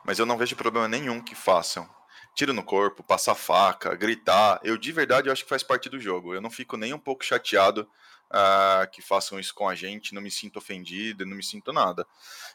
mas 0.04 0.18
eu 0.18 0.26
não 0.26 0.36
vejo 0.38 0.54
problema 0.54 0.86
nenhum 0.86 1.20
que 1.20 1.34
façam. 1.34 1.88
Tiro 2.32 2.52
no 2.52 2.62
corpo, 2.62 3.02
passar 3.02 3.34
faca, 3.34 3.96
gritar. 3.96 4.60
Eu 4.62 4.76
de 4.78 4.92
verdade 4.92 5.28
eu 5.28 5.32
acho 5.32 5.42
que 5.42 5.48
faz 5.48 5.64
parte 5.64 5.88
do 5.88 5.98
jogo. 5.98 6.32
Eu 6.32 6.40
não 6.40 6.50
fico 6.50 6.76
nem 6.76 6.94
um 6.94 6.98
pouco 6.98 7.24
chateado 7.24 7.88
uh, 8.30 8.88
que 8.92 9.02
façam 9.02 9.40
isso 9.40 9.52
com 9.52 9.68
a 9.68 9.74
gente, 9.74 10.14
não 10.14 10.22
me 10.22 10.30
sinto 10.30 10.58
ofendido, 10.58 11.26
não 11.26 11.36
me 11.36 11.42
sinto 11.42 11.72
nada. 11.72 12.06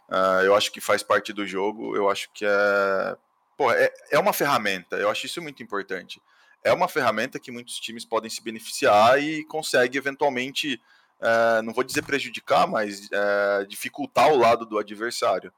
Uh, 0.08 0.44
eu 0.46 0.56
acho 0.56 0.72
que 0.72 0.80
faz 0.80 1.04
parte 1.04 1.34
do 1.34 1.46
jogo, 1.46 1.96
eu 1.96 2.10
acho 2.10 2.30
que 2.34 2.46
é. 2.46 3.18
Pô, 3.58 3.70
é, 3.72 3.92
é 4.12 4.20
uma 4.20 4.32
ferramenta, 4.32 4.96
eu 4.96 5.10
acho 5.10 5.26
isso 5.26 5.42
muito 5.42 5.62
importante. 5.62 6.22
É 6.64 6.74
uma 6.74 6.88
ferramenta 6.88 7.40
que 7.40 7.52
muitos 7.52 7.80
times 7.80 8.06
podem 8.06 8.30
se 8.30 8.44
beneficiar 8.44 9.22
e 9.22 9.46
consegue 9.46 9.98
eventualmente, 9.98 10.80
uh, 11.20 11.62
não 11.64 11.74
vou 11.74 11.84
dizer 11.84 12.04
prejudicar, 12.04 12.68
mas 12.68 13.08
uh, 13.08 13.66
dificultar 13.68 14.32
o 14.32 14.38
lado 14.38 14.66
do 14.66 14.78
adversário. 14.78 15.54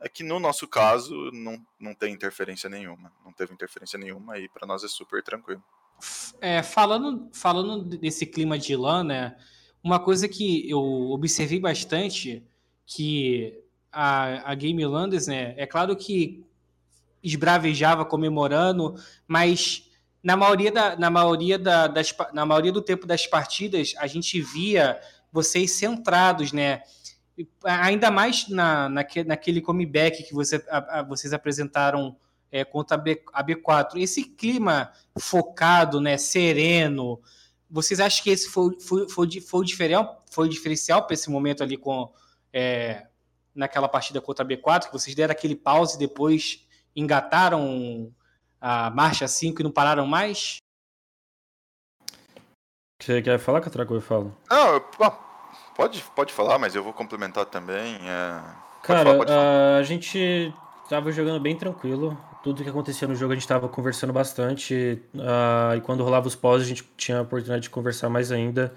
É 0.00 0.08
que 0.08 0.22
no 0.22 0.40
nosso 0.40 0.66
caso 0.66 1.30
não, 1.32 1.64
não 1.78 1.94
tem 1.94 2.12
interferência 2.12 2.70
nenhuma, 2.70 3.12
não 3.24 3.32
teve 3.32 3.52
interferência 3.52 3.98
nenhuma 3.98 4.38
e 4.38 4.48
para 4.48 4.66
nós 4.66 4.82
é 4.82 4.88
super 4.88 5.22
tranquilo. 5.22 5.62
É, 6.40 6.62
falando, 6.62 7.28
falando 7.32 7.84
desse 7.98 8.24
clima 8.24 8.58
de 8.58 8.74
LAN, 8.74 9.04
né? 9.04 9.36
Uma 9.82 9.98
coisa 9.98 10.26
que 10.26 10.68
eu 10.68 10.80
observei 11.10 11.60
bastante 11.60 12.42
que 12.86 13.62
a, 13.92 14.50
a 14.50 14.54
Game 14.54 14.84
Landers, 14.84 15.26
né? 15.26 15.54
É 15.56 15.66
claro 15.66 15.94
que 15.94 16.44
esbravejava 17.22 18.04
comemorando, 18.04 18.94
mas 19.28 19.89
na 20.22 20.36
maioria, 20.36 20.70
da, 20.70 20.96
na, 20.96 21.10
maioria 21.10 21.58
da, 21.58 21.86
das, 21.86 22.14
na 22.32 22.44
maioria 22.44 22.72
do 22.72 22.82
tempo 22.82 23.06
das 23.06 23.26
partidas 23.26 23.94
a 23.98 24.06
gente 24.06 24.40
via 24.40 25.00
vocês 25.32 25.72
centrados, 25.72 26.52
né? 26.52 26.82
Ainda 27.64 28.10
mais 28.10 28.48
na, 28.48 28.88
naque, 28.88 29.24
naquele 29.24 29.60
comeback 29.60 30.22
que 30.24 30.34
você, 30.34 30.62
a, 30.68 30.98
a, 30.98 31.02
vocês 31.02 31.32
apresentaram 31.32 32.16
é, 32.52 32.64
contra 32.64 32.96
a, 32.96 33.00
B, 33.00 33.22
a 33.32 33.42
B4. 33.42 33.96
Esse 33.96 34.24
clima 34.24 34.92
focado, 35.18 36.00
né, 36.00 36.18
sereno, 36.18 37.20
vocês 37.70 38.00
acham 38.00 38.24
que 38.24 38.30
esse 38.30 38.48
foi, 38.48 38.78
foi, 38.80 39.08
foi, 39.08 39.40
foi 39.40 39.60
o 39.60 39.64
diferencial, 39.64 40.24
foi 40.30 40.46
o 40.46 40.50
diferencial 40.50 41.06
para 41.06 41.14
esse 41.14 41.30
momento 41.30 41.62
ali 41.62 41.76
com 41.76 42.12
é, 42.52 43.06
naquela 43.54 43.88
partida 43.88 44.20
contra 44.20 44.44
a 44.44 44.48
B4, 44.48 44.86
que 44.86 44.92
vocês 44.92 45.14
deram 45.14 45.32
aquele 45.32 45.54
pause 45.54 45.96
e 45.96 45.98
depois 45.98 46.66
engataram 46.94 48.12
a 48.60 48.90
marcha 48.90 49.26
5 49.26 49.60
e 49.60 49.64
não 49.64 49.70
pararam 49.70 50.06
mais? 50.06 50.56
Você 53.00 53.22
quer 53.22 53.38
falar, 53.38 53.60
Catraco? 53.60 53.94
Eu 53.94 54.00
falo. 54.00 54.36
Não, 54.50 54.80
pode, 55.74 56.02
pode 56.14 56.32
falar, 56.32 56.58
mas 56.58 56.74
eu 56.74 56.84
vou 56.84 56.92
complementar 56.92 57.46
também. 57.46 57.96
É... 57.96 58.42
Cara, 58.82 59.04
falar, 59.04 59.76
a 59.78 59.82
gente 59.82 60.52
tava 60.88 61.10
jogando 61.10 61.40
bem 61.40 61.56
tranquilo 61.56 62.16
tudo 62.42 62.62
que 62.62 62.70
acontecia 62.70 63.06
no 63.06 63.14
jogo 63.14 63.32
a 63.32 63.34
gente 63.34 63.44
estava 63.44 63.68
conversando 63.68 64.12
bastante. 64.12 65.00
Uh, 65.14 65.76
e 65.76 65.80
quando 65.80 66.02
rolava 66.02 66.26
os 66.26 66.34
pós, 66.34 66.62
a 66.62 66.64
gente 66.64 66.84
tinha 66.96 67.18
a 67.18 67.22
oportunidade 67.22 67.62
de 67.62 67.70
conversar 67.70 68.08
mais 68.08 68.32
ainda. 68.32 68.74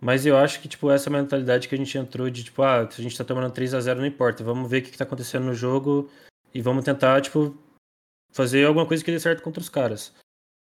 Mas 0.00 0.26
eu 0.26 0.36
acho 0.36 0.60
que, 0.60 0.68
tipo, 0.68 0.90
essa 0.90 1.10
mentalidade 1.10 1.68
que 1.68 1.74
a 1.74 1.78
gente 1.78 1.96
entrou 1.96 2.28
de, 2.30 2.44
tipo, 2.44 2.62
ah, 2.62 2.88
se 2.90 3.00
a 3.00 3.02
gente 3.02 3.16
tá 3.16 3.24
tomando 3.24 3.50
3 3.50 3.74
a 3.74 3.80
0 3.80 4.00
não 4.00 4.06
importa, 4.06 4.44
vamos 4.44 4.70
ver 4.70 4.78
o 4.78 4.82
que, 4.82 4.90
que 4.90 4.98
tá 4.98 5.04
acontecendo 5.04 5.44
no 5.44 5.54
jogo 5.54 6.10
e 6.54 6.60
vamos 6.60 6.84
tentar, 6.84 7.20
tipo, 7.20 7.56
fazer 8.32 8.66
alguma 8.66 8.86
coisa 8.86 9.04
que 9.04 9.10
dê 9.10 9.18
certo 9.18 9.42
contra 9.42 9.60
os 9.60 9.68
caras. 9.68 10.12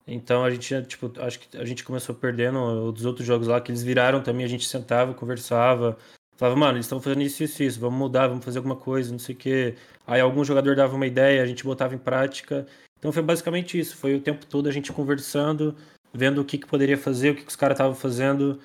Então 0.08 0.44
a 0.44 0.50
gente, 0.50 0.82
tipo, 0.84 1.12
acho 1.22 1.40
que 1.40 1.58
a 1.58 1.66
gente 1.66 1.84
começou 1.84 2.16
perdendo 2.16 2.92
dos 2.92 3.06
outros 3.06 3.26
jogos 3.26 3.48
lá, 3.48 3.62
que 3.62 3.72
eles 3.72 3.84
viraram 3.84 4.22
também, 4.22 4.46
a 4.46 4.50
gente 4.50 4.68
sentava, 4.68 5.14
conversava, 5.14 5.98
Falava, 6.42 6.60
mano, 6.60 6.78
eles 6.78 6.88
estão 6.88 7.00
fazendo 7.00 7.22
isso, 7.22 7.44
isso, 7.44 7.62
isso, 7.62 7.80
vamos 7.80 8.00
mudar, 8.00 8.28
vamos 8.28 8.44
fazer 8.44 8.58
alguma 8.58 8.76
coisa, 8.76 9.12
não 9.12 9.20
sei 9.20 9.36
o 9.36 9.38
quê. 9.38 9.76
Aí 10.08 10.20
algum 10.20 10.44
jogador 10.44 10.76
dava 10.76 10.96
uma 10.96 11.06
ideia, 11.06 11.44
a 11.44 11.46
gente 11.46 11.64
botava 11.64 11.94
em 11.94 12.00
prática. 12.00 12.66
Então 12.98 13.12
foi 13.12 13.22
basicamente 13.22 13.80
isso, 13.80 13.96
foi 13.96 14.16
o 14.16 14.20
tempo 14.20 14.44
todo 14.48 14.68
a 14.68 14.72
gente 14.72 14.92
conversando, 14.92 15.76
vendo 16.12 16.42
o 16.42 16.44
que, 16.44 16.58
que 16.58 16.66
poderia 16.66 16.98
fazer, 16.98 17.30
o 17.30 17.36
que, 17.36 17.44
que 17.44 17.50
os 17.50 17.56
caras 17.56 17.76
estavam 17.76 17.94
fazendo. 17.94 18.60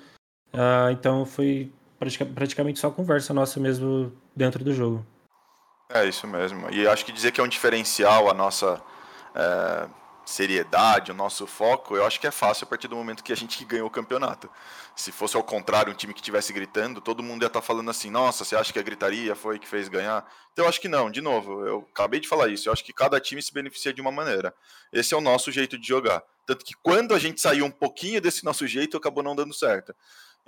Uh, 0.51 0.89
então 0.91 1.23
foi 1.23 1.71
praticamente 2.33 2.79
só 2.79 2.89
conversa 2.89 3.31
nossa 3.31 3.59
mesmo 3.59 4.11
dentro 4.35 4.63
do 4.63 4.73
jogo. 4.73 5.05
É 5.89 6.05
isso 6.05 6.27
mesmo. 6.27 6.69
E 6.71 6.87
acho 6.87 7.05
que 7.05 7.11
dizer 7.11 7.31
que 7.31 7.39
é 7.39 7.43
um 7.43 7.47
diferencial 7.47 8.29
a 8.29 8.33
nossa 8.33 8.81
é, 9.33 9.87
seriedade, 10.25 11.11
o 11.11 11.15
nosso 11.15 11.47
foco, 11.47 11.95
eu 11.95 12.05
acho 12.05 12.19
que 12.19 12.27
é 12.27 12.31
fácil 12.31 12.65
a 12.65 12.67
partir 12.67 12.87
do 12.87 12.95
momento 12.95 13.23
que 13.23 13.31
a 13.31 13.37
gente 13.37 13.63
ganhou 13.63 13.87
o 13.87 13.91
campeonato 13.91 14.49
se 14.97 15.11
fosse 15.11 15.37
ao 15.37 15.43
contrário, 15.43 15.93
um 15.93 15.95
time 15.95 16.11
que 16.11 16.19
estivesse 16.19 16.51
gritando, 16.51 16.99
todo 16.99 17.21
mundo 17.21 17.43
ia 17.43 17.47
estar 17.47 17.61
tá 17.61 17.65
falando 17.65 17.89
assim: 17.91 18.09
nossa, 18.09 18.43
você 18.43 18.55
acha 18.55 18.73
que 18.73 18.79
a 18.79 18.81
gritaria 18.81 19.35
foi 19.35 19.59
que 19.59 19.67
fez 19.67 19.87
ganhar? 19.87 20.27
Então 20.51 20.65
eu 20.65 20.69
acho 20.69 20.81
que 20.81 20.87
não, 20.87 21.11
de 21.11 21.21
novo, 21.21 21.63
eu 21.65 21.87
acabei 21.93 22.19
de 22.19 22.27
falar 22.27 22.47
isso, 22.47 22.67
eu 22.67 22.73
acho 22.73 22.83
que 22.83 22.91
cada 22.91 23.19
time 23.19 23.39
se 23.41 23.53
beneficia 23.53 23.93
de 23.93 24.01
uma 24.01 24.11
maneira. 24.11 24.53
Esse 24.91 25.13
é 25.13 25.17
o 25.17 25.21
nosso 25.21 25.51
jeito 25.51 25.77
de 25.77 25.87
jogar. 25.87 26.23
Tanto 26.47 26.65
que 26.65 26.73
quando 26.81 27.13
a 27.13 27.19
gente 27.19 27.39
saiu 27.39 27.65
um 27.65 27.71
pouquinho 27.71 28.19
desse 28.19 28.43
nosso 28.43 28.65
jeito, 28.65 28.97
acabou 28.97 29.21
não 29.21 29.35
dando 29.35 29.53
certo. 29.53 29.95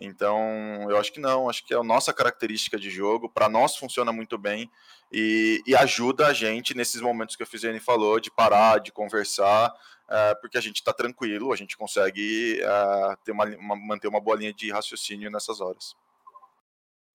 Então, 0.01 0.87
eu 0.89 0.97
acho 0.97 1.11
que 1.11 1.19
não, 1.19 1.49
acho 1.49 1.65
que 1.65 1.73
é 1.73 1.77
a 1.77 1.83
nossa 1.83 2.13
característica 2.13 2.79
de 2.79 2.89
jogo, 2.89 3.29
para 3.29 3.49
nós 3.49 3.75
funciona 3.75 4.13
muito 4.13 4.37
bem 4.37 4.71
e, 5.11 5.61
e, 5.67 5.75
ajuda 5.75 6.27
a 6.27 6.33
gente 6.33 6.73
nesses 6.73 7.01
momentos 7.01 7.35
que 7.35 7.43
a 7.43 7.45
Fizene 7.45 7.81
falou, 7.81 8.17
de 8.17 8.31
parar, 8.31 8.79
de 8.79 8.93
conversar, 8.93 9.69
uh, 9.69 10.39
porque 10.39 10.57
a 10.57 10.61
gente 10.61 10.77
está 10.77 10.93
tranquilo, 10.93 11.51
a 11.51 11.55
gente 11.57 11.75
consegue 11.75 12.61
uh, 12.61 13.17
ter 13.25 13.33
uma, 13.33 13.45
uma, 13.57 13.75
manter 13.75 14.07
uma 14.07 14.21
boa 14.21 14.37
linha 14.37 14.53
de 14.53 14.71
raciocínio 14.71 15.29
nessas 15.29 15.59
horas. 15.59 15.93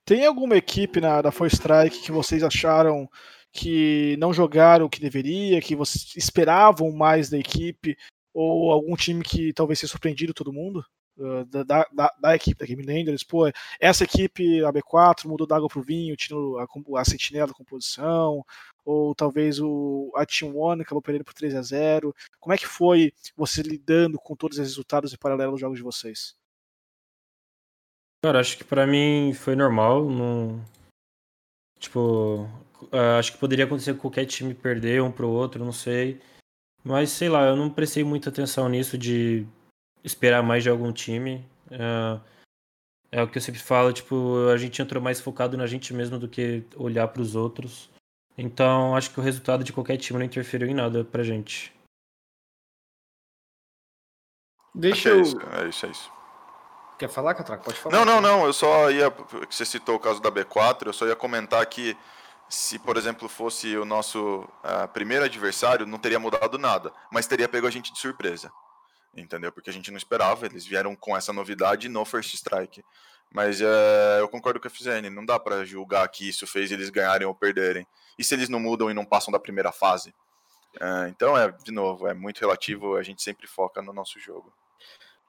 Tem 0.04 0.26
alguma 0.26 0.56
equipe 0.56 1.00
na, 1.00 1.22
da 1.22 1.32
Four 1.32 1.46
Strike 1.46 2.02
que 2.02 2.12
vocês 2.12 2.42
acharam 2.42 3.08
que 3.50 4.16
não 4.18 4.34
jogaram 4.34 4.84
o 4.84 4.90
que 4.90 5.00
deveria, 5.00 5.62
que 5.62 5.74
vocês 5.74 6.12
esperavam 6.16 6.92
mais 6.92 7.30
da 7.30 7.38
equipe, 7.38 7.96
ou 8.34 8.70
algum 8.70 8.96
time 8.96 9.22
que 9.22 9.54
talvez 9.54 9.80
tenha 9.80 9.88
surpreendido 9.88 10.34
todo 10.34 10.52
mundo? 10.52 10.84
Da, 11.16 11.62
da, 11.62 12.10
da, 12.18 12.34
equipe 12.34 12.58
da 12.58 12.66
Game 12.66 12.82
Landers, 12.82 13.22
pô, 13.22 13.48
essa 13.78 14.02
equipe, 14.02 14.64
a 14.64 14.72
B4, 14.72 15.26
mudou 15.26 15.46
da 15.46 15.56
água 15.56 15.68
pro 15.68 15.80
vinho, 15.80 16.16
tirou 16.16 16.58
a, 16.58 16.66
a 17.00 17.04
sentinela 17.04 17.46
da 17.46 17.54
composição, 17.54 18.44
ou 18.84 19.14
talvez 19.14 19.60
o 19.60 20.12
a 20.16 20.26
Team 20.26 20.56
One 20.56 20.82
acabou 20.82 21.00
perdendo 21.00 21.24
por 21.24 21.32
3 21.32 21.54
a 21.54 21.62
0 21.62 22.14
Como 22.40 22.52
é 22.52 22.58
que 22.58 22.66
foi 22.66 23.12
você 23.36 23.62
lidando 23.62 24.18
com 24.18 24.34
todos 24.34 24.58
os 24.58 24.64
resultados 24.64 25.12
em 25.12 25.16
paralelo 25.16 25.52
aos 25.52 25.60
jogos 25.60 25.78
de 25.78 25.84
vocês? 25.84 26.34
Cara, 28.24 28.40
acho 28.40 28.58
que 28.58 28.64
para 28.64 28.86
mim 28.86 29.32
foi 29.34 29.54
normal, 29.54 30.08
tipo, 31.78 32.48
acho 33.18 33.32
que 33.32 33.38
poderia 33.38 33.66
acontecer 33.66 33.94
qualquer 33.98 34.24
time 34.24 34.54
perder 34.54 35.02
um 35.02 35.12
pro 35.12 35.28
outro, 35.28 35.64
não 35.64 35.72
sei. 35.72 36.20
Mas 36.82 37.10
sei 37.10 37.28
lá, 37.28 37.46
eu 37.46 37.56
não 37.56 37.70
prestei 37.70 38.02
muita 38.02 38.30
atenção 38.30 38.68
nisso 38.68 38.96
de 38.98 39.46
esperar 40.04 40.42
mais 40.42 40.62
de 40.62 40.68
algum 40.68 40.92
time. 40.92 41.44
É, 41.70 42.20
é 43.10 43.22
o 43.22 43.28
que 43.28 43.38
eu 43.38 43.42
sempre 43.42 43.60
falo, 43.60 43.92
tipo, 43.92 44.48
a 44.52 44.56
gente 44.56 44.80
entrou 44.80 45.02
mais 45.02 45.20
focado 45.20 45.56
na 45.56 45.66
gente 45.66 45.94
mesmo 45.94 46.18
do 46.18 46.28
que 46.28 46.62
olhar 46.76 47.08
para 47.08 47.22
os 47.22 47.34
outros. 47.34 47.90
Então, 48.36 48.94
acho 48.96 49.10
que 49.10 49.18
o 49.18 49.22
resultado 49.22 49.64
de 49.64 49.72
qualquer 49.72 49.96
time 49.96 50.18
não 50.18 50.26
interferiu 50.26 50.68
em 50.68 50.74
nada 50.74 51.04
pra 51.04 51.22
gente. 51.22 51.72
Deixa 54.74 55.08
é 55.08 55.12
eu... 55.12 55.18
É 55.18 55.22
isso, 55.22 55.38
é 55.40 55.68
isso, 55.68 55.86
é 55.86 55.90
isso. 55.90 56.12
Quer 56.98 57.08
falar, 57.08 57.34
Catraco? 57.34 57.64
Pode 57.64 57.78
falar. 57.78 57.96
Não, 57.96 58.04
não, 58.04 58.20
não. 58.20 58.44
Eu 58.44 58.52
só 58.52 58.90
ia. 58.90 59.10
Você 59.50 59.64
citou 59.64 59.96
o 59.96 60.00
caso 60.00 60.20
da 60.20 60.30
B4, 60.30 60.86
eu 60.86 60.92
só 60.92 61.06
ia 61.06 61.16
comentar 61.16 61.64
que 61.66 61.96
se, 62.48 62.78
por 62.78 62.96
exemplo, 62.96 63.28
fosse 63.28 63.76
o 63.76 63.84
nosso 63.84 64.40
uh, 64.64 64.88
primeiro 64.92 65.24
adversário, 65.24 65.86
não 65.86 65.98
teria 65.98 66.18
mudado 66.18 66.58
nada, 66.58 66.92
mas 67.10 67.26
teria 67.26 67.48
pego 67.48 67.66
a 67.66 67.70
gente 67.70 67.92
de 67.92 67.98
surpresa. 67.98 68.52
Entendeu? 69.16 69.52
Porque 69.52 69.70
a 69.70 69.72
gente 69.72 69.90
não 69.90 69.98
esperava, 69.98 70.46
eles 70.46 70.66
vieram 70.66 70.96
com 70.96 71.16
essa 71.16 71.32
novidade 71.32 71.88
no 71.88 72.04
First 72.04 72.34
Strike. 72.34 72.84
Mas 73.32 73.60
é, 73.60 74.20
eu 74.20 74.28
concordo 74.28 74.60
com 74.60 74.68
a 74.68 74.70
FZN, 74.70 75.10
não 75.10 75.24
dá 75.24 75.38
para 75.38 75.64
julgar 75.64 76.06
que 76.08 76.28
isso 76.28 76.46
fez 76.46 76.70
eles 76.70 76.90
ganharem 76.90 77.26
ou 77.26 77.34
perderem. 77.34 77.86
E 78.18 78.22
se 78.22 78.34
eles 78.34 78.48
não 78.48 78.60
mudam 78.60 78.90
e 78.90 78.94
não 78.94 79.04
passam 79.04 79.32
da 79.32 79.40
primeira 79.40 79.72
fase? 79.72 80.14
É, 80.80 81.08
então, 81.08 81.36
é 81.36 81.50
de 81.50 81.72
novo, 81.72 82.06
é 82.06 82.14
muito 82.14 82.40
relativo, 82.40 82.96
a 82.96 83.02
gente 83.02 83.22
sempre 83.22 83.46
foca 83.46 83.82
no 83.82 83.92
nosso 83.92 84.18
jogo. 84.20 84.52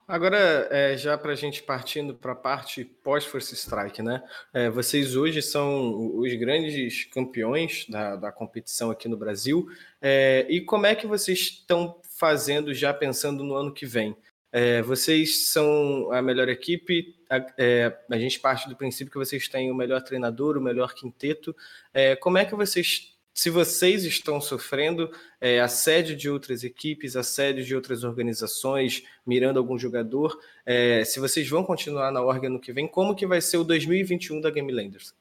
Agora, 0.08 0.68
é, 0.70 0.96
já 0.96 1.18
para 1.18 1.32
a 1.32 1.34
gente 1.34 1.64
partindo 1.64 2.14
para 2.14 2.30
a 2.30 2.36
parte 2.36 2.84
pós-Force 2.84 3.52
Strike, 3.56 4.02
né? 4.02 4.22
É, 4.54 4.70
vocês 4.70 5.16
hoje 5.16 5.42
são 5.42 6.16
os 6.16 6.32
grandes 6.34 7.06
campeões 7.06 7.86
da, 7.88 8.14
da 8.14 8.30
competição 8.30 8.92
aqui 8.92 9.08
no 9.08 9.16
Brasil. 9.16 9.66
É, 10.00 10.46
e 10.48 10.60
como 10.60 10.86
é 10.86 10.94
que 10.94 11.08
vocês 11.08 11.40
estão 11.40 12.00
fazendo 12.18 12.72
já 12.74 12.92
pensando 12.92 13.44
no 13.44 13.54
ano 13.54 13.72
que 13.72 13.86
vem? 13.86 14.16
É, 14.52 14.80
vocês 14.80 15.48
são 15.48 16.10
a 16.12 16.22
melhor 16.22 16.48
equipe, 16.48 17.14
a, 17.28 17.46
é, 17.58 17.94
a, 18.10 18.18
gente 18.18 18.40
parte 18.40 18.68
do 18.68 18.76
princípio 18.76 19.12
que 19.12 19.18
vocês 19.18 19.48
têm 19.48 19.70
o 19.70 19.74
melhor 19.74 20.00
treinador, 20.02 20.56
o 20.56 20.62
melhor 20.62 20.94
quinteto. 20.94 21.54
É, 21.92 22.16
como 22.16 22.38
é 22.38 22.44
que 22.44 22.54
vocês, 22.54 23.12
se 23.34 23.50
vocês 23.50 24.04
estão 24.04 24.40
sofrendo 24.40 25.10
é, 25.40 25.60
assédio 25.60 26.16
de 26.16 26.30
outras 26.30 26.64
equipes, 26.64 27.16
assédio 27.16 27.64
de 27.64 27.74
outras 27.74 28.02
organizações, 28.02 29.02
mirando 29.26 29.58
algum 29.58 29.78
jogador, 29.78 30.40
é, 30.64 31.04
se 31.04 31.20
vocês 31.20 31.46
vão 31.48 31.62
continuar 31.62 32.10
na 32.10 32.22
Orga 32.22 32.48
no 32.48 32.60
que 32.60 32.72
vem, 32.72 32.88
como 32.88 33.14
que 33.14 33.26
vai 33.26 33.42
ser 33.42 33.58
o 33.58 33.64
2021 33.64 34.40
da 34.40 34.50
Game 34.50 34.72
Landers? 34.72 35.12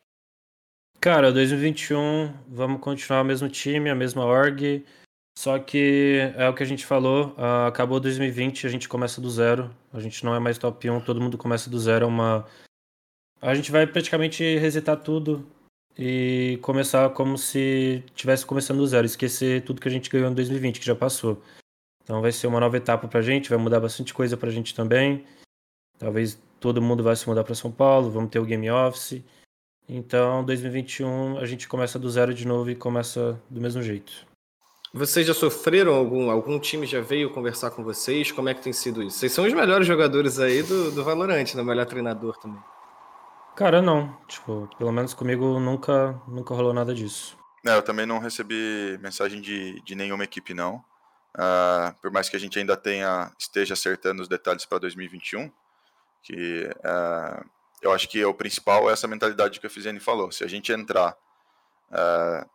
Cara, 1.01 1.31
2021, 1.31 2.33
vamos 2.47 2.79
continuar 2.79 3.21
o 3.21 3.25
mesmo 3.25 3.49
time, 3.49 3.89
a 3.89 3.95
mesma 3.95 4.25
org. 4.25 4.83
Só 5.37 5.59
que 5.59 6.31
é 6.35 6.47
o 6.47 6.53
que 6.53 6.63
a 6.63 6.65
gente 6.65 6.85
falou, 6.85 7.35
uh, 7.37 7.67
acabou 7.67 7.99
2020, 7.99 8.65
a 8.65 8.69
gente 8.69 8.87
começa 8.87 9.19
do 9.19 9.29
zero. 9.29 9.69
A 9.93 9.99
gente 9.99 10.23
não 10.23 10.33
é 10.33 10.39
mais 10.39 10.57
top 10.57 10.89
1, 10.89 11.01
todo 11.01 11.21
mundo 11.21 11.37
começa 11.37 11.69
do 11.69 11.79
zero. 11.79 12.05
É 12.05 12.07
uma... 12.07 12.47
A 13.41 13.53
gente 13.53 13.71
vai 13.71 13.85
praticamente 13.85 14.57
resetar 14.57 14.97
tudo 14.97 15.45
e 15.97 16.57
começar 16.61 17.09
como 17.11 17.37
se 17.37 18.03
tivesse 18.15 18.45
começando 18.45 18.77
do 18.77 18.87
zero, 18.87 19.05
esquecer 19.05 19.63
tudo 19.63 19.81
que 19.81 19.87
a 19.87 19.91
gente 19.91 20.09
ganhou 20.09 20.31
em 20.31 20.33
2020, 20.33 20.79
que 20.79 20.85
já 20.85 20.95
passou. 20.95 21.41
Então 22.03 22.21
vai 22.21 22.31
ser 22.31 22.47
uma 22.47 22.59
nova 22.59 22.77
etapa 22.77 23.07
pra 23.07 23.21
gente, 23.21 23.49
vai 23.49 23.57
mudar 23.57 23.79
bastante 23.79 24.13
coisa 24.13 24.37
pra 24.37 24.49
gente 24.49 24.73
também. 24.73 25.25
Talvez 25.97 26.41
todo 26.59 26.81
mundo 26.81 27.03
vai 27.03 27.15
se 27.15 27.27
mudar 27.27 27.43
para 27.43 27.55
São 27.55 27.71
Paulo, 27.71 28.09
vamos 28.09 28.29
ter 28.29 28.39
o 28.39 28.45
Game 28.45 28.69
Office. 28.69 29.21
Então, 29.87 30.43
2021 30.43 31.37
a 31.37 31.45
gente 31.45 31.67
começa 31.67 31.99
do 31.99 32.09
zero 32.09 32.33
de 32.33 32.47
novo 32.47 32.69
e 32.71 32.75
começa 32.75 33.39
do 33.49 33.61
mesmo 33.61 33.81
jeito. 33.83 34.25
Vocês 34.95 35.27
já 35.27 35.33
sofreram 35.33 35.93
algum 35.93 36.31
algum 36.31 36.57
time 36.57 36.87
já 36.87 37.01
veio 37.01 37.29
conversar 37.29 37.69
com 37.69 37.83
vocês? 37.83 38.31
Como 38.31 38.47
é 38.47 38.53
que 38.53 38.61
tem 38.61 38.71
sido 38.71 39.03
isso? 39.03 39.17
Vocês 39.17 39.33
são 39.33 39.45
os 39.45 39.51
melhores 39.51 39.85
jogadores 39.85 40.39
aí 40.39 40.63
do, 40.63 40.89
do 40.89 41.03
Valorant, 41.03 41.53
né? 41.53 41.61
O 41.61 41.65
melhor 41.65 41.85
treinador 41.85 42.37
também. 42.37 42.63
Cara, 43.57 43.81
não. 43.81 44.17
Tipo, 44.25 44.69
pelo 44.77 44.93
menos 44.93 45.13
comigo 45.13 45.59
nunca 45.59 46.17
nunca 46.25 46.55
rolou 46.55 46.73
nada 46.73 46.95
disso. 46.95 47.37
É, 47.67 47.75
eu 47.75 47.81
também 47.81 48.05
não 48.05 48.19
recebi 48.19 48.97
mensagem 49.01 49.41
de, 49.41 49.81
de 49.81 49.95
nenhuma 49.95 50.23
equipe, 50.23 50.53
não. 50.53 50.77
Uh, 51.35 51.93
por 52.01 52.09
mais 52.09 52.29
que 52.29 52.37
a 52.37 52.39
gente 52.39 52.57
ainda 52.57 52.77
tenha 52.77 53.33
esteja 53.37 53.73
acertando 53.73 54.21
os 54.21 54.29
detalhes 54.29 54.65
para 54.65 54.77
2021, 54.77 55.51
que 56.23 56.69
uh, 56.73 57.45
eu 57.81 57.91
acho 57.91 58.07
que 58.07 58.23
o 58.23 58.33
principal 58.33 58.89
é 58.89 58.93
essa 58.93 59.09
mentalidade 59.09 59.59
que 59.59 59.67
a 59.67 59.69
Fizene 59.69 59.99
falou. 59.99 60.31
Se 60.31 60.45
a 60.45 60.47
gente 60.47 60.71
entrar 60.71 61.17
uh, 61.91 62.54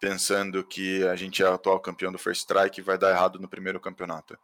pensando 0.00 0.64
que 0.64 1.06
a 1.06 1.16
gente 1.16 1.42
é 1.42 1.48
o 1.48 1.54
atual 1.54 1.80
campeão 1.80 2.12
do 2.12 2.18
First 2.18 2.40
Strike, 2.40 2.80
vai 2.82 2.96
dar 2.96 3.10
errado 3.10 3.38
no 3.38 3.48
primeiro 3.48 3.80
campeonato. 3.80 4.38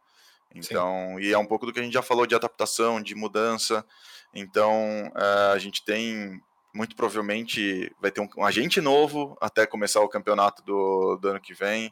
Então, 0.53 1.15
Sim. 1.17 1.21
e 1.21 1.33
é 1.33 1.37
um 1.37 1.45
pouco 1.45 1.65
do 1.65 1.73
que 1.73 1.79
a 1.79 1.83
gente 1.83 1.93
já 1.93 2.01
falou 2.01 2.25
de 2.25 2.35
adaptação, 2.35 3.01
de 3.01 3.13
mudança. 3.15 3.85
Então, 4.33 5.11
uh, 5.15 5.53
a 5.53 5.57
gente 5.57 5.83
tem 5.83 6.41
muito 6.73 6.93
provavelmente 6.93 7.89
vai 8.01 8.11
ter 8.11 8.19
um, 8.19 8.27
um, 8.37 8.43
agente 8.43 8.81
novo 8.81 9.37
até 9.39 9.65
começar 9.65 10.01
o 10.01 10.09
campeonato 10.09 10.61
do, 10.61 11.15
do 11.15 11.29
ano 11.29 11.39
que 11.39 11.53
vem. 11.53 11.87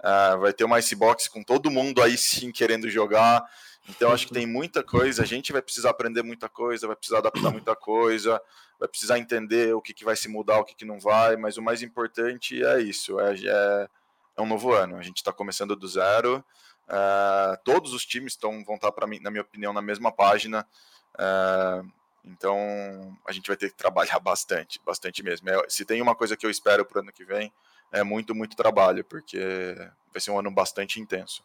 Uh, 0.00 0.40
vai 0.40 0.52
ter 0.52 0.64
uma 0.64 0.80
Icebox 0.80 1.28
com 1.28 1.42
todo 1.42 1.70
mundo 1.70 2.02
aí 2.02 2.18
sim 2.18 2.50
querendo 2.50 2.90
jogar. 2.90 3.44
Então 3.88 4.12
acho 4.12 4.26
que 4.26 4.34
tem 4.34 4.46
muita 4.46 4.82
coisa, 4.82 5.22
a 5.22 5.26
gente 5.26 5.52
vai 5.52 5.62
precisar 5.62 5.90
aprender 5.90 6.22
muita 6.22 6.48
coisa, 6.48 6.86
vai 6.86 6.96
precisar 6.96 7.18
adaptar 7.18 7.50
muita 7.52 7.76
coisa, 7.76 8.40
vai 8.78 8.88
precisar 8.88 9.18
entender 9.18 9.74
o 9.74 9.80
que, 9.80 9.94
que 9.94 10.04
vai 10.04 10.16
se 10.16 10.28
mudar, 10.28 10.58
o 10.58 10.64
que, 10.64 10.74
que 10.74 10.84
não 10.84 10.98
vai, 10.98 11.36
mas 11.36 11.56
o 11.56 11.62
mais 11.62 11.82
importante 11.82 12.64
é 12.64 12.80
isso, 12.80 13.18
é, 13.20 13.34
é, 13.34 13.88
é 14.36 14.42
um 14.42 14.46
novo 14.46 14.72
ano, 14.72 14.96
a 14.96 15.02
gente 15.02 15.18
está 15.18 15.32
começando 15.32 15.76
do 15.76 15.86
zero, 15.88 16.44
é, 16.88 17.56
todos 17.64 17.92
os 17.92 18.04
times 18.04 18.32
estão, 18.32 18.64
vão 18.64 18.76
estar, 18.76 18.92
tá, 18.92 19.06
mim, 19.06 19.20
na 19.20 19.30
minha 19.30 19.42
opinião, 19.42 19.72
na 19.72 19.82
mesma 19.82 20.12
página, 20.12 20.66
é, 21.18 21.82
então 22.24 23.16
a 23.26 23.32
gente 23.32 23.46
vai 23.46 23.56
ter 23.56 23.70
que 23.70 23.76
trabalhar 23.76 24.18
bastante, 24.20 24.80
bastante 24.84 25.22
mesmo. 25.22 25.48
É, 25.48 25.62
se 25.68 25.84
tem 25.84 26.00
uma 26.00 26.14
coisa 26.14 26.36
que 26.36 26.46
eu 26.46 26.50
espero 26.50 26.84
para 26.84 26.98
o 26.98 27.02
ano 27.02 27.12
que 27.12 27.24
vem, 27.24 27.52
é 27.92 28.02
muito, 28.02 28.34
muito 28.34 28.56
trabalho, 28.56 29.04
porque 29.04 29.76
vai 30.12 30.20
ser 30.20 30.30
um 30.30 30.38
ano 30.38 30.50
bastante 30.50 31.00
intenso. 31.00 31.44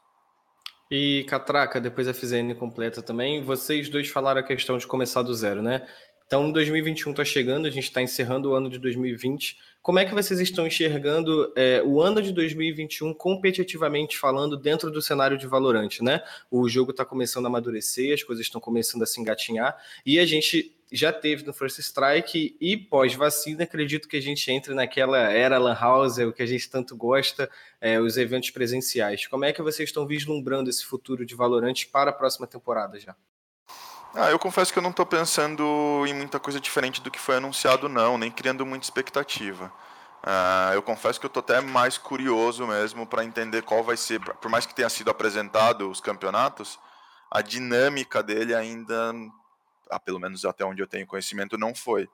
E 0.92 1.24
Catraca, 1.26 1.80
depois 1.80 2.08
a 2.08 2.14
FZN 2.14 2.56
completa 2.56 3.02
também. 3.02 3.44
Vocês 3.44 3.90
dois 3.90 4.10
falaram 4.10 4.42
a 4.42 4.44
questão 4.44 4.76
de 4.78 4.88
começar 4.88 5.22
do 5.22 5.34
zero, 5.36 5.62
né? 5.62 5.88
Então, 6.30 6.52
2021 6.52 7.10
está 7.10 7.26
chegando, 7.26 7.66
a 7.66 7.72
gente 7.72 7.86
está 7.86 8.04
encerrando 8.04 8.52
o 8.52 8.54
ano 8.54 8.70
de 8.70 8.78
2020. 8.78 9.58
Como 9.82 9.98
é 9.98 10.06
que 10.06 10.14
vocês 10.14 10.40
estão 10.40 10.68
enxergando 10.68 11.52
é, 11.56 11.82
o 11.84 12.00
ano 12.00 12.22
de 12.22 12.32
2021 12.32 13.16
competitivamente 13.16 14.16
falando 14.16 14.56
dentro 14.56 14.92
do 14.92 15.02
cenário 15.02 15.40
de 15.40 15.48
Valorant, 15.48 15.90
né? 16.02 16.22
O 16.52 16.70
jogo 16.70 16.92
está 16.92 17.04
começando 17.04 17.48
a 17.48 17.50
amadurecer, 17.50 18.14
as 18.14 18.22
coisas 18.22 18.46
estão 18.46 18.62
começando 18.62 19.02
a 19.02 19.08
se 19.08 19.20
engatinhar 19.20 19.76
e 20.06 20.20
a 20.20 20.26
gente 20.28 20.72
já 20.92 21.12
teve 21.12 21.44
no 21.48 21.52
First 21.52 21.80
Strike 21.80 22.56
e 22.62 22.78
pós-vacina, 22.78 23.64
acredito 23.64 24.08
que 24.08 24.18
a 24.18 24.22
gente 24.22 24.52
entre 24.52 24.76
naquela 24.76 25.32
era 25.32 25.58
Lan 25.58 25.74
House, 25.74 26.20
o 26.20 26.32
que 26.32 26.44
a 26.44 26.48
gente 26.48 26.70
tanto 26.70 26.96
gosta, 26.96 27.50
é, 27.82 28.00
os 28.00 28.18
eventos 28.18 28.52
presenciais. 28.52 29.26
Como 29.26 29.46
é 29.46 29.52
que 29.52 29.64
vocês 29.64 29.90
estão 29.90 30.06
vislumbrando 30.06 30.70
esse 30.70 30.86
futuro 30.86 31.26
de 31.26 31.34
Valorant 31.34 31.88
para 31.92 32.12
a 32.12 32.14
próxima 32.14 32.46
temporada 32.46 33.00
já? 33.00 33.16
Ah, 34.20 34.32
eu 34.32 34.38
confesso 34.38 34.74
que 34.74 34.78
eu 34.78 34.84
não 34.84 34.89
estou 34.89 35.05
pensando 35.05 36.03
em 36.05 36.13
muita 36.13 36.39
coisa 36.39 36.59
diferente 36.59 37.01
do 37.01 37.09
que 37.09 37.17
foi 37.17 37.38
anunciado, 37.38 37.88
não, 37.88 38.17
nem 38.17 38.30
criando 38.30 38.65
muita 38.65 38.86
expectativa. 38.86 39.72
Uh, 40.22 40.74
eu 40.74 40.82
confesso 40.82 41.17
que 41.17 41.26
eu 41.26 41.30
estou 41.30 41.39
até 41.39 41.61
mais 41.61 41.97
curioso 41.97 42.67
mesmo 42.67 43.07
para 43.07 43.24
entender 43.24 43.61
qual 43.61 43.82
vai 43.82 43.95
ser, 43.95 44.20
por 44.20 44.51
mais 44.51 44.65
que 44.65 44.76
tenha 44.76 44.89
sido 44.89 45.09
apresentado 45.09 45.89
os 45.89 46.01
campeonatos, 46.01 46.78
a 47.32 47.41
dinâmica 47.41 48.22
dele 48.22 48.53
ainda 48.53 49.13
ah, 49.89 49.99
pelo 49.99 50.20
menos 50.20 50.45
até 50.45 50.63
onde 50.63 50.82
eu 50.82 50.88
tenho 50.88 51.07
conhecimento, 51.07 51.57
não 51.57 51.74
foi. 51.74 52.07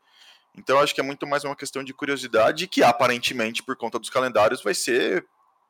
Então, 0.55 0.79
acho 0.79 0.95
que 0.95 1.01
é 1.01 1.03
muito 1.03 1.27
mais 1.27 1.43
uma 1.43 1.55
questão 1.55 1.83
de 1.83 1.93
curiosidade 1.93 2.67
que, 2.67 2.81
aparentemente, 2.81 3.61
por 3.61 3.75
conta 3.75 3.99
dos 3.99 4.09
calendários, 4.09 4.63
vai 4.63 4.73
ser 4.73 5.25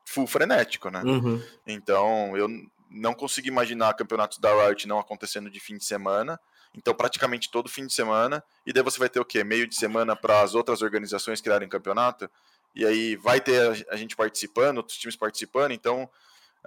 full 0.05 0.27
frenético, 0.27 0.89
né? 0.89 1.01
Uhum. 1.03 1.41
Então, 1.65 2.37
eu 2.37 2.47
não 2.89 3.13
consigo 3.13 3.47
imaginar 3.47 3.93
campeonatos 3.93 4.37
da 4.37 4.53
Riot 4.53 4.87
não 4.87 4.99
acontecendo 4.99 5.49
de 5.49 5.59
fim 5.59 5.77
de 5.77 5.85
semana. 5.85 6.39
Então, 6.73 6.93
praticamente 6.93 7.49
todo 7.49 7.69
fim 7.69 7.87
de 7.87 7.93
semana. 7.93 8.43
E 8.65 8.73
daí 8.73 8.83
você 8.83 8.99
vai 8.99 9.09
ter 9.09 9.19
o 9.19 9.25
quê? 9.25 9.43
Meio 9.43 9.67
de 9.67 9.75
semana 9.75 10.15
para 10.15 10.41
as 10.41 10.55
outras 10.55 10.81
organizações 10.81 11.41
criarem 11.41 11.69
campeonato. 11.69 12.29
E 12.75 12.85
aí 12.85 13.15
vai 13.15 13.39
ter 13.39 13.85
a 13.89 13.95
gente 13.95 14.15
participando, 14.15 14.77
outros 14.77 14.97
times 14.97 15.15
participando. 15.15 15.71
Então, 15.71 16.09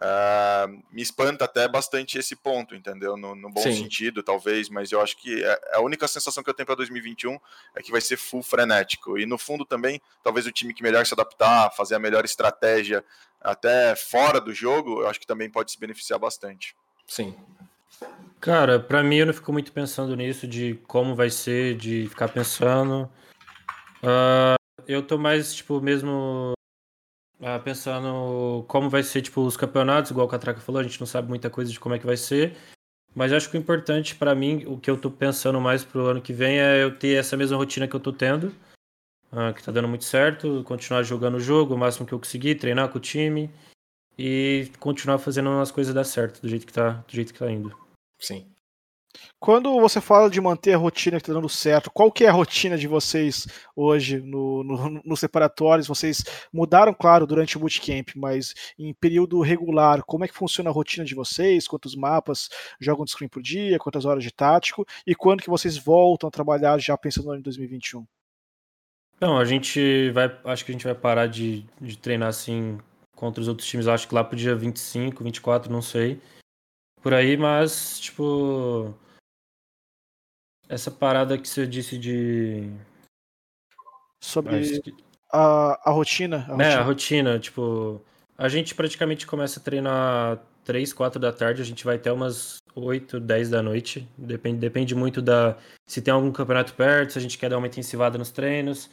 Uh, 0.00 0.80
me 0.92 1.02
espanta 1.02 1.44
até 1.44 1.66
bastante 1.66 2.18
esse 2.18 2.36
ponto, 2.36 2.72
entendeu? 2.72 3.16
No, 3.16 3.34
no 3.34 3.50
bom 3.50 3.62
Sim. 3.62 3.74
sentido, 3.74 4.22
talvez, 4.22 4.68
mas 4.68 4.92
eu 4.92 5.00
acho 5.00 5.16
que 5.16 5.42
é, 5.42 5.60
a 5.72 5.80
única 5.80 6.06
sensação 6.06 6.40
que 6.40 6.48
eu 6.48 6.54
tenho 6.54 6.66
para 6.66 6.76
2021 6.76 7.36
é 7.74 7.82
que 7.82 7.90
vai 7.90 8.00
ser 8.00 8.16
full 8.16 8.40
frenético. 8.40 9.18
E 9.18 9.26
no 9.26 9.36
fundo 9.36 9.64
também, 9.64 10.00
talvez 10.22 10.46
o 10.46 10.52
time 10.52 10.72
que 10.72 10.84
melhor 10.84 11.04
se 11.04 11.14
adaptar, 11.14 11.72
fazer 11.72 11.96
a 11.96 11.98
melhor 11.98 12.24
estratégia 12.24 13.04
até 13.40 13.94
fora 13.96 14.40
do 14.40 14.52
jogo, 14.52 15.02
eu 15.02 15.08
acho 15.08 15.20
que 15.20 15.26
também 15.26 15.50
pode 15.50 15.70
se 15.70 15.78
beneficiar 15.78 16.18
bastante. 16.18 16.74
Sim. 17.06 17.34
Cara, 18.40 18.78
para 18.78 19.02
mim 19.02 19.16
eu 19.16 19.26
não 19.26 19.34
fico 19.34 19.52
muito 19.52 19.72
pensando 19.72 20.14
nisso, 20.14 20.46
de 20.46 20.74
como 20.86 21.14
vai 21.14 21.30
ser, 21.30 21.76
de 21.76 22.06
ficar 22.08 22.28
pensando. 22.28 23.10
Uh, 24.02 24.58
eu 24.86 25.02
tô 25.02 25.18
mais, 25.18 25.54
tipo, 25.54 25.80
mesmo 25.80 26.52
ah, 27.40 27.58
pensando 27.58 28.64
como 28.66 28.90
vai 28.90 29.02
ser 29.02 29.22
tipo 29.22 29.40
os 29.42 29.56
campeonatos, 29.56 30.10
igual 30.10 30.26
o 30.26 30.30
Catraca 30.30 30.60
falou, 30.60 30.80
a 30.80 30.84
gente 30.84 30.98
não 30.98 31.06
sabe 31.06 31.28
muita 31.28 31.48
coisa 31.48 31.70
de 31.70 31.78
como 31.78 31.94
é 31.94 31.98
que 31.98 32.06
vai 32.06 32.16
ser. 32.16 32.56
Mas 33.14 33.32
acho 33.32 33.50
que 33.50 33.56
o 33.56 33.60
importante 33.60 34.14
para 34.14 34.34
mim, 34.34 34.64
o 34.66 34.78
que 34.78 34.90
eu 34.90 34.96
tô 34.96 35.10
pensando 35.10 35.60
mais 35.60 35.84
pro 35.84 36.06
ano 36.06 36.22
que 36.22 36.32
vem 36.32 36.60
é 36.60 36.82
eu 36.82 36.96
ter 36.96 37.18
essa 37.18 37.36
mesma 37.36 37.56
rotina 37.56 37.88
que 37.88 37.94
eu 37.94 38.00
tô 38.00 38.12
tendo, 38.12 38.54
ah, 39.30 39.52
que 39.52 39.62
tá 39.62 39.70
dando 39.70 39.88
muito 39.88 40.04
certo, 40.04 40.62
continuar 40.64 41.02
jogando 41.02 41.36
o 41.36 41.40
jogo 41.40 41.74
o 41.74 41.78
máximo 41.78 42.06
que 42.06 42.12
eu 42.12 42.18
conseguir, 42.18 42.54
treinar 42.56 42.88
com 42.88 42.98
o 42.98 43.00
time 43.00 43.50
e 44.18 44.70
continuar 44.80 45.18
fazendo 45.18 45.50
as 45.60 45.70
coisas 45.70 45.94
dar 45.94 46.04
certo 46.04 46.40
do 46.40 46.48
jeito 46.48 46.66
que 46.66 46.72
tá, 46.72 47.04
do 47.06 47.12
jeito 47.12 47.32
que 47.32 47.38
tá 47.38 47.50
indo. 47.50 47.76
Sim. 48.18 48.46
Quando 49.40 49.80
você 49.80 50.00
fala 50.00 50.28
de 50.28 50.40
manter 50.40 50.74
a 50.74 50.76
rotina 50.76 51.16
que 51.16 51.22
está 51.22 51.32
dando 51.32 51.48
certo, 51.48 51.90
qual 51.90 52.10
que 52.10 52.24
é 52.24 52.28
a 52.28 52.32
rotina 52.32 52.76
de 52.76 52.86
vocês 52.86 53.46
hoje 53.74 54.20
no, 54.20 54.64
no, 54.64 55.02
nos 55.04 55.20
separatórios? 55.20 55.86
Vocês 55.86 56.24
mudaram, 56.52 56.92
claro, 56.92 57.26
durante 57.26 57.56
o 57.56 57.60
bootcamp, 57.60 58.10
mas 58.16 58.54
em 58.78 58.92
período 58.92 59.40
regular, 59.40 60.02
como 60.04 60.24
é 60.24 60.28
que 60.28 60.34
funciona 60.34 60.70
a 60.70 60.72
rotina 60.72 61.04
de 61.04 61.14
vocês? 61.14 61.68
Quantos 61.68 61.94
mapas 61.94 62.48
jogam 62.80 63.04
de 63.04 63.12
screen 63.12 63.28
por 63.28 63.42
dia? 63.42 63.78
Quantas 63.78 64.04
horas 64.04 64.24
de 64.24 64.32
tático? 64.32 64.84
E 65.06 65.14
quando 65.14 65.42
que 65.42 65.50
vocês 65.50 65.76
voltam 65.76 66.28
a 66.28 66.32
trabalhar 66.32 66.78
já 66.78 66.96
pensando 66.96 67.26
no 67.26 67.30
ano 67.32 67.40
de 67.40 67.44
2021? 67.44 68.04
Não, 69.20 69.38
a 69.38 69.44
gente 69.44 70.10
vai. 70.10 70.26
Acho 70.44 70.64
que 70.64 70.70
a 70.70 70.74
gente 70.74 70.84
vai 70.84 70.94
parar 70.94 71.26
de, 71.26 71.64
de 71.80 71.98
treinar 71.98 72.28
assim 72.28 72.78
contra 73.16 73.40
os 73.40 73.48
outros 73.48 73.66
times. 73.66 73.88
Acho 73.88 74.06
que 74.06 74.14
lá 74.14 74.22
pro 74.22 74.36
dia 74.36 74.54
25, 74.54 75.24
24, 75.24 75.72
não 75.72 75.82
sei. 75.82 76.20
Por 77.02 77.14
aí, 77.14 77.36
mas, 77.36 77.98
tipo 78.00 78.94
essa 80.68 80.90
parada 80.90 81.38
que 81.38 81.48
você 81.48 81.66
disse 81.66 81.96
de. 81.96 82.70
Sobre 84.22 84.82
a, 85.32 85.90
a 85.90 85.90
rotina. 85.90 86.44
A 86.48 86.52
é, 86.52 86.54
rotina. 86.54 86.80
a 86.80 86.82
rotina. 86.82 87.38
Tipo, 87.38 88.02
a 88.36 88.48
gente 88.48 88.74
praticamente 88.74 89.26
começa 89.26 89.58
a 89.58 89.62
treinar 89.62 90.38
3, 90.64 90.92
4 90.92 91.18
da 91.18 91.32
tarde, 91.32 91.62
a 91.62 91.64
gente 91.64 91.84
vai 91.84 91.96
até 91.96 92.12
umas 92.12 92.58
8, 92.74 93.18
10 93.18 93.50
da 93.50 93.62
noite. 93.62 94.06
Depende, 94.18 94.58
depende 94.58 94.94
muito 94.94 95.22
da. 95.22 95.56
Se 95.86 96.02
tem 96.02 96.12
algum 96.12 96.30
campeonato 96.30 96.74
perto, 96.74 97.14
se 97.14 97.18
a 97.18 97.22
gente 97.22 97.38
quer 97.38 97.48
dar 97.48 97.58
uma 97.58 97.66
intensivada 97.66 98.18
nos 98.18 98.30
treinos. 98.30 98.90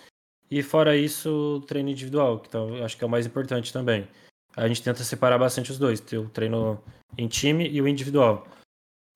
E 0.50 0.62
fora 0.62 0.96
isso, 0.96 1.58
o 1.58 1.62
treino 1.62 1.90
individual, 1.90 2.40
que 2.40 2.48
então, 2.48 2.84
acho 2.84 2.98
que 2.98 3.04
é 3.04 3.08
o 3.08 3.10
mais 3.10 3.26
importante 3.26 3.74
também. 3.74 4.08
A 4.56 4.68
gente 4.68 4.82
tenta 4.82 5.04
separar 5.04 5.38
bastante 5.38 5.72
os 5.72 5.78
dois, 5.78 6.00
o 6.14 6.30
treino 6.30 6.82
em 7.18 7.28
time 7.28 7.68
e 7.68 7.82
o 7.82 7.88
individual. 7.88 8.48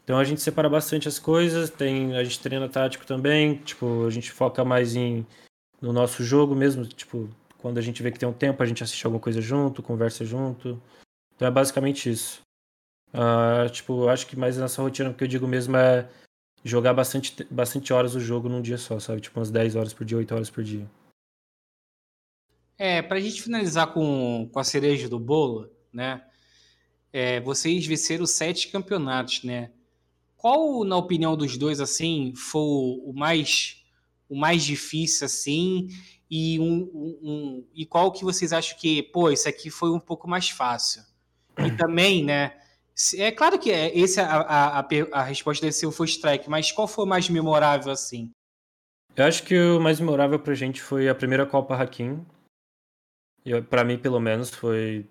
Então 0.03 0.18
a 0.18 0.23
gente 0.23 0.41
separa 0.41 0.68
bastante 0.68 1.07
as 1.07 1.19
coisas, 1.19 1.69
tem 1.69 2.18
a 2.18 2.23
gente 2.23 2.39
treina 2.39 2.68
tático 2.68 3.06
também, 3.06 3.57
tipo, 3.57 4.06
a 4.06 4.10
gente 4.10 4.31
foca 4.31 4.65
mais 4.65 4.95
em 4.95 5.26
no 5.81 5.93
nosso 5.93 6.23
jogo 6.23 6.56
mesmo, 6.56 6.85
tipo, 6.85 7.30
quando 7.60 7.77
a 7.77 7.81
gente 7.81 8.01
vê 8.01 8.11
que 8.11 8.19
tem 8.19 8.27
um 8.27 8.34
tempo, 8.34 8.61
a 8.61 8.65
gente 8.65 8.84
assiste 8.84 9.06
alguma 9.06 9.22
coisa 9.22 9.39
junto, 9.39 9.84
conversa 9.84 10.26
junto. 10.26 10.81
Então 11.35 11.47
é 11.47 11.51
basicamente 11.51 12.10
isso. 12.10 12.41
Uh, 13.14 13.69
tipo, 13.69 14.07
acho 14.07 14.27
que 14.27 14.35
mais 14.35 14.57
nessa 14.57 14.81
rotina 14.81 15.14
que 15.14 15.23
eu 15.23 15.27
digo 15.27 15.47
mesmo 15.47 15.77
é 15.77 16.07
jogar 16.64 16.93
bastante, 16.93 17.45
bastante 17.49 17.93
horas 17.93 18.15
o 18.15 18.19
jogo 18.19 18.49
num 18.49 18.61
dia 18.61 18.77
só, 18.77 18.99
sabe? 18.99 19.22
Tipo, 19.22 19.39
umas 19.39 19.51
10 19.51 19.76
horas 19.76 19.93
por 19.93 20.06
dia, 20.06 20.18
8 20.18 20.34
horas 20.34 20.49
por 20.49 20.64
dia. 20.64 20.85
É, 22.80 23.01
pra 23.01 23.19
gente 23.19 23.41
finalizar 23.41 23.88
com, 23.88 24.49
com 24.53 24.57
a 24.57 24.64
cereja 24.64 25.10
do 25.10 25.19
bolo, 25.19 25.69
né? 25.91 26.23
É, 27.11 27.41
vocês 27.41 27.85
venceram 27.85 28.26
sete 28.26 28.69
campeonatos, 28.69 29.43
né? 29.43 29.72
Qual, 30.38 30.85
na 30.85 30.95
opinião 30.95 31.35
dos 31.35 31.57
dois, 31.57 31.81
assim, 31.81 32.34
foi 32.34 32.61
o 32.61 33.11
mais, 33.14 33.84
o 34.30 34.35
mais 34.35 34.64
difícil, 34.64 35.26
assim? 35.26 35.89
E, 36.31 36.57
um, 36.57 36.89
um, 36.93 37.19
um, 37.22 37.68
e 37.76 37.85
qual 37.85 38.14
que 38.14 38.23
vocês 38.23 38.53
acham 38.53 38.77
que, 38.77 39.03
pô, 39.03 39.30
isso 39.30 39.49
aqui 39.49 39.69
foi 39.69 39.89
um 39.89 39.99
pouco 39.99 40.30
mais 40.30 40.49
fácil? 40.49 41.03
E 41.57 41.72
também, 41.76 42.23
né? 42.23 42.53
É 43.18 43.30
claro 43.30 43.60
que 43.60 43.72
é, 43.72 43.97
esse, 43.97 44.22
a, 44.22 44.26
a, 44.26 44.80
a, 44.80 44.88
a 45.11 45.23
resposta 45.23 45.65
desse 45.65 45.80
ser 45.80 45.88
o 45.88 46.06
Strike, 46.06 46.49
mas 46.49 46.72
qual 46.72 46.88
foi 46.88 47.03
o 47.03 47.07
mais 47.07 47.27
memorável, 47.27 47.91
assim? 47.91 48.31
Eu 49.18 49.26
acho 49.26 49.43
que 49.43 49.60
o 49.60 49.81
mais 49.81 49.99
memorável 49.99 50.39
pra 50.39 50.56
gente 50.56 50.81
foi 50.81 51.10
a 51.10 51.15
primeira 51.15 51.45
Copa 51.45 51.76
Hakim. 51.76 52.26
Para 53.70 53.84
mim, 53.84 53.98
pelo 53.98 54.20
menos, 54.20 54.49
foi 54.49 55.06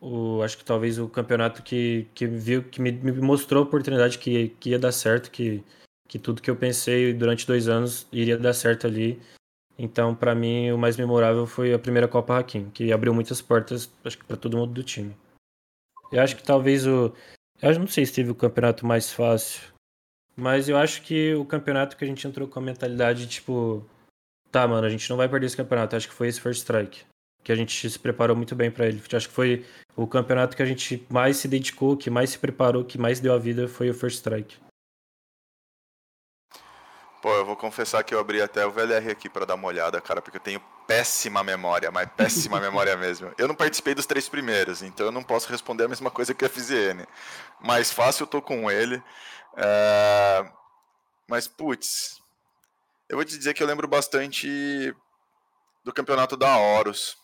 o, 0.00 0.42
acho 0.42 0.58
que 0.58 0.64
talvez 0.64 0.98
o 0.98 1.08
campeonato 1.08 1.62
que, 1.62 2.08
que 2.14 2.26
viu, 2.26 2.64
que 2.64 2.82
me, 2.82 2.90
me 2.90 3.12
mostrou 3.12 3.62
a 3.62 3.66
oportunidade 3.66 4.18
que, 4.18 4.48
que 4.60 4.70
ia 4.70 4.78
dar 4.78 4.92
certo, 4.92 5.30
que, 5.30 5.62
que 6.08 6.18
tudo 6.18 6.42
que 6.42 6.50
eu 6.50 6.56
pensei 6.56 7.12
durante 7.12 7.46
dois 7.46 7.68
anos 7.68 8.06
iria 8.12 8.36
dar 8.36 8.52
certo 8.52 8.86
ali. 8.86 9.20
Então, 9.78 10.14
para 10.14 10.34
mim, 10.34 10.70
o 10.70 10.78
mais 10.78 10.96
memorável 10.96 11.46
foi 11.46 11.72
a 11.72 11.78
primeira 11.78 12.08
Copa 12.08 12.38
Hakim, 12.38 12.68
que 12.70 12.92
abriu 12.92 13.14
muitas 13.14 13.40
portas, 13.40 13.90
acho 14.04 14.18
que 14.18 14.24
para 14.24 14.36
todo 14.36 14.56
mundo 14.56 14.72
do 14.72 14.82
time. 14.82 15.16
Eu 16.10 16.20
acho 16.20 16.36
que 16.36 16.42
talvez 16.42 16.86
o. 16.86 17.14
Eu 17.60 17.78
não 17.78 17.86
sei 17.86 18.04
se 18.04 18.12
teve 18.12 18.30
o 18.30 18.34
campeonato 18.34 18.84
mais 18.84 19.12
fácil. 19.12 19.72
Mas 20.36 20.68
eu 20.68 20.76
acho 20.76 21.02
que 21.02 21.34
o 21.34 21.44
campeonato 21.44 21.96
que 21.96 22.04
a 22.04 22.06
gente 22.06 22.26
entrou 22.26 22.46
com 22.48 22.58
a 22.58 22.62
mentalidade, 22.62 23.26
tipo. 23.26 23.84
Tá, 24.50 24.68
mano, 24.68 24.86
a 24.86 24.90
gente 24.90 25.08
não 25.08 25.16
vai 25.16 25.28
perder 25.28 25.46
esse 25.46 25.56
campeonato. 25.56 25.96
Acho 25.96 26.08
que 26.08 26.14
foi 26.14 26.28
esse 26.28 26.40
First 26.40 26.60
Strike. 26.60 27.04
Que 27.42 27.52
a 27.52 27.56
gente 27.56 27.88
se 27.88 27.98
preparou 27.98 28.36
muito 28.36 28.54
bem 28.54 28.70
para 28.70 28.86
ele. 28.86 29.02
Acho 29.12 29.28
que 29.28 29.34
foi 29.34 29.66
o 29.96 30.06
campeonato 30.06 30.56
que 30.56 30.62
a 30.62 30.66
gente 30.66 31.04
mais 31.10 31.36
se 31.36 31.48
dedicou, 31.48 31.96
que 31.96 32.10
mais 32.10 32.30
se 32.30 32.38
preparou, 32.38 32.84
que 32.84 32.98
mais 32.98 33.20
deu 33.20 33.34
a 33.34 33.38
vida 33.38 33.68
foi 33.68 33.90
o 33.90 33.94
First 33.94 34.16
Strike. 34.16 34.56
Pô, 37.22 37.32
eu 37.36 37.46
vou 37.46 37.54
confessar 37.54 38.02
que 38.02 38.12
eu 38.12 38.18
abri 38.18 38.42
até 38.42 38.66
o 38.66 38.70
VLR 38.72 39.12
aqui 39.12 39.28
para 39.28 39.46
dar 39.46 39.54
uma 39.54 39.68
olhada, 39.68 40.00
cara, 40.00 40.20
porque 40.20 40.38
eu 40.38 40.42
tenho 40.42 40.60
péssima 40.88 41.44
memória, 41.44 41.88
mas 41.92 42.10
péssima 42.16 42.58
memória 42.60 42.96
mesmo. 42.96 43.32
Eu 43.38 43.46
não 43.46 43.54
participei 43.54 43.94
dos 43.94 44.06
três 44.06 44.28
primeiros, 44.28 44.82
então 44.82 45.06
eu 45.06 45.12
não 45.12 45.22
posso 45.22 45.48
responder 45.48 45.84
a 45.84 45.88
mesma 45.88 46.10
coisa 46.10 46.34
que 46.34 46.44
a 46.44 46.48
FZN. 46.48 47.06
Mais 47.60 47.92
fácil 47.92 48.24
eu 48.24 48.26
tô 48.26 48.42
com 48.42 48.68
ele. 48.68 49.00
É... 49.56 50.44
Mas, 51.28 51.46
putz, 51.46 52.20
eu 53.08 53.16
vou 53.16 53.24
te 53.24 53.38
dizer 53.38 53.54
que 53.54 53.62
eu 53.62 53.68
lembro 53.68 53.86
bastante 53.86 54.92
do 55.84 55.92
campeonato 55.92 56.36
da 56.36 56.56
Horus. 56.56 57.16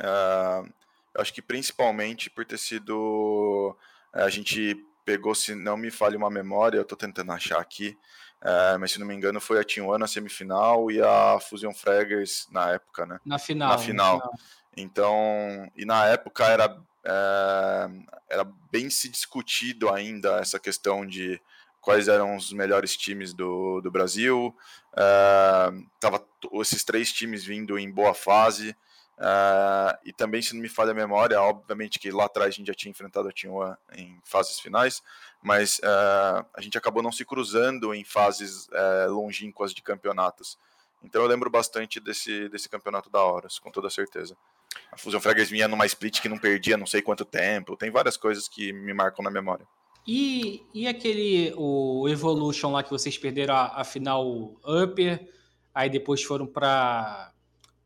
É... 0.00 0.86
Eu 1.16 1.22
acho 1.22 1.32
que 1.32 1.40
principalmente 1.40 2.28
por 2.28 2.44
ter 2.44 2.58
sido. 2.58 3.74
É, 4.14 4.22
a 4.22 4.28
gente 4.28 4.76
pegou, 5.04 5.34
se 5.34 5.54
não 5.54 5.76
me 5.76 5.90
falhe 5.90 6.14
uma 6.14 6.28
memória, 6.28 6.76
eu 6.76 6.84
tô 6.84 6.94
tentando 6.94 7.32
achar 7.32 7.58
aqui. 7.58 7.96
É, 8.42 8.76
mas 8.76 8.92
se 8.92 9.00
não 9.00 9.06
me 9.06 9.14
engano 9.14 9.40
foi 9.40 9.58
a 9.58 9.82
One 9.82 10.00
na 10.00 10.06
semifinal 10.06 10.90
e 10.90 11.00
a 11.00 11.40
Fusion 11.40 11.72
Fraggers 11.72 12.46
na 12.50 12.72
época, 12.72 13.06
né? 13.06 13.18
Na 13.24 13.38
final. 13.38 13.70
Na 13.70 13.78
final. 13.78 14.20
final. 14.20 14.34
Então, 14.76 15.72
e 15.74 15.86
na 15.86 16.04
época 16.06 16.44
era, 16.44 16.76
é, 17.02 17.88
era 18.28 18.44
bem 18.70 18.90
se 18.90 19.08
discutido 19.08 19.88
ainda 19.88 20.38
essa 20.38 20.60
questão 20.60 21.06
de 21.06 21.40
quais 21.80 22.08
eram 22.08 22.36
os 22.36 22.52
melhores 22.52 22.94
times 22.94 23.32
do, 23.32 23.80
do 23.80 23.90
Brasil. 23.90 24.54
É, 24.94 25.72
tava 25.98 26.22
esses 26.60 26.84
três 26.84 27.10
times 27.10 27.42
vindo 27.42 27.78
em 27.78 27.90
boa 27.90 28.12
fase. 28.12 28.76
Uh, 29.18 29.96
e 30.04 30.12
também, 30.12 30.42
se 30.42 30.54
não 30.54 30.60
me 30.60 30.68
falha 30.68 30.90
a 30.90 30.94
memória, 30.94 31.40
obviamente 31.40 31.98
que 31.98 32.10
lá 32.10 32.26
atrás 32.26 32.48
a 32.48 32.52
gente 32.52 32.66
já 32.66 32.74
tinha 32.74 32.90
enfrentado 32.90 33.28
a 33.28 33.32
Tinhua 33.32 33.78
em 33.94 34.20
fases 34.24 34.60
finais, 34.60 35.02
mas 35.42 35.78
uh, 35.78 36.44
a 36.52 36.60
gente 36.60 36.76
acabou 36.76 37.02
não 37.02 37.10
se 37.10 37.24
cruzando 37.24 37.94
em 37.94 38.04
fases 38.04 38.68
uh, 38.68 39.10
longínquas 39.10 39.72
de 39.72 39.80
campeonatos. 39.82 40.58
Então 41.02 41.22
eu 41.22 41.28
lembro 41.28 41.48
bastante 41.48 41.98
desse, 41.98 42.48
desse 42.50 42.68
campeonato 42.68 43.08
da 43.08 43.22
Horus, 43.22 43.58
com 43.58 43.70
toda 43.70 43.88
certeza. 43.88 44.36
A 44.92 44.98
Fusion 44.98 45.20
Fraggers 45.20 45.48
vinha 45.48 45.66
numa 45.66 45.86
split 45.86 46.20
que 46.20 46.28
não 46.28 46.38
perdia 46.38 46.76
não 46.76 46.86
sei 46.86 47.00
quanto 47.00 47.24
tempo, 47.24 47.76
tem 47.76 47.90
várias 47.90 48.16
coisas 48.18 48.46
que 48.48 48.72
me 48.72 48.92
marcam 48.92 49.24
na 49.24 49.30
memória. 49.30 49.66
E, 50.06 50.62
e 50.74 50.86
aquele, 50.86 51.52
o 51.56 52.06
Evolution 52.08 52.70
lá 52.70 52.82
que 52.82 52.90
vocês 52.90 53.16
perderam 53.16 53.54
a, 53.54 53.80
a 53.80 53.84
final 53.84 54.54
Upper, 54.62 55.26
aí 55.74 55.88
depois 55.88 56.22
foram 56.22 56.46
para 56.46 57.32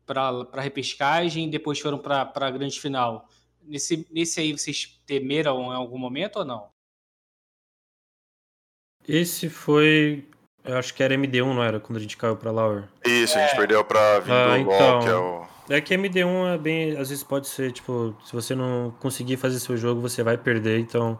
para 0.05 0.61
repescagem, 0.61 1.49
depois 1.49 1.79
foram 1.79 1.97
para 1.97 2.31
a 2.33 2.51
grande 2.51 2.79
final. 2.79 3.27
Nesse, 3.63 4.07
nesse 4.11 4.39
aí 4.39 4.51
vocês 4.51 4.99
temeram 5.05 5.71
em 5.71 5.75
algum 5.75 5.97
momento 5.97 6.37
ou 6.37 6.45
não? 6.45 6.69
Esse 9.07 9.49
foi. 9.49 10.25
Eu 10.63 10.77
acho 10.77 10.93
que 10.93 11.01
era 11.01 11.15
MD1, 11.15 11.53
não 11.53 11.63
era? 11.63 11.79
Quando 11.79 11.97
a 11.97 12.01
gente 12.01 12.17
caiu 12.17 12.37
pra 12.37 12.51
Lauer. 12.51 12.87
Isso, 13.05 13.37
a 13.37 13.41
gente 13.41 13.53
é. 13.53 13.57
perdeu 13.57 13.83
pra 13.83 14.19
Vindo 14.19 14.33
ah, 14.33 14.59
então, 14.59 14.99
que 15.01 15.07
é 15.07 15.15
o. 15.15 15.47
É 15.69 15.81
que 15.81 15.95
MD1 15.95 16.55
é 16.55 16.57
bem. 16.57 16.91
Às 16.97 17.09
vezes 17.09 17.23
pode 17.23 17.47
ser, 17.47 17.71
tipo, 17.71 18.15
se 18.23 18.33
você 18.33 18.53
não 18.53 18.95
conseguir 18.99 19.37
fazer 19.37 19.59
seu 19.59 19.75
jogo, 19.77 20.01
você 20.01 20.23
vai 20.23 20.37
perder, 20.37 20.79
então. 20.79 21.19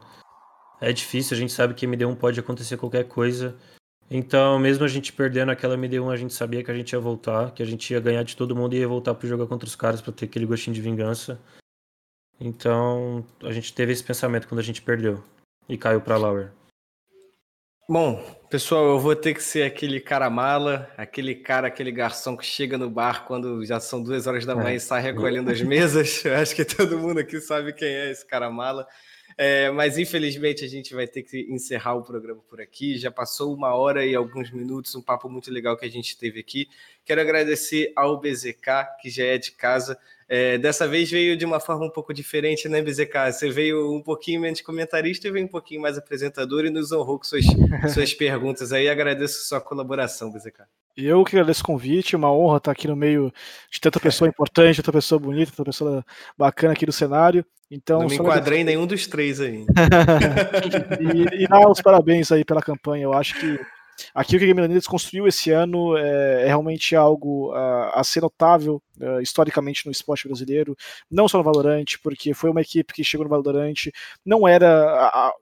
É 0.80 0.92
difícil, 0.92 1.38
a 1.38 1.40
gente 1.40 1.54
sabe 1.54 1.76
que 1.76 1.86
MD1 1.86 2.16
pode 2.16 2.40
acontecer 2.40 2.76
qualquer 2.76 3.08
coisa. 3.08 3.56
Então, 4.14 4.60
mesmo 4.60 4.84
a 4.84 4.90
gente 4.90 5.14
perdendo 5.14 5.54
aquela 5.54 5.78
MD1, 5.78 6.12
a 6.12 6.18
gente 6.18 6.34
sabia 6.34 6.62
que 6.62 6.70
a 6.70 6.74
gente 6.74 6.92
ia 6.92 7.00
voltar, 7.00 7.52
que 7.52 7.64
a 7.64 7.66
gente 7.66 7.94
ia 7.94 8.00
ganhar 8.02 8.24
de 8.24 8.36
todo 8.36 8.54
mundo 8.54 8.76
e 8.76 8.80
ia 8.80 8.88
voltar 8.88 9.16
para 9.16 9.26
jogar 9.26 9.48
contra 9.48 9.66
os 9.66 9.74
caras 9.74 10.02
para 10.02 10.12
ter 10.12 10.26
aquele 10.26 10.46
gostinho 10.46 10.74
de 10.74 10.82
vingança. 10.82 11.40
Então, 12.38 13.26
a 13.42 13.54
gente 13.54 13.74
teve 13.74 13.94
esse 13.94 14.04
pensamento 14.04 14.50
quando 14.50 14.60
a 14.60 14.64
gente 14.64 14.82
perdeu 14.82 15.24
e 15.70 15.78
caiu 15.78 16.02
para 16.02 16.18
Lauer. 16.18 16.52
Bom, 17.88 18.22
pessoal, 18.50 18.86
eu 18.86 19.00
vou 19.00 19.16
ter 19.16 19.34
que 19.34 19.42
ser 19.42 19.64
aquele 19.64 20.02
cara 20.02 20.30
mala, 20.30 20.92
aquele 20.98 21.34
cara, 21.34 21.68
aquele 21.68 21.92
garçom 21.92 22.36
que 22.36 22.46
chega 22.46 22.78
no 22.78 22.90
bar 22.90 23.26
quando 23.26 23.66
já 23.66 23.80
são 23.80 24.04
duas 24.04 24.28
horas 24.28 24.46
da 24.46 24.56
manhã 24.56 24.72
é. 24.72 24.76
e 24.76 24.80
sai 24.82 25.02
recolhendo 25.02 25.50
as 25.52 25.62
mesas. 25.62 26.24
Eu 26.26 26.36
acho 26.36 26.54
que 26.54 26.66
todo 26.66 27.00
mundo 27.00 27.22
aqui 27.22 27.40
sabe 27.40 27.72
quem 27.72 27.88
é 27.88 28.12
esse 28.12 28.28
cara 28.28 28.50
mala. 28.50 28.86
É, 29.38 29.70
mas 29.72 29.98
infelizmente 29.98 30.64
a 30.64 30.68
gente 30.68 30.94
vai 30.94 31.08
ter 31.08 31.24
que 31.24 31.48
encerrar 31.50 31.96
o 31.96 32.04
programa 32.04 32.42
por 32.50 32.62
aqui. 32.62 32.98
Já 32.98 33.12
passou 33.12 33.54
uma 33.54 33.74
hora 33.74 34.06
e 34.06 34.16
alguns 34.16 34.52
minutos, 34.52 34.96
um 34.96 35.02
papo 35.02 35.30
muito 35.30 35.52
legal 35.52 35.78
que 35.78 35.86
a 35.86 35.90
gente 35.90 36.18
teve 36.18 36.40
aqui. 36.40 36.68
Quero 37.06 37.22
agradecer 37.22 37.92
ao 37.96 38.20
BZK, 38.20 38.98
que 39.02 39.10
já 39.10 39.26
é 39.26 39.38
de 39.38 39.52
casa. 39.52 39.98
É, 40.28 40.58
dessa 40.58 40.88
vez 40.88 41.12
veio 41.12 41.36
de 41.36 41.46
uma 41.46 41.60
forma 41.60 41.86
um 41.86 41.90
pouco 41.90 42.14
diferente, 42.14 42.70
né, 42.70 42.82
BZK? 42.82 43.34
Você 43.34 43.50
veio 43.50 43.94
um 43.94 44.02
pouquinho 44.02 44.40
menos 44.40 44.62
comentarista 44.62 45.28
e 45.28 45.32
veio 45.32 45.46
um 45.46 45.50
pouquinho 45.50 45.82
mais 45.82 45.98
apresentador 45.98 46.66
e 46.66 46.70
nos 46.70 46.92
honrou 46.92 47.18
com 47.18 47.26
suas, 47.26 47.46
suas 47.94 48.14
perguntas 48.14 48.72
aí. 48.72 48.88
Agradeço 48.88 49.46
sua 49.46 49.60
colaboração, 49.60 50.32
BZK. 50.32 50.81
Eu 50.96 51.24
que 51.24 51.36
agradeço 51.36 51.62
o 51.62 51.66
convite, 51.66 52.16
uma 52.16 52.32
honra 52.32 52.58
estar 52.58 52.72
aqui 52.72 52.88
no 52.88 52.96
meio 52.96 53.34
de 53.72 53.80
tanta 53.80 54.00
pessoa 54.02 54.28
importante, 54.28 54.78
tanta 54.78 54.92
pessoa 54.92 55.20
bonita, 55.20 55.52
tanta 55.52 55.66
pessoa 55.66 56.06
bacana 56.38 56.74
aqui 56.74 56.86
do 56.86 56.92
cenário. 56.92 57.46
Então, 57.70 58.02
Não 58.02 58.08
me 58.08 58.16
enquadrei 58.16 58.60
em 58.60 58.64
nenhum 58.66 58.86
dos 58.86 59.08
três 59.08 59.40
aí. 59.40 59.66
e, 61.00 61.44
e 61.44 61.48
dar 61.48 61.70
os 61.70 61.82
parabéns 61.82 62.30
aí 62.32 62.44
pela 62.44 62.62
campanha. 62.62 63.04
Eu 63.04 63.14
acho 63.14 63.40
que 63.40 63.60
aqui 64.14 64.36
o 64.36 64.40
que 64.40 64.44
a 64.44 64.48
Game 64.48 64.62
Landers 64.62 64.88
construiu 64.88 65.26
esse 65.26 65.52
ano 65.52 65.96
é, 65.98 66.44
é 66.44 66.48
realmente 66.48 66.96
algo 66.96 67.52
uh, 67.54 67.92
a 67.94 68.04
ser 68.04 68.22
notável 68.22 68.82
uh, 69.00 69.22
historicamente 69.22 69.86
no 69.86 69.92
esporte 69.92 70.28
brasileiro, 70.28 70.76
não 71.10 71.30
só 71.30 71.38
no 71.38 71.44
Valorant, 71.44 71.86
porque 72.04 72.34
foi 72.34 72.50
uma 72.50 72.62
equipe 72.62 72.94
que 72.94 73.04
chegou 73.04 73.24
no 73.24 73.30
Valorant, 73.30 73.88
não 74.26 74.46
era 74.46 74.68
a, 74.68 75.34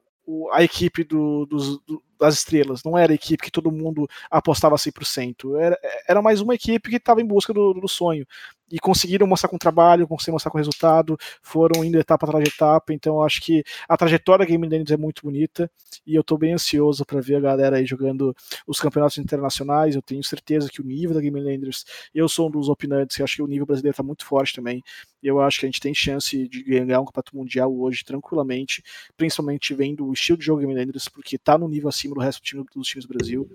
a 0.51 0.63
equipe 0.63 1.03
do, 1.03 1.45
dos, 1.45 1.79
do, 1.85 2.01
das 2.19 2.35
estrelas, 2.35 2.83
não 2.83 2.97
era 2.97 3.11
a 3.11 3.15
equipe 3.15 3.43
que 3.43 3.51
todo 3.51 3.71
mundo 3.71 4.07
apostava 4.29 4.75
100%, 4.75 5.59
era, 5.59 5.77
era 6.07 6.21
mais 6.21 6.41
uma 6.41 6.55
equipe 6.55 6.89
que 6.89 6.97
estava 6.97 7.21
em 7.21 7.25
busca 7.25 7.53
do, 7.53 7.73
do 7.73 7.87
sonho. 7.87 8.25
E 8.71 8.77
conseguiram 8.77 9.25
mostrar 9.25 9.49
com 9.49 9.57
trabalho, 9.57 10.07
conseguiram 10.07 10.35
mostrar 10.35 10.51
com 10.51 10.57
resultado, 10.57 11.17
foram 11.41 11.83
indo 11.83 11.97
etapa 11.97 12.27
atrás 12.27 12.43
de 12.43 12.51
etapa, 12.51 12.93
então 12.93 13.23
acho 13.23 13.41
que 13.41 13.63
a 13.87 13.97
trajetória 13.97 14.45
da 14.45 14.49
Game 14.49 14.63
Landers 14.63 14.91
é 14.91 14.97
muito 14.97 15.23
bonita 15.23 15.71
e 16.05 16.13
eu 16.13 16.21
estou 16.21 16.37
bem 16.37 16.53
ansioso 16.53 17.03
para 17.03 17.19
ver 17.19 17.37
a 17.37 17.39
galera 17.39 17.77
aí 17.77 17.85
jogando 17.85 18.35
os 18.67 18.79
campeonatos 18.79 19.17
internacionais, 19.17 19.95
eu 19.95 20.01
tenho 20.03 20.23
certeza 20.23 20.69
que 20.69 20.81
o 20.81 20.85
nível 20.85 21.15
da 21.15 21.21
Game 21.21 21.39
Landers, 21.39 21.83
eu 22.13 22.29
sou 22.29 22.47
um 22.47 22.51
dos 22.51 22.69
opinantes, 22.69 23.17
eu 23.17 23.23
acho 23.23 23.37
que 23.37 23.41
o 23.41 23.47
nível 23.47 23.65
brasileiro 23.65 23.93
está 23.93 24.03
muito 24.03 24.23
forte 24.23 24.53
também, 24.53 24.83
eu 25.21 25.41
acho 25.41 25.59
que 25.59 25.65
a 25.65 25.67
gente 25.69 25.81
tem 25.81 25.93
chance 25.93 26.47
de 26.47 26.63
ganhar 26.63 27.01
um 27.01 27.05
campeonato 27.05 27.35
mundial 27.35 27.75
hoje 27.75 28.03
tranquilamente, 28.03 28.83
principalmente 29.17 29.73
vendo 29.73 30.05
o 30.05 30.13
estilo 30.13 30.37
de 30.37 30.45
jogo 30.45 30.61
Game 30.61 30.73
Landers, 30.73 31.07
porque 31.09 31.35
está 31.35 31.57
no 31.57 31.67
nível 31.67 31.89
acima 31.89 32.08
cima 32.09 32.15
do 32.15 32.21
resto 32.21 32.41
do 32.41 32.45
time, 32.45 32.65
dos 32.75 32.87
times 32.87 33.05
do 33.05 33.13
Brasil. 33.13 33.49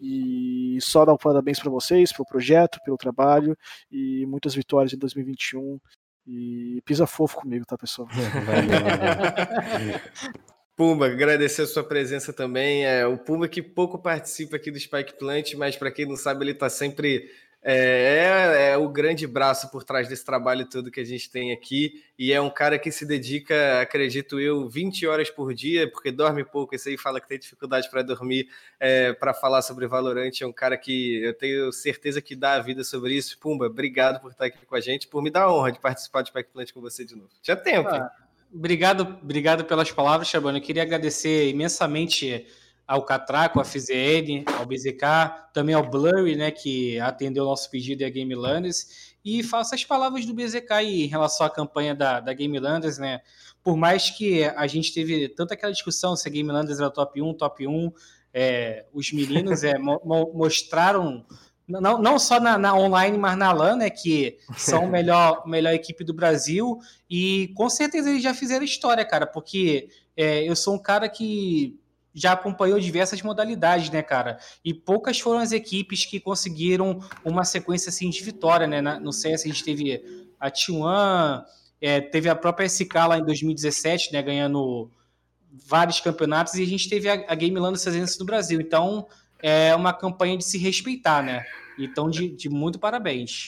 E 0.00 0.78
só 0.80 1.04
dar 1.04 1.12
um 1.14 1.16
parabéns 1.16 1.58
para 1.58 1.70
vocês, 1.70 2.12
pelo 2.12 2.26
projeto, 2.26 2.78
pelo 2.84 2.96
trabalho 2.96 3.56
e 3.90 4.24
muitas 4.26 4.54
vitórias 4.54 4.92
em 4.92 4.98
2021. 4.98 5.78
E 6.26 6.82
pisa 6.84 7.06
fofo 7.06 7.36
comigo, 7.36 7.64
tá, 7.64 7.78
pessoal? 7.78 8.08
Pumba, 10.76 11.06
agradecer 11.06 11.62
a 11.62 11.66
sua 11.66 11.82
presença 11.84 12.32
também. 12.32 12.84
É 12.84 13.06
o 13.06 13.16
Pumba 13.16 13.48
que 13.48 13.62
pouco 13.62 13.98
participa 13.98 14.56
aqui 14.56 14.70
do 14.70 14.78
Spike 14.78 15.18
Plant, 15.18 15.54
mas 15.54 15.76
para 15.76 15.90
quem 15.90 16.04
não 16.04 16.16
sabe, 16.16 16.44
ele 16.44 16.50
está 16.50 16.68
sempre 16.68 17.30
é, 17.68 18.68
é, 18.68 18.70
é, 18.70 18.76
o 18.76 18.88
grande 18.88 19.26
braço 19.26 19.68
por 19.72 19.82
trás 19.82 20.08
desse 20.08 20.24
trabalho 20.24 20.64
todo 20.70 20.88
que 20.88 21.00
a 21.00 21.04
gente 21.04 21.28
tem 21.28 21.52
aqui. 21.52 22.04
E 22.16 22.32
é 22.32 22.40
um 22.40 22.48
cara 22.48 22.78
que 22.78 22.92
se 22.92 23.04
dedica, 23.04 23.80
acredito 23.80 24.38
eu, 24.38 24.68
20 24.68 25.04
horas 25.08 25.30
por 25.30 25.52
dia, 25.52 25.90
porque 25.90 26.12
dorme 26.12 26.44
pouco. 26.44 26.76
Esse 26.76 26.90
aí 26.90 26.96
fala 26.96 27.20
que 27.20 27.26
tem 27.26 27.40
dificuldade 27.40 27.90
para 27.90 28.02
dormir, 28.02 28.48
é, 28.78 29.12
para 29.14 29.34
falar 29.34 29.62
sobre 29.62 29.88
Valorant. 29.88 30.30
É 30.40 30.46
um 30.46 30.52
cara 30.52 30.76
que 30.76 31.20
eu 31.24 31.34
tenho 31.34 31.72
certeza 31.72 32.22
que 32.22 32.36
dá 32.36 32.52
a 32.52 32.60
vida 32.60 32.84
sobre 32.84 33.14
isso. 33.14 33.36
Pumba, 33.36 33.66
obrigado 33.66 34.20
por 34.20 34.30
estar 34.30 34.44
aqui 34.44 34.64
com 34.64 34.76
a 34.76 34.80
gente, 34.80 35.08
por 35.08 35.20
me 35.20 35.28
dar 35.28 35.42
a 35.42 35.52
honra 35.52 35.72
de 35.72 35.80
participar 35.80 36.22
do 36.22 36.30
Plant 36.30 36.72
com 36.72 36.80
você 36.80 37.04
de 37.04 37.16
novo. 37.16 37.30
Tinha 37.42 37.56
tempo. 37.56 37.88
Ah, 37.88 38.12
obrigado, 38.54 39.18
obrigado 39.20 39.64
pelas 39.64 39.90
palavras, 39.90 40.28
Chabano. 40.28 40.58
Eu 40.58 40.62
queria 40.62 40.84
agradecer 40.84 41.48
imensamente 41.48 42.46
ao 42.86 43.04
Catraco, 43.04 43.60
à 43.60 43.64
FZN, 43.64 44.44
ao 44.58 44.64
BZK, 44.64 45.50
também 45.52 45.74
ao 45.74 45.88
Blurry, 45.88 46.36
né, 46.36 46.50
que 46.50 47.00
atendeu 47.00 47.44
o 47.44 47.48
nosso 47.48 47.68
pedido 47.68 48.02
e 48.02 48.04
a 48.04 48.10
Game 48.10 48.34
Landers, 48.34 49.16
e 49.24 49.42
faço 49.42 49.74
as 49.74 49.84
palavras 49.84 50.24
do 50.24 50.32
BZK 50.32 50.72
aí, 50.72 51.02
em 51.02 51.08
relação 51.08 51.44
à 51.46 51.50
campanha 51.50 51.94
da, 51.94 52.20
da 52.20 52.32
Game 52.32 52.58
Landers, 52.58 52.98
né, 52.98 53.20
por 53.62 53.76
mais 53.76 54.10
que 54.10 54.44
a 54.44 54.66
gente 54.68 54.94
teve 54.94 55.28
tanta 55.28 55.54
aquela 55.54 55.72
discussão 55.72 56.14
se 56.14 56.28
a 56.28 56.30
Game 56.30 56.50
Landers 56.50 56.78
era 56.78 56.90
top 56.90 57.20
1, 57.20 57.34
top 57.34 57.66
1, 57.66 57.92
é, 58.32 58.84
os 58.92 59.12
meninos 59.12 59.64
é, 59.64 59.76
mo 59.78 59.98
mostraram, 60.32 61.26
não, 61.66 61.98
não 62.00 62.18
só 62.20 62.38
na, 62.38 62.56
na, 62.56 62.76
online, 62.76 63.18
mas 63.18 63.36
na 63.36 63.50
LAN, 63.50 63.76
né, 63.78 63.90
que 63.90 64.38
são 64.56 64.84
a 64.84 64.86
melhor, 64.86 65.44
melhor 65.44 65.74
equipe 65.74 66.04
do 66.04 66.14
Brasil, 66.14 66.78
e 67.10 67.52
com 67.56 67.68
certeza 67.68 68.10
eles 68.10 68.22
já 68.22 68.32
fizeram 68.32 68.64
história, 68.64 69.04
cara, 69.04 69.26
porque 69.26 69.88
é, 70.16 70.48
eu 70.48 70.54
sou 70.54 70.76
um 70.76 70.78
cara 70.78 71.08
que 71.08 71.76
já 72.16 72.32
acompanhou 72.32 72.80
diversas 72.80 73.20
modalidades, 73.20 73.90
né, 73.90 74.02
cara? 74.02 74.38
E 74.64 74.72
poucas 74.72 75.20
foram 75.20 75.38
as 75.38 75.52
equipes 75.52 76.06
que 76.06 76.18
conseguiram 76.18 76.98
uma 77.22 77.44
sequência 77.44 77.90
assim 77.90 78.08
de 78.08 78.24
vitória, 78.24 78.66
né? 78.66 78.80
No 78.80 79.12
CS 79.12 79.44
a 79.44 79.48
gente 79.48 79.62
teve 79.62 80.02
a 80.40 80.50
T1, 80.50 81.44
é, 81.78 82.00
teve 82.00 82.30
a 82.30 82.34
própria 82.34 82.66
SK 82.66 82.94
lá 83.06 83.18
em 83.18 83.24
2017, 83.24 84.14
né, 84.14 84.22
ganhando 84.22 84.90
vários 85.68 86.00
campeonatos, 86.00 86.54
e 86.54 86.62
a 86.62 86.66
gente 86.66 86.88
teve 86.88 87.08
a, 87.08 87.24
a 87.28 87.34
Game 87.34 87.58
Land 87.58 87.78
fazendo 87.78 88.04
isso 88.04 88.18
no 88.18 88.26
Brasil. 88.26 88.60
Então, 88.60 89.06
é 89.42 89.74
uma 89.74 89.92
campanha 89.92 90.38
de 90.38 90.44
se 90.44 90.56
respeitar, 90.56 91.22
né? 91.22 91.44
Então, 91.78 92.08
de, 92.08 92.30
de 92.30 92.48
muito 92.48 92.78
parabéns. 92.78 93.46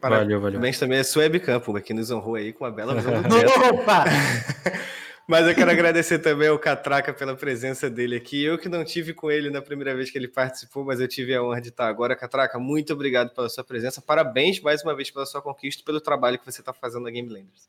Parabéns 0.00 0.26
valeu, 0.26 0.40
valeu. 0.40 0.52
Parabéns 0.58 0.78
também 0.78 0.98
a 0.98 1.04
sua 1.04 1.22
webcam, 1.22 1.60
que 1.82 1.92
nos 1.92 2.10
honrou 2.10 2.36
aí 2.36 2.52
com 2.52 2.64
uma 2.64 2.70
bela 2.70 2.94
visão 2.94 3.22
do 3.22 3.28
Opa! 3.74 4.04
Mas 5.26 5.44
eu 5.44 5.56
quero 5.56 5.70
agradecer 5.72 6.20
também 6.20 6.46
ao 6.46 6.58
Catraca 6.58 7.12
pela 7.12 7.34
presença 7.34 7.90
dele 7.90 8.14
aqui. 8.14 8.44
Eu 8.44 8.56
que 8.56 8.68
não 8.68 8.84
tive 8.84 9.12
com 9.12 9.28
ele 9.28 9.50
na 9.50 9.60
primeira 9.60 9.92
vez 9.92 10.08
que 10.08 10.16
ele 10.16 10.28
participou, 10.28 10.84
mas 10.84 11.00
eu 11.00 11.08
tive 11.08 11.34
a 11.34 11.42
honra 11.42 11.60
de 11.60 11.70
estar 11.70 11.88
agora. 11.88 12.14
Catraca, 12.14 12.60
muito 12.60 12.92
obrigado 12.92 13.34
pela 13.34 13.48
sua 13.48 13.64
presença. 13.64 14.00
Parabéns 14.00 14.60
mais 14.60 14.84
uma 14.84 14.94
vez 14.94 15.10
pela 15.10 15.26
sua 15.26 15.42
conquista 15.42 15.82
e 15.82 15.84
pelo 15.84 16.00
trabalho 16.00 16.38
que 16.38 16.44
você 16.44 16.60
está 16.60 16.72
fazendo 16.72 17.02
na 17.02 17.10
Game 17.10 17.28
Landers. 17.28 17.68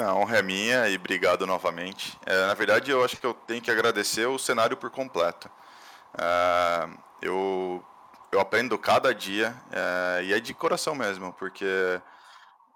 A 0.00 0.12
honra 0.12 0.38
é 0.38 0.42
minha 0.42 0.88
e 0.88 0.96
obrigado 0.96 1.46
novamente. 1.46 2.18
É, 2.26 2.46
na 2.46 2.54
verdade, 2.54 2.90
eu 2.90 3.04
acho 3.04 3.16
que 3.16 3.26
eu 3.26 3.32
tenho 3.32 3.62
que 3.62 3.70
agradecer 3.70 4.26
o 4.26 4.38
cenário 4.38 4.76
por 4.76 4.90
completo. 4.90 5.48
É, 6.20 6.88
eu, 7.22 7.84
eu 8.32 8.40
aprendo 8.40 8.76
cada 8.76 9.14
dia 9.14 9.54
é, 9.70 10.24
e 10.24 10.32
é 10.32 10.40
de 10.40 10.52
coração 10.52 10.96
mesmo, 10.96 11.32
porque 11.34 12.00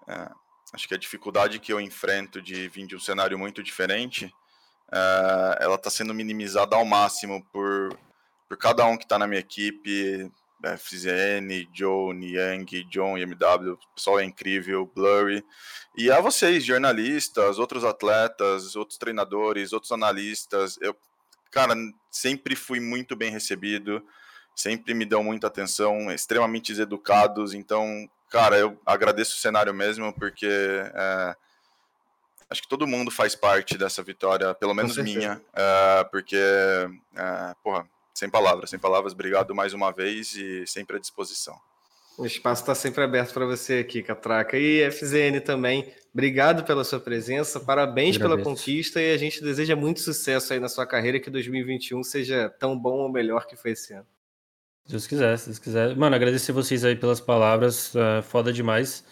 é, 0.07 0.31
Acho 0.73 0.87
que 0.87 0.95
a 0.95 0.97
dificuldade 0.97 1.59
que 1.59 1.71
eu 1.71 1.79
enfrento 1.79 2.41
de 2.41 2.67
vir 2.67 2.87
de 2.87 2.95
um 2.95 2.99
cenário 2.99 3.37
muito 3.37 3.61
diferente, 3.61 4.25
uh, 4.89 5.55
ela 5.59 5.75
está 5.75 5.89
sendo 5.89 6.13
minimizada 6.13 6.75
ao 6.75 6.83
máximo 6.83 7.45
por, 7.53 7.95
por 8.49 8.57
cada 8.57 8.83
um 8.85 8.97
que 8.97 9.03
está 9.03 9.19
na 9.19 9.27
minha 9.27 9.39
equipe, 9.39 10.31
é, 10.63 10.77
FZN, 10.77 11.69
Joe, 11.73 12.13
Niang, 12.15 12.83
John, 12.85 13.17
MW, 13.17 13.73
o 13.73 13.95
pessoal 13.95 14.19
é 14.19 14.23
incrível, 14.23 14.89
Blurry. 14.95 15.43
E 15.95 16.09
a 16.09 16.21
vocês, 16.21 16.63
jornalistas, 16.63 17.59
outros 17.59 17.83
atletas, 17.83 18.75
outros 18.75 18.97
treinadores, 18.97 19.73
outros 19.73 19.91
analistas. 19.91 20.77
Eu, 20.81 20.95
cara, 21.51 21.75
sempre 22.09 22.55
fui 22.55 22.79
muito 22.79 23.15
bem 23.15 23.29
recebido, 23.29 24.03
sempre 24.55 24.93
me 24.93 25.05
dão 25.05 25.23
muita 25.23 25.47
atenção, 25.47 26.11
extremamente 26.11 26.79
educados. 26.79 27.53
Então, 27.53 28.09
Cara, 28.33 28.57
eu 28.57 28.75
agradeço 28.83 29.35
o 29.35 29.39
cenário 29.39 29.71
mesmo, 29.71 30.11
porque 30.11 30.47
é, 30.47 31.35
acho 32.49 32.63
que 32.63 32.67
todo 32.67 32.87
mundo 32.87 33.11
faz 33.11 33.35
parte 33.35 33.77
dessa 33.77 34.01
vitória, 34.01 34.55
pelo 34.55 34.73
menos 34.73 34.97
minha, 34.97 35.39
é, 35.53 36.03
porque, 36.05 36.35
é, 36.35 37.55
porra, 37.63 37.87
sem 38.11 38.27
palavras, 38.27 38.71
sem 38.71 38.79
palavras, 38.79 39.13
obrigado 39.13 39.53
mais 39.53 39.71
uma 39.75 39.91
vez 39.91 40.33
e 40.33 40.65
sempre 40.65 40.97
à 40.97 40.99
disposição. 40.99 41.55
O 42.17 42.25
espaço 42.25 42.63
está 42.63 42.73
sempre 42.73 43.03
aberto 43.03 43.35
para 43.35 43.45
você 43.45 43.75
aqui, 43.75 44.01
Catraca. 44.01 44.57
E 44.57 44.89
FZN 44.89 45.39
também, 45.45 45.93
obrigado 46.11 46.63
pela 46.63 46.83
sua 46.83 46.99
presença, 46.99 47.59
parabéns 47.59 48.17
pela 48.17 48.41
conquista 48.41 48.99
e 48.99 49.13
a 49.13 49.17
gente 49.17 49.43
deseja 49.43 49.75
muito 49.75 49.99
sucesso 49.99 50.53
aí 50.53 50.59
na 50.59 50.69
sua 50.69 50.87
carreira, 50.87 51.19
que 51.19 51.29
2021 51.29 52.01
seja 52.03 52.49
tão 52.49 52.75
bom 52.75 52.97
ou 52.97 53.11
melhor 53.11 53.45
que 53.45 53.55
foi 53.55 53.73
esse 53.73 53.93
ano. 53.93 54.07
Se 54.85 54.91
Deus 54.91 55.07
quiser, 55.07 55.37
se 55.37 55.45
Deus 55.45 55.59
quiser. 55.59 55.95
Mano, 55.95 56.15
agradecer 56.15 56.51
vocês 56.51 56.83
aí 56.83 56.95
pelas 56.95 57.21
palavras, 57.21 57.93
uh, 57.95 58.21
foda 58.21 58.51
demais. 58.51 59.05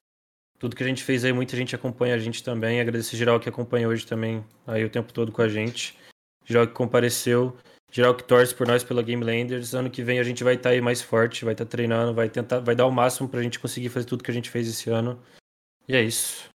Tudo 0.60 0.76
que 0.76 0.84
a 0.84 0.88
gente 0.88 1.04
fez 1.04 1.26
aí, 1.26 1.34
muita 1.34 1.56
gente 1.56 1.76
acompanha 1.76 2.14
a 2.14 2.20
gente 2.20 2.44
também. 2.44 2.80
Agradecer 2.80 3.18
geral 3.18 3.40
que 3.40 3.50
acompanha 3.50 3.88
hoje 3.88 4.06
também, 4.06 4.46
aí 4.68 4.84
o 4.84 4.90
tempo 4.90 5.12
todo 5.12 5.32
com 5.32 5.42
a 5.42 5.48
gente. 5.48 5.98
Geral 6.46 6.68
que 6.68 6.74
compareceu, 6.74 7.58
geral 7.92 8.14
que 8.16 8.24
torce 8.24 8.54
por 8.54 8.68
nós 8.68 8.84
pela 8.84 9.02
Game 9.02 9.24
Landers. 9.24 9.74
Ano 9.74 9.90
que 9.90 10.04
vem 10.04 10.20
a 10.20 10.24
gente 10.24 10.44
vai 10.44 10.56
estar 10.56 10.70
tá 10.70 10.74
aí 10.76 10.82
mais 10.82 11.02
forte, 11.02 11.46
vai 11.46 11.54
estar 11.54 11.66
tá 11.66 11.72
treinando, 11.72 12.14
vai 12.14 12.30
tentar, 12.30 12.60
vai 12.60 12.76
dar 12.76 12.86
o 12.86 12.92
máximo 12.92 13.30
pra 13.30 13.42
gente 13.42 13.60
conseguir 13.60 13.90
fazer 13.90 14.06
tudo 14.06 14.24
que 14.24 14.32
a 14.32 14.34
gente 14.34 14.50
fez 14.50 14.68
esse 14.68 14.90
ano. 14.90 15.20
E 15.88 15.96
é 15.96 16.02
isso. 16.02 16.52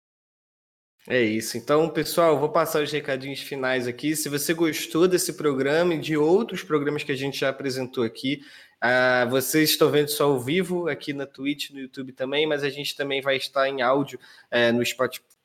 É 1.07 1.21
isso. 1.21 1.55
Então, 1.55 1.87
pessoal, 1.87 2.39
vou 2.39 2.49
passar 2.49 2.81
os 2.81 2.91
recadinhos 2.91 3.39
finais 3.39 3.87
aqui. 3.87 4.15
Se 4.15 4.27
você 4.27 4.55
gostou 4.55 5.07
desse 5.07 5.33
programa 5.33 5.93
e 5.93 5.99
de 5.99 6.17
outros 6.17 6.63
programas 6.63 7.03
que 7.03 7.11
a 7.11 7.15
gente 7.15 7.39
já 7.39 7.49
apresentou 7.49 8.03
aqui, 8.03 8.41
Uh, 8.83 9.29
vocês 9.29 9.71
estão 9.71 9.89
vendo 9.89 10.09
só 10.09 10.25
ao 10.25 10.39
vivo 10.39 10.87
aqui 10.87 11.13
na 11.13 11.25
Twitch, 11.25 11.71
no 11.71 11.79
YouTube 11.79 12.11
também, 12.11 12.45
mas 12.45 12.63
a 12.63 12.69
gente 12.69 12.95
também 12.95 13.21
vai 13.21 13.37
estar 13.37 13.67
em 13.67 13.81
áudio 13.81 14.19
uh, 14.51 14.73
no 14.73 14.85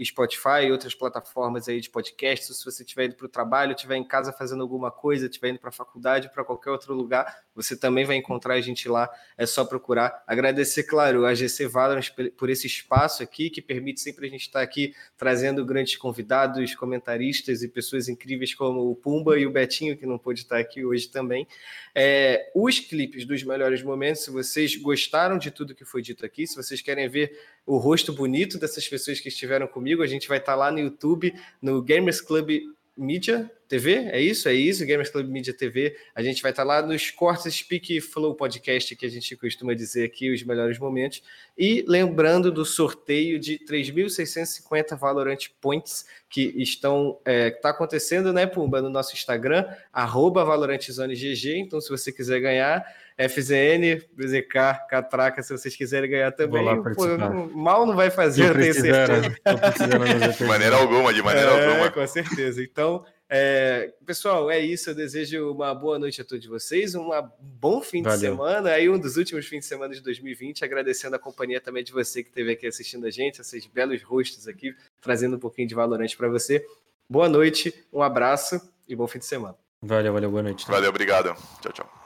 Spotify 0.05 0.67
e 0.67 0.73
outras 0.73 0.95
plataformas 0.95 1.69
aí 1.69 1.81
de 1.81 1.89
podcast. 1.89 2.53
Se 2.53 2.65
você 2.65 2.83
estiver 2.83 3.07
indo 3.07 3.15
para 3.15 3.27
o 3.27 3.29
trabalho, 3.29 3.73
estiver 3.73 3.97
em 3.97 4.05
casa 4.05 4.33
fazendo 4.33 4.63
alguma 4.63 4.91
coisa, 4.91 5.27
estiver 5.27 5.51
indo 5.51 5.59
para 5.59 5.71
a 5.71 5.73
faculdade, 5.73 6.31
para 6.33 6.45
qualquer 6.45 6.71
outro 6.71 6.93
lugar, 6.93 7.45
você 7.55 7.77
também 7.77 8.05
vai 8.05 8.17
encontrar 8.17 8.55
a 8.55 8.61
gente 8.61 8.89
lá. 8.89 9.09
É 9.39 9.47
só 9.47 9.65
procurar. 9.65 10.23
Agradecer, 10.27 10.85
claro, 10.85 11.25
a 11.25 11.35
GC 11.35 11.67
Valorant 11.67 12.11
por 12.37 12.51
esse 12.51 12.67
espaço 12.67 13.23
aqui 13.23 13.49
que 13.49 13.63
permite 13.63 14.01
sempre 14.01 14.27
a 14.27 14.31
gente 14.31 14.43
estar 14.43 14.61
aqui 14.61 14.95
trazendo 15.17 15.65
grandes 15.65 15.97
convidados, 15.97 16.75
comentaristas 16.75 17.63
e 17.63 17.69
pessoas 17.69 18.09
incríveis 18.09 18.55
como 18.55 18.91
o 18.91 18.97
Pumba 18.97 19.39
e 19.39 19.47
o 19.47 19.51
Betinho, 19.51 19.97
que 19.97 20.07
não 20.07 20.19
pôde 20.19 20.41
estar 20.41 20.59
aqui 20.59 20.85
hoje 20.85 21.09
também. 21.09 21.47
É, 21.95 22.51
os 22.55 22.81
clipes 22.81 23.20
dos 23.25 23.43
melhores 23.43 23.83
momentos. 23.83 24.25
Se 24.25 24.31
vocês 24.31 24.77
gostaram 24.77 25.39
de 25.39 25.51
tudo 25.51 25.75
que 25.75 25.85
foi 25.85 26.03
dito 26.03 26.25
aqui, 26.25 26.47
se 26.47 26.57
vocês 26.57 26.81
querem 26.81 27.09
ver 27.09 27.39
o 27.67 27.77
rosto 27.77 28.13
bonito 28.13 28.59
dessas 28.59 28.87
pessoas 28.89 29.21
que 29.21 29.29
estiveram 29.29 29.67
comigo, 29.67 30.03
a 30.03 30.07
gente 30.07 30.29
vai 30.29 30.39
estar 30.39 30.55
lá 30.55 30.71
no 30.71 30.79
YouTube, 30.79 31.35
no 31.61 31.83
Gamers 31.83 32.21
Club 32.21 32.51
Media 32.97 33.51
TV, 33.71 34.09
é 34.11 34.21
isso? 34.21 34.49
É 34.49 34.53
isso, 34.53 34.85
Gamers 34.85 35.11
Club 35.11 35.29
Media 35.29 35.55
TV. 35.55 35.97
A 36.13 36.21
gente 36.25 36.43
vai 36.43 36.51
estar 36.51 36.65
lá 36.65 36.83
nos 36.83 37.13
cortes 37.13 37.55
Speak 37.55 38.01
Flow 38.01 38.35
Podcast, 38.35 38.97
que 38.97 39.07
a 39.07 39.09
gente 39.09 39.37
costuma 39.37 39.75
dizer 39.75 40.05
aqui, 40.05 40.29
os 40.29 40.43
melhores 40.43 40.77
momentos. 40.77 41.23
E 41.57 41.85
lembrando 41.87 42.51
do 42.51 42.65
sorteio 42.65 43.39
de 43.39 43.61
3.650 43.61 44.99
Valorant 44.99 45.47
Points 45.61 46.05
que 46.29 46.53
estão 46.57 47.21
é, 47.25 47.51
tá 47.51 47.71
acontecendo, 47.71 48.33
né, 48.33 48.45
Pumba, 48.45 48.83
no 48.83 48.91
nosso 48.91 49.15
Instagram, 49.15 49.65
arroba 49.93 50.45
ValorantZoneGG. 50.45 51.59
Então, 51.59 51.81
se 51.81 51.91
você 51.91 52.11
quiser 52.11 52.41
ganhar, 52.41 52.85
FZN, 53.17 54.03
BZK, 54.17 54.89
Catraca, 54.89 55.45
se 55.45 55.53
vocês 55.53 55.77
quiserem 55.77 56.11
ganhar 56.11 56.33
também. 56.33 56.65
Pô, 56.95 57.07
mal 57.55 57.87
não 57.87 57.95
vai 57.95 58.11
fazer, 58.11 58.49
eu 58.49 58.55
tenho 58.55 58.75
certeza. 58.75 60.33
de 60.37 60.45
maneira 60.45 60.75
alguma, 60.75 61.15
de 61.15 61.23
maneira 61.23 61.51
é, 61.51 61.67
alguma. 61.69 61.91
Com 61.91 62.07
certeza. 62.07 62.61
Então, 62.63 63.05
é, 63.33 63.95
pessoal, 64.05 64.51
é 64.51 64.59
isso. 64.59 64.91
Eu 64.91 64.95
desejo 64.95 65.53
uma 65.53 65.73
boa 65.73 66.01
noite 66.01 66.21
a 66.21 66.25
todos 66.25 66.45
vocês, 66.47 66.97
um 66.97 67.09
bom 67.41 67.81
fim 67.81 68.03
Valeu. 68.03 68.19
de 68.19 68.27
semana, 68.27 68.71
aí 68.71 68.91
um 68.91 68.99
dos 68.99 69.17
últimos 69.17 69.47
fins 69.47 69.61
de 69.61 69.67
semana 69.67 69.95
de 69.95 70.01
2020. 70.01 70.65
Agradecendo 70.65 71.15
a 71.15 71.19
companhia 71.19 71.61
também 71.61 71.85
de 71.85 71.93
você 71.93 72.25
que 72.25 72.29
esteve 72.29 72.51
aqui 72.51 72.67
assistindo 72.67 73.07
a 73.07 73.11
gente, 73.11 73.41
esses 73.41 73.67
belos 73.67 74.03
rostos 74.03 74.49
aqui, 74.49 74.75
trazendo 75.01 75.37
um 75.37 75.41
pouquinho 75.41 75.69
de 75.69 75.77
valorante 75.77 76.17
para 76.17 76.29
você. 76.29 76.67
Boa 77.09 77.29
noite, 77.29 77.73
um 77.93 78.03
abraço 78.03 78.61
e 78.89 78.97
bom 78.97 79.07
fim 79.07 79.21
de 79.21 79.27
semana. 79.27 79.57
Valeu, 79.81 80.13
valeu, 80.13 80.31
boa 80.31 80.43
noite. 80.43 80.67
Valeu, 80.67 80.91
obrigado. 80.91 81.35
Tchau, 81.63 81.73
tchau. 81.73 82.00